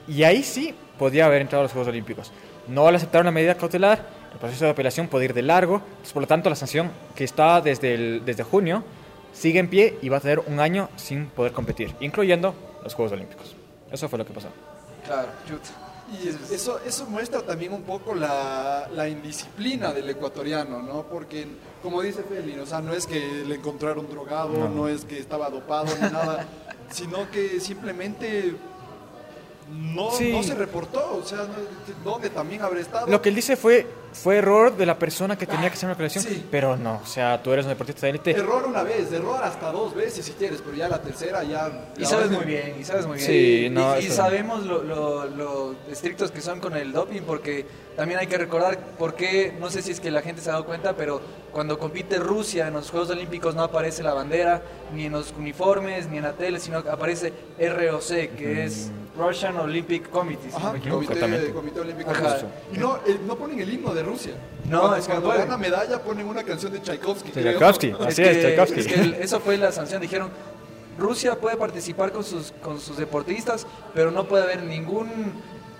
Y 0.08 0.24
ahí 0.24 0.42
sí 0.42 0.74
podía 0.98 1.26
haber 1.26 1.42
entrado 1.42 1.60
a 1.60 1.64
los 1.64 1.72
Juegos 1.72 1.88
Olímpicos. 1.88 2.32
No 2.66 2.90
le 2.90 2.96
aceptaron 2.96 3.26
la 3.26 3.30
medida 3.30 3.54
cautelar, 3.54 4.17
el 4.38 4.42
proceso 4.42 4.66
de 4.66 4.70
apelación 4.70 5.08
puede 5.08 5.24
ir 5.24 5.34
de 5.34 5.42
largo, 5.42 5.82
por 6.12 6.22
lo 6.22 6.28
tanto 6.28 6.48
la 6.48 6.54
sanción 6.54 6.92
que 7.16 7.24
está 7.24 7.60
desde, 7.60 8.20
desde 8.20 8.44
junio 8.44 8.84
sigue 9.32 9.58
en 9.58 9.68
pie 9.68 9.98
y 10.00 10.08
va 10.08 10.18
a 10.18 10.20
tener 10.20 10.38
un 10.38 10.60
año 10.60 10.88
sin 10.94 11.26
poder 11.26 11.50
competir, 11.50 11.92
incluyendo 11.98 12.54
los 12.84 12.94
Juegos 12.94 13.12
Olímpicos. 13.14 13.56
Eso 13.90 14.08
fue 14.08 14.16
lo 14.16 14.24
que 14.24 14.32
pasó. 14.32 14.46
Claro, 15.04 15.28
y 16.12 16.28
eso, 16.54 16.78
eso 16.86 17.06
muestra 17.06 17.42
también 17.42 17.72
un 17.72 17.82
poco 17.82 18.14
la, 18.14 18.88
la, 18.94 19.08
indisciplina 19.08 19.92
del 19.92 20.08
ecuatoriano, 20.08 20.82
¿no? 20.82 21.02
Porque, 21.02 21.48
como 21.82 22.00
dice 22.00 22.22
Feli, 22.22 22.60
o 22.60 22.64
sea, 22.64 22.80
no 22.80 22.92
es 22.92 23.08
que 23.08 23.44
le 23.44 23.56
encontraron 23.56 24.08
drogado, 24.08 24.68
no, 24.68 24.86
es 24.86 25.04
que 25.04 25.18
estaba 25.18 25.50
dopado 25.50 25.92
ni 26.00 26.10
nada, 26.12 26.46
sino 26.90 27.28
que 27.32 27.58
simplemente 27.58 28.54
no, 29.70 30.10
no 30.18 30.42
se 30.42 30.54
reportó, 30.54 31.18
o 31.22 31.26
sea, 31.26 31.46
¿dónde 32.04 32.30
también 32.30 32.62
habrá 32.62 32.80
estado? 32.80 33.06
Lo 33.06 33.20
que 33.20 33.28
él 33.28 33.34
dice 33.34 33.56
fue, 33.56 33.86
fue 34.12 34.36
error 34.36 34.74
de 34.74 34.86
la 34.86 34.98
persona 34.98 35.36
que 35.36 35.46
tenía 35.46 35.68
que 35.68 35.74
hacer 35.74 35.86
una 35.86 35.94
aclaración, 35.94 36.24
pero 36.50 36.76
no, 36.76 37.00
o 37.02 37.06
sea, 37.06 37.42
tú 37.42 37.52
eres 37.52 37.66
un 37.66 37.70
deportista 37.70 38.02
de 38.02 38.10
élite. 38.10 38.30
Error 38.30 38.64
una 38.66 38.82
vez, 38.82 39.12
error 39.12 39.40
hasta 39.42 39.70
dos 39.70 39.94
veces 39.94 40.24
si 40.24 40.32
quieres, 40.32 40.62
pero 40.64 40.76
ya 40.76 40.88
la 40.88 41.02
tercera 41.02 41.44
ya... 41.44 41.90
Y 41.98 42.04
sabes 42.06 42.30
muy 42.30 42.44
bien, 42.44 42.76
y 42.80 42.84
sabes 42.84 43.06
muy 43.06 43.18
bien. 43.18 43.28
Sí, 43.28 43.68
no, 43.70 43.98
y, 43.98 44.04
sabemos 44.04 44.64
lo, 44.64 44.82
lo, 44.82 45.74
estrictos 45.90 46.30
que 46.30 46.40
son 46.40 46.60
con 46.60 46.76
el 46.76 46.92
doping, 46.92 47.22
porque 47.22 47.66
también 47.96 48.20
hay 48.20 48.26
que 48.26 48.38
recordar 48.38 48.78
por 48.98 49.14
qué, 49.14 49.54
no 49.58 49.70
sé 49.70 49.82
si 49.82 49.90
es 49.90 50.00
que 50.00 50.10
la 50.10 50.22
gente 50.22 50.40
se 50.40 50.48
ha 50.48 50.54
dado 50.54 50.64
cuenta, 50.64 50.94
pero 50.94 51.20
cuando 51.52 51.78
compite 51.78 52.18
Rusia 52.18 52.68
en 52.68 52.74
los 52.74 52.90
Juegos 52.90 53.10
Olímpicos 53.10 53.54
no 53.54 53.62
aparece 53.62 54.02
la 54.02 54.14
bandera, 54.14 54.62
ni 54.94 55.06
en 55.06 55.12
los 55.12 55.34
uniformes, 55.36 56.08
ni 56.08 56.16
en 56.18 56.22
la 56.22 56.32
tele, 56.32 56.58
sino 56.58 56.82
que 56.82 56.90
aparece 56.90 57.32
ROC, 57.58 58.36
que 58.36 58.64
es 58.64 58.90
Russian 59.18 59.56
Olympic 59.58 60.08
Committee. 60.10 60.48
Ajá, 60.54 60.74
comité, 60.88 61.52
comité, 61.52 61.80
Olímpico 61.80 62.10
Y 62.72 62.78
no, 62.78 62.96
eh, 62.98 63.18
no 63.26 63.36
ponen 63.36 63.60
el 63.60 63.72
himno 63.72 63.92
de 63.92 64.02
Rusia. 64.02 64.34
No, 64.64 64.80
cuando, 64.80 64.96
es 64.96 65.06
que 65.06 65.12
cuando 65.12 65.28
gana 65.30 65.56
medalla 65.56 66.02
ponen 66.02 66.26
una 66.26 66.44
canción 66.44 66.72
de 66.72 66.80
Tchaikovsky. 66.80 67.32
Tchaikovsky, 67.32 67.94
así 68.00 68.22
es, 68.22 68.40
Tchaikovsky. 68.40 68.80
Es 68.80 68.86
que 68.86 69.18
eso 69.20 69.40
fue 69.40 69.56
la 69.56 69.72
sanción. 69.72 70.00
Dijeron, 70.00 70.30
Rusia 70.98 71.36
puede 71.36 71.56
participar 71.56 72.12
con 72.12 72.24
sus, 72.24 72.52
con 72.62 72.80
sus 72.80 72.96
deportistas, 72.96 73.66
pero 73.94 74.10
no 74.10 74.24
puede 74.24 74.44
haber 74.44 74.62
ningún 74.62 75.32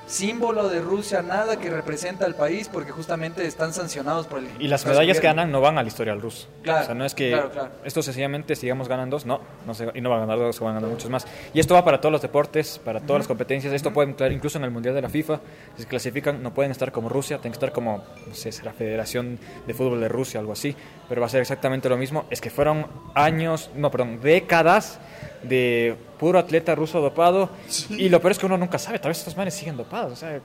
símbolo 0.09 0.69
de 0.69 0.81
Rusia, 0.81 1.23
nada 1.23 1.59
que 1.59 1.71
representa 1.71 2.25
al 2.25 2.35
país, 2.35 2.69
porque 2.73 2.91
justamente 2.91 3.47
están 3.47 3.73
sancionados 3.73 4.27
por 4.27 4.41
el... 4.41 4.49
Y 4.59 4.69
las 4.69 4.85
medallas 4.87 5.21
que 5.21 5.27
ganan 5.27 5.53
no 5.53 5.61
van 5.61 5.79
al 5.79 5.87
historial 5.87 6.21
ruso. 6.21 6.49
Claro, 6.63 6.83
o 6.83 6.87
sea, 6.87 6.95
no 6.95 7.05
es 7.05 7.15
que 7.15 7.41
esto 7.85 8.03
sencillamente 8.03 8.57
sigamos 8.57 8.89
ganando 8.89 9.09
dos, 9.09 9.27
no, 9.27 9.41
no 9.67 9.75
se, 9.75 9.89
y 9.95 10.01
no 10.01 10.11
van 10.11 10.21
a 10.21 10.27
ganar 10.27 10.39
dos, 10.39 10.57
se 10.57 10.65
van 10.65 10.73
a 10.73 10.75
ganar 10.75 10.91
muchos 10.91 11.11
más. 11.11 11.27
Y 11.53 11.61
esto 11.61 11.75
va 11.75 11.85
para 11.85 12.01
todos 12.01 12.13
los 12.13 12.23
deportes, 12.23 12.81
para 12.85 13.01
todas 13.01 13.21
las 13.21 13.29
competencias, 13.29 13.73
esto 13.73 13.93
puede 13.93 14.11
entrar 14.11 14.33
incluso 14.33 14.59
en 14.59 14.65
el 14.65 14.71
Mundial 14.71 14.95
de 14.95 15.03
la 15.03 15.09
FIFA, 15.09 15.41
si 15.77 15.83
se 15.83 15.89
clasifican 15.89 16.43
no 16.43 16.55
pueden 16.55 16.71
estar 16.71 16.93
como 16.93 17.09
Rusia, 17.09 17.37
tienen 17.37 17.53
que 17.53 17.57
estar 17.57 17.73
como, 17.73 18.05
no 18.27 18.35
sé, 18.35 18.51
la 18.65 18.73
Federación 18.73 19.39
de 19.67 19.75
Fútbol 19.75 20.01
de 20.01 20.09
Rusia, 20.09 20.41
algo 20.41 20.53
así, 20.53 20.75
pero 21.09 21.21
va 21.21 21.27
a 21.27 21.31
ser 21.31 21.41
exactamente 21.41 21.89
lo 21.89 21.97
mismo, 21.97 22.27
es 22.31 22.41
que 22.41 22.51
fueron 22.51 22.87
años, 23.15 23.71
no, 23.75 23.91
perdón, 23.91 24.21
décadas 24.21 25.01
de 25.43 25.97
puro 26.19 26.39
atleta 26.39 26.75
ruso 26.75 27.01
dopado. 27.01 27.51
Y 27.91 28.09
lo 28.09 28.21
peor 28.21 28.33
es 28.33 28.39
que 28.39 28.47
uno 28.47 28.59
nunca 28.59 28.79
sabe, 28.79 28.99
tal 28.99 29.11
vez 29.11 29.19
estos 29.19 29.37
manes 29.37 29.55
siguen 29.55 29.77
dopados. 29.77 30.13
O 30.13 30.17
sea, 30.17 30.41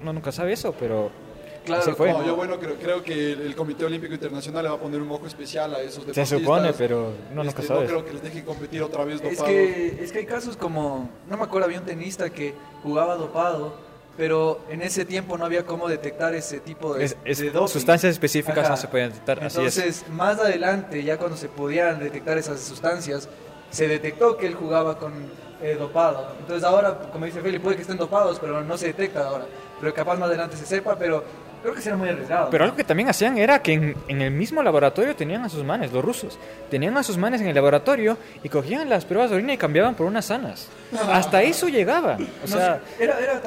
uno 0.00 0.12
nunca 0.12 0.32
sabe 0.32 0.52
eso, 0.52 0.74
pero. 0.78 1.10
Claro, 1.64 1.94
fue. 1.96 2.08
yo 2.24 2.34
bueno 2.34 2.58
creo, 2.58 2.76
creo, 2.76 3.02
que 3.02 3.32
el 3.32 3.54
Comité 3.54 3.84
Olímpico 3.84 4.14
Internacional 4.14 4.62
le 4.62 4.70
va 4.70 4.76
a 4.76 4.80
poner 4.80 5.02
un 5.02 5.10
ojo 5.10 5.26
especial 5.26 5.74
a 5.74 5.80
esos 5.80 6.06
deportistas. 6.06 6.28
Se 6.30 6.38
supone, 6.38 6.72
pero 6.72 7.12
uno 7.30 7.44
nunca 7.44 7.60
este, 7.60 7.74
sabe. 7.74 7.80
No 7.82 7.86
creo 7.88 8.04
que 8.06 8.12
les 8.14 8.22
deje 8.22 8.42
competir 8.42 8.82
otra 8.82 9.04
vez 9.04 9.20
dopados. 9.20 9.38
Es 9.38 9.44
que, 9.44 10.02
es 10.02 10.12
que 10.12 10.18
hay 10.20 10.24
casos 10.24 10.56
como, 10.56 11.10
no 11.28 11.36
me 11.36 11.42
acuerdo, 11.42 11.66
había 11.66 11.80
un 11.80 11.84
tenista 11.84 12.30
que 12.30 12.54
jugaba 12.82 13.16
dopado, 13.16 13.74
pero 14.16 14.60
en 14.70 14.82
ese 14.82 15.04
tiempo 15.04 15.36
no 15.36 15.44
había 15.44 15.64
cómo 15.66 15.88
detectar 15.88 16.34
ese 16.34 16.58
tipo 16.58 16.94
de, 16.94 17.08
Sustancias 17.68 18.12
específicas 18.12 18.68
no 18.68 18.76
se 18.76 18.88
podían 18.88 19.10
detectar. 19.10 19.42
Entonces, 19.42 20.04
más 20.10 20.40
adelante, 20.40 21.04
ya 21.04 21.18
cuando 21.18 21.36
se 21.36 21.48
podían 21.48 22.00
detectar 22.00 22.38
esas 22.38 22.60
sustancias, 22.60 23.28
se 23.70 23.88
detectó 23.88 24.36
que 24.36 24.46
él 24.46 24.54
jugaba 24.54 24.98
con 24.98 25.12
eh, 25.60 25.76
dopado. 25.78 26.32
Entonces 26.40 26.64
ahora, 26.64 26.98
como 27.12 27.26
dice 27.26 27.40
Felipe, 27.40 27.64
puede 27.64 27.76
que 27.76 27.82
estén 27.82 27.96
dopados, 27.96 28.38
pero 28.38 28.62
no 28.62 28.76
se 28.76 28.86
detecta 28.88 29.26
ahora. 29.26 29.46
Pero 29.80 29.94
capaz 29.94 30.16
más 30.16 30.28
adelante 30.28 30.56
se 30.56 30.66
sepa, 30.66 30.96
pero 30.96 31.24
creo 31.62 31.74
que 31.74 31.80
será 31.80 31.96
muy 31.96 32.08
arriesgado. 32.08 32.50
Pero 32.50 32.64
algo 32.64 32.76
que 32.76 32.84
también 32.84 33.08
hacían 33.08 33.38
era 33.38 33.62
que 33.62 33.72
en, 33.72 34.22
el 34.22 34.30
mismo 34.30 34.62
laboratorio 34.62 35.14
tenían 35.16 35.44
a 35.44 35.48
sus 35.48 35.64
manes, 35.64 35.92
los 35.92 36.04
rusos, 36.04 36.38
tenían 36.70 36.96
a 36.96 37.02
sus 37.02 37.16
manes 37.16 37.40
en 37.40 37.48
el 37.48 37.54
laboratorio 37.54 38.16
y 38.42 38.48
cogían 38.48 38.88
las 38.88 39.04
pruebas 39.04 39.30
de 39.30 39.36
orina 39.36 39.52
y 39.52 39.58
cambiaban 39.58 39.94
por 39.94 40.06
unas 40.06 40.26
sanas. 40.26 40.68
Hasta 41.10 41.42
eso 41.42 41.68
llegaban. 41.68 42.26
O 42.44 42.46
sea, 42.46 42.80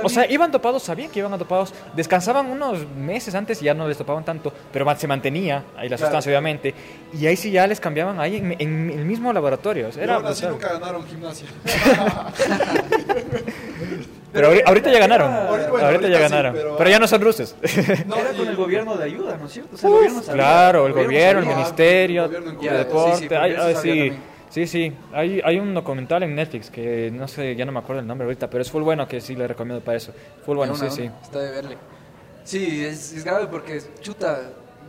o 0.04 0.10
sea, 0.10 0.30
iban 0.30 0.52
dopados, 0.52 0.84
sabían 0.84 1.10
que 1.10 1.20
iban 1.20 1.38
dopados, 1.38 1.74
descansaban 1.96 2.48
unos 2.48 2.88
meses 2.96 3.34
antes 3.36 3.62
y 3.62 3.66
ya 3.66 3.74
no 3.74 3.88
les 3.88 3.98
dopaban 3.98 4.24
tanto, 4.24 4.54
pero 4.72 4.92
se 4.98 5.08
mantenía 5.08 5.64
ahí 5.78 5.90
la 5.90 5.98
sustancia, 5.98 6.30
obviamente. 6.30 6.74
Y 7.14 7.26
ahí 7.26 7.36
sí 7.36 7.52
ya 7.52 7.66
les 7.68 7.80
cambiaban 7.80 8.20
ahí 8.20 8.38
en, 8.38 8.92
el 8.92 9.06
mismo 9.06 9.32
laboratorio. 9.34 9.90
Era 9.98 10.20
no, 10.20 10.28
así 10.28 10.46
nunca 10.46 10.74
ganaron 10.74 11.06
gimnasia. 11.08 11.48
Pero 14.32 14.52
ahori- 14.54 14.64
ahorita 14.66 14.92
ya 14.92 15.00
ganaron. 15.00 15.32
Ahorita- 15.34 15.70
bueno, 15.70 15.88
ahorita 15.88 16.08
ya 16.08 16.16
sí, 16.18 16.22
ganaron. 16.24 16.54
pero- 16.54 16.78
pero... 16.78 16.90
ya 16.90 17.00
no 17.00 17.08
son 17.08 17.22
rusos. 17.22 17.56
No, 18.08 18.16
Era 18.16 18.32
y- 18.34 18.38
con 18.38 18.48
el 18.48 18.56
gobierno 18.56 18.96
de 18.98 19.04
ayuda, 19.06 19.38
¿no 19.38 19.46
es 19.46 19.52
cierto? 19.54 19.76
O 19.76 19.78
sea, 19.78 19.90
Uf, 19.90 19.96
el 19.96 20.00
gobierno 20.00 20.22
sabía. 20.24 20.42
claro, 20.44 20.88
el 20.88 20.94
gobierno, 20.94 21.42
el 21.42 21.48
ministerio 21.48 22.22
el 22.24 22.28
gobierno 22.28 22.52
encubierto. 22.52 22.78
deporte. 22.80 23.18
Sí, 23.18 23.28
sí, 23.28 23.36
hay- 23.36 23.56
ah, 23.58 23.76
sí, 23.82 24.14
sí, 24.50 24.68
sí. 24.68 24.94
Hay, 25.14 25.42
hay 25.44 25.60
un 25.60 25.74
documental 25.74 26.24
en 26.24 26.36
Netflix 26.36 26.70
que 26.70 27.12
no 27.12 27.28
sé, 27.28 27.56
ya 27.56 27.66
no 27.66 27.72
me 27.72 27.80
acuerdo 27.80 28.02
el 28.02 28.08
nombre 28.08 28.26
ahorita, 28.26 28.50
pero 28.50 28.62
es 28.62 28.72
full 28.72 28.84
bueno 28.84 29.08
que 29.08 29.20
sí 29.22 29.36
le 29.36 29.48
recomiendo 29.48 29.84
para 29.84 29.98
eso. 29.98 30.14
Full 30.46 30.56
bueno, 30.58 30.74
Una 30.74 30.90
sí, 30.90 30.96
sí. 31.04 31.10
Está 31.24 31.40
de 31.40 31.52
verle. 31.52 31.78
Sí, 32.44 32.84
es, 32.86 33.14
es 33.14 33.24
grave 33.24 33.48
porque, 33.52 33.80
chuta, 34.02 34.40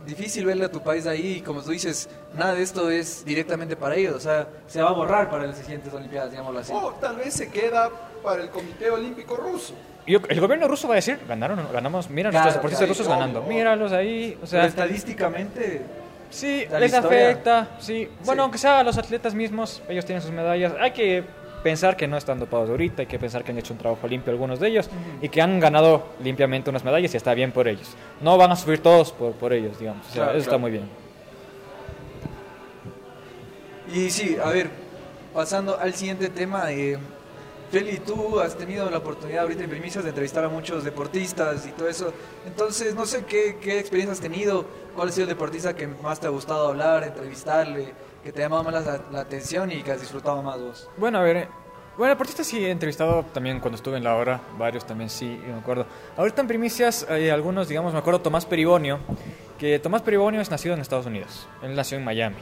difícil 0.05 0.45
verle 0.45 0.65
a 0.65 0.71
tu 0.71 0.81
país 0.81 1.05
ahí 1.07 1.37
y 1.37 1.41
como 1.41 1.61
tú 1.61 1.71
dices, 1.71 2.09
nada 2.35 2.53
de 2.55 2.63
esto 2.63 2.89
es 2.89 3.23
directamente 3.25 3.75
para 3.75 3.95
ellos. 3.95 4.15
O 4.15 4.19
sea, 4.19 4.47
se 4.67 4.81
va 4.81 4.89
a 4.89 4.93
borrar 4.93 5.29
para 5.29 5.45
las 5.47 5.57
siguientes 5.57 5.93
Olimpiadas, 5.93 6.31
digámoslo 6.31 6.59
así. 6.59 6.71
O 6.73 6.91
tal 6.99 7.15
vez 7.17 7.33
se 7.33 7.49
queda 7.49 7.89
para 8.23 8.41
el 8.43 8.49
Comité 8.49 8.89
Olímpico 8.89 9.35
Ruso. 9.35 9.73
Y 10.05 10.15
el 10.15 10.39
gobierno 10.41 10.67
ruso 10.67 10.87
va 10.89 10.95
a 10.95 10.97
decir, 10.97 11.17
ganaron, 11.27 11.65
ganamos, 11.71 12.09
mira 12.09 12.29
Claro, 12.29 12.43
nuestros 12.43 12.55
deportistas 12.61 12.89
rusos 12.89 13.07
obvio, 13.07 13.19
ganando, 13.19 13.41
míralos 13.43 13.91
ahí, 13.93 14.33
o 14.33 14.35
Pero 14.39 14.47
sea, 14.47 14.65
estadísticamente, 14.65 15.81
sí, 16.29 16.65
les 16.79 16.93
historia- 16.93 17.29
afecta, 17.29 17.67
sí. 17.79 18.09
Bueno, 18.25 18.43
aunque 18.43 18.57
sea 18.57 18.79
a 18.79 18.83
los 18.83 18.97
atletas 18.97 19.33
mismos, 19.33 19.81
ellos 19.87 20.03
tienen 20.03 20.21
sus 20.21 20.31
medallas, 20.31 20.73
hay 20.77 20.91
que 20.91 21.23
pensar 21.63 21.97
que 21.97 22.07
no 22.07 22.17
están 22.17 22.39
dopados 22.39 22.69
ahorita, 22.69 23.01
hay 23.01 23.07
que 23.07 23.17
pensar 23.17 23.43
que 23.43 23.51
han 23.51 23.57
hecho 23.57 23.73
un 23.73 23.79
trabajo 23.79 24.07
limpio 24.07 24.31
algunos 24.31 24.59
de 24.59 24.67
ellos 24.67 24.89
y 25.21 25.29
que 25.29 25.41
han 25.41 25.59
ganado 25.59 26.05
limpiamente 26.21 26.69
unas 26.69 26.83
medallas 26.83 27.13
y 27.13 27.17
está 27.17 27.33
bien 27.33 27.51
por 27.51 27.67
ellos. 27.67 27.95
No 28.21 28.37
van 28.37 28.51
a 28.51 28.55
sufrir 28.55 28.81
todos 28.83 29.11
por, 29.11 29.31
por 29.33 29.53
ellos, 29.53 29.79
digamos, 29.79 30.05
o 30.05 30.11
sea, 30.11 30.23
Claro, 30.25 30.31
eso 30.31 30.39
está 30.39 30.49
claro. 30.49 30.59
muy 30.59 30.71
bien. 30.71 30.89
Y 33.93 34.09
sí, 34.09 34.37
a 34.43 34.49
ver, 34.49 34.69
pasando 35.33 35.77
al 35.79 35.93
siguiente 35.93 36.29
tema, 36.29 36.71
eh, 36.71 36.97
Feli, 37.71 37.97
tú 37.97 38.39
has 38.39 38.55
tenido 38.55 38.89
la 38.89 38.99
oportunidad 38.99 39.43
ahorita 39.43 39.63
en 39.63 39.69
primicias 39.69 40.03
de 40.03 40.11
entrevistar 40.11 40.43
a 40.43 40.49
muchos 40.49 40.83
deportistas 40.83 41.65
y 41.65 41.71
todo 41.71 41.87
eso. 41.89 42.13
Entonces, 42.45 42.95
no 42.95 43.05
sé 43.05 43.25
qué, 43.25 43.57
qué 43.59 43.79
experiencia 43.79 44.13
has 44.13 44.19
tenido, 44.19 44.65
cuál 44.95 45.09
ha 45.09 45.11
sido 45.11 45.23
el 45.23 45.29
deportista 45.29 45.75
que 45.75 45.87
más 45.87 46.19
te 46.19 46.27
ha 46.27 46.29
gustado 46.29 46.67
hablar, 46.67 47.03
entrevistarle, 47.03 47.93
que 48.23 48.31
te 48.31 48.41
ha 48.41 48.45
llamado 48.45 48.63
más 48.63 48.85
la, 48.85 49.01
la 49.11 49.19
atención 49.19 49.71
y 49.71 49.83
que 49.83 49.91
has 49.91 49.99
disfrutado 49.99 50.41
más 50.41 50.59
vos. 50.59 50.89
Bueno, 50.97 51.17
a 51.17 51.21
ver, 51.21 51.37
eh, 51.37 51.47
bueno, 51.97 52.13
deportistas 52.13 52.47
sí 52.47 52.65
he 52.65 52.71
entrevistado 52.71 53.23
también 53.33 53.59
cuando 53.59 53.75
estuve 53.75 53.97
en 53.97 54.03
la 54.03 54.15
hora, 54.15 54.41
varios 54.57 54.83
también 54.83 55.11
sí, 55.11 55.39
me 55.45 55.53
acuerdo. 55.53 55.85
Ahorita 56.17 56.41
en 56.41 56.47
primicias, 56.47 57.05
hay 57.07 57.29
algunos, 57.29 57.67
digamos, 57.67 57.93
me 57.93 57.99
acuerdo 57.99 58.19
Tomás 58.21 58.47
Peribonio, 58.47 58.97
que 59.59 59.77
Tomás 59.77 60.01
Peribonio 60.01 60.41
es 60.41 60.49
nacido 60.49 60.73
en 60.73 60.81
Estados 60.81 61.05
Unidos, 61.05 61.47
él 61.61 61.75
nació 61.75 61.99
en 61.99 62.03
Miami, 62.03 62.37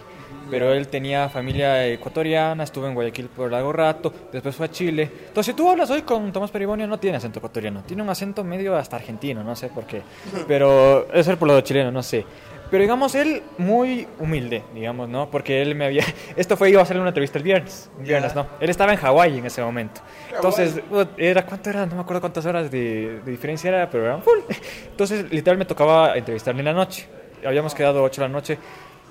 pero 0.49 0.71
él 0.73 0.87
tenía 0.87 1.27
familia 1.27 1.85
ecuatoriana, 1.85 2.63
estuvo 2.63 2.87
en 2.87 2.93
Guayaquil 2.93 3.27
por 3.27 3.51
largo 3.51 3.73
rato, 3.73 4.13
después 4.31 4.55
fue 4.55 4.67
a 4.67 4.71
Chile. 4.71 5.11
Entonces, 5.27 5.47
si 5.47 5.53
tú 5.53 5.69
hablas 5.69 5.89
hoy 5.89 6.03
con 6.03 6.31
Tomás 6.31 6.49
Peribonio, 6.49 6.87
no 6.87 6.97
tiene 6.97 7.17
acento 7.17 7.39
ecuatoriano, 7.39 7.83
tiene 7.83 8.03
un 8.03 8.09
acento 8.09 8.45
medio 8.45 8.77
hasta 8.77 8.95
argentino, 8.95 9.43
no 9.43 9.57
sé 9.57 9.67
por 9.67 9.85
qué, 9.85 10.01
pero 10.47 11.07
debe 11.07 11.23
ser 11.25 11.37
por 11.37 11.49
lo 11.49 11.59
chileno, 11.59 11.91
no 11.91 12.03
sé. 12.03 12.25
Pero 12.71 12.83
digamos, 12.83 13.13
él 13.15 13.43
muy 13.57 14.07
humilde, 14.17 14.63
digamos, 14.73 15.09
¿no? 15.09 15.29
Porque 15.29 15.61
él 15.61 15.75
me 15.75 15.85
había... 15.85 16.05
Esto 16.37 16.55
fue, 16.55 16.69
iba 16.69 16.79
a 16.79 16.83
hacerle 16.83 17.01
una 17.01 17.09
entrevista 17.09 17.37
el 17.37 17.43
viernes, 17.43 17.91
el 17.99 18.05
viernes, 18.05 18.33
¿no? 18.33 18.47
Él 18.61 18.69
estaba 18.69 18.93
en 18.93 18.97
Hawái 18.97 19.39
en 19.39 19.45
ese 19.45 19.61
momento. 19.61 19.99
Entonces, 20.33 20.81
uh, 20.89 21.03
era, 21.17 21.45
¿cuánto 21.45 21.69
era? 21.69 21.85
No 21.85 21.95
me 21.95 22.01
acuerdo 22.01 22.21
cuántas 22.21 22.45
horas 22.45 22.71
de, 22.71 23.19
de 23.25 23.31
diferencia 23.31 23.67
era, 23.67 23.89
pero 23.89 24.05
eran 24.05 24.23
full. 24.23 24.39
Entonces, 24.89 25.29
literal, 25.31 25.57
me 25.57 25.65
tocaba 25.65 26.15
entrevistarle 26.15 26.61
en 26.61 26.65
la 26.65 26.73
noche. 26.73 27.07
Habíamos 27.45 27.75
quedado 27.75 28.01
8 28.03 28.21
de 28.21 28.27
la 28.27 28.33
noche. 28.33 28.57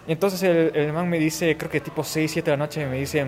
Entonces, 0.08 0.42
el, 0.42 0.72
el 0.74 0.92
man 0.94 1.06
me 1.06 1.18
dice, 1.18 1.54
creo 1.58 1.70
que 1.70 1.80
tipo 1.80 2.02
6, 2.02 2.30
7 2.32 2.50
de 2.50 2.56
la 2.56 2.64
noche, 2.64 2.86
me 2.86 2.96
dice... 2.96 3.26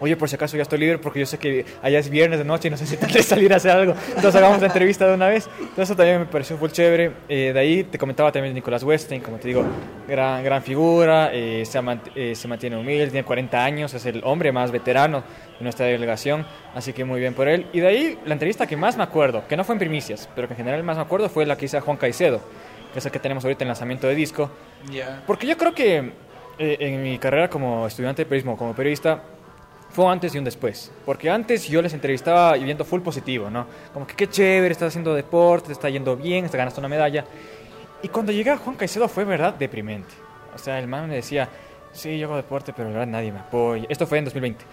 Oye, 0.00 0.16
por 0.16 0.28
si 0.28 0.36
acaso 0.36 0.56
ya 0.56 0.62
estoy 0.62 0.78
libre 0.78 0.98
porque 0.98 1.20
yo 1.20 1.26
sé 1.26 1.38
que 1.38 1.64
allá 1.82 1.98
es 1.98 2.08
viernes 2.10 2.38
de 2.38 2.44
noche 2.44 2.68
y 2.68 2.70
no 2.70 2.76
sé 2.76 2.86
si 2.86 2.96
te 2.98 3.22
salir 3.22 3.52
a 3.52 3.56
hacer 3.56 3.70
algo. 3.72 3.94
Entonces 4.08 4.34
hagamos 4.36 4.60
la 4.60 4.66
entrevista 4.66 5.06
de 5.06 5.14
una 5.14 5.28
vez. 5.28 5.48
Entonces 5.58 5.84
eso 5.90 5.96
también 5.96 6.20
me 6.20 6.26
pareció 6.26 6.56
full 6.58 6.70
chévere. 6.70 7.12
Eh, 7.28 7.52
de 7.52 7.58
ahí 7.60 7.84
te 7.84 7.98
comentaba 7.98 8.30
también 8.32 8.54
Nicolás 8.54 8.82
Westing, 8.82 9.20
como 9.20 9.38
te 9.38 9.48
digo, 9.48 9.64
gran, 10.08 10.42
gran 10.44 10.62
figura, 10.62 11.30
eh, 11.32 11.64
se, 11.64 11.80
mant- 11.80 12.10
eh, 12.14 12.34
se 12.34 12.46
mantiene 12.48 12.76
humilde, 12.76 13.06
tiene 13.08 13.24
40 13.24 13.64
años, 13.64 13.94
es 13.94 14.04
el 14.06 14.20
hombre 14.24 14.52
más 14.52 14.70
veterano 14.70 15.22
de 15.58 15.62
nuestra 15.62 15.86
delegación, 15.86 16.46
así 16.74 16.92
que 16.92 17.04
muy 17.04 17.18
bien 17.20 17.32
por 17.34 17.48
él. 17.48 17.66
Y 17.72 17.80
de 17.80 17.86
ahí 17.88 18.18
la 18.26 18.34
entrevista 18.34 18.66
que 18.66 18.76
más 18.76 18.96
me 18.96 19.02
acuerdo, 19.02 19.44
que 19.48 19.56
no 19.56 19.64
fue 19.64 19.74
en 19.74 19.78
primicias, 19.78 20.28
pero 20.34 20.46
que 20.48 20.54
en 20.54 20.58
general 20.58 20.82
más 20.82 20.96
me 20.96 21.02
acuerdo 21.02 21.28
fue 21.28 21.46
la 21.46 21.56
que 21.56 21.64
hice 21.64 21.78
a 21.78 21.80
Juan 21.80 21.96
Caicedo, 21.96 22.40
que 22.92 22.98
es 22.98 23.06
el 23.06 23.12
que 23.12 23.18
tenemos 23.18 23.44
ahorita 23.44 23.64
en 23.64 23.68
lanzamiento 23.68 24.06
de 24.06 24.14
disco. 24.14 24.50
Ya. 24.92 25.22
Porque 25.26 25.46
yo 25.46 25.56
creo 25.56 25.74
que 25.74 26.12
eh, 26.58 26.76
en 26.80 27.02
mi 27.02 27.18
carrera 27.18 27.48
como 27.50 27.86
estudiante 27.86 28.22
de 28.22 28.26
periodismo, 28.26 28.56
como 28.56 28.74
periodista, 28.74 29.22
fue 29.96 30.04
un 30.04 30.12
antes 30.12 30.34
y 30.34 30.38
un 30.38 30.44
después. 30.44 30.92
Porque 31.06 31.30
antes 31.30 31.66
yo 31.66 31.80
les 31.80 31.94
entrevistaba 31.94 32.58
y 32.58 32.64
viendo 32.64 32.84
full 32.84 33.00
positivo, 33.00 33.48
¿no? 33.48 33.66
Como 33.94 34.06
que 34.06 34.14
qué 34.14 34.28
chévere, 34.28 34.70
estás 34.70 34.88
haciendo 34.88 35.14
deporte, 35.14 35.68
te 35.68 35.72
está 35.72 35.88
yendo 35.88 36.14
bien, 36.14 36.46
te 36.50 36.58
ganaste 36.58 36.80
una 36.80 36.88
medalla. 36.90 37.24
Y 38.02 38.08
cuando 38.08 38.30
llegué 38.30 38.50
a 38.50 38.58
Juan 38.58 38.76
Caicedo 38.76 39.08
fue 39.08 39.24
verdad 39.24 39.54
deprimente. 39.54 40.12
O 40.54 40.58
sea, 40.58 40.78
el 40.78 40.86
man 40.86 41.08
me 41.08 41.14
decía, 41.14 41.48
sí, 41.92 42.18
yo 42.18 42.26
hago 42.26 42.36
deporte, 42.36 42.74
pero 42.76 42.90
la 42.90 42.98
verdad 42.98 43.12
nadie 43.12 43.32
me 43.32 43.38
apoya. 43.38 43.86
Esto 43.88 44.06
fue 44.06 44.18
en 44.18 44.26
2020. 44.26 44.66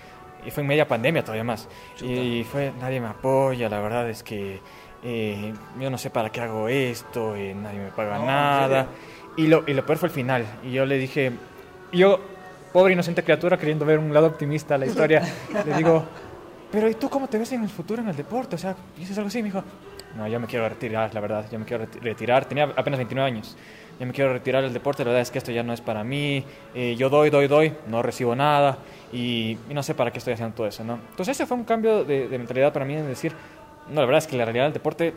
Y 0.46 0.52
fue 0.52 0.60
en 0.60 0.68
media 0.68 0.86
pandemia 0.90 1.22
todavía 1.22 1.46
más. 1.46 1.70
Y 2.02 2.44
fue, 2.44 2.74
nadie 2.82 3.00
me 3.00 3.08
apoya, 3.08 3.70
la 3.70 3.80
verdad 3.80 4.10
es 4.10 4.24
que 4.24 4.60
eh, 5.06 5.54
yo 5.80 5.90
no 5.90 5.98
sé 5.98 6.10
para 6.10 6.32
qué 6.32 6.42
hago 6.42 6.68
esto, 6.68 7.34
eh, 7.38 7.56
nadie 7.56 7.80
me 7.80 7.92
paga 7.92 8.16
No, 8.18 8.24
¿en 8.24 8.28
nada. 8.28 8.88
Y 9.38 9.48
lo, 9.48 9.64
y 9.66 9.74
lo 9.74 9.86
peor 9.86 10.00
fue 10.00 10.10
el 10.10 10.14
final. 10.14 10.46
Y 10.66 10.74
yo 10.74 10.86
le 10.86 10.98
dije, 10.98 11.32
yo, 11.94 12.20
pobre 12.74 12.94
inocente 12.94 13.24
criatura, 13.24 13.58
queriendo 13.58 13.86
ver 13.86 14.00
un 14.00 14.14
lado 14.14 14.28
optimista 14.28 14.76
a 14.76 14.78
la 14.78 14.86
historia, 14.88 15.22
le 15.66 15.74
digo, 15.78 16.04
pero 16.72 16.90
¿y 16.90 16.96
tú 16.96 17.10
cómo 17.10 17.28
te 17.28 17.38
ves 17.38 17.52
en 17.54 17.64
el 17.64 17.70
futuro 17.70 18.02
en 18.02 18.10
el 18.10 18.16
deporte? 18.16 18.56
O 18.56 18.60
sea, 18.60 18.76
¿dices 18.98 19.16
algo 19.18 19.28
así? 19.28 19.38
Me 19.44 19.46
dijo, 19.50 19.64
no, 20.18 20.28
yo 20.28 20.40
me 20.40 20.48
quiero 20.48 20.68
retirar, 20.68 21.14
la 21.14 21.20
verdad, 21.22 21.46
yo 21.52 21.60
me 21.60 21.66
quiero 21.66 21.86
reti- 21.86 22.00
retirar. 22.02 22.46
Tenía 22.46 22.66
apenas 22.76 22.98
29 22.98 23.30
años. 23.32 23.56
Yo 24.00 24.08
me 24.08 24.12
quiero 24.12 24.34
retirar 24.34 24.64
del 24.64 24.74
deporte, 24.74 25.04
la 25.04 25.10
verdad 25.10 25.22
es 25.22 25.30
que 25.30 25.38
esto 25.38 25.52
ya 25.52 25.62
no 25.62 25.72
es 25.72 25.82
para 25.82 26.04
mí. 26.04 26.44
eh, 26.74 26.96
yo 26.98 27.10
doy, 27.10 27.30
doy, 27.30 27.48
doy, 27.48 27.74
no 27.88 28.02
recibo 28.02 28.36
nada 28.36 28.80
y, 29.12 29.56
y 29.70 29.74
no 29.74 29.84
sé 29.84 29.94
para 29.94 30.10
qué 30.12 30.18
estoy 30.18 30.34
haciendo 30.34 30.56
todo 30.56 30.66
eso, 30.66 30.84
¿no? 30.84 30.96
Entonces 31.12 31.30
ese 31.38 31.46
fue 31.46 31.56
un 31.58 31.64
cambio 31.64 32.04
de, 32.04 32.28
de 32.28 32.38
mentalidad 32.40 32.74
para 32.74 32.86
mí 32.86 32.96
en 32.96 33.08
decir, 33.08 33.34
no, 33.90 34.02
la 34.02 34.08
verdad 34.08 34.18
es 34.18 34.28
que 34.28 34.36
la 34.36 34.46
realidad 34.46 34.66
del 34.66 34.74
deporte, 34.74 35.14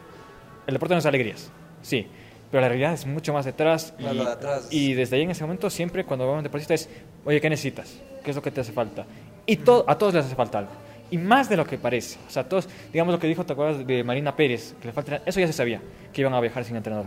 el 0.66 0.72
deporte 0.74 0.94
no 0.94 0.98
es 0.98 1.06
alegrías, 1.06 1.50
sí, 1.80 2.06
pero 2.50 2.60
la 2.60 2.68
realidad 2.68 2.92
es 2.94 3.06
mucho 3.06 3.32
más 3.32 3.44
detrás. 3.44 3.92
Y, 3.98 4.02
de 4.04 4.22
atrás. 4.22 4.68
y 4.70 4.94
desde 4.94 5.16
ahí 5.16 5.22
en 5.22 5.30
ese 5.30 5.42
momento 5.44 5.68
siempre 5.70 6.04
cuando 6.04 6.24
vamos 6.24 6.36
a 6.36 6.38
un 6.38 6.44
deportista 6.44 6.74
es, 6.74 6.88
oye, 7.24 7.40
¿qué 7.40 7.50
necesitas? 7.50 8.00
¿Qué 8.24 8.30
es 8.30 8.36
lo 8.36 8.42
que 8.42 8.50
te 8.50 8.60
hace 8.60 8.72
falta? 8.72 9.04
Y 9.46 9.56
to- 9.58 9.84
a 9.86 9.96
todos 9.96 10.14
les 10.14 10.24
hace 10.26 10.34
falta 10.34 10.58
algo. 10.58 10.70
Y 11.10 11.18
más 11.18 11.48
de 11.48 11.56
lo 11.56 11.64
que 11.64 11.78
parece. 11.78 12.18
O 12.26 12.30
sea, 12.30 12.48
todos, 12.48 12.68
digamos 12.92 13.12
lo 13.14 13.20
que 13.20 13.28
dijo, 13.28 13.44
¿te 13.46 13.52
acuerdas 13.52 13.86
de 13.86 14.02
Marina 14.02 14.34
Pérez? 14.34 14.74
Que 14.80 14.88
le 14.88 14.92
falta, 14.92 15.22
eso 15.24 15.38
ya 15.38 15.46
se 15.46 15.52
sabía, 15.52 15.80
que 16.12 16.20
iban 16.20 16.34
a 16.34 16.40
viajar 16.40 16.64
sin 16.64 16.74
entrenador. 16.76 17.06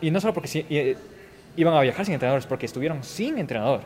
Y 0.00 0.10
no 0.10 0.20
solo 0.20 0.34
porque 0.34 0.48
sí, 0.48 0.66
eh, 0.68 0.96
iban 1.56 1.74
a 1.74 1.80
viajar 1.80 2.04
sin 2.04 2.14
entrenadores, 2.14 2.46
porque 2.46 2.66
estuvieron 2.66 3.04
sin 3.04 3.38
entrenador. 3.38 3.82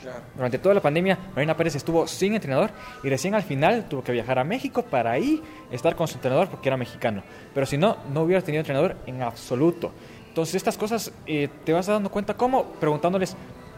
Claro. 0.00 0.20
Durante 0.34 0.58
toda 0.58 0.74
la 0.74 0.80
pandemia, 0.80 1.18
Marina 1.34 1.56
Pérez 1.56 1.74
estuvo 1.76 2.06
sin 2.06 2.34
entrenador 2.34 2.70
y 3.02 3.08
recién 3.08 3.34
al 3.34 3.42
final 3.42 3.88
tuvo 3.88 4.04
que 4.04 4.12
viajar 4.12 4.38
a 4.38 4.44
México 4.44 4.82
para 4.82 5.12
ahí 5.12 5.42
estar 5.70 5.96
con 5.96 6.06
su 6.06 6.16
entrenador 6.16 6.48
porque 6.48 6.68
era 6.68 6.76
mexicano. 6.76 7.22
Pero 7.54 7.66
si 7.66 7.78
no, 7.78 7.96
no 8.12 8.22
hubiera 8.22 8.42
tenido 8.42 8.60
entrenador 8.60 8.96
en 9.06 9.22
absoluto. 9.22 9.92
Entonces, 10.28 10.56
estas 10.56 10.76
cosas 10.76 11.12
eh, 11.26 11.48
te 11.64 11.72
vas 11.72 11.86
dando 11.86 12.10
cuenta 12.10 12.34
cómo 12.34 12.64
preguntándoles, 12.72 13.34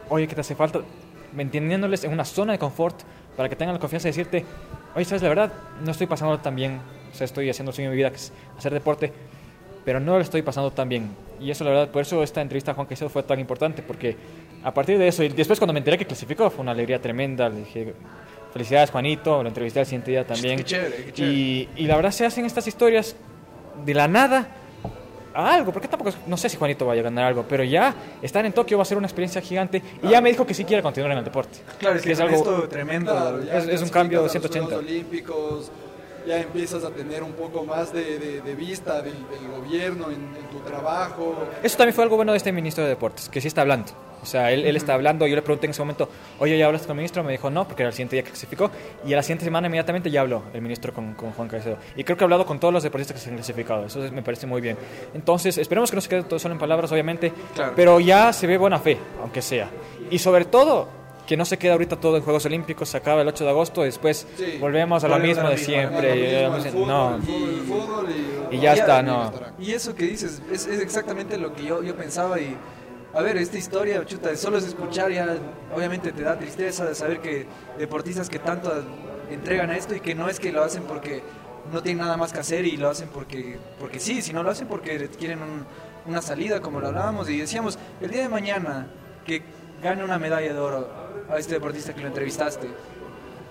oye, 0.09 0.27
¿qué 0.27 0.35
te 0.35 0.41
hace 0.41 0.57
falta? 0.57 0.81
Manteniéndoles 1.33 2.03
en 2.03 2.13
una 2.13 2.25
zona 2.25 2.53
de 2.53 2.59
confort 2.59 3.01
para 3.37 3.49
que 3.49 3.55
tengan 3.55 3.75
la 3.75 3.81
confianza 3.81 4.09
de 4.09 4.11
decirte, 4.11 4.45
oye, 4.97 5.05
sabes, 5.05 5.23
la 5.23 5.29
verdad, 5.29 5.53
no 5.85 5.93
estoy 5.93 6.09
pasando 6.09 6.37
tan 6.41 6.57
bien. 6.57 6.81
O 7.13 7.15
sea, 7.15 7.27
estoy 7.27 7.49
haciendo 7.49 7.71
el 7.71 7.77
sueño 7.77 7.91
de 7.91 7.95
mi 7.95 7.99
vida, 7.99 8.11
que 8.11 8.17
es 8.17 8.33
hacer 8.57 8.75
deporte, 8.75 9.13
pero 9.89 10.01
no 10.01 10.17
lo 10.17 10.21
estoy 10.21 10.43
pasando 10.43 10.71
tan 10.71 10.87
bien. 10.87 11.09
Y 11.41 11.51
eso, 11.51 11.65
la 11.65 11.71
verdad, 11.71 11.89
por 11.89 12.03
eso 12.03 12.23
esta 12.23 12.43
entrevista 12.43 12.73
a 12.73 12.75
Juan 12.75 12.87
Caicedo 12.87 13.09
fue 13.09 13.23
tan 13.23 13.41
importante, 13.41 13.81
porque 13.83 14.15
a 14.63 14.75
partir 14.75 14.99
de 14.99 15.09
eso, 15.09 15.23
y 15.23 15.31
después 15.31 15.59
cuando 15.59 15.73
me 15.73 15.79
enteré 15.79 15.97
que 15.97 16.05
clasificó, 16.05 16.51
fue 16.51 16.61
una 16.61 16.73
alegría 16.73 17.01
tremenda. 17.01 17.49
Le 17.49 17.61
dije, 17.61 17.95
felicidades, 18.53 18.91
Juanito, 18.91 19.43
lo 19.43 19.49
entrevisté 19.49 19.81
al 19.81 19.87
siguiente 19.87 20.11
día 20.11 20.27
también. 20.27 20.59
Qué 20.59 20.65
chévere, 20.65 21.05
qué 21.07 21.13
chévere. 21.15 21.35
Y, 21.35 21.69
y 21.77 21.87
la 21.87 21.97
verdad 21.97 22.11
se 22.11 22.27
hacen 22.27 22.45
estas 22.45 22.67
historias 22.67 23.17
de 23.83 23.95
la 23.95 24.07
nada 24.09 24.47
a 25.33 25.55
algo, 25.55 25.73
porque 25.73 25.89
tampoco, 25.89 26.11
no 26.27 26.37
sé 26.37 26.51
si 26.51 26.59
Juanito 26.59 26.85
vaya 26.85 27.01
a 27.01 27.05
ganar 27.05 27.25
algo, 27.25 27.47
pero 27.49 27.65
ya 27.65 27.95
estar 28.21 28.45
en 28.45 28.53
Tokio 28.53 28.77
va 28.77 28.83
a 28.83 28.85
ser 28.85 28.99
una 28.99 29.07
experiencia 29.07 29.41
gigante 29.41 29.81
y 30.03 30.09
ya 30.09 30.21
me 30.21 30.29
dijo 30.29 30.45
que 30.47 30.53
sí 30.53 30.65
quiere 30.67 30.83
continuar 30.83 31.13
en 31.13 31.19
el 31.19 31.25
deporte. 31.25 31.61
Claro, 31.79 31.97
es 31.97 32.03
que 32.03 32.13
es 32.13 32.19
es 32.21 32.27
algo- 32.27 32.69
tremendo. 32.69 33.11
Claro, 33.11 33.41
Es- 33.43 33.69
es 33.69 33.81
un 33.81 33.89
cambio 33.89 34.21
los 34.21 34.33
180. 34.33 34.67
Juegos 34.67 34.85
Olímpicos, 34.85 35.71
ya 36.29 36.39
empiezas 36.41 36.85
a 36.85 36.91
tener 36.91 37.23
un 37.23 37.33
poco 37.33 37.65
más 37.65 37.93
de, 37.93 38.19
de- 38.19 38.41
de 38.43 38.55
vista 38.55 39.03
del, 39.03 39.15
del 39.29 39.49
gobierno 39.51 40.07
en, 40.11 40.37
en 40.37 40.47
tu 40.51 40.59
trabajo. 40.61 41.35
Eso 41.63 41.77
también 41.77 41.95
fue 41.95 42.05
algo 42.05 42.17
bueno 42.17 42.33
de 42.33 42.39
este 42.39 42.53
ministro 42.53 42.85
de 42.85 42.91
Deportes, 42.91 43.29
que 43.29 43.41
sí 43.41 43.49
está 43.49 43.63
hablando. 43.63 43.91
O 44.21 44.27
sea, 44.27 44.51
él, 44.51 44.65
él 44.67 44.77
está 44.77 44.95
hablando, 44.95 45.27
yo 45.29 45.37
le 45.37 45.43
pregunté 45.43 45.67
en 45.67 45.71
ese 45.71 45.81
momento, 45.81 46.09
oye, 46.41 46.59
¿ya 46.59 46.67
hablaste 46.67 46.89
con 46.89 46.97
el 46.97 47.03
ministro? 47.03 47.23
Me 47.23 47.31
dijo, 47.33 47.51
no, 47.51 47.67
porque 47.69 47.83
era 47.85 47.89
el 47.91 47.95
siguiente 47.95 48.17
día 48.17 48.25
que 48.25 48.31
clasificó. 48.31 48.69
Y 49.07 49.13
a 49.13 49.17
la 49.17 49.23
siguiente 49.23 49.45
semana 49.45 49.69
inmediatamente 49.69 50.11
ya 50.11 50.23
habló 50.23 50.43
el 50.53 50.61
ministro 50.61 50.93
con, 50.93 51.15
con 51.15 51.31
Juan 51.33 51.47
Caicedo. 51.49 51.77
Y 51.97 52.03
creo 52.03 52.17
que 52.19 52.25
ha 52.25 52.27
hablado 52.27 52.45
con 52.45 52.59
todos 52.59 52.75
los 52.75 52.83
deportistas 52.83 53.15
que 53.17 53.23
se 53.23 53.31
han 53.31 53.37
clasificado. 53.37 53.87
Eso 53.87 54.05
es- 54.05 54.11
me 54.11 54.23
parece 54.23 54.47
muy 54.49 54.61
bien. 54.61 54.77
Entonces, 55.15 55.57
esperemos 55.57 55.91
que 55.91 55.97
no 55.97 56.01
se 56.01 56.09
quede 56.09 56.25
todo 56.25 56.39
solo 56.41 56.53
en 56.55 56.59
palabras, 56.59 56.91
obviamente. 56.91 57.33
Claro. 57.55 57.73
Pero 57.77 58.01
ya 58.01 58.33
se 58.33 58.47
ve 58.49 58.59
buena 58.59 58.81
fe, 58.81 58.99
aunque 59.23 59.41
sea. 59.41 59.71
Y 60.11 60.19
sobre 60.19 60.45
todo, 60.47 60.89
que 61.29 61.37
no 61.37 61.45
se 61.45 61.59
queda 61.59 61.73
ahorita 61.75 61.97
todo 62.01 62.17
en 62.17 62.23
Juegos 62.23 62.47
Olímpicos, 62.47 62.89
se 62.89 62.97
acaba 62.97 63.21
el 63.21 63.29
8 63.29 63.45
de 63.45 63.51
agosto, 63.51 63.83
después 63.83 64.27
Sí. 64.39 64.57
volvemos 64.59 65.05
a 65.05 65.09
lo 65.09 65.19
mismo 65.19 65.49
de 65.49 65.59
siempre. 65.59 66.17
Y, 66.17 66.23
eh, 66.25 66.73
no. 66.75 67.19
y, 68.51 68.57
Y 68.57 68.61
ya 68.61 68.73
está, 68.73 69.03
no. 69.03 69.31
Y 69.59 69.73
eso 69.73 69.95
que 69.95 70.05
dices 70.07 70.41
es, 70.51 70.67
es 70.67 70.81
exactamente 70.81 71.37
lo 71.37 71.53
que 71.55 71.65
yo, 71.65 71.83
yo 71.83 71.95
pensaba 71.95 72.41
y 72.41 72.57
a 73.15 73.21
ver, 73.23 73.37
esta 73.37 73.59
historia, 73.59 74.03
chuta, 74.07 74.35
solo 74.37 74.57
es 74.59 74.65
escuchar 74.65 75.11
ya, 75.11 75.37
obviamente 75.75 76.13
te 76.13 76.23
da 76.23 76.39
tristeza 76.39 76.85
de 76.87 76.95
saber 76.95 77.21
que 77.21 77.47
deportistas 77.79 78.29
que 78.31 78.39
tanto 78.39 78.73
entregan 79.31 79.69
a 79.71 79.77
esto 79.77 79.95
y 79.95 80.01
que 80.01 80.15
no 80.15 80.29
es 80.31 80.41
que 80.41 80.51
lo 80.53 80.63
hacen 80.63 80.85
porque 80.85 81.23
no 81.73 81.83
tienen 81.83 82.05
nada 82.05 82.17
más 82.17 82.33
que 82.33 82.41
hacer 82.41 82.65
y 82.65 82.77
lo 82.79 82.89
hacen 82.89 83.09
porque, 83.13 83.59
porque 83.79 84.01
sí, 84.01 84.23
sino 84.23 84.43
lo 84.43 84.51
hacen 84.51 84.67
porque 84.67 85.09
quieren 85.19 85.41
un- 85.43 85.67
una 86.07 86.23
salida, 86.23 86.61
como 86.63 86.81
lo 86.81 86.89
hablábamos, 86.89 87.29
y 87.29 87.39
decíamos, 87.39 87.79
el 88.01 88.11
día 88.11 88.23
de 88.23 88.29
mañana 88.31 88.87
que 89.27 89.43
gane 89.83 90.05
una 90.05 90.19
medalla 90.19 90.53
de 90.53 90.59
oro 90.59 90.89
a 91.31 91.39
este 91.39 91.55
deportista 91.55 91.95
que 91.95 92.01
lo 92.01 92.09
entrevistaste, 92.09 92.69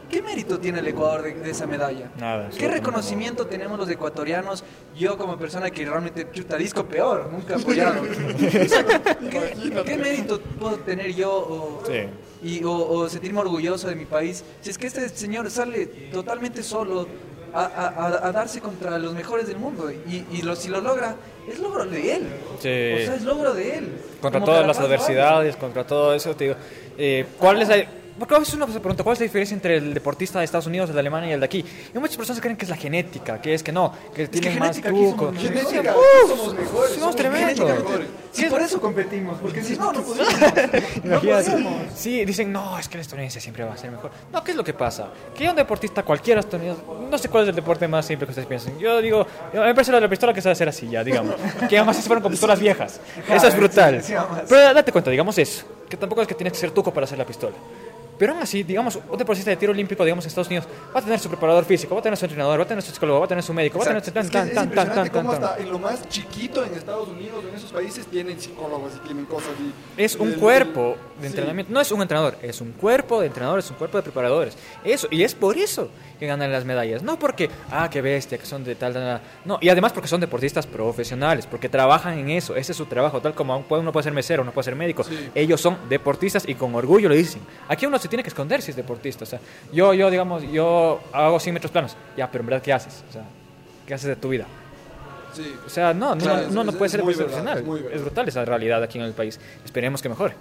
¿qué 0.09 0.21
mérito 0.21 0.59
tiene 0.59 0.80
el 0.80 0.88
Ecuador 0.88 1.21
de, 1.23 1.34
de 1.36 1.49
esa 1.51 1.67
medalla? 1.67 2.09
Nada, 2.19 2.49
¿Qué 2.57 2.67
reconocimiento 2.67 3.45
tenemos 3.47 3.78
los 3.78 3.89
ecuatorianos? 3.89 4.63
Yo 4.97 5.17
como 5.17 5.38
persona 5.38 5.69
que 5.69 5.86
realmente 5.86 6.28
chuta 6.32 6.57
disco 6.57 6.86
peor, 6.86 7.30
nunca 7.32 7.59
sea, 7.59 8.01
¿qué, 9.30 9.84
qué 9.86 9.97
mérito 9.97 10.39
puedo 10.59 10.78
tener 10.78 11.13
yo 11.13 11.32
o, 11.32 11.84
Sí. 11.86 12.09
y, 12.41 12.63
o, 12.63 12.71
o 12.71 13.09
sentirme 13.09 13.39
orgulloso 13.41 13.88
de 13.88 13.95
mi 13.95 14.05
país? 14.05 14.43
Si 14.61 14.69
es 14.69 14.78
que 14.78 14.88
este 14.88 15.07
señor 15.09 15.49
sale 15.51 15.86
totalmente 16.11 16.63
solo 16.63 17.07
a, 17.54 18.28
a- 18.28 18.32
darse 18.32 18.60
contra 18.62 18.98
los 18.98 19.14
mejores 19.14 19.48
del 19.48 19.58
mundo 19.58 19.91
y, 19.91 20.26
y 20.32 20.41
lo- 20.41 20.56
si 20.56 20.68
lo 20.70 20.82
logra, 20.82 21.16
es 21.48 21.60
logro 21.60 21.86
de 21.86 22.16
él. 22.16 22.22
Sí. 22.60 23.04
O 23.04 23.06
sea, 23.06 23.16
es 23.16 23.24
logro 23.24 23.54
de 23.54 23.78
él. 23.78 23.98
contra 24.22 24.39
Como 24.39 24.45
todas 24.52 24.68
las 24.68 24.80
adversidades, 24.80 25.56
contra 25.56 25.86
todo 25.86 26.14
eso, 26.14 26.36
te 26.36 26.45
digo, 26.45 26.56
eh, 26.98 27.26
¿cuál 27.38 27.62
es 27.62 27.68
la... 27.70 27.86
Porque 28.18 28.36
a 28.36 28.39
veces 28.39 28.55
uno 28.55 28.68
se 28.68 28.80
pregunta, 28.80 29.03
¿cuál 29.03 29.13
es 29.13 29.20
la 29.20 29.24
diferencia 29.26 29.53
entre 29.53 29.78
el 29.78 29.93
deportista 29.93 30.39
de 30.39 30.45
Estados 30.45 30.65
Unidos, 30.68 30.89
el 30.89 30.95
de 30.95 30.99
Alemania 30.99 31.30
y 31.30 31.34
el 31.34 31.39
de 31.39 31.45
aquí? 31.45 31.63
Y 31.93 31.99
muchas 31.99 32.18
personas 32.18 32.41
creen 32.41 32.57
que 32.57 32.65
es 32.65 32.70
la 32.70 32.76
genética, 32.76 33.41
que 33.41 33.53
es 33.53 33.63
que 33.63 33.72
no, 33.72 33.93
que 34.13 34.28
tienen 34.28 34.59
más 34.59 34.80
truco. 34.82 35.34
Genética, 35.38 35.95
Uf, 35.95 36.30
somos 36.30 36.55
mejores. 36.55 36.95
somos 36.95 37.15
tremendos. 37.15 37.72
por 38.49 38.61
eso 38.61 38.82
competimos, 38.82 39.38
porque 39.39 39.63
si 39.63 39.76
no, 39.78 39.91
no 39.91 40.01
podemos. 40.01 40.28
Sí, 41.95 42.26
dicen, 42.26 42.51
no, 42.51 42.78
es 42.78 42.88
que 42.88 42.97
el 42.97 43.01
estadounidense 43.01 43.39
siempre 43.39 43.63
va 43.63 43.74
a 43.74 43.78
ser 43.78 43.91
mejor. 43.91 44.11
No, 44.32 44.43
¿qué 44.43 44.51
es 44.51 44.57
lo 44.57 44.63
que 44.63 44.74
pasa? 44.74 45.09
Que 45.36 45.49
un 45.49 45.55
deportista, 45.55 46.03
cualquiera 46.03 46.39
estadounidense, 46.39 46.82
no 47.09 47.18
sé 47.18 47.30
cuál 47.30 47.43
es 47.43 47.49
el 47.49 47.55
deporte 47.55 47.88
más 47.88 48.05
simple 48.05 48.26
que 48.26 48.32
ustedes 48.32 48.47
piensen. 48.47 48.78
Yo 48.80 49.01
digo, 49.01 49.22
a 49.22 49.55
mí 49.55 49.59
me 49.59 49.74
parece 49.74 49.91
la 49.91 50.09
pistola 50.09 50.34
que 50.34 50.41
sabe 50.41 50.53
hacer 50.53 50.70
así, 50.70 50.89
ya, 50.89 51.03
digamos. 51.03 51.36
Que 51.70 51.78
además 51.78 51.97
se 51.97 52.03
fueron 52.03 52.22
con 52.24 52.32
pistolas 52.32 52.59
viejas. 52.59 52.99
Eso 53.30 53.47
es 53.47 53.57
brutal. 53.57 54.01
Pero 54.47 54.74
date 54.74 54.91
cuenta, 54.91 55.11
digamos 55.11 55.38
eso, 55.38 55.65
que 55.89 55.97
tampoco 55.97 56.22
es 56.22 56.28
que 56.28 56.36
tienes 56.36 56.53
que 56.53 56.59
ser 56.59 56.72
tuco 56.72 56.93
para 56.93 57.05
hacer 57.05 57.18
la 57.18 57.26
pistola. 57.26 57.55
Pero 58.18 58.34
aún 58.34 58.41
así, 58.41 58.63
digamos, 58.63 58.97
un 59.09 59.18
deportista 59.18 59.51
de 59.51 59.57
tiro 59.57 59.72
olímpico, 59.72 60.03
digamos, 60.03 60.26
en 60.26 60.30
Estados 60.30 60.47
Unidos, 60.47 60.68
va 60.95 60.99
a 60.99 61.03
tener 61.03 61.20
su 61.20 61.30
preparador 61.30 61.65
físico, 61.65 61.93
va 61.95 61.99
a 61.99 62.03
tener 62.03 62.18
su 62.18 62.26
entrenador, 62.26 62.59
va 62.59 62.63
a 62.63 62.68
tener 62.68 62.82
su 62.84 62.91
psicólogo, 62.91 63.20
va 63.20 63.26
a 63.26 63.28
tener 63.30 63.43
su 63.43 63.53
médico, 63.53 63.78
va 63.78 63.84
a 63.86 63.88
tener 63.88 64.03
su 64.03 64.11
tan, 64.11 64.26
Es 64.26 64.32
tan, 64.32 64.47
es 64.47 64.53
tan, 64.53 64.70
tan, 64.72 65.09
cómo 65.09 65.32
tan. 65.34 65.43
hasta 65.43 65.61
en 65.61 65.70
lo 65.72 65.80
más 65.80 66.07
chiquito 66.09 66.63
en 66.65 66.74
Estados 66.74 67.07
Unidos, 67.09 67.43
en 67.47 67.55
esos 67.55 67.72
países, 67.72 68.05
tienen 68.07 68.39
psicólogos 68.39 68.93
y 68.95 69.07
tienen 69.07 69.26
cosas. 69.26 69.51
Y, 69.97 70.01
Es 70.01 70.15
un 70.15 70.30
el- 70.30 70.36
cuerpo 70.38 70.95
el- 71.15 71.22
de 71.22 71.28
sí. 71.28 71.28
entrenamiento. 71.28 71.72
No 71.74 71.80
es 71.82 71.91
un 71.91 72.01
entrenador, 72.01 72.38
es 72.41 72.59
un 72.61 72.72
cuerpo 72.74 73.20
de 73.22 73.28
entrenadores, 73.28 73.65
es 73.65 73.72
un 73.72 73.78
cuerpo 73.78 73.97
de 73.97 74.03
preparadores. 74.03 74.57
Eso, 74.84 75.07
y 75.11 75.24
es 75.24 75.36
por 75.36 75.57
eso 75.57 75.89
que 76.20 76.26
ganan 76.26 76.51
las 76.51 76.65
medallas. 76.65 77.03
No 77.03 77.20
porque, 77.20 77.49
ah, 77.72 77.89
qué 77.91 78.01
bestia, 78.01 78.38
que 78.39 78.45
son 78.45 78.63
de 78.63 78.74
tal, 78.76 78.93
tal, 78.93 79.03
tal. 79.03 79.22
No, 79.45 79.59
y 79.61 79.70
además 79.70 79.93
porque 79.93 80.07
son 80.07 80.20
deportistas 80.20 80.65
profesionales, 80.65 81.45
porque 81.45 81.70
trabajan 81.70 82.18
en 82.18 82.30
eso. 82.30 82.55
Ese 82.55 82.72
es 82.72 82.78
su 82.78 82.86
trabajo. 82.86 83.22
Tal 83.22 83.34
como 83.36 83.63
uno 83.70 83.91
puede 83.91 84.03
ser 84.03 84.13
mesero, 84.13 84.41
uno 84.41 84.51
puede 84.51 84.65
ser 84.65 84.76
médico. 84.76 85.03
Sí. 85.03 85.30
Ellos 85.36 85.61
son 85.61 85.78
deportistas 85.89 86.43
y 86.47 86.55
con 86.55 86.74
orgullo 86.74 87.09
lo 87.09 87.15
dicen. 87.15 87.41
Aquí 87.68 87.86
uno 87.86 87.99
se 87.99 88.07
tiene 88.10 88.24
que 88.24 88.30
esconder 88.30 88.62
si 88.62 88.72
es 88.72 88.78
deportista. 88.78 89.24
O 89.24 89.28
sea, 89.28 89.39
yo, 89.72 89.93
yo 89.93 90.10
digamos, 90.10 90.43
yo 90.51 90.99
hago 91.14 91.39
100 91.39 91.53
metros 91.53 91.72
planos. 91.72 91.95
Ya, 92.16 92.30
pero 92.32 92.41
en 92.43 92.47
verdad, 92.47 92.62
¿qué 92.64 92.74
haces? 92.74 93.03
O 93.10 93.14
sea, 93.14 93.24
¿qué 93.86 93.93
haces 93.93 94.08
de 94.08 94.16
tu 94.16 94.30
vida? 94.30 94.45
Sí. 95.34 95.53
O 95.66 95.70
sea, 95.70 95.93
no, 95.93 96.16
no, 96.16 96.22
Claro, 96.24 96.47
no, 96.47 96.53
no, 96.53 96.64
no 96.66 96.72
es- 96.72 96.78
puede 96.78 96.88
es 96.88 96.91
ser 96.93 97.03
muy 97.03 97.14
profesional. 97.14 97.60
es 97.60 97.95
es 97.95 98.01
brutal 98.01 98.28
esa 98.28 98.43
realidad 98.45 98.82
aquí 98.82 98.97
en 98.97 99.05
el 99.05 99.14
país. 99.14 99.39
Esperemos 99.64 100.01
que 100.01 100.10
mejore. 100.10 100.34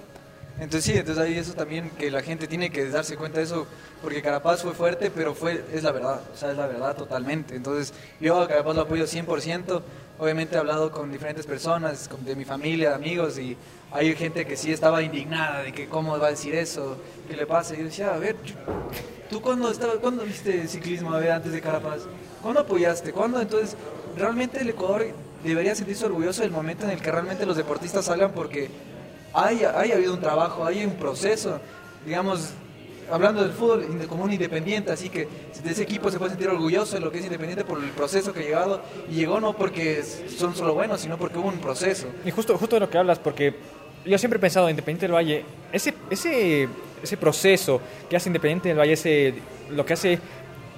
Entonces 0.59 0.85
sí, 0.85 0.99
entonces 0.99 1.23
ahí 1.23 1.37
eso 1.37 1.53
también 1.53 1.91
que 1.99 2.11
la 2.11 2.23
gente 2.23 2.47
tiene 2.47 2.71
que 2.71 2.89
darse 2.89 3.15
cuenta 3.19 3.39
de 3.41 3.45
eso, 3.45 3.67
porque 4.01 4.23
Carapaz 4.23 4.63
fue 4.63 4.73
fuerte, 4.73 5.11
pero 5.15 5.35
fue 5.35 5.63
es 5.71 5.83
la 5.83 5.93
verdad, 5.93 6.21
o 6.33 6.37
sea, 6.37 6.51
es 6.51 6.57
la 6.57 6.67
verdad 6.67 6.97
totalmente. 6.97 7.55
Entonces 7.55 7.93
yo 8.21 8.41
a 8.41 8.49
Carapaz 8.49 8.75
lo 8.75 8.81
apoyo 8.83 9.05
100%, 9.07 9.83
obviamente 10.19 10.57
he 10.57 10.59
hablado 10.59 10.91
con 10.91 11.11
diferentes 11.11 11.47
personas, 11.47 12.09
de 12.25 12.37
mi 12.37 12.45
familia, 12.45 12.95
amigos, 12.95 13.39
y 13.39 13.57
hay 13.93 14.15
gente 14.15 14.47
que 14.47 14.57
sí 14.57 14.73
estaba 14.73 15.03
indignada 15.03 15.63
de 15.63 15.73
que 15.73 15.89
cómo 15.89 16.19
va 16.19 16.29
a 16.29 16.31
decir 16.31 16.55
eso, 16.55 16.97
qué 17.29 17.37
le 17.37 17.47
pasa. 17.47 17.75
Y 17.75 17.79
yo 17.79 17.85
decía, 17.85 18.15
a 18.15 18.19
ver, 18.19 18.37
¿tú 19.31 19.41
cuándo, 19.41 19.71
estaba, 19.71 19.95
cuándo 19.95 20.25
viste 20.25 20.67
ciclismo 20.69 21.15
antes 21.15 21.53
de 21.53 21.61
Carapaz? 21.61 22.03
¿Cuándo 22.43 22.61
apoyaste? 22.61 23.13
¿Cuándo? 23.13 23.41
Entonces, 23.41 23.77
realmente 24.17 24.61
el 24.61 24.71
Ecuador 24.71 25.07
debería 25.45 25.75
sentirse 25.75 26.07
orgulloso 26.07 26.43
del 26.43 26.51
momento 26.51 26.85
en 26.85 26.91
el 26.91 27.01
que 27.01 27.11
realmente 27.11 27.47
los 27.47 27.57
deportistas 27.57 28.07
salgan 28.07 28.33
porque 28.33 28.71
hay, 29.33 29.65
hay 29.65 29.93
habido 29.93 30.15
un 30.15 30.21
trabajo, 30.21 30.65
hay 30.65 30.85
un 30.85 30.93
proceso, 30.93 31.61
digamos, 32.05 32.51
hablando 33.11 33.43
del 33.43 33.53
fútbol 33.53 33.87
como 34.09 34.25
un 34.25 34.33
independiente, 34.33 34.91
así 34.93 35.09
que 35.09 35.29
de 35.63 35.71
ese 35.71 35.83
equipo 35.83 36.11
se 36.11 36.19
puede 36.19 36.31
sentir 36.33 36.49
orgulloso 36.49 36.95
de 36.97 37.01
lo 37.01 37.11
que 37.11 37.19
es 37.19 37.25
independiente 37.25 37.65
por 37.65 37.83
el 37.83 37.91
proceso 37.91 38.33
que 38.33 38.41
ha 38.41 38.43
llegado 38.43 38.83
y 39.11 39.15
llegó 39.15 39.41
no 39.41 39.53
porque 39.57 40.03
son 40.03 40.55
solo 40.55 40.75
buenos, 40.75 41.01
sino 41.01 41.17
porque 41.19 41.39
hubo 41.39 41.49
un 41.49 41.59
proceso. 41.59 42.07
Y 42.25 42.31
justo, 42.31 42.57
justo 42.59 42.77
de 42.77 42.81
lo 42.81 42.91
que 42.91 42.99
hablas, 42.99 43.19
porque 43.19 43.55
yo 44.05 44.19
siempre 44.19 44.39
he 44.39 44.41
pensado, 44.41 44.69
Independiente 44.71 45.07
del 45.07 45.15
Valle, 45.15 45.45
ese, 45.73 45.93
ese, 46.11 46.69
ese 47.03 47.17
proceso 47.17 47.81
que 48.09 48.17
hace 48.17 48.29
Independiente 48.29 48.69
del 48.69 48.79
Valle, 48.79 48.93
ese, 48.93 49.35
lo 49.71 49.85
que 49.85 49.95
hace, 49.95 50.19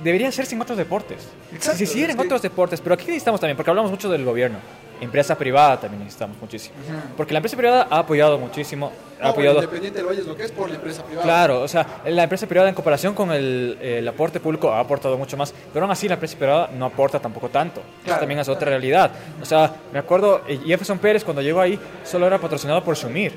debería 0.02 0.28
hacerse 0.28 0.54
en 0.54 0.60
otros 0.62 0.78
deportes. 0.78 1.28
Exacto, 1.52 1.78
si 1.78 1.84
se 1.86 1.92
hiciera 1.92 2.12
en 2.12 2.18
es 2.18 2.22
que- 2.22 2.26
otros 2.28 2.42
deportes, 2.42 2.80
pero 2.80 2.94
aquí 2.94 3.06
necesitamos 3.06 3.40
también, 3.40 3.56
porque 3.56 3.70
hablamos 3.70 3.90
mucho 3.90 4.08
del 4.08 4.24
gobierno. 4.24 4.58
Empresa 5.00 5.36
privada 5.36 5.78
también 5.80 6.00
necesitamos 6.02 6.36
muchísimo. 6.40 6.74
Porque 7.16 7.32
la 7.32 7.38
empresa 7.38 7.56
privada 7.56 7.86
ha 7.90 7.98
apoyado 8.00 8.38
muchísimo. 8.38 8.92
Ha 9.20 9.24
No, 9.24 9.28
apoyado, 9.30 9.56
Independiente 9.56 9.98
del 9.98 10.06
Valle 10.08 10.20
es 10.20 10.26
lo 10.26 10.36
que 10.36 10.44
es 10.44 10.52
por 10.52 10.68
la 10.68 10.76
empresa 10.76 11.02
privada. 11.04 11.24
Claro, 11.24 11.62
o 11.62 11.68
sea, 11.68 11.86
la 12.06 12.22
empresa 12.22 12.46
privada 12.46 12.68
en 12.68 12.74
comparación 12.74 13.14
con 13.14 13.32
el, 13.32 13.76
el 13.80 14.06
aporte 14.06 14.38
público 14.38 14.72
ha 14.72 14.80
aportado 14.80 15.18
mucho 15.18 15.36
más, 15.36 15.52
pero 15.72 15.84
aún 15.84 15.90
así 15.92 16.06
la 16.08 16.14
empresa 16.14 16.36
privada 16.38 16.70
no 16.76 16.86
aporta 16.86 17.18
tampoco 17.18 17.48
tanto. 17.48 17.82
Eso 18.06 18.16
también 18.16 18.38
es 18.40 18.48
otra 18.48 18.68
realidad. 18.70 19.10
O 19.42 19.44
sea, 19.44 19.72
me 19.92 19.98
acuerdo, 19.98 20.42
eh, 20.46 20.60
Jefferson 20.64 20.98
Pérez 20.98 21.24
cuando 21.24 21.42
llegó 21.42 21.60
ahí 21.60 21.78
solo 22.04 22.26
era 22.26 22.38
patrocinado 22.38 22.82
por 22.84 22.96
Sumir, 22.96 23.32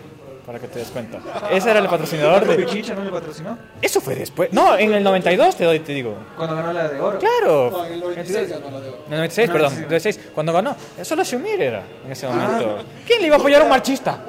para 0.52 0.60
que 0.60 0.68
te 0.68 0.80
des 0.80 0.90
cuenta. 0.90 1.18
Ese 1.50 1.72
era 1.72 1.80
el 1.80 1.88
patrocinador 1.88 2.46
de... 2.46 2.56
Pichincha 2.56 2.94
no 2.94 3.06
le 3.06 3.10
patrocinó 3.12 3.58
Eso 3.82 4.02
fue 4.02 4.16
después. 4.16 4.52
No, 4.52 4.78
en 4.78 4.94
el 4.94 5.02
92 5.02 5.56
te 5.56 5.64
doy, 5.64 5.80
te 5.80 5.94
digo. 5.94 6.14
cuando 6.36 6.58
ganó 6.58 6.74
la 6.74 6.90
de 6.90 7.00
oro. 7.00 7.20
Claro. 7.20 7.70
No, 7.72 7.86
en 7.86 7.94
el 7.94 8.00
96 8.02 8.50
ganó 8.50 8.72
la 8.72 8.80
de 8.82 8.90
oro. 8.90 8.98
En 9.08 9.14
el 9.14 9.20
96, 9.20 9.48
No, 9.48 9.54
perdón, 9.54 9.70
sí. 9.72 9.76
96, 9.78 10.20
cuando 10.36 10.52
ganó. 10.54 10.76
Solo 11.04 11.24
Sumir 11.24 11.62
era 11.62 11.84
en 12.06 12.12
ese 12.12 12.28
momento. 12.28 12.80
¿Quién 13.08 13.22
le 13.22 13.28
iba 13.28 13.38
a 13.38 13.40
apoyar 13.40 13.62
a 13.62 13.64
un 13.64 13.70
marchista? 13.70 14.20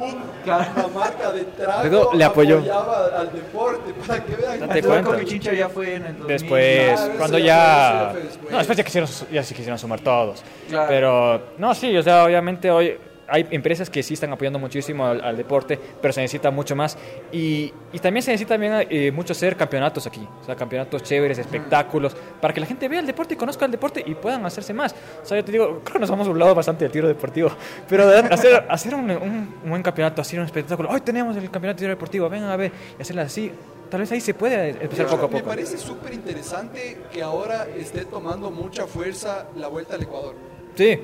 Claro. 0.45 0.65
La 0.77 0.89
marca 0.89 1.33
de 1.33 1.43
trago 1.43 2.11
le 2.15 2.25
apoyó. 2.25 2.59
apoyaba 2.59 3.07
al 3.19 3.33
deporte 3.33 3.93
para 4.07 4.25
que 4.25 4.37
vean. 4.37 4.61
Date 4.61 4.83
cuenta. 4.83 5.11
con 5.11 5.19
Pichincha 5.19 5.53
ya 5.53 5.69
fue 5.69 5.95
en 5.97 6.07
el 6.07 6.19
2000. 6.19 6.27
Después, 6.29 6.93
Claro, 7.01 7.13
cuando 7.19 7.37
eso 7.39 7.47
ya 7.47 7.55
ya... 7.55 8.13
después. 8.15 8.53
No, 8.53 8.59
después 8.59 8.79
ya, 8.79 8.85
quisieron, 8.85 9.11
ya 9.33 9.43
sí 9.43 9.55
quisieron 9.55 9.79
sumar 9.79 10.01
todos. 10.01 10.43
Claro. 10.69 10.87
Pero, 10.89 11.43
no, 11.59 11.75
sí, 11.75 11.97
o 11.97 12.03
sea, 12.03 12.25
obviamente 12.25 12.71
hoy 12.71 12.97
hay 13.33 13.49
empresas 13.51 13.89
que 13.89 14.03
sí 14.03 14.13
están 14.15 14.31
apoyando 14.31 14.59
muchísimo 14.59 15.07
al, 15.07 15.25
al 15.25 15.37
deporte, 15.39 15.79
pero 16.01 16.13
se 16.13 16.21
necesita 16.21 16.51
mucho 16.51 16.77
más. 16.77 16.99
Y, 17.33 17.73
y 17.93 17.99
también 17.99 18.23
se 18.23 18.31
necesita 18.31 18.55
también, 18.55 18.87
eh, 18.91 19.11
mucho 19.11 19.33
hacer 19.33 19.57
campeonatos 19.57 20.07
aquí. 20.07 20.29
O 20.43 20.45
sea, 20.45 20.55
campeonatos 20.55 21.03
chéveres, 21.03 21.39
espectáculos, 21.39 22.15
para 22.41 22.53
que 22.53 22.61
la 22.61 22.67
gente 22.67 22.87
vea 22.89 23.01
el 23.01 23.07
deporte 23.07 23.33
y 23.33 23.37
conozca 23.39 23.65
el 23.65 23.71
deporte 23.71 24.03
y 24.07 24.15
puedan 24.15 24.45
hacerse 24.45 24.75
más. 24.75 24.95
O 25.23 25.27
sea, 25.27 25.39
yo 25.39 25.45
te 25.45 25.51
digo, 25.53 25.81
creo 25.83 25.95
que 25.95 25.99
nos 26.01 26.11
hemos 26.11 26.29
burlado 26.29 26.55
bastante 26.55 26.85
del 26.85 26.93
tiro 26.93 27.09
deportivo, 27.09 27.51
pero 27.89 28.07
de 28.07 28.19
hacer, 28.19 28.67
hacer 28.69 28.95
un, 28.95 29.11
un- 29.11 29.55
un 29.65 29.71
buen 29.71 29.83
campeonato, 29.83 30.21
hacer 30.21 30.39
un 30.39 30.45
espectáculo. 30.45 30.91
Hoy 30.91 31.01
tenemos 31.01 31.35
el 31.37 31.45
campeonato 31.51 31.77
de 31.77 31.79
tiro 31.79 31.91
deportivo, 31.91 32.29
vengan 32.29 32.51
a 32.51 32.57
ver, 32.57 32.71
y 32.99 33.01
hacerlo 33.03 33.23
así. 33.23 33.51
Tal 33.89 34.01
vez 34.01 34.13
ahí 34.13 34.21
se 34.21 34.35
puede 34.35 34.71
empezar 34.71 35.07
poco 35.07 35.25
a 35.25 35.29
Me 35.29 35.33
poco. 35.39 35.49
parece 35.49 35.77
súper 35.79 36.13
interesante 36.15 36.99
que 37.13 37.23
ahora 37.23 37.67
esté 37.77 38.05
tomando 38.05 38.51
mucha 38.51 38.87
fuerza 38.87 39.47
la 39.57 39.69
vuelta 39.69 39.95
al 39.97 40.03
Ecuador. 40.03 40.35
Sí, 40.75 40.99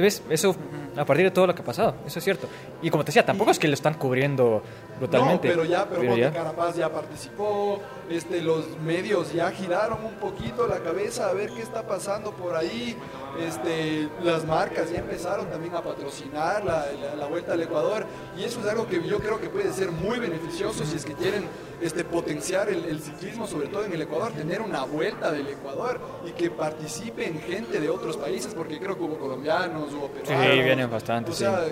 ¿ves? 0.00 0.22
Eso 0.30 0.56
a 0.96 1.04
partir 1.04 1.26
de 1.26 1.30
todo 1.30 1.46
lo 1.46 1.54
que 1.54 1.62
ha 1.62 1.64
pasado, 1.64 1.96
eso 2.06 2.18
es 2.18 2.24
cierto. 2.24 2.48
Y 2.82 2.90
como 2.90 3.04
te 3.04 3.08
decía, 3.08 3.24
tampoco 3.24 3.50
es 3.50 3.58
que 3.58 3.68
lo 3.68 3.74
están 3.74 3.94
cubriendo 3.94 4.62
brutalmente. 4.98 5.48
No, 5.48 5.54
pero 5.54 5.64
ya, 5.64 5.86
pero, 5.88 6.16
ya. 6.16 6.32
Carapaz 6.32 6.76
ya 6.76 6.90
participó, 6.92 7.80
este, 8.10 8.40
los 8.40 8.78
medios 8.80 9.32
ya 9.32 9.50
giraron 9.50 10.04
un 10.04 10.14
poquito 10.14 10.66
la 10.66 10.78
cabeza 10.78 11.28
a 11.28 11.32
ver 11.32 11.50
qué 11.50 11.62
está 11.62 11.86
pasando 11.86 12.32
por 12.32 12.54
ahí, 12.56 12.96
este, 13.40 14.08
las 14.22 14.44
marcas 14.46 14.90
ya 14.90 14.98
empezaron 14.98 15.46
también 15.50 15.74
a 15.74 15.82
patrocinar 15.82 16.64
la, 16.64 16.86
la- 16.92 17.14
la 17.16 17.26
vuelta 17.26 17.52
al 17.52 17.62
Ecuador 17.62 18.06
y 18.38 18.44
eso 18.44 18.60
es 18.60 18.66
algo 18.66 18.86
que 18.86 19.02
yo 19.06 19.18
creo 19.18 19.38
que 19.40 19.48
puede 19.48 19.72
ser 19.72 19.90
muy 19.90 20.18
beneficioso 20.18 20.84
si 20.84 20.96
es 20.96 21.04
que 21.04 21.12
quieren 21.14 21.44
este, 21.82 22.04
potenciar 22.04 22.70
el, 22.70 22.84
el 22.86 23.00
ciclismo, 23.00 23.46
sobre 23.46 23.68
todo 23.68 23.84
en 23.84 23.92
el 23.92 24.00
Ecuador, 24.02 24.32
tener 24.32 24.62
una 24.62 24.84
vuelta 24.84 25.30
del 25.30 25.46
Ecuador 25.48 26.00
y 26.26 26.30
que 26.32 26.48
participen 26.50 27.38
gente 27.40 27.78
de 27.80 27.90
otros 27.90 28.16
países, 28.16 28.54
porque 28.54 28.78
creo 28.78 28.96
que 28.96 29.02
hubo 29.02 29.18
colombianos, 29.18 29.92
hubo 29.92 30.08
peruanos, 30.08 30.28
Sí, 30.28 30.34
viene 30.52 30.66
También 30.68 30.90
bastante, 30.90 31.30
O 31.30 31.34
sea, 31.34 31.64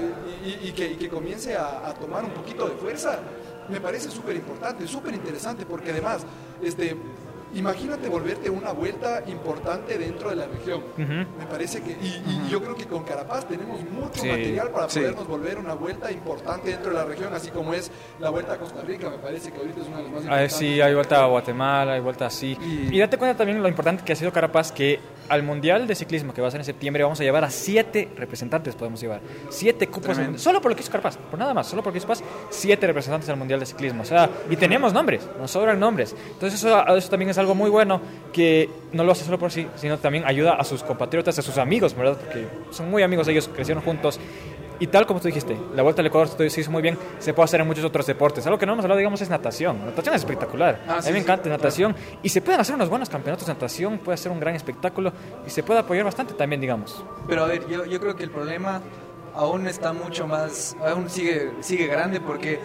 y, 0.44 0.68
y 0.68 0.72
que, 0.72 0.92
y 0.92 0.96
que 0.96 1.08
comience 1.08 1.56
a, 1.56 1.88
a 1.88 1.94
tomar 1.94 2.24
un 2.24 2.30
poquito 2.32 2.66
de 2.68 2.74
fuerza, 2.76 3.13
me 3.68 3.80
parece 3.80 4.10
súper 4.10 4.36
importante, 4.36 4.86
súper 4.86 5.14
interesante, 5.14 5.64
porque 5.66 5.90
además, 5.90 6.24
este, 6.62 6.96
imagínate 7.54 8.08
volverte 8.08 8.50
una 8.50 8.72
vuelta 8.72 9.22
importante 9.28 9.96
dentro 9.96 10.28
de 10.30 10.36
la 10.36 10.46
región. 10.46 10.82
Me 10.96 11.46
parece 11.48 11.80
que, 11.82 11.92
y, 11.92 12.22
y 12.26 12.48
yo 12.50 12.60
creo 12.60 12.74
que 12.74 12.84
con 12.86 13.04
Carapaz 13.04 13.46
tenemos 13.46 13.80
mucho 13.90 14.20
Sí, 14.20 14.28
material 14.28 14.70
para 14.70 14.88
sí. 14.88 14.98
podernos 15.00 15.26
volver 15.28 15.58
una 15.58 15.74
vuelta 15.74 16.10
importante 16.10 16.70
dentro 16.70 16.90
de 16.90 16.96
la 16.96 17.04
región, 17.04 17.32
así 17.32 17.50
como 17.50 17.72
es 17.72 17.90
la 18.20 18.30
vuelta 18.30 18.54
a 18.54 18.58
Costa 18.58 18.82
Rica, 18.82 19.08
me 19.08 19.18
parece 19.18 19.52
que 19.52 19.58
ahorita 19.58 19.80
es 19.82 19.86
una 19.88 19.96
de 19.98 20.02
las 20.02 20.12
más 20.12 20.20
Ah, 20.20 20.24
importantes. 20.24 20.52
sí, 20.56 20.80
hay 20.80 20.94
vuelta 20.94 21.22
a 21.22 21.26
Guatemala, 21.26 21.92
hay 21.92 22.00
vuelta 22.00 22.26
así. 22.26 22.58
Y- 22.60 22.94
Y 22.96 22.98
date 22.98 23.16
cuenta 23.18 23.36
también 23.38 23.62
lo 23.62 23.68
importante 23.68 24.04
que 24.04 24.12
ha 24.12 24.16
sido 24.16 24.32
Carapaz, 24.32 24.72
que 24.72 24.98
al 25.28 25.42
Mundial 25.42 25.86
de 25.86 25.94
Ciclismo 25.94 26.32
que 26.34 26.40
va 26.42 26.48
a 26.48 26.50
ser 26.50 26.60
en 26.60 26.64
septiembre 26.64 27.02
vamos 27.02 27.20
a 27.20 27.24
llevar 27.24 27.44
a 27.44 27.50
siete 27.50 28.08
representantes, 28.16 28.74
podemos 28.74 29.00
llevar. 29.00 29.20
Siete 29.48 29.86
cupos, 29.88 30.18
en- 30.18 30.38
solo 30.38 30.60
por 30.60 30.70
lo 30.70 30.76
que 30.76 30.82
hizo 30.82 30.90
Carapaz, 30.90 31.16
por 31.16 31.38
nada 31.38 31.54
más, 31.54 31.66
solo 31.66 31.82
porque 31.82 31.98
hizo 31.98 32.06
Carapaz, 32.06 32.26
siete 32.50 32.86
representantes 32.86 33.28
al 33.28 33.36
Mundial 33.36 33.60
de 33.60 33.66
Ciclismo. 33.66 34.02
O 34.02 34.04
sea, 34.04 34.28
y 34.50 34.56
tenemos 34.56 34.92
nombres, 34.92 35.22
nos 35.40 35.50
sobran 35.50 35.78
nombres. 35.80 36.14
Entonces 36.32 36.58
eso, 36.58 36.86
eso 36.96 37.08
también 37.08 37.30
es 37.30 37.38
algo 37.38 37.54
muy 37.54 37.70
bueno, 37.70 38.00
que 38.32 38.68
no 38.92 39.04
lo 39.04 39.12
hace 39.12 39.24
solo 39.24 39.38
por 39.38 39.50
sí, 39.50 39.66
sino 39.76 39.98
también 39.98 40.24
ayuda 40.26 40.54
a 40.54 40.64
sus 40.64 40.82
compatriotas, 40.82 41.38
a 41.38 41.42
sus 41.42 41.58
amigos, 41.58 41.94
¿verdad? 41.96 42.16
Porque 42.18 42.46
son 42.70 42.90
muy 42.90 43.02
amigos 43.02 43.26
ellos, 43.28 43.48
crecieron 43.48 43.82
juntos. 43.82 44.20
Y 44.80 44.86
tal 44.88 45.06
como 45.06 45.20
tú 45.20 45.28
dijiste, 45.28 45.56
la 45.74 45.82
vuelta 45.82 46.02
al 46.02 46.06
Ecuador 46.06 46.28
se 46.50 46.60
hizo 46.60 46.70
muy 46.70 46.82
bien, 46.82 46.98
se 47.18 47.32
puede 47.32 47.44
hacer 47.44 47.60
en 47.60 47.66
muchos 47.66 47.84
otros 47.84 48.06
deportes. 48.06 48.44
Algo 48.46 48.58
que 48.58 48.66
no 48.66 48.72
hemos 48.72 48.84
hablado, 48.84 48.98
digamos, 48.98 49.20
es 49.20 49.30
natación. 49.30 49.84
Natación 49.84 50.14
es 50.14 50.22
espectacular. 50.22 50.80
Ah, 50.88 50.96
a 50.98 51.02
sí, 51.02 51.08
mí 51.08 51.12
me 51.14 51.18
sí, 51.20 51.24
encanta 51.24 51.44
claro. 51.44 51.56
natación. 51.58 51.96
Y 52.22 52.28
se 52.28 52.40
pueden 52.42 52.60
hacer 52.60 52.74
unos 52.74 52.88
buenos 52.88 53.08
campeonatos 53.08 53.46
de 53.46 53.52
natación, 53.54 53.98
puede 53.98 54.18
ser 54.18 54.32
un 54.32 54.40
gran 54.40 54.54
espectáculo 54.54 55.12
y 55.46 55.50
se 55.50 55.62
puede 55.62 55.80
apoyar 55.80 56.04
bastante 56.04 56.34
también, 56.34 56.60
digamos. 56.60 57.04
Pero 57.28 57.44
a 57.44 57.46
ver, 57.46 57.66
yo, 57.68 57.84
yo 57.84 58.00
creo 58.00 58.16
que 58.16 58.24
el 58.24 58.30
problema 58.30 58.82
aún 59.34 59.66
está 59.66 59.92
mucho 59.92 60.26
más, 60.26 60.76
aún 60.84 61.08
sigue, 61.10 61.52
sigue 61.60 61.86
grande 61.86 62.20
porque, 62.20 62.58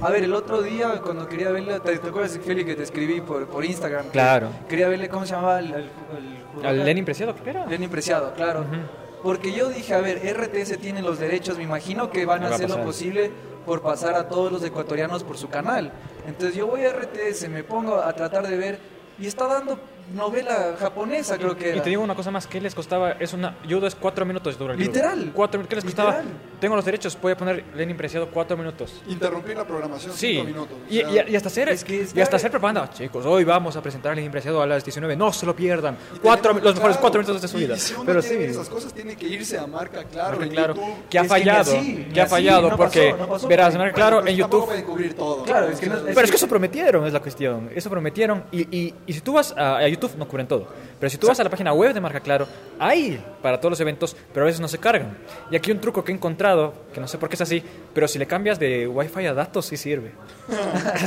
a 0.00 0.10
ver, 0.10 0.24
el 0.24 0.32
otro 0.34 0.62
día 0.62 1.00
cuando 1.02 1.26
quería 1.28 1.50
verle, 1.50 1.80
¿te, 1.80 1.98
te 1.98 2.08
acuerdas, 2.08 2.38
Feli, 2.44 2.64
que 2.64 2.74
te 2.74 2.82
escribí 2.82 3.20
por, 3.20 3.46
por 3.46 3.64
Instagram? 3.64 4.06
Que 4.06 4.10
Claro. 4.12 4.48
Quería 4.68 4.88
verle 4.88 5.08
cómo 5.08 5.24
se 5.26 5.34
llamaba 5.34 5.58
el, 5.58 5.72
el, 5.74 6.64
el 6.64 6.84
Lenin 6.84 7.04
Preciado, 7.04 7.34
que 7.34 7.50
era. 7.50 7.66
Lenin 7.66 7.88
Preciado, 7.90 8.32
claro. 8.34 8.64
Porque 9.22 9.52
yo 9.52 9.68
dije, 9.68 9.94
a 9.94 10.00
ver, 10.00 10.18
RTS 10.18 10.78
tiene 10.78 11.02
los 11.02 11.18
derechos, 11.18 11.58
me 11.58 11.64
imagino 11.64 12.10
que 12.10 12.24
van 12.24 12.42
a 12.44 12.48
hacer 12.48 12.70
lo 12.70 12.82
posible 12.82 13.30
por 13.66 13.82
pasar 13.82 14.14
a 14.14 14.28
todos 14.28 14.50
los 14.50 14.62
ecuatorianos 14.64 15.24
por 15.24 15.36
su 15.36 15.48
canal. 15.48 15.92
Entonces 16.26 16.56
yo 16.56 16.66
voy 16.66 16.84
a 16.84 16.92
RTS, 16.92 17.48
me 17.48 17.62
pongo 17.62 17.96
a 17.96 18.12
tratar 18.14 18.48
de 18.48 18.56
ver 18.56 18.78
y 19.18 19.26
está 19.26 19.46
dando 19.46 19.78
novela 20.14 20.74
japonesa, 20.78 21.36
creo 21.38 21.56
que 21.56 21.76
Y 21.76 21.80
te 21.80 21.90
digo 21.90 22.02
una 22.02 22.14
cosa 22.14 22.30
más, 22.30 22.46
¿qué 22.46 22.60
les 22.60 22.74
costaba? 22.74 23.12
Es 23.12 23.32
una, 23.32 23.56
judo 23.68 23.86
es 23.86 23.94
cuatro 23.94 24.24
minutos 24.24 24.58
dura 24.58 24.74
el. 24.74 24.80
Literal. 24.80 25.32
Cuatro, 25.34 25.66
¿Qué 25.68 25.74
les 25.76 25.84
costaba? 25.84 26.10
Literal. 26.18 26.32
Tengo 26.60 26.76
los 26.76 26.84
derechos, 26.84 27.16
voy 27.20 27.32
a 27.32 27.36
poner 27.36 27.64
Lenin 27.74 27.96
Preciado 27.96 28.28
cuatro 28.30 28.56
minutos. 28.56 29.00
Interrumpir 29.08 29.56
la 29.56 29.64
programación 29.66 30.12
Sí, 30.14 30.32
cinco 30.34 30.44
minutos. 30.44 30.76
o 30.88 30.92
y, 30.92 30.98
sea, 31.00 31.26
y- 31.28 31.32
y 31.32 31.36
hasta 31.36 31.48
hacer, 31.48 31.68
es 31.70 31.84
que 31.84 32.02
es 32.02 32.14
y 32.14 32.20
hasta 32.20 32.36
hacer 32.36 32.50
propaganda. 32.50 32.90
Chicos, 32.90 33.24
hoy 33.26 33.44
vamos 33.44 33.76
a 33.76 33.82
presentar 33.82 34.16
el 34.18 34.24
impreciado 34.24 34.60
a 34.62 34.66
las 34.66 34.84
19. 34.84 35.16
No 35.16 35.32
se 35.32 35.46
lo 35.46 35.56
pierdan. 35.56 35.96
Cuatro, 36.22 36.52
los 36.54 36.74
mejores 36.74 36.96
cuatro 36.98 37.20
minutos 37.20 37.40
de 37.42 37.48
su 37.48 37.56
vida. 37.56 37.74
Y 37.76 37.78
si 37.78 37.94
uno 37.94 38.04
Pero 38.04 38.20
sí, 38.22 38.34
esas 38.34 38.68
cosas, 38.68 38.92
tiene 38.92 39.16
que 39.16 39.26
irse 39.26 39.58
a 39.58 39.66
marca 39.66 40.04
claro 40.04 40.30
Marca 40.32 40.44
en 40.44 40.50
claro, 40.50 40.74
YouTube. 40.74 40.94
que 41.08 41.18
ha 41.18 41.22
Es 41.22 41.28
que 41.32 41.34
ni 41.38 41.44
fallado, 41.44 41.72
así, 41.72 42.08
que 42.12 42.20
ha 42.20 42.26
fallado 42.26 42.70
no 42.70 42.76
porque 42.76 43.10
pasó, 43.12 43.16
no 43.22 43.28
pasó. 43.28 43.48
verás, 43.48 43.76
Marca 43.76 43.94
claro 43.94 44.26
en 44.26 44.36
YouTube. 44.36 44.66
todo. 45.16 45.44
Claro, 45.44 45.68
es 45.68 45.80
que 45.80 45.86
no- 45.86 45.94
O 45.94 45.98
sea, 45.98 46.06
Pero 46.14 46.20
es 46.24 46.30
que 46.30 46.36
eso 46.36 46.48
prometieron, 46.48 47.06
es 47.06 47.12
la 47.12 47.20
cuestión. 47.20 47.70
Eso 47.74 47.88
prometieron. 47.90 48.44
Y, 48.52 48.94
y, 49.06 49.12
si 49.12 49.20
tú 49.20 49.32
vas 49.34 49.52
a, 49.56 49.76
a 49.78 49.88
YouTube, 50.00 50.16
no 50.18 50.26
cubren 50.26 50.46
todo. 50.46 50.66
Pero 50.98 51.10
si 51.10 51.18
tú 51.18 51.26
vas 51.26 51.38
a 51.40 51.44
la 51.44 51.50
página 51.50 51.72
web 51.72 51.92
de 51.92 52.00
Marca 52.00 52.20
Claro, 52.20 52.46
hay 52.78 53.22
para 53.42 53.58
todos 53.58 53.70
los 53.70 53.80
eventos, 53.80 54.16
pero 54.32 54.44
a 54.44 54.46
veces 54.46 54.60
no 54.60 54.68
se 54.68 54.78
cargan. 54.78 55.18
Y 55.50 55.56
aquí 55.56 55.70
un 55.70 55.80
truco 55.80 56.02
que 56.02 56.12
he 56.12 56.14
encontrado, 56.14 56.74
que 56.92 57.00
no 57.00 57.08
sé 57.08 57.18
por 57.18 57.28
qué 57.28 57.34
es 57.34 57.40
así, 57.40 57.62
pero 57.92 58.08
si 58.08 58.18
le 58.18 58.26
cambias 58.26 58.58
de 58.58 58.86
Wi-Fi 58.86 59.26
a 59.26 59.34
datos, 59.34 59.66
sí 59.66 59.76
sirve. 59.76 60.12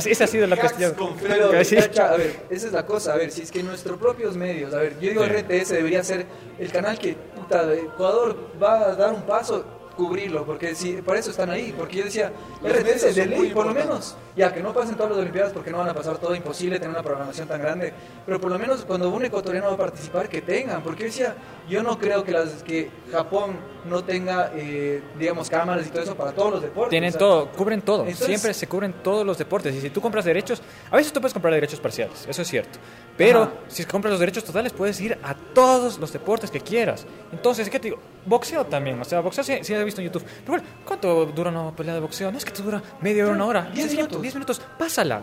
Esa 0.06 0.24
ha 0.24 0.26
sido 0.26 0.46
la 0.46 0.56
cuestión. 0.56 0.94
Pero, 1.20 1.46
a 1.46 1.50
ver, 1.50 2.40
esa 2.50 2.66
es 2.66 2.72
la 2.72 2.86
cosa, 2.86 3.12
a 3.14 3.16
ver, 3.16 3.30
si 3.30 3.42
es 3.42 3.50
que 3.50 3.62
nuestros 3.62 3.98
propios 3.98 4.36
medios, 4.36 4.72
a 4.74 4.78
ver, 4.78 4.98
yo 5.00 5.10
digo. 5.10 5.24
RTS 5.24 5.70
debería 5.70 6.04
ser 6.04 6.26
el 6.58 6.70
canal 6.70 6.98
que, 6.98 7.14
puta, 7.14 7.72
Ecuador 7.72 8.36
va 8.62 8.90
a 8.90 8.94
dar 8.94 9.12
un 9.12 9.22
paso, 9.22 9.64
cubrirlo, 9.94 10.44
porque 10.44 10.74
si, 10.74 10.94
por 10.94 11.16
eso 11.16 11.30
están 11.30 11.50
ahí, 11.50 11.74
porque 11.76 11.96
yo 11.98 12.04
decía, 12.04 12.32
RTS 12.62 13.14
de 13.14 13.22
son 13.22 13.30
ley, 13.30 13.50
por 13.50 13.66
lo 13.66 13.74
menos, 13.74 14.16
ya 14.36 14.52
que 14.52 14.60
no 14.60 14.72
pasen 14.72 14.96
todas 14.96 15.10
las 15.12 15.20
Olimpiadas 15.20 15.52
porque 15.52 15.70
no 15.70 15.78
van 15.78 15.88
a 15.88 15.94
pasar 15.94 16.18
todo, 16.18 16.34
imposible 16.34 16.78
tener 16.78 16.90
una 16.90 17.02
programación 17.02 17.48
tan 17.48 17.60
grande, 17.60 17.92
pero 18.26 18.40
por 18.40 18.50
lo 18.50 18.58
menos 18.58 18.84
cuando 18.84 19.08
un 19.10 19.24
ecuatoriano 19.24 19.68
va 19.68 19.74
a 19.74 19.78
participar, 19.78 20.28
que 20.28 20.42
tengan, 20.42 20.82
porque 20.82 21.00
yo 21.00 21.06
decía, 21.06 21.34
yo 21.68 21.82
no 21.82 21.98
creo 21.98 22.24
que, 22.24 22.32
las, 22.32 22.62
que 22.62 22.90
Japón 23.10 23.56
no 23.84 24.02
tenga, 24.02 24.50
eh, 24.54 25.02
digamos, 25.18 25.50
cámaras 25.50 25.86
y 25.86 25.90
todo 25.90 26.02
eso 26.02 26.14
para 26.14 26.32
todos 26.32 26.52
los 26.52 26.62
deportes. 26.62 26.90
Tienen 26.90 27.08
o 27.08 27.12
sea, 27.12 27.18
todo, 27.18 27.48
cubren 27.52 27.82
todo. 27.82 28.02
entonces- 28.02 28.26
Siempre 28.26 28.54
se 28.54 28.66
cubren 28.66 28.94
todos 29.02 29.26
los 29.26 29.36
deportes. 29.38 29.74
Y 29.74 29.80
si 29.80 29.90
tú 29.90 30.00
compras 30.00 30.24
derechos, 30.24 30.62
a 30.90 30.96
veces 30.96 31.12
tú 31.12 31.20
puedes 31.20 31.32
comprar 31.34 31.52
derechos 31.54 31.80
parciales, 31.80 32.26
eso 32.28 32.42
es 32.42 32.48
cierto. 32.48 32.78
Pero 33.16 33.42
Ajá. 33.44 33.52
si 33.68 33.84
compras 33.84 34.10
los 34.12 34.20
derechos 34.20 34.44
totales, 34.44 34.72
puedes 34.72 35.00
ir 35.00 35.16
a 35.22 35.34
todos 35.34 35.98
los 35.98 36.12
deportes 36.12 36.50
que 36.50 36.60
quieras. 36.60 37.06
Entonces, 37.32 37.70
¿qué 37.70 37.78
te 37.78 37.88
digo? 37.88 38.00
Boxeo 38.26 38.66
también. 38.66 39.00
O 39.00 39.04
sea, 39.04 39.20
boxeo 39.20 39.44
sí, 39.44 39.58
sí 39.62 39.72
he 39.72 39.84
visto 39.84 40.00
en 40.00 40.08
YouTube. 40.08 40.24
Pero 40.24 40.58
bueno, 40.58 40.64
¿cuánto 40.84 41.26
dura 41.26 41.50
una 41.50 41.70
pelea 41.70 41.94
de 41.94 42.00
boxeo? 42.00 42.32
No 42.32 42.38
es 42.38 42.44
que 42.44 42.50
te 42.50 42.62
dura 42.62 42.82
media 43.00 43.24
hora, 43.24 43.34
una 43.34 43.46
hora. 43.46 43.62
Diez 43.62 43.86
Sencillamente, 43.86 44.16
minutos. 44.16 44.22
Diez 44.22 44.34
minutos. 44.34 44.62
Pásala. 44.78 45.22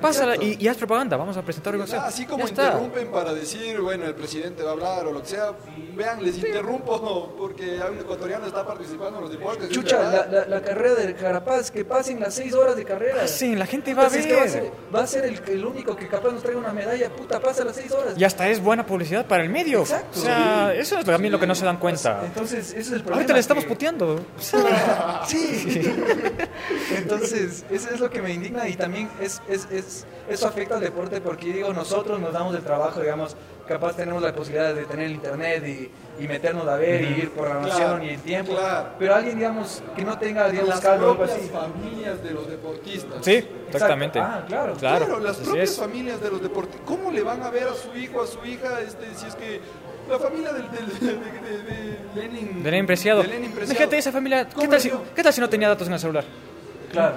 Pásala 0.00 0.36
y, 0.36 0.56
y 0.62 0.68
haz 0.68 0.76
propaganda. 0.76 1.16
Vamos 1.16 1.36
a 1.36 1.42
presentar 1.42 1.76
boxeo. 1.76 2.00
Así 2.00 2.26
como 2.26 2.44
Ya 2.44 2.50
está. 2.50 2.64
interrumpen 2.66 3.08
para 3.08 3.32
decir, 3.34 3.80
bueno, 3.80 4.04
el 4.06 4.14
presidente 4.14 4.62
va 4.62 4.70
a 4.70 4.72
hablar 4.72 5.06
o 5.06 5.12
lo 5.12 5.22
que 5.22 5.28
sea, 5.28 5.52
vean, 5.94 6.22
les 6.24 6.36
interrumpo 6.38 7.34
porque 7.38 7.78
un 7.90 7.98
ecuatoriano 7.98 8.46
está 8.46 8.66
participando 8.66 9.16
en 9.18 9.22
los 9.24 9.30
deportes. 9.32 9.64
es 9.68 9.70
Chucha, 9.70 10.02
la, 10.02 10.26
la, 10.26 10.46
la 10.46 10.62
carrera 10.62 10.94
del 10.96 11.14
Carapaz, 11.16 11.70
que 11.70 11.84
pasen 11.84 12.20
las 12.20 12.34
seis 12.34 12.52
horas 12.54 12.76
de 12.76 12.84
carrera. 12.84 13.22
Ah, 13.24 13.28
Sí, 13.28 13.54
la 13.54 13.66
gente 13.66 13.94
va 13.94 14.06
a 14.06 14.10
si 14.10 14.18
es 14.18 14.26
que 14.26 14.32
va 14.34 14.38
a 14.38 14.42
ver. 14.42 14.50
ser, 14.50 14.72
va 14.94 15.00
a 15.02 15.06
ser 15.06 15.24
el, 15.24 15.40
el 15.48 15.64
único 15.64 15.96
que 15.96 16.08
capaz 16.08 16.30
nos 16.32 16.42
traiga 16.42 16.60
una 16.60 16.72
medalla, 16.72 17.08
puta, 17.10 17.40
pasa 17.40 17.64
las 17.64 17.76
seis 17.76 17.90
horas. 17.92 18.14
Y 18.16 18.24
hasta 18.24 18.48
es 18.48 18.60
buena 18.62 18.84
publicidad 18.86 19.26
para 19.26 19.42
el 19.42 19.48
medio. 19.48 19.80
Exacto. 19.80 20.20
O 20.20 20.22
sea, 20.22 20.74
eso 20.74 20.98
es 20.98 21.04
también 21.04 21.32
lo 21.32 21.40
que 21.40 21.46
no 21.46 21.54
se 21.54 21.64
dan 21.64 21.78
cuenta. 21.78 22.22
Entonces, 22.24 22.70
ese 22.70 22.80
es 22.80 22.86
el 22.88 22.92
problema. 23.00 23.16
Ahorita 23.16 23.32
le 23.34 23.40
estamos 23.40 23.64
que- 23.64 23.68
puteando. 23.70 24.20
Sí. 24.38 24.56
Entonces, 26.96 27.64
eso 27.70 27.90
es 27.92 28.00
lo 28.00 28.10
que 28.10 28.22
me 28.22 28.32
indigna 28.32 28.68
y 28.68 28.74
también 28.76 29.08
es, 29.20 29.40
es, 29.48 29.66
es- 29.70 29.85
eso 30.28 30.48
afecta 30.48 30.74
al 30.76 30.80
deporte 30.80 31.20
porque 31.20 31.52
digo, 31.52 31.72
nosotros 31.72 32.18
nos 32.20 32.32
damos 32.32 32.54
el 32.54 32.62
trabajo, 32.62 33.00
digamos, 33.00 33.36
capaz 33.68 33.96
tenemos 33.96 34.22
la 34.22 34.32
posibilidad 34.32 34.74
de 34.74 34.84
tener 34.84 35.06
el 35.06 35.12
internet 35.12 35.64
y, 35.66 36.22
y 36.22 36.28
meternos 36.28 36.66
a 36.68 36.76
ver 36.76 37.02
y 37.02 37.06
ir 37.22 37.30
programación 37.30 37.76
Claro, 37.98 38.04
y 38.04 38.08
el 38.10 38.20
tiempo. 38.20 38.52
claro. 38.52 38.88
Pero 38.98 39.14
alguien, 39.14 39.36
digamos, 39.38 39.82
que 39.94 40.04
no 40.04 40.18
tenga, 40.18 40.48
digamos, 40.48 40.68
las 40.76 40.84
algo 40.84 41.16
propias 41.16 41.38
así. 41.38 41.48
familias 41.50 42.22
de 42.22 42.30
los 42.32 42.48
deportistas. 42.48 43.18
Sí, 43.24 43.44
exactamente. 43.68 44.18
Ah, 44.18 44.44
claro. 44.46 44.74
Claro, 44.74 45.06
Claro, 45.06 45.20
las 45.20 45.36
propias 45.38 45.70
es. 45.70 45.76
familias 45.78 46.20
de 46.20 46.30
los 46.30 46.42
deportistas. 46.42 46.82
¿Cómo 46.86 47.10
le 47.10 47.22
van 47.22 47.42
a 47.42 47.50
ver 47.50 47.64
a 47.68 47.74
su 47.74 47.96
hijo, 47.96 48.22
a 48.22 48.26
su 48.26 48.44
hija, 48.44 48.80
este, 48.80 49.06
si 49.14 49.26
es 49.26 49.34
que 49.34 49.60
la 50.08 50.18
familia 50.20 50.52
del, 50.52 50.70
del- 50.70 50.98
de, 51.00 51.06
de- 51.06 51.98
de 52.14 52.28
Lenin... 52.28 52.62
De 52.62 52.70
Lenin 52.70 52.86
Preciado. 52.86 53.22
de 53.22 53.28
Lenin 53.28 53.50
Preciado. 53.52 53.74
Fíjate 53.78 53.98
esa 53.98 54.12
familia. 54.12 54.48
¿Qué 54.48 54.54
¿Cómo 54.54 54.68
tal, 54.70 54.80
si? 54.80 54.90
¿Qué 55.14 55.22
tal 55.24 55.32
si 55.32 55.40
no 55.40 55.48
tenía 55.48 55.68
datos 55.68 55.86
en 55.88 55.94
el 55.94 55.98
celular? 56.00 56.24
Claro. 56.92 57.16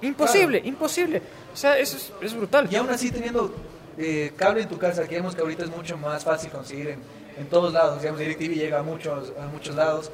Imposible, 0.00 0.60
imposible. 0.64 1.22
O 1.52 1.56
sea, 1.56 1.78
eso 1.78 1.96
es, 1.96 2.12
es 2.20 2.34
brutal. 2.34 2.68
Y 2.70 2.76
aún 2.76 2.90
así 2.90 3.10
teniendo 3.10 3.54
eh, 3.98 4.32
cable 4.36 4.62
en 4.62 4.68
tu 4.68 4.78
casa, 4.78 5.06
que 5.06 5.16
vemos 5.16 5.34
que 5.34 5.42
ahorita 5.42 5.64
es 5.64 5.70
mucho 5.70 5.96
más 5.98 6.24
fácil 6.24 6.50
conseguir 6.50 6.88
en, 6.88 7.00
en 7.36 7.46
todos 7.46 7.72
lados, 7.72 8.00
digamos, 8.00 8.20
DirecTV 8.20 8.54
llega 8.54 8.78
a 8.78 8.82
muchos, 8.82 9.32
a 9.40 9.46
muchos 9.46 9.74
lados, 9.74 10.10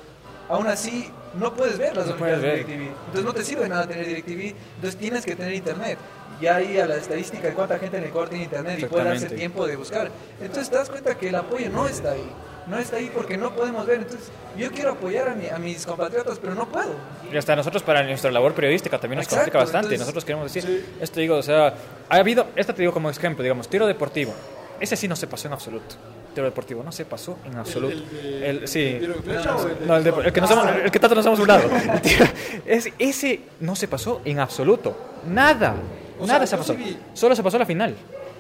aún 0.49 0.67
así 0.67 1.11
no 1.35 1.55
puedes 1.55 1.79
ver 1.79 1.97
las 1.97 2.07
No 2.07 2.17
de. 2.17 2.37
DirecTV. 2.37 2.83
Entonces 3.07 3.25
no 3.25 3.33
te 3.33 3.45
sirve 3.45 3.63
de 3.65 3.69
nada 3.69 3.87
tener 3.87 4.07
DirecTV, 4.07 4.55
entonces 4.77 4.97
tienes 4.99 5.25
que 5.25 5.37
tener 5.37 5.55
internet. 5.55 5.99
Y 6.41 6.47
ahí 6.47 6.79
a 6.79 6.87
la 6.87 6.97
estadística 6.97 7.49
de 7.49 7.55
cuánta 7.55 7.79
gente 7.79 7.97
en 7.97 8.05
el 8.05 8.09
Ecuador 8.11 8.29
tiene 8.29 8.45
internet 8.45 8.79
y 8.81 8.85
puede 8.85 9.05
darse 9.05 9.27
el 9.27 9.35
tiempo 9.35 9.67
de 9.67 9.75
buscar. 9.75 10.11
Entonces 10.41 10.71
te 10.71 10.77
das 10.77 10.89
cuenta 10.89 11.17
que 11.17 11.31
el 11.31 11.35
apoyo 11.35 11.69
no 11.69 11.89
está 11.89 12.13
ahí. 12.13 12.31
No 12.69 12.79
está 12.79 12.97
ahí 12.97 13.11
porque 13.15 13.37
no 13.37 13.55
podemos 13.55 13.87
ver. 13.87 14.01
Entonces 14.01 14.29
yo 14.57 14.71
quiero 14.71 14.93
apoyar 14.93 15.29
a, 15.29 15.35
mi- 15.35 15.49
a 15.49 15.59
mis 15.59 15.87
compatriotas, 15.87 16.39
pero 16.39 16.55
no 16.55 16.69
puedo. 16.69 16.91
Y 17.33 17.37
hasta 17.37 17.57
nosotros 17.57 17.83
para 17.83 18.03
nuestra 18.03 18.31
labor 18.31 18.53
periodística 18.55 18.99
también 18.99 19.19
nos 19.19 19.25
Exacto, 19.27 19.45
complica 19.45 19.59
bastante. 19.59 19.87
entonces- 19.95 20.01
nosotros 20.01 20.25
queremos 20.25 20.53
decir, 20.53 20.87
esto 21.01 21.21
digo, 21.21 21.37
o 21.37 21.43
sea, 21.43 21.75
ha 22.09 22.17
habido, 22.17 22.47
esta 22.57 22.73
te 22.75 22.83
digo 22.83 22.93
como 22.93 23.09
ejemplo, 23.11 23.43
digamos, 23.43 23.69
tiro 23.69 23.87
deportivo. 23.87 24.35
Ese 24.81 24.97
sí 24.97 25.09
no 25.09 25.17
se 25.17 25.27
pasó 25.27 25.49
en 25.49 25.55
absoluto. 25.55 25.97
Tiro 26.35 26.45
deportivo 26.47 26.83
no 26.85 26.93
se 26.93 27.05
pasó 27.05 27.39
en 27.47 27.57
absoluto. 27.57 27.97
el 28.23 28.69
sí. 28.69 28.81
¿El 29.01 29.15
No, 29.87 30.01
de- 30.03 30.33
que, 30.33 30.41
nos 30.41 30.51
hemos- 30.51 30.67
el 30.85 30.91
que 30.91 31.01
tanto 31.01 31.15
nos 31.17 31.27
hemos 31.27 31.39
burlado. 31.39 31.69
Tiro- 32.03 32.27
ese, 32.99 33.41
no 33.61 33.75
se 33.75 33.89
pasó 33.89 34.21
en 34.25 34.39
absoluto. 34.39 34.97
Nada. 35.27 35.75
O 36.21 36.27
Nada 36.27 36.47
sea, 36.47 36.47
se 36.47 36.57
pasó. 36.59 36.73
sí 36.75 36.79
vi. 36.79 36.99
Solo 37.15 37.35
se 37.35 37.43
pasó 37.43 37.59
la 37.59 37.67
final. 37.67 37.95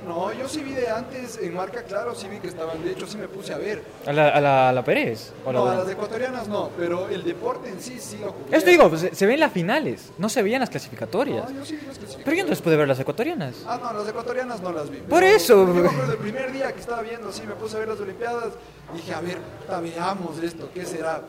No, 0.09 0.32
yo 0.32 0.48
sí 0.48 0.62
vi 0.62 0.72
de 0.72 0.88
antes 0.88 1.38
en 1.40 1.54
marca 1.54 1.82
claro, 1.82 2.14
sí 2.14 2.28
vi 2.28 2.38
que 2.38 2.48
estaban, 2.48 2.82
de 2.82 2.92
hecho 2.92 3.06
sí 3.06 3.18
me 3.18 3.28
puse 3.28 3.52
a 3.52 3.59
ver. 3.59 3.82
A 4.06 4.12
la, 4.12 4.28
a 4.30 4.40
la, 4.40 4.68
a 4.70 4.72
la 4.72 4.82
Pérez. 4.82 5.32
¿O 5.44 5.52
la 5.52 5.59
No, 5.59 5.66
a 5.66 5.74
las 5.76 5.88
ecuatorianas 5.90 6.48
no, 6.48 6.70
pero 6.76 7.09
el 7.09 7.22
deporte 7.22 7.68
en 7.68 7.80
sí 7.80 7.98
sí 8.00 8.18
lo. 8.18 8.34
Esto 8.50 8.70
digo, 8.70 8.96
se, 8.96 9.14
se 9.14 9.26
ven 9.26 9.38
las 9.38 9.52
finales. 9.52 10.11
No 10.18 10.28
se 10.28 10.42
veían 10.42 10.61
las 10.61 10.70
clasificatorias. 10.70 11.50
No, 11.50 11.61
yo 11.61 11.64
sí 11.64 11.76
vi 11.76 11.86
las 11.86 11.98
Pero 11.98 12.36
yo 12.36 12.44
no 12.44 12.50
les 12.50 12.62
pude 12.62 12.76
ver 12.76 12.88
las 12.88 12.98
ecuatorianas. 12.98 13.56
Ah, 13.66 13.78
no, 13.82 13.92
las 13.92 14.09
ecuatorianas 14.09 14.61
no 14.61 14.72
las 14.72 14.90
vi. 14.90 14.98
Por 14.98 15.22
eso. 15.22 15.66
Yo 15.66 15.74
me 15.74 15.88
acuerdo 15.88 16.12
el 16.12 16.18
primer 16.18 16.52
día 16.52 16.72
que 16.72 16.80
estaba 16.80 17.02
viendo, 17.02 17.30
sí, 17.30 17.42
me 17.46 17.54
puse 17.54 17.76
a 17.76 17.80
ver 17.80 17.88
las 17.88 18.00
Olimpiadas, 18.00 18.54
dije, 18.94 19.12
a 19.12 19.20
ver, 19.20 19.38
veamos 19.82 20.38
esto, 20.42 20.70
¿qué 20.72 20.84
será? 20.84 21.22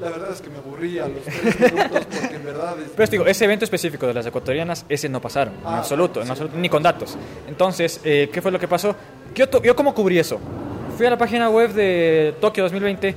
La 0.00 0.10
verdad 0.10 0.32
es 0.32 0.40
que 0.40 0.50
me 0.50 0.58
aburrí 0.58 0.98
a 0.98 1.06
los 1.08 1.22
tres 1.22 1.72
minutos 1.72 2.06
porque 2.20 2.34
en 2.36 2.44
verdad... 2.44 2.74
Es... 2.80 2.90
Pero 2.96 3.10
digo, 3.10 3.26
ese 3.26 3.44
evento 3.44 3.64
específico 3.64 4.06
de 4.06 4.14
las 4.14 4.26
ecuatorianas, 4.26 4.84
ese 4.88 5.08
no 5.08 5.20
pasaron, 5.20 5.54
en 5.54 5.60
Ah, 5.64 5.78
absoluto, 5.78 6.20
en 6.20 6.26
sí. 6.26 6.32
absoluto, 6.32 6.56
ni 6.56 6.68
con 6.68 6.82
datos. 6.82 7.16
Entonces, 7.46 8.00
eh, 8.04 8.28
¿qué 8.32 8.42
fue 8.42 8.50
lo 8.50 8.58
que 8.58 8.66
pasó? 8.68 8.94
Yo, 9.34 9.46
yo 9.62 9.76
cómo 9.76 9.94
cubrí 9.94 10.18
eso. 10.18 10.40
Fui 10.96 11.06
a 11.06 11.10
la 11.10 11.18
página 11.18 11.48
web 11.48 11.72
de 11.72 12.34
Tokio 12.40 12.64
2020, 12.64 13.14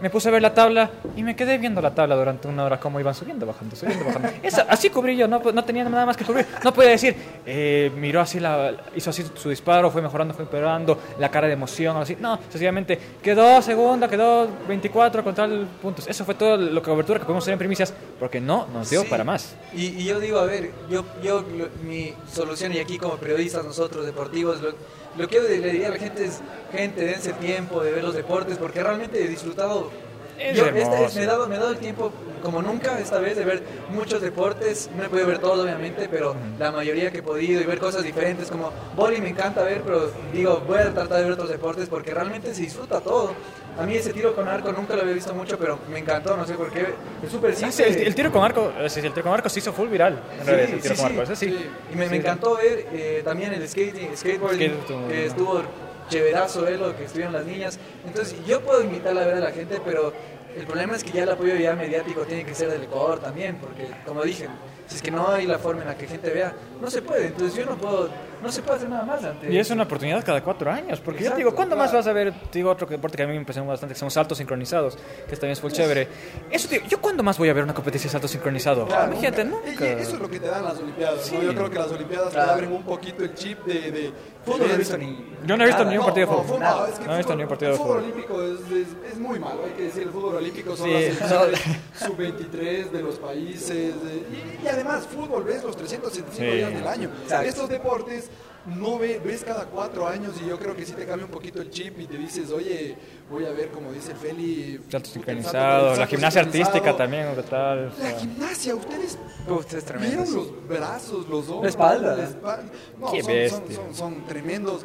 me 0.00 0.10
puse 0.10 0.28
a 0.28 0.32
ver 0.32 0.42
la 0.42 0.54
tabla 0.54 0.90
y 1.16 1.22
me 1.22 1.34
quedé 1.36 1.58
viendo 1.58 1.80
la 1.80 1.94
tabla 1.94 2.14
durante 2.16 2.48
una 2.48 2.64
hora, 2.64 2.78
cómo 2.80 3.00
iban 3.00 3.14
subiendo, 3.14 3.46
bajando, 3.46 3.74
subiendo, 3.76 4.04
bajando. 4.04 4.28
Esa- 4.42 4.66
así 4.68 4.90
cubrí 4.90 5.16
yo, 5.16 5.26
no, 5.28 5.40
no 5.40 5.64
tenía 5.64 5.84
nada 5.84 6.06
más 6.06 6.16
que 6.16 6.24
cubrir. 6.24 6.46
No 6.64 6.72
podía 6.72 6.90
decir, 6.90 7.16
eh, 7.46 7.90
miró 7.96 8.20
así, 8.20 8.40
la, 8.40 8.72
hizo 8.94 9.10
así 9.10 9.24
su 9.34 9.48
disparo, 9.50 9.90
fue 9.90 10.02
mejorando, 10.02 10.34
fue 10.34 10.44
empeorando, 10.44 10.98
la 11.18 11.30
cara 11.30 11.46
de 11.46 11.52
emoción, 11.54 11.96
así. 11.96 12.16
No, 12.20 12.38
sencillamente 12.50 12.98
quedó 13.22 13.60
segunda, 13.62 14.08
quedó 14.08 14.48
24 14.68 15.22
con 15.24 15.34
tal 15.34 15.66
puntos. 15.82 16.06
Eso 16.06 16.24
fue 16.24 16.34
todo 16.34 16.56
lo 16.56 16.82
que 16.82 16.88
cobertura 16.90 17.18
que 17.18 17.24
pudimos 17.24 17.44
hacer 17.44 17.52
en 17.52 17.58
primicias, 17.58 17.92
porque 18.18 18.40
no 18.40 18.66
nos 18.72 18.90
dio 18.90 19.02
Sí. 19.02 19.08
para 19.08 19.24
más. 19.24 19.54
Y, 19.74 19.86
y 20.00 20.04
yo 20.04 20.18
digo, 20.20 20.38
a 20.38 20.44
ver, 20.44 20.70
yo, 20.90 21.04
yo 21.22 21.44
mi 21.84 22.12
solución, 22.32 22.72
y 22.72 22.78
aquí 22.78 22.98
como 22.98 23.16
periodistas 23.16 23.64
nosotros 23.64 24.06
deportivos, 24.06 24.60
lo, 24.60 24.70
lo 25.18 25.28
que 25.28 25.40
le 25.40 25.58
diría 25.58 25.88
a 25.88 25.90
la 25.90 25.98
gente 25.98 26.24
es, 26.24 26.40
gente, 26.72 27.04
dense 27.04 27.32
tiempo 27.34 27.82
de 27.82 27.90
ver 27.90 28.04
los 28.04 28.14
deportes, 28.14 28.56
porque 28.56 28.82
realmente 28.82 29.22
he 29.22 29.28
disfrutado. 29.28 29.90
Es 30.38 30.56
yo 30.56 30.64
vez 30.64 30.74
me 30.74 31.22
he, 31.22 31.26
dado, 31.26 31.48
me 31.48 31.56
he 31.56 31.58
dado 31.58 31.72
el 31.72 31.78
tiempo, 31.78 32.12
como 32.42 32.62
nunca, 32.62 32.98
esta 33.00 33.18
vez 33.18 33.36
de 33.36 33.44
ver 33.44 33.62
muchos 33.90 34.20
deportes. 34.22 34.88
No 34.96 35.04
he 35.04 35.08
podido 35.08 35.26
ver 35.26 35.38
todos, 35.38 35.58
obviamente, 35.64 36.08
pero 36.08 36.36
la 36.58 36.70
mayoría 36.70 37.10
que 37.10 37.18
he 37.18 37.22
podido 37.22 37.60
y 37.60 37.64
ver 37.64 37.78
cosas 37.78 38.02
diferentes, 38.04 38.48
como 38.50 38.70
boli 38.94 39.20
me 39.20 39.30
encanta 39.30 39.62
ver, 39.62 39.82
pero 39.82 40.10
digo, 40.32 40.62
voy 40.66 40.78
a 40.78 40.92
tratar 40.94 41.18
de 41.18 41.24
ver 41.24 41.32
otros 41.32 41.48
deportes 41.48 41.88
porque 41.88 42.14
realmente 42.14 42.54
se 42.54 42.62
disfruta 42.62 43.00
todo. 43.00 43.32
A 43.78 43.84
mí 43.86 43.94
ese 43.94 44.12
tiro 44.12 44.34
con 44.34 44.48
arco 44.48 44.72
nunca 44.72 44.94
lo 44.96 45.02
había 45.02 45.14
visto 45.14 45.32
mucho, 45.34 45.56
pero 45.58 45.78
me 45.90 46.00
encantó, 46.00 46.36
no 46.36 46.44
sé 46.46 46.54
por 46.54 46.70
qué. 46.72 46.86
Es 47.24 47.30
súper 47.30 47.54
simple. 47.54 47.72
sí, 47.72 47.82
el, 47.84 47.96
el 48.08 48.14
tiro 48.14 48.32
con 48.32 48.42
arco, 48.44 48.72
eh, 48.78 48.86
el 48.86 49.12
tiro 49.12 49.22
con 49.22 49.32
arco 49.32 49.48
se 49.48 49.58
hizo 49.60 49.72
full 49.72 49.88
viral. 49.88 50.20
En 50.38 50.44
Sí, 50.44 50.50
realidad, 50.50 50.70
el 50.74 50.80
tiro 50.80 50.94
sí, 50.96 51.02
con 51.02 51.18
arco, 51.20 51.36
sí. 51.36 51.58
Y 51.92 51.96
me, 51.96 52.08
me 52.08 52.16
encantó 52.16 52.56
ver 52.56 52.86
eh, 52.92 53.22
también 53.24 53.52
el 53.52 53.68
skating, 53.68 54.16
skateboarding, 54.16 54.72
Skate 54.84 54.90
bueno. 54.90 55.10
estuvo 55.14 55.62
chéverazo 56.08 56.62
ver 56.62 56.78
lo 56.78 56.96
que 56.96 57.04
estuvieron 57.04 57.32
las 57.32 57.44
niñas. 57.44 57.78
Entonces, 58.06 58.36
yo 58.46 58.60
puedo 58.60 58.82
invitarla 58.82 59.22
a 59.22 59.26
ver 59.26 59.36
a 59.36 59.40
la 59.40 59.52
gente, 59.52 59.80
pero 59.84 60.12
el 60.56 60.66
problema 60.66 60.96
es 60.96 61.04
que 61.04 61.12
ya 61.12 61.22
el 61.22 61.30
apoyo 61.30 61.54
ya 61.56 61.74
mediático 61.74 62.22
tiene 62.22 62.44
que 62.44 62.54
ser 62.54 62.70
del 62.70 62.82
Ecuador 62.82 63.20
también, 63.20 63.56
porque 63.56 63.88
como 64.06 64.22
dije, 64.22 64.48
si 64.86 64.96
es 64.96 65.02
que 65.02 65.10
no 65.10 65.28
hay 65.28 65.46
la 65.46 65.58
forma 65.58 65.82
en 65.82 65.88
la 65.88 65.96
que 65.96 66.06
gente 66.06 66.30
vea, 66.30 66.52
no 66.80 66.90
se 66.90 67.02
puede. 67.02 67.26
Entonces, 67.28 67.56
yo 67.56 67.66
no 67.66 67.76
puedo, 67.76 68.08
no 68.42 68.52
se 68.52 68.62
puede 68.62 68.76
hacer 68.78 68.88
nada 68.88 69.04
más 69.04 69.22
ante 69.24 69.52
Y 69.52 69.58
es 69.58 69.70
una 69.70 69.84
oportunidad 69.84 70.24
cada 70.24 70.42
cuatro 70.42 70.70
años, 70.70 71.00
porque 71.00 71.20
yo 71.20 71.26
Exacto, 71.26 71.36
te 71.36 71.44
digo, 71.44 71.54
¿cuándo 71.54 71.76
más 71.76 71.90
claro. 71.90 71.98
vas 72.04 72.06
a 72.08 72.12
ver, 72.12 72.32
te 72.50 72.58
digo, 72.58 72.70
otro 72.70 72.86
deporte 72.86 73.16
que 73.16 73.22
a 73.22 73.26
mí 73.26 73.32
me 73.32 73.38
impresionó 73.38 73.68
bastante, 73.68 73.94
que 73.94 73.98
son 74.00 74.10
saltos 74.10 74.38
sincronizados, 74.38 74.96
que 75.28 75.32
también 75.36 75.52
es 75.52 75.60
full 75.60 75.72
chévere? 75.72 76.08
Eso, 76.50 76.68
te 76.68 76.76
digo, 76.76 76.86
¿yo 76.88 77.00
cuándo 77.00 77.22
más 77.22 77.36
voy 77.38 77.48
a 77.48 77.52
ver 77.52 77.64
una 77.64 77.74
competencia 77.74 78.08
de 78.08 78.12
salto 78.12 78.28
sincronizado? 78.28 78.86
Claro, 78.86 79.12
Imagínate, 79.12 79.44
nunca. 79.44 79.66
nunca. 79.70 79.84
Y 79.86 79.88
eso 80.02 80.14
es 80.14 80.20
lo 80.20 80.28
que 80.30 80.40
te 80.40 80.46
dan 80.48 80.64
las 80.64 80.78
Olimpiadas. 80.78 81.16
¿no? 81.16 81.22
Sí. 81.22 81.38
Yo 81.44 81.54
creo 81.54 81.70
que 81.70 81.78
las 81.78 81.90
Olimpiadas 81.90 82.30
Claro. 82.32 82.46
te 82.48 82.54
abren 82.54 82.72
un 82.72 82.82
poquito 82.84 83.24
el 83.24 83.34
chip 83.34 83.64
de. 83.64 83.90
de 83.90 84.12
Fútbol 84.44 84.68
no 84.68 84.74
he 84.74 84.78
visto 84.78 84.96
ni. 84.96 85.34
Yo 85.44 85.56
no 85.56 85.64
he 85.64 85.66
visto 85.66 85.80
nada. 85.84 85.90
ni 85.90 85.98
un 85.98 86.04
partido 86.06 86.26
de 86.26 86.32
no, 86.32 86.42
fútbol. 86.42 86.60
no, 86.60 86.86
es 86.86 86.98
que 86.98 87.04
No 87.06 87.14
he 87.14 87.16
visto 87.18 87.32
fútbol- 87.32 87.36
ni 87.36 87.42
un 87.42 87.48
partido 87.48 87.70
de 87.70 87.76
El 87.76 87.82
fútbol 87.82 87.96
fútbol. 88.00 88.12
olímpico 88.12 88.42
es, 88.42 88.60
es, 88.72 89.12
es 89.12 89.18
muy 89.18 89.38
malo, 89.38 89.60
hay 89.66 89.72
que 89.72 89.82
decir. 89.84 90.02
El 90.04 90.10
fútbol 90.10 90.36
olímpico 90.36 90.76
son 90.76 90.86
Sí, 90.86 90.92
las 90.92 91.02
selecciones 91.18 91.60
sub-23 91.98 92.90
de 92.90 93.02
los 93.02 93.16
países. 93.18 93.70
eh, 93.70 94.22
y, 94.62 94.64
y 94.64 94.68
además, 94.68 95.06
fútbol 95.06 95.44
ves 95.44 95.62
los 95.64 95.76
365 95.76 96.32
Sí. 96.36 96.56
días 96.56 96.72
del 96.72 96.86
año. 96.86 97.10
Exacto. 97.24 97.48
Estos 97.48 97.68
deportes 97.68 98.27
no 98.66 98.98
ve, 98.98 99.20
ves 99.24 99.44
cada 99.44 99.64
cuatro 99.66 100.06
años 100.06 100.34
y 100.44 100.48
yo 100.48 100.58
creo 100.58 100.76
que 100.76 100.84
sí 100.84 100.92
te 100.92 101.06
cambia 101.06 101.24
un 101.24 101.30
poquito 101.30 101.62
el 101.62 101.70
chip 101.70 101.98
y 102.00 102.06
te 102.06 102.18
dices, 102.18 102.50
oye, 102.50 102.96
voy 103.30 103.46
a 103.46 103.50
ver, 103.50 103.68
como 103.70 103.92
dice 103.92 104.12
el 104.12 104.18
Feli. 104.18 104.72
Salto 104.74 104.84
el 104.84 104.90
salto- 104.92 105.08
sincronizado, 105.10 105.96
la 105.96 106.06
gimnasia 106.06 106.40
artística 106.42 106.96
también, 106.96 107.34
¿qué 107.34 107.42
tal? 107.44 107.92
O 107.98 108.02
La 108.02 108.10
gimnasia, 108.18 108.74
ustedes 108.74 109.18
Uf, 109.48 109.72
es 109.72 109.84
tremendo. 109.84 110.16
vieron 110.24 110.34
los 110.34 110.68
brazos, 110.68 111.28
los 111.28 111.48
hombros, 111.48 111.62
La 111.62 111.68
espalda. 111.70 112.16
la 112.16 112.24
espalda. 112.24 112.72
No, 112.98 113.10
Qué 113.12 113.22
son, 113.22 113.26
son, 113.50 113.66
bestia. 113.68 113.76
son- 113.76 113.94
son 113.94 114.26
tremendos. 114.26 114.82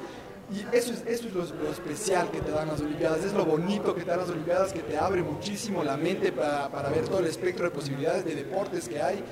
Y 0.54 0.60
eso 0.76 0.94
es, 0.94 1.04
eso 1.08 1.28
es 1.30 1.34
lo, 1.34 1.44
lo 1.64 1.72
especial 1.72 2.30
que 2.30 2.40
te 2.42 2.52
dan 2.52 2.68
las 2.68 2.80
Olimpiadas, 2.82 3.24
es 3.24 3.34
lo 3.34 3.46
bonito 3.46 3.96
que 3.96 4.02
te 4.04 4.10
dan 4.12 4.20
las 4.20 4.30
Olimpiadas, 4.30 4.72
que 4.72 4.82
te 4.82 4.98
abre 4.98 5.24
muchísimo 5.24 5.84
la 5.84 5.98
mente 5.98 6.32
para, 6.32 6.70
para 6.70 6.90
ver 6.90 7.06
todo 7.08 7.20
el 7.20 7.26
espectro 7.28 7.66
de 7.66 7.72
posibilidades 7.72 8.24
de 8.26 8.36
deportes 8.36 8.88
que 8.88 9.02
hay, 9.02 9.24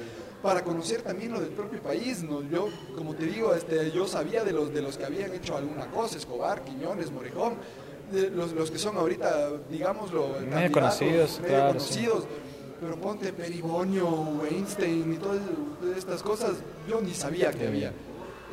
para 0.41 0.63
conocer 0.63 1.01
también 1.01 1.31
lo 1.31 1.39
del 1.39 1.49
propio 1.49 1.81
país. 1.81 2.23
¿no? 2.23 2.41
Yo, 2.43 2.67
como 2.95 3.13
te 3.15 3.25
digo, 3.25 3.53
este, 3.53 3.91
yo 3.91 4.07
sabía 4.07 4.43
de 4.43 4.51
los, 4.53 4.73
de 4.73 4.81
los 4.81 4.97
que 4.97 5.05
habían 5.05 5.33
hecho 5.33 5.55
alguna 5.57 5.87
cosa, 5.91 6.17
Escobar, 6.17 6.63
Quiñones, 6.63 7.11
Morejón, 7.11 7.55
de 8.11 8.29
los, 8.29 8.51
los 8.53 8.69
que 8.71 8.77
son 8.79 8.97
ahorita, 8.97 9.51
digámoslo, 9.69 10.29
Medio 10.49 10.71
conocidos, 10.71 11.39
medio 11.41 11.55
claro, 11.55 11.67
conocidos. 11.73 12.23
Pero 12.79 12.95
ponte 12.95 13.31
Peribonio, 13.31 14.07
Weinstein 14.41 15.13
y 15.13 15.17
todas 15.17 15.39
estas 15.95 16.23
cosas, 16.23 16.53
yo 16.89 16.99
ni 16.99 17.13
sabía 17.13 17.51
que 17.51 17.67
había. 17.67 17.93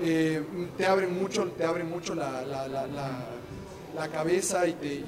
Eh, 0.02 0.44
te 0.76 0.86
abren 0.86 1.18
mucho, 1.18 1.44
te 1.56 1.64
abren 1.64 1.88
mucho 1.88 2.14
la, 2.14 2.42
la, 2.42 2.68
la, 2.68 2.86
la- 2.86 3.24
la 3.96 4.08
cabeza 4.08 4.66
y 4.66 4.74
te, 4.74 4.94
y 4.96 5.04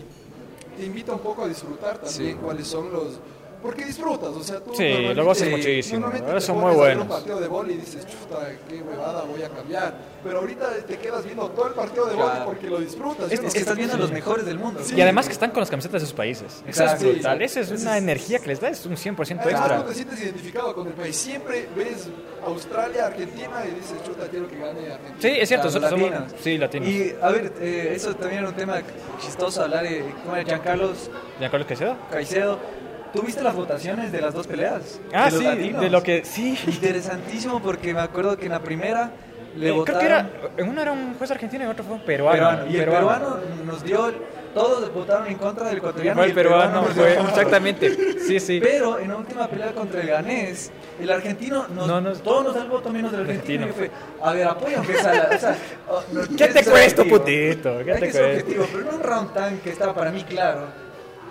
te 0.78 0.86
invita 0.86 1.12
un 1.12 1.20
poco 1.20 1.44
a 1.44 1.48
disfrutar 1.48 1.98
también 1.98 2.32
Sí. 2.32 2.38
cuáles 2.42 2.66
son 2.66 2.90
los... 2.90 3.20
Porque 3.62 3.84
disfrutas, 3.84 4.30
o 4.30 4.42
sea, 4.42 4.58
tú 4.60 4.74
Sí, 4.74 4.88
lo 5.14 5.24
gozas 5.24 5.46
Sí, 5.48 5.54
muchísimo. 5.54 6.06
ahora 6.06 6.40
son 6.40 6.56
muy 6.58 6.64
ver 6.70 6.72
un 6.72 6.78
buenos. 6.78 7.06
partido 7.08 7.40
de 7.40 7.48
boli 7.48 7.74
y 7.74 7.76
dices, 7.76 8.06
chuta, 8.06 8.48
qué 8.68 8.80
huevada 8.80 9.22
voy 9.24 9.42
a 9.42 9.50
cambiar. 9.50 9.94
Pero 10.24 10.38
ahorita 10.38 10.66
te 10.86 10.96
quedas 10.96 11.24
viendo 11.26 11.48
todo 11.50 11.68
el 11.68 11.74
partido 11.74 12.06
de 12.06 12.14
boli 12.16 12.38
porque 12.46 12.70
lo 12.70 12.78
disfrutas. 12.80 13.30
Es, 13.30 13.32
Yo 13.32 13.34
es 13.34 13.42
no 13.42 13.52
que 13.52 13.58
estás 13.58 13.76
viendo 13.76 13.94
a 13.96 13.98
los 13.98 14.12
mejores 14.12 14.46
del 14.46 14.58
mundo. 14.58 14.80
Sí. 14.82 14.94
Y 14.96 15.00
además 15.02 15.26
que 15.26 15.32
están 15.32 15.50
con 15.50 15.60
las 15.60 15.68
camisetas 15.70 16.00
de 16.00 16.06
sus 16.06 16.14
países. 16.16 16.46
Eso 16.46 16.62
es 16.68 16.78
Exacto. 16.92 17.04
brutal. 17.10 17.42
Esa 17.42 17.60
es 17.60 17.70
una 17.70 17.98
energía 17.98 18.38
que 18.38 18.46
les 18.48 18.60
da, 18.60 18.68
es 18.70 18.86
un 18.86 18.96
100% 18.96 19.40
Además, 19.42 19.60
extra. 19.60 19.76
no 19.78 19.84
te 19.84 19.94
sientes 19.94 20.20
identificado 20.22 20.74
con 20.74 20.86
el 20.86 20.94
país. 20.94 21.14
Siempre 21.16 21.68
ves 21.76 22.08
Australia, 22.46 23.06
Argentina 23.06 23.62
y 23.70 23.74
dices, 23.74 24.02
chuta, 24.04 24.26
quiero 24.28 24.48
que 24.48 24.56
gane 24.58 24.80
Argentina. 24.92 25.16
Sí, 25.18 25.28
es 25.38 25.48
cierto, 25.48 25.68
Claro, 25.68 25.80
nosotros 25.96 26.12
somos... 26.22 26.40
Sí, 26.42 26.56
latinos. 26.58 26.88
Y 26.88 27.14
a 27.20 27.28
ver, 27.30 27.52
eh, 27.60 27.92
eso 27.94 28.14
también 28.16 28.40
era 28.40 28.48
un 28.48 28.54
tema 28.56 28.78
chistoso 29.20 29.62
hablar 29.62 29.82
de 29.84 30.14
cómo 30.24 30.34
era 30.36 30.44
Giancarlos 30.44 31.10
¿Giancarlo 31.38 31.66
Caicedo? 31.66 31.96
Caicedo. 32.10 32.79
¿Tuviste 33.12 33.42
las 33.42 33.54
votaciones 33.54 34.12
de 34.12 34.20
las 34.20 34.34
dos 34.34 34.46
peleas? 34.46 35.00
Ah, 35.12 35.30
De 35.30 35.38
sí, 35.38 35.44
latinos. 35.44 35.80
de 35.82 35.90
lo 35.90 36.02
que... 36.02 36.24
Sí. 36.24 36.58
Interesantísimo 36.66 37.60
porque 37.60 37.92
me 37.94 38.00
acuerdo 38.00 38.36
que 38.36 38.46
en 38.46 38.52
la 38.52 38.60
primera 38.60 39.10
le 39.56 39.68
Eh, 39.70 39.70
creo 39.70 39.76
votaron... 39.78 40.00
que 40.00 40.06
era... 40.06 40.30
En 40.56 40.68
uno 40.68 40.80
era 40.82 40.92
un 40.92 41.14
juez 41.14 41.30
argentino 41.30 41.62
y 41.62 41.66
en 41.66 41.72
otro 41.72 41.84
fue 41.84 41.94
un 41.94 42.04
peruano. 42.04 42.32
peruano. 42.38 42.66
Y 42.70 42.76
el 42.76 42.84
peruano 42.84 43.36
nos 43.66 43.82
dio... 43.84 44.30
Todos 44.54 44.92
votaron 44.92 45.28
en 45.28 45.36
contra 45.36 45.68
del 45.68 45.76
ecuatoriano. 45.78 46.16
fue 46.18 46.26
y 46.26 46.30
el 46.30 46.34
peruano, 46.34 46.82
dio 46.82 46.92
fue, 46.92 47.12
exactamente. 47.20 48.18
Sí, 48.26 48.40
sí. 48.40 48.58
Pero 48.60 48.98
en 48.98 49.08
la 49.10 49.16
última 49.18 49.46
pelea 49.46 49.70
contra 49.70 50.00
el 50.00 50.08
ganés, 50.08 50.72
el 51.00 51.08
argentino, 51.08 51.66
nos, 51.68 51.86
No 51.86 52.00
nos- 52.00 52.20
todos 52.20 52.42
nos 52.46 52.54
da 52.56 52.62
el 52.62 52.68
voto 52.68 52.90
menos 52.90 53.12
del 53.12 53.20
argentino. 53.20 53.66
Argentino. 53.66 53.86
Y 53.86 53.88
fue, 53.88 54.26
a 54.28 54.32
ver, 54.32 54.48
apoya 54.48 54.80
o 54.80 54.84
sea, 54.84 55.56
oh, 55.88 56.02
¿Qué 56.36 56.48
te 56.48 56.64
cuesta, 56.64 57.04
putito? 57.04 57.78
¿Qué 57.84 57.92
te 57.94 58.10
cuesta? 58.10 58.44
pero 58.72 58.84
no 58.90 58.96
un 58.96 59.02
round 59.04 59.32
tan 59.34 59.58
que 59.58 59.70
estaba 59.70 59.94
para 59.94 60.10
mí 60.10 60.24
claro. 60.24 60.62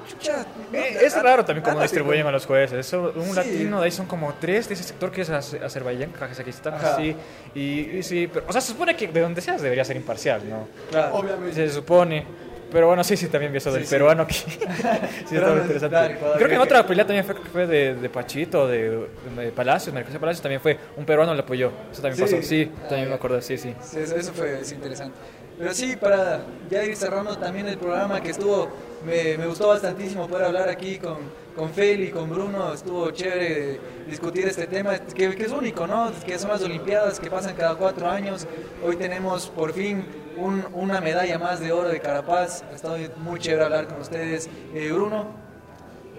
Chucha, 0.10 0.46
no, 0.72 0.78
Eh, 0.78 0.98
es 1.04 1.22
raro 1.22 1.46
también 1.46 1.64
cómo 1.64 1.78
ándate 1.78 1.94
distribuyen 1.94 2.26
a 2.26 2.32
los 2.32 2.46
jueces. 2.46 2.80
Eso, 2.88 3.14
un 3.16 3.26
Sí. 3.30 3.36
latino, 3.36 3.80
de 3.80 3.86
ahí 3.86 3.92
son 3.92 4.08
como 4.08 4.34
tres 4.40 4.68
de 4.68 4.74
ese 4.74 4.84
sector 4.84 5.12
que 5.12 5.22
es 5.22 5.30
Az- 5.30 5.54
Azerbaiyán, 5.54 6.12
Kazajistán, 6.12 6.74
así. 6.74 7.16
Y, 7.54 7.62
y 7.98 8.04
sí, 8.04 8.30
pero, 8.32 8.46
o 8.48 8.52
sea, 8.52 8.60
se 8.62 8.72
supone 8.72 8.96
que 8.96 9.08
de 9.08 9.22
donde 9.22 9.40
seas 9.42 9.62
debería 9.62 9.86
ser 9.86 9.96
imparcial, 9.98 10.42
¿no? 10.50 10.68
Claro. 10.90 11.16
Obviamente. 11.16 11.54
Se 11.56 11.70
supone. 11.74 12.26
Pero 12.72 12.86
bueno, 12.86 13.04
sí, 13.04 13.18
sí, 13.18 13.28
también 13.30 13.52
vi 13.52 13.58
eso 13.58 13.72
del 13.72 13.84
Sí, 13.84 13.90
peruano 13.90 14.28
que 14.28 14.34
sí, 15.28 15.36
estaba 15.36 15.56
interesante. 15.58 16.18
Creo 16.20 16.38
que 16.38 16.44
en 16.44 16.50
que- 16.50 16.58
otra 16.60 16.86
pelea 16.86 17.04
también 17.06 17.26
fue, 17.26 17.34
fue 17.52 17.66
de, 17.66 17.96
de 17.96 18.10
Pachito, 18.10 18.68
de, 18.68 19.08
de 19.36 19.52
Palacios, 19.52 19.96
José 20.06 20.20
Palacios, 20.20 20.42
también 20.44 20.62
fue 20.62 20.78
un 20.96 21.04
peruano 21.04 21.34
le 21.34 21.40
apoyó. 21.42 21.72
Eso 21.92 22.02
también 22.04 22.16
Sí. 22.28 22.36
pasó. 22.36 22.48
Sí, 22.48 22.72
Ah, 22.84 22.88
también 22.90 23.10
me 23.10 23.16
acuerdo, 23.16 23.42
sí, 23.42 23.58
sí. 23.58 23.74
Sí, 23.82 23.98
eso, 24.02 24.16
eso 24.16 24.34
fue 24.34 24.60
es 24.62 24.72
interesante. 24.72 25.18
Pero 25.60 25.74
sí, 25.74 25.98
para 25.98 26.42
ya 26.72 26.84
ir 26.86 26.96
cerrando 26.96 27.38
también 27.38 27.68
el 27.68 27.78
programa 27.78 28.22
que 28.22 28.30
estuvo, 28.30 28.70
me, 29.06 29.38
me 29.38 29.46
gustó 29.46 29.68
bastantísimo 29.68 30.26
poder 30.28 30.46
hablar 30.46 30.70
aquí 30.70 30.98
con, 30.98 31.18
con 31.54 31.70
Feli, 31.72 32.12
con 32.12 32.30
Bruno, 32.30 32.74
estuvo 32.74 33.12
chévere 33.12 33.78
discutir 34.08 34.48
este 34.48 34.68
tema, 34.68 34.98
que, 35.00 35.36
que 35.36 35.44
es 35.46 35.52
único, 35.52 35.86
¿no? 35.86 36.14
Que 36.26 36.40
son 36.40 36.50
las 36.52 36.62
Olimpiadas 36.62 37.20
que 37.20 37.30
pasan 37.30 37.56
cada 37.56 37.76
cuatro 37.76 38.10
años. 38.10 38.48
Hoy 38.86 38.96
tenemos 38.96 39.48
por 39.50 39.74
fin 39.74 40.06
un- 40.38 40.66
una 40.74 41.02
medalla 41.02 41.38
más 41.38 41.60
de 41.60 41.74
oro 41.74 41.90
de 41.90 42.00
Carapaz. 42.00 42.64
Ha 42.72 42.76
estado 42.76 42.96
muy 43.18 43.38
chévere 43.42 43.66
hablar 43.66 43.88
con 43.88 44.00
ustedes. 44.00 44.50
Eh, 44.74 44.90
Bruno, 44.94 45.50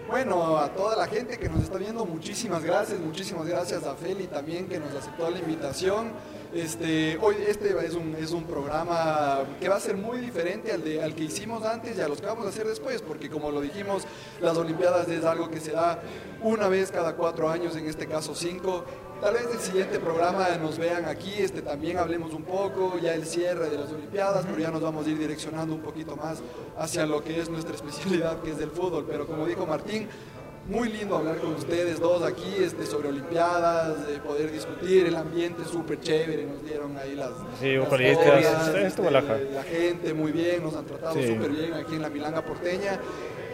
Bueno, 0.07 0.57
a 0.59 0.69
toda 0.71 0.97
la 0.97 1.07
gente 1.07 1.39
que 1.39 1.49
nos 1.49 1.63
está 1.63 1.79
viendo, 1.79 2.05
muchísimas 2.05 2.65
gracias, 2.65 2.99
muchísimas 2.99 3.47
gracias 3.47 3.85
a 3.87 3.95
Feli 3.95 4.27
también 4.27 4.67
que 4.69 4.81
nos 4.81 4.93
aceptó 4.93 5.31
la 5.31 5.39
invitación. 5.39 6.09
Este, 6.53 7.17
hoy 7.23 7.37
este 7.47 7.77
es 7.87 7.95
un, 7.95 8.17
es 8.17 8.33
un 8.33 8.43
programa 8.43 9.39
que 9.61 9.69
va 9.69 9.77
a 9.77 9.81
ser 9.81 9.97
muy 9.97 10.19
diferente 10.19 10.73
al, 10.73 10.83
de, 10.83 11.01
al 11.01 11.15
que 11.15 11.23
hicimos 11.23 11.65
antes 11.65 11.97
y 11.97 12.01
a 12.01 12.09
los 12.09 12.21
que 12.21 12.27
vamos 12.27 12.45
a 12.45 12.49
hacer 12.49 12.67
después, 12.67 13.03
porque 13.03 13.31
como 13.31 13.53
lo 13.53 13.61
dijimos, 13.61 14.03
las 14.41 14.57
Olimpiadas 14.57 15.09
es 15.09 15.25
algo 15.25 15.49
que 15.49 15.61
se 15.61 15.71
da 15.71 16.03
una 16.43 16.67
vez 16.67 16.91
cada 16.91 17.15
cuatro 17.15 17.49
años, 17.49 17.77
en 17.77 17.87
este 17.87 18.07
caso 18.07 18.35
cinco. 18.35 18.85
Tal 19.21 19.35
vez 19.35 19.47
el 19.53 19.61
siguiente 19.61 20.01
programa 20.01 20.49
nos 20.57 20.79
vean 20.79 21.05
aquí, 21.05 21.35
este, 21.39 21.63
también 21.63 21.99
hablemos 21.99 22.33
un 22.33 22.43
poco, 22.43 22.99
ya 22.99 23.15
el 23.15 23.27
cierre 23.27 23.69
de 23.69 23.77
las 23.77 23.93
Olimpiadas, 23.93 24.45
pero 24.47 24.59
ya 24.59 24.71
nos 24.71 24.81
vamos 24.81 25.07
a 25.07 25.11
ir 25.11 25.19
direccionando 25.19 25.75
un 25.75 25.83
poquito 25.83 26.17
más 26.17 26.39
hacia 26.79 27.07
lo 27.07 27.23
que 27.23 27.39
es 27.39 27.49
nuestra 27.49 27.77
especialidad, 27.77 28.41
que 28.41 28.53
es 28.53 28.59
el 28.61 28.71
fútbol. 28.71 29.05
Pero 29.07 29.27
como 29.27 29.47
dijo 29.47 29.67
Martín, 29.67 30.09
muy 30.71 30.89
lindo 30.89 31.17
hablar 31.17 31.39
con 31.39 31.55
ustedes 31.55 31.99
dos 31.99 32.23
aquí 32.23 32.55
este, 32.59 32.87
sobre 32.87 33.09
Olimpiadas, 33.09 34.07
de 34.07 34.19
poder 34.21 34.53
discutir, 34.53 35.07
el 35.07 35.17
ambiente 35.17 35.65
súper 35.65 36.01
chévere, 36.01 36.47
nos 36.47 36.65
dieron 36.65 36.97
ahí 36.97 37.15
las, 37.17 37.31
sí, 37.61 37.75
las 37.75 37.89
cosas, 37.89 38.99
la, 38.99 39.21
la, 39.21 39.63
gente 39.65 40.15
muy 40.15 40.31
bien, 40.31 40.63
nos 40.63 40.77
han 40.77 40.87
tratado 40.87 41.15
súper 41.15 41.51
bien 41.51 41.75
aquí 41.75 41.97
en 41.97 42.03
la 42.03 42.09
Milanga 42.09 42.43
porteña. 42.43 43.01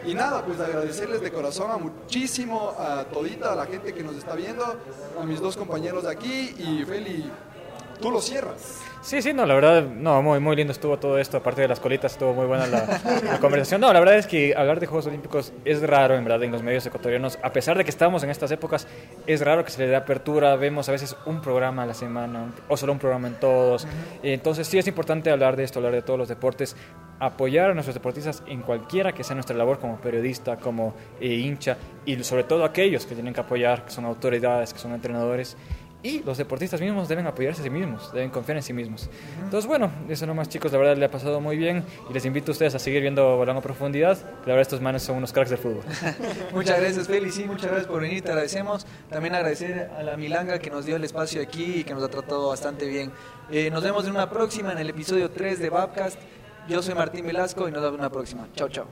Y 0.07 0.15
nada, 0.15 0.45
pues 0.45 0.61
agradecerles 0.61 1.21
de 1.21 1.33
corazón 1.33 1.71
a 1.71 1.79
muchísimo, 1.79 2.75
a 2.79 3.05
todita, 3.05 3.53
a 3.53 3.57
la 3.57 3.67
gente 3.67 3.93
que 3.93 4.05
nos 4.05 4.15
está 4.15 4.37
viendo, 4.37 4.65
a 5.21 5.25
mis 5.25 5.41
dos 5.41 5.57
compañeros 5.57 6.05
de 6.05 6.13
aquí 6.13 6.55
y 6.59 6.85
Feli, 6.85 7.29
tú 8.01 8.11
lo 8.11 8.21
cierras. 8.21 8.79
Sí, 9.07 9.23
sí, 9.23 9.33
no, 9.33 9.47
la 9.47 9.55
verdad, 9.55 9.85
no, 9.85 10.21
muy, 10.21 10.41
muy 10.41 10.57
lindo 10.57 10.73
estuvo 10.73 10.99
todo 10.99 11.17
esto, 11.17 11.37
aparte 11.37 11.61
de 11.61 11.69
las 11.69 11.79
colitas, 11.79 12.11
estuvo 12.11 12.35
muy 12.35 12.45
buena 12.45 12.67
la, 12.67 13.39
conversación. 13.41 13.81
No, 13.81 13.93
la 13.93 14.01
verdad 14.01 14.19
es 14.19 14.27
que 14.27 14.53
hablar 14.57 14.81
de 14.81 14.87
Juegos 14.87 15.07
Olímpicos 15.07 15.53
es 15.65 15.81
raro, 15.81 16.17
en 16.17 16.25
verdad, 16.25 16.43
en 16.43 16.51
los 16.51 16.65
medios 16.65 16.85
ecuatorianos, 16.87 17.39
a 17.41 17.53
pesar 17.53 17.79
de 17.79 17.85
que 17.85 17.91
estamos 17.91 18.25
en 18.25 18.31
estas 18.31 18.51
épocas, 18.51 18.89
es 19.29 19.43
raro 19.43 19.65
que 19.65 19.71
se 19.71 19.81
le 19.83 19.87
dé 19.87 19.95
apertura, 19.95 20.57
vemos 20.57 20.89
a 20.89 20.93
veces 20.93 21.17
un 21.25 21.41
programa 21.41 21.85
a 21.85 21.87
la 21.87 21.95
semana, 21.95 22.53
o 22.67 22.77
solo 22.77 22.95
un 22.95 22.99
programa 22.99 23.29
en 23.29 23.35
todos. 23.35 23.87
Entonces 24.25 24.67
sí 24.67 24.77
es 24.77 24.89
importante 24.89 25.31
hablar 25.31 25.55
de 25.55 25.63
esto, 25.63 25.79
hablar 25.79 25.93
de 25.93 26.03
todos 26.03 26.19
los 26.19 26.27
deportes, 26.27 26.75
apoyar 27.21 27.71
a 27.71 27.75
nuestros 27.75 27.95
deportistas 27.95 28.43
en 28.49 28.63
cualquiera 28.63 29.13
que 29.13 29.23
sea 29.23 29.35
nuestra 29.37 29.57
labor 29.57 29.79
como 29.79 29.99
periodista, 30.01 30.57
como 30.57 30.97
eh, 31.21 31.33
hincha, 31.33 31.77
y 32.05 32.23
sobre 32.25 32.43
todo 32.43 32.65
aquellos 32.65 33.07
que 33.07 33.15
tienen 33.15 33.33
que 33.33 33.41
apoyar, 33.41 33.85
que 33.85 33.93
son 33.93 34.05
autoridades, 34.05 34.73
que 34.73 34.81
son 34.81 34.95
entrenadores 34.95 35.57
y 36.07 36.23
los 36.25 36.39
deportistas 36.39 36.81
mismos 36.81 37.09
deben 37.09 37.27
apoyarse 37.27 37.61
a 37.61 37.65
sí 37.65 37.71
mismos, 37.71 38.13
deben 38.13 38.31
confiar 38.31 38.57
en 38.57 38.63
sí 38.63 38.73
mismos. 38.73 39.09
Entonces, 39.43 39.67
bueno, 39.67 39.91
eso 40.09 40.27
nomás 40.27 40.49
chicos, 40.49 40.71
la 40.71 40.79
verdad 40.79 40.97
le 40.97 41.05
ha 41.05 41.11
pasado 41.11 41.41
muy 41.41 41.57
bien 41.57 41.85
y 42.09 42.13
les 42.13 42.25
invito 42.25 42.51
a 42.51 42.53
ustedes 42.53 42.75
a 42.75 42.79
seguir 42.79 43.03
viendo 43.03 43.39
Balón 43.39 43.57
a 43.57 43.61
Profundidad, 43.61 44.17
la 44.41 44.47
verdad 44.47 44.61
estos 44.61 44.81
manes 44.81 45.03
son 45.03 45.17
unos 45.17 45.33
cracks 45.33 45.51
del 45.51 45.59
fútbol. 45.59 45.83
muchas 46.53 46.81
gracias 46.81 47.09
Félix, 47.09 47.45
muchas 47.47 47.67
gracias 47.67 47.87
por 47.87 48.01
venir, 48.01 48.23
te 48.23 48.31
agradecemos. 48.31 48.87
También 49.11 49.35
agradecer 49.35 49.91
a 49.97 50.03
la 50.03 50.17
Milanga 50.17 50.59
que 50.59 50.71
nos 50.71 50.87
dio 50.87 50.97
el 50.97 51.05
espacio 51.05 51.43
aquí 51.43 51.81
y 51.81 51.85
que 51.85 51.95
nos 51.95 52.03
ha 52.05 52.09
tratado 52.09 52.49
bastante 52.49 52.87
bien. 52.87 53.11
Eh, 53.51 53.71
nos 53.71 53.83
vemos 53.83 54.05
en 54.05 54.13
una 54.13 54.31
próxima, 54.31 54.73
en 54.73 54.79
el 54.79 54.91
episodio 54.91 55.31
3 55.31 55.59
de 55.59 55.71
Babcast. 55.71 56.19
Yo 56.69 56.83
soy 56.83 56.95
Martín 56.95 57.27
Velasco 57.27 57.69
y 57.69 57.73
nos 57.73 57.81
vemos 57.81 57.95
en 57.95 58.01
una 58.01 58.11
próxima. 58.11 58.49
Chao, 58.55 58.69
chao. 58.69 58.87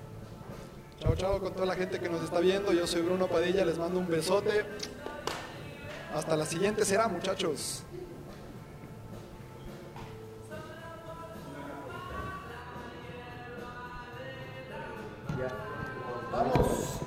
Chao, 1.00 1.14
chao 1.16 1.40
con 1.40 1.52
toda 1.52 1.66
la 1.66 1.74
gente 1.74 1.98
que 1.98 2.08
nos 2.08 2.22
está 2.22 2.40
viendo. 2.40 2.72
Yo 2.72 2.86
soy 2.86 3.02
Bruno 3.02 3.26
Padilla, 3.26 3.64
les 3.64 3.78
mando 3.78 3.98
un 3.98 4.08
besote. 4.08 4.64
Hasta 6.14 6.36
la 6.36 6.46
siguiente 6.46 6.84
será, 6.84 7.08
muchachos. 7.08 7.82
Vamos. 16.30 17.00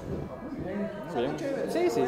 Sí, 1.70 1.90
sí. 1.90 2.04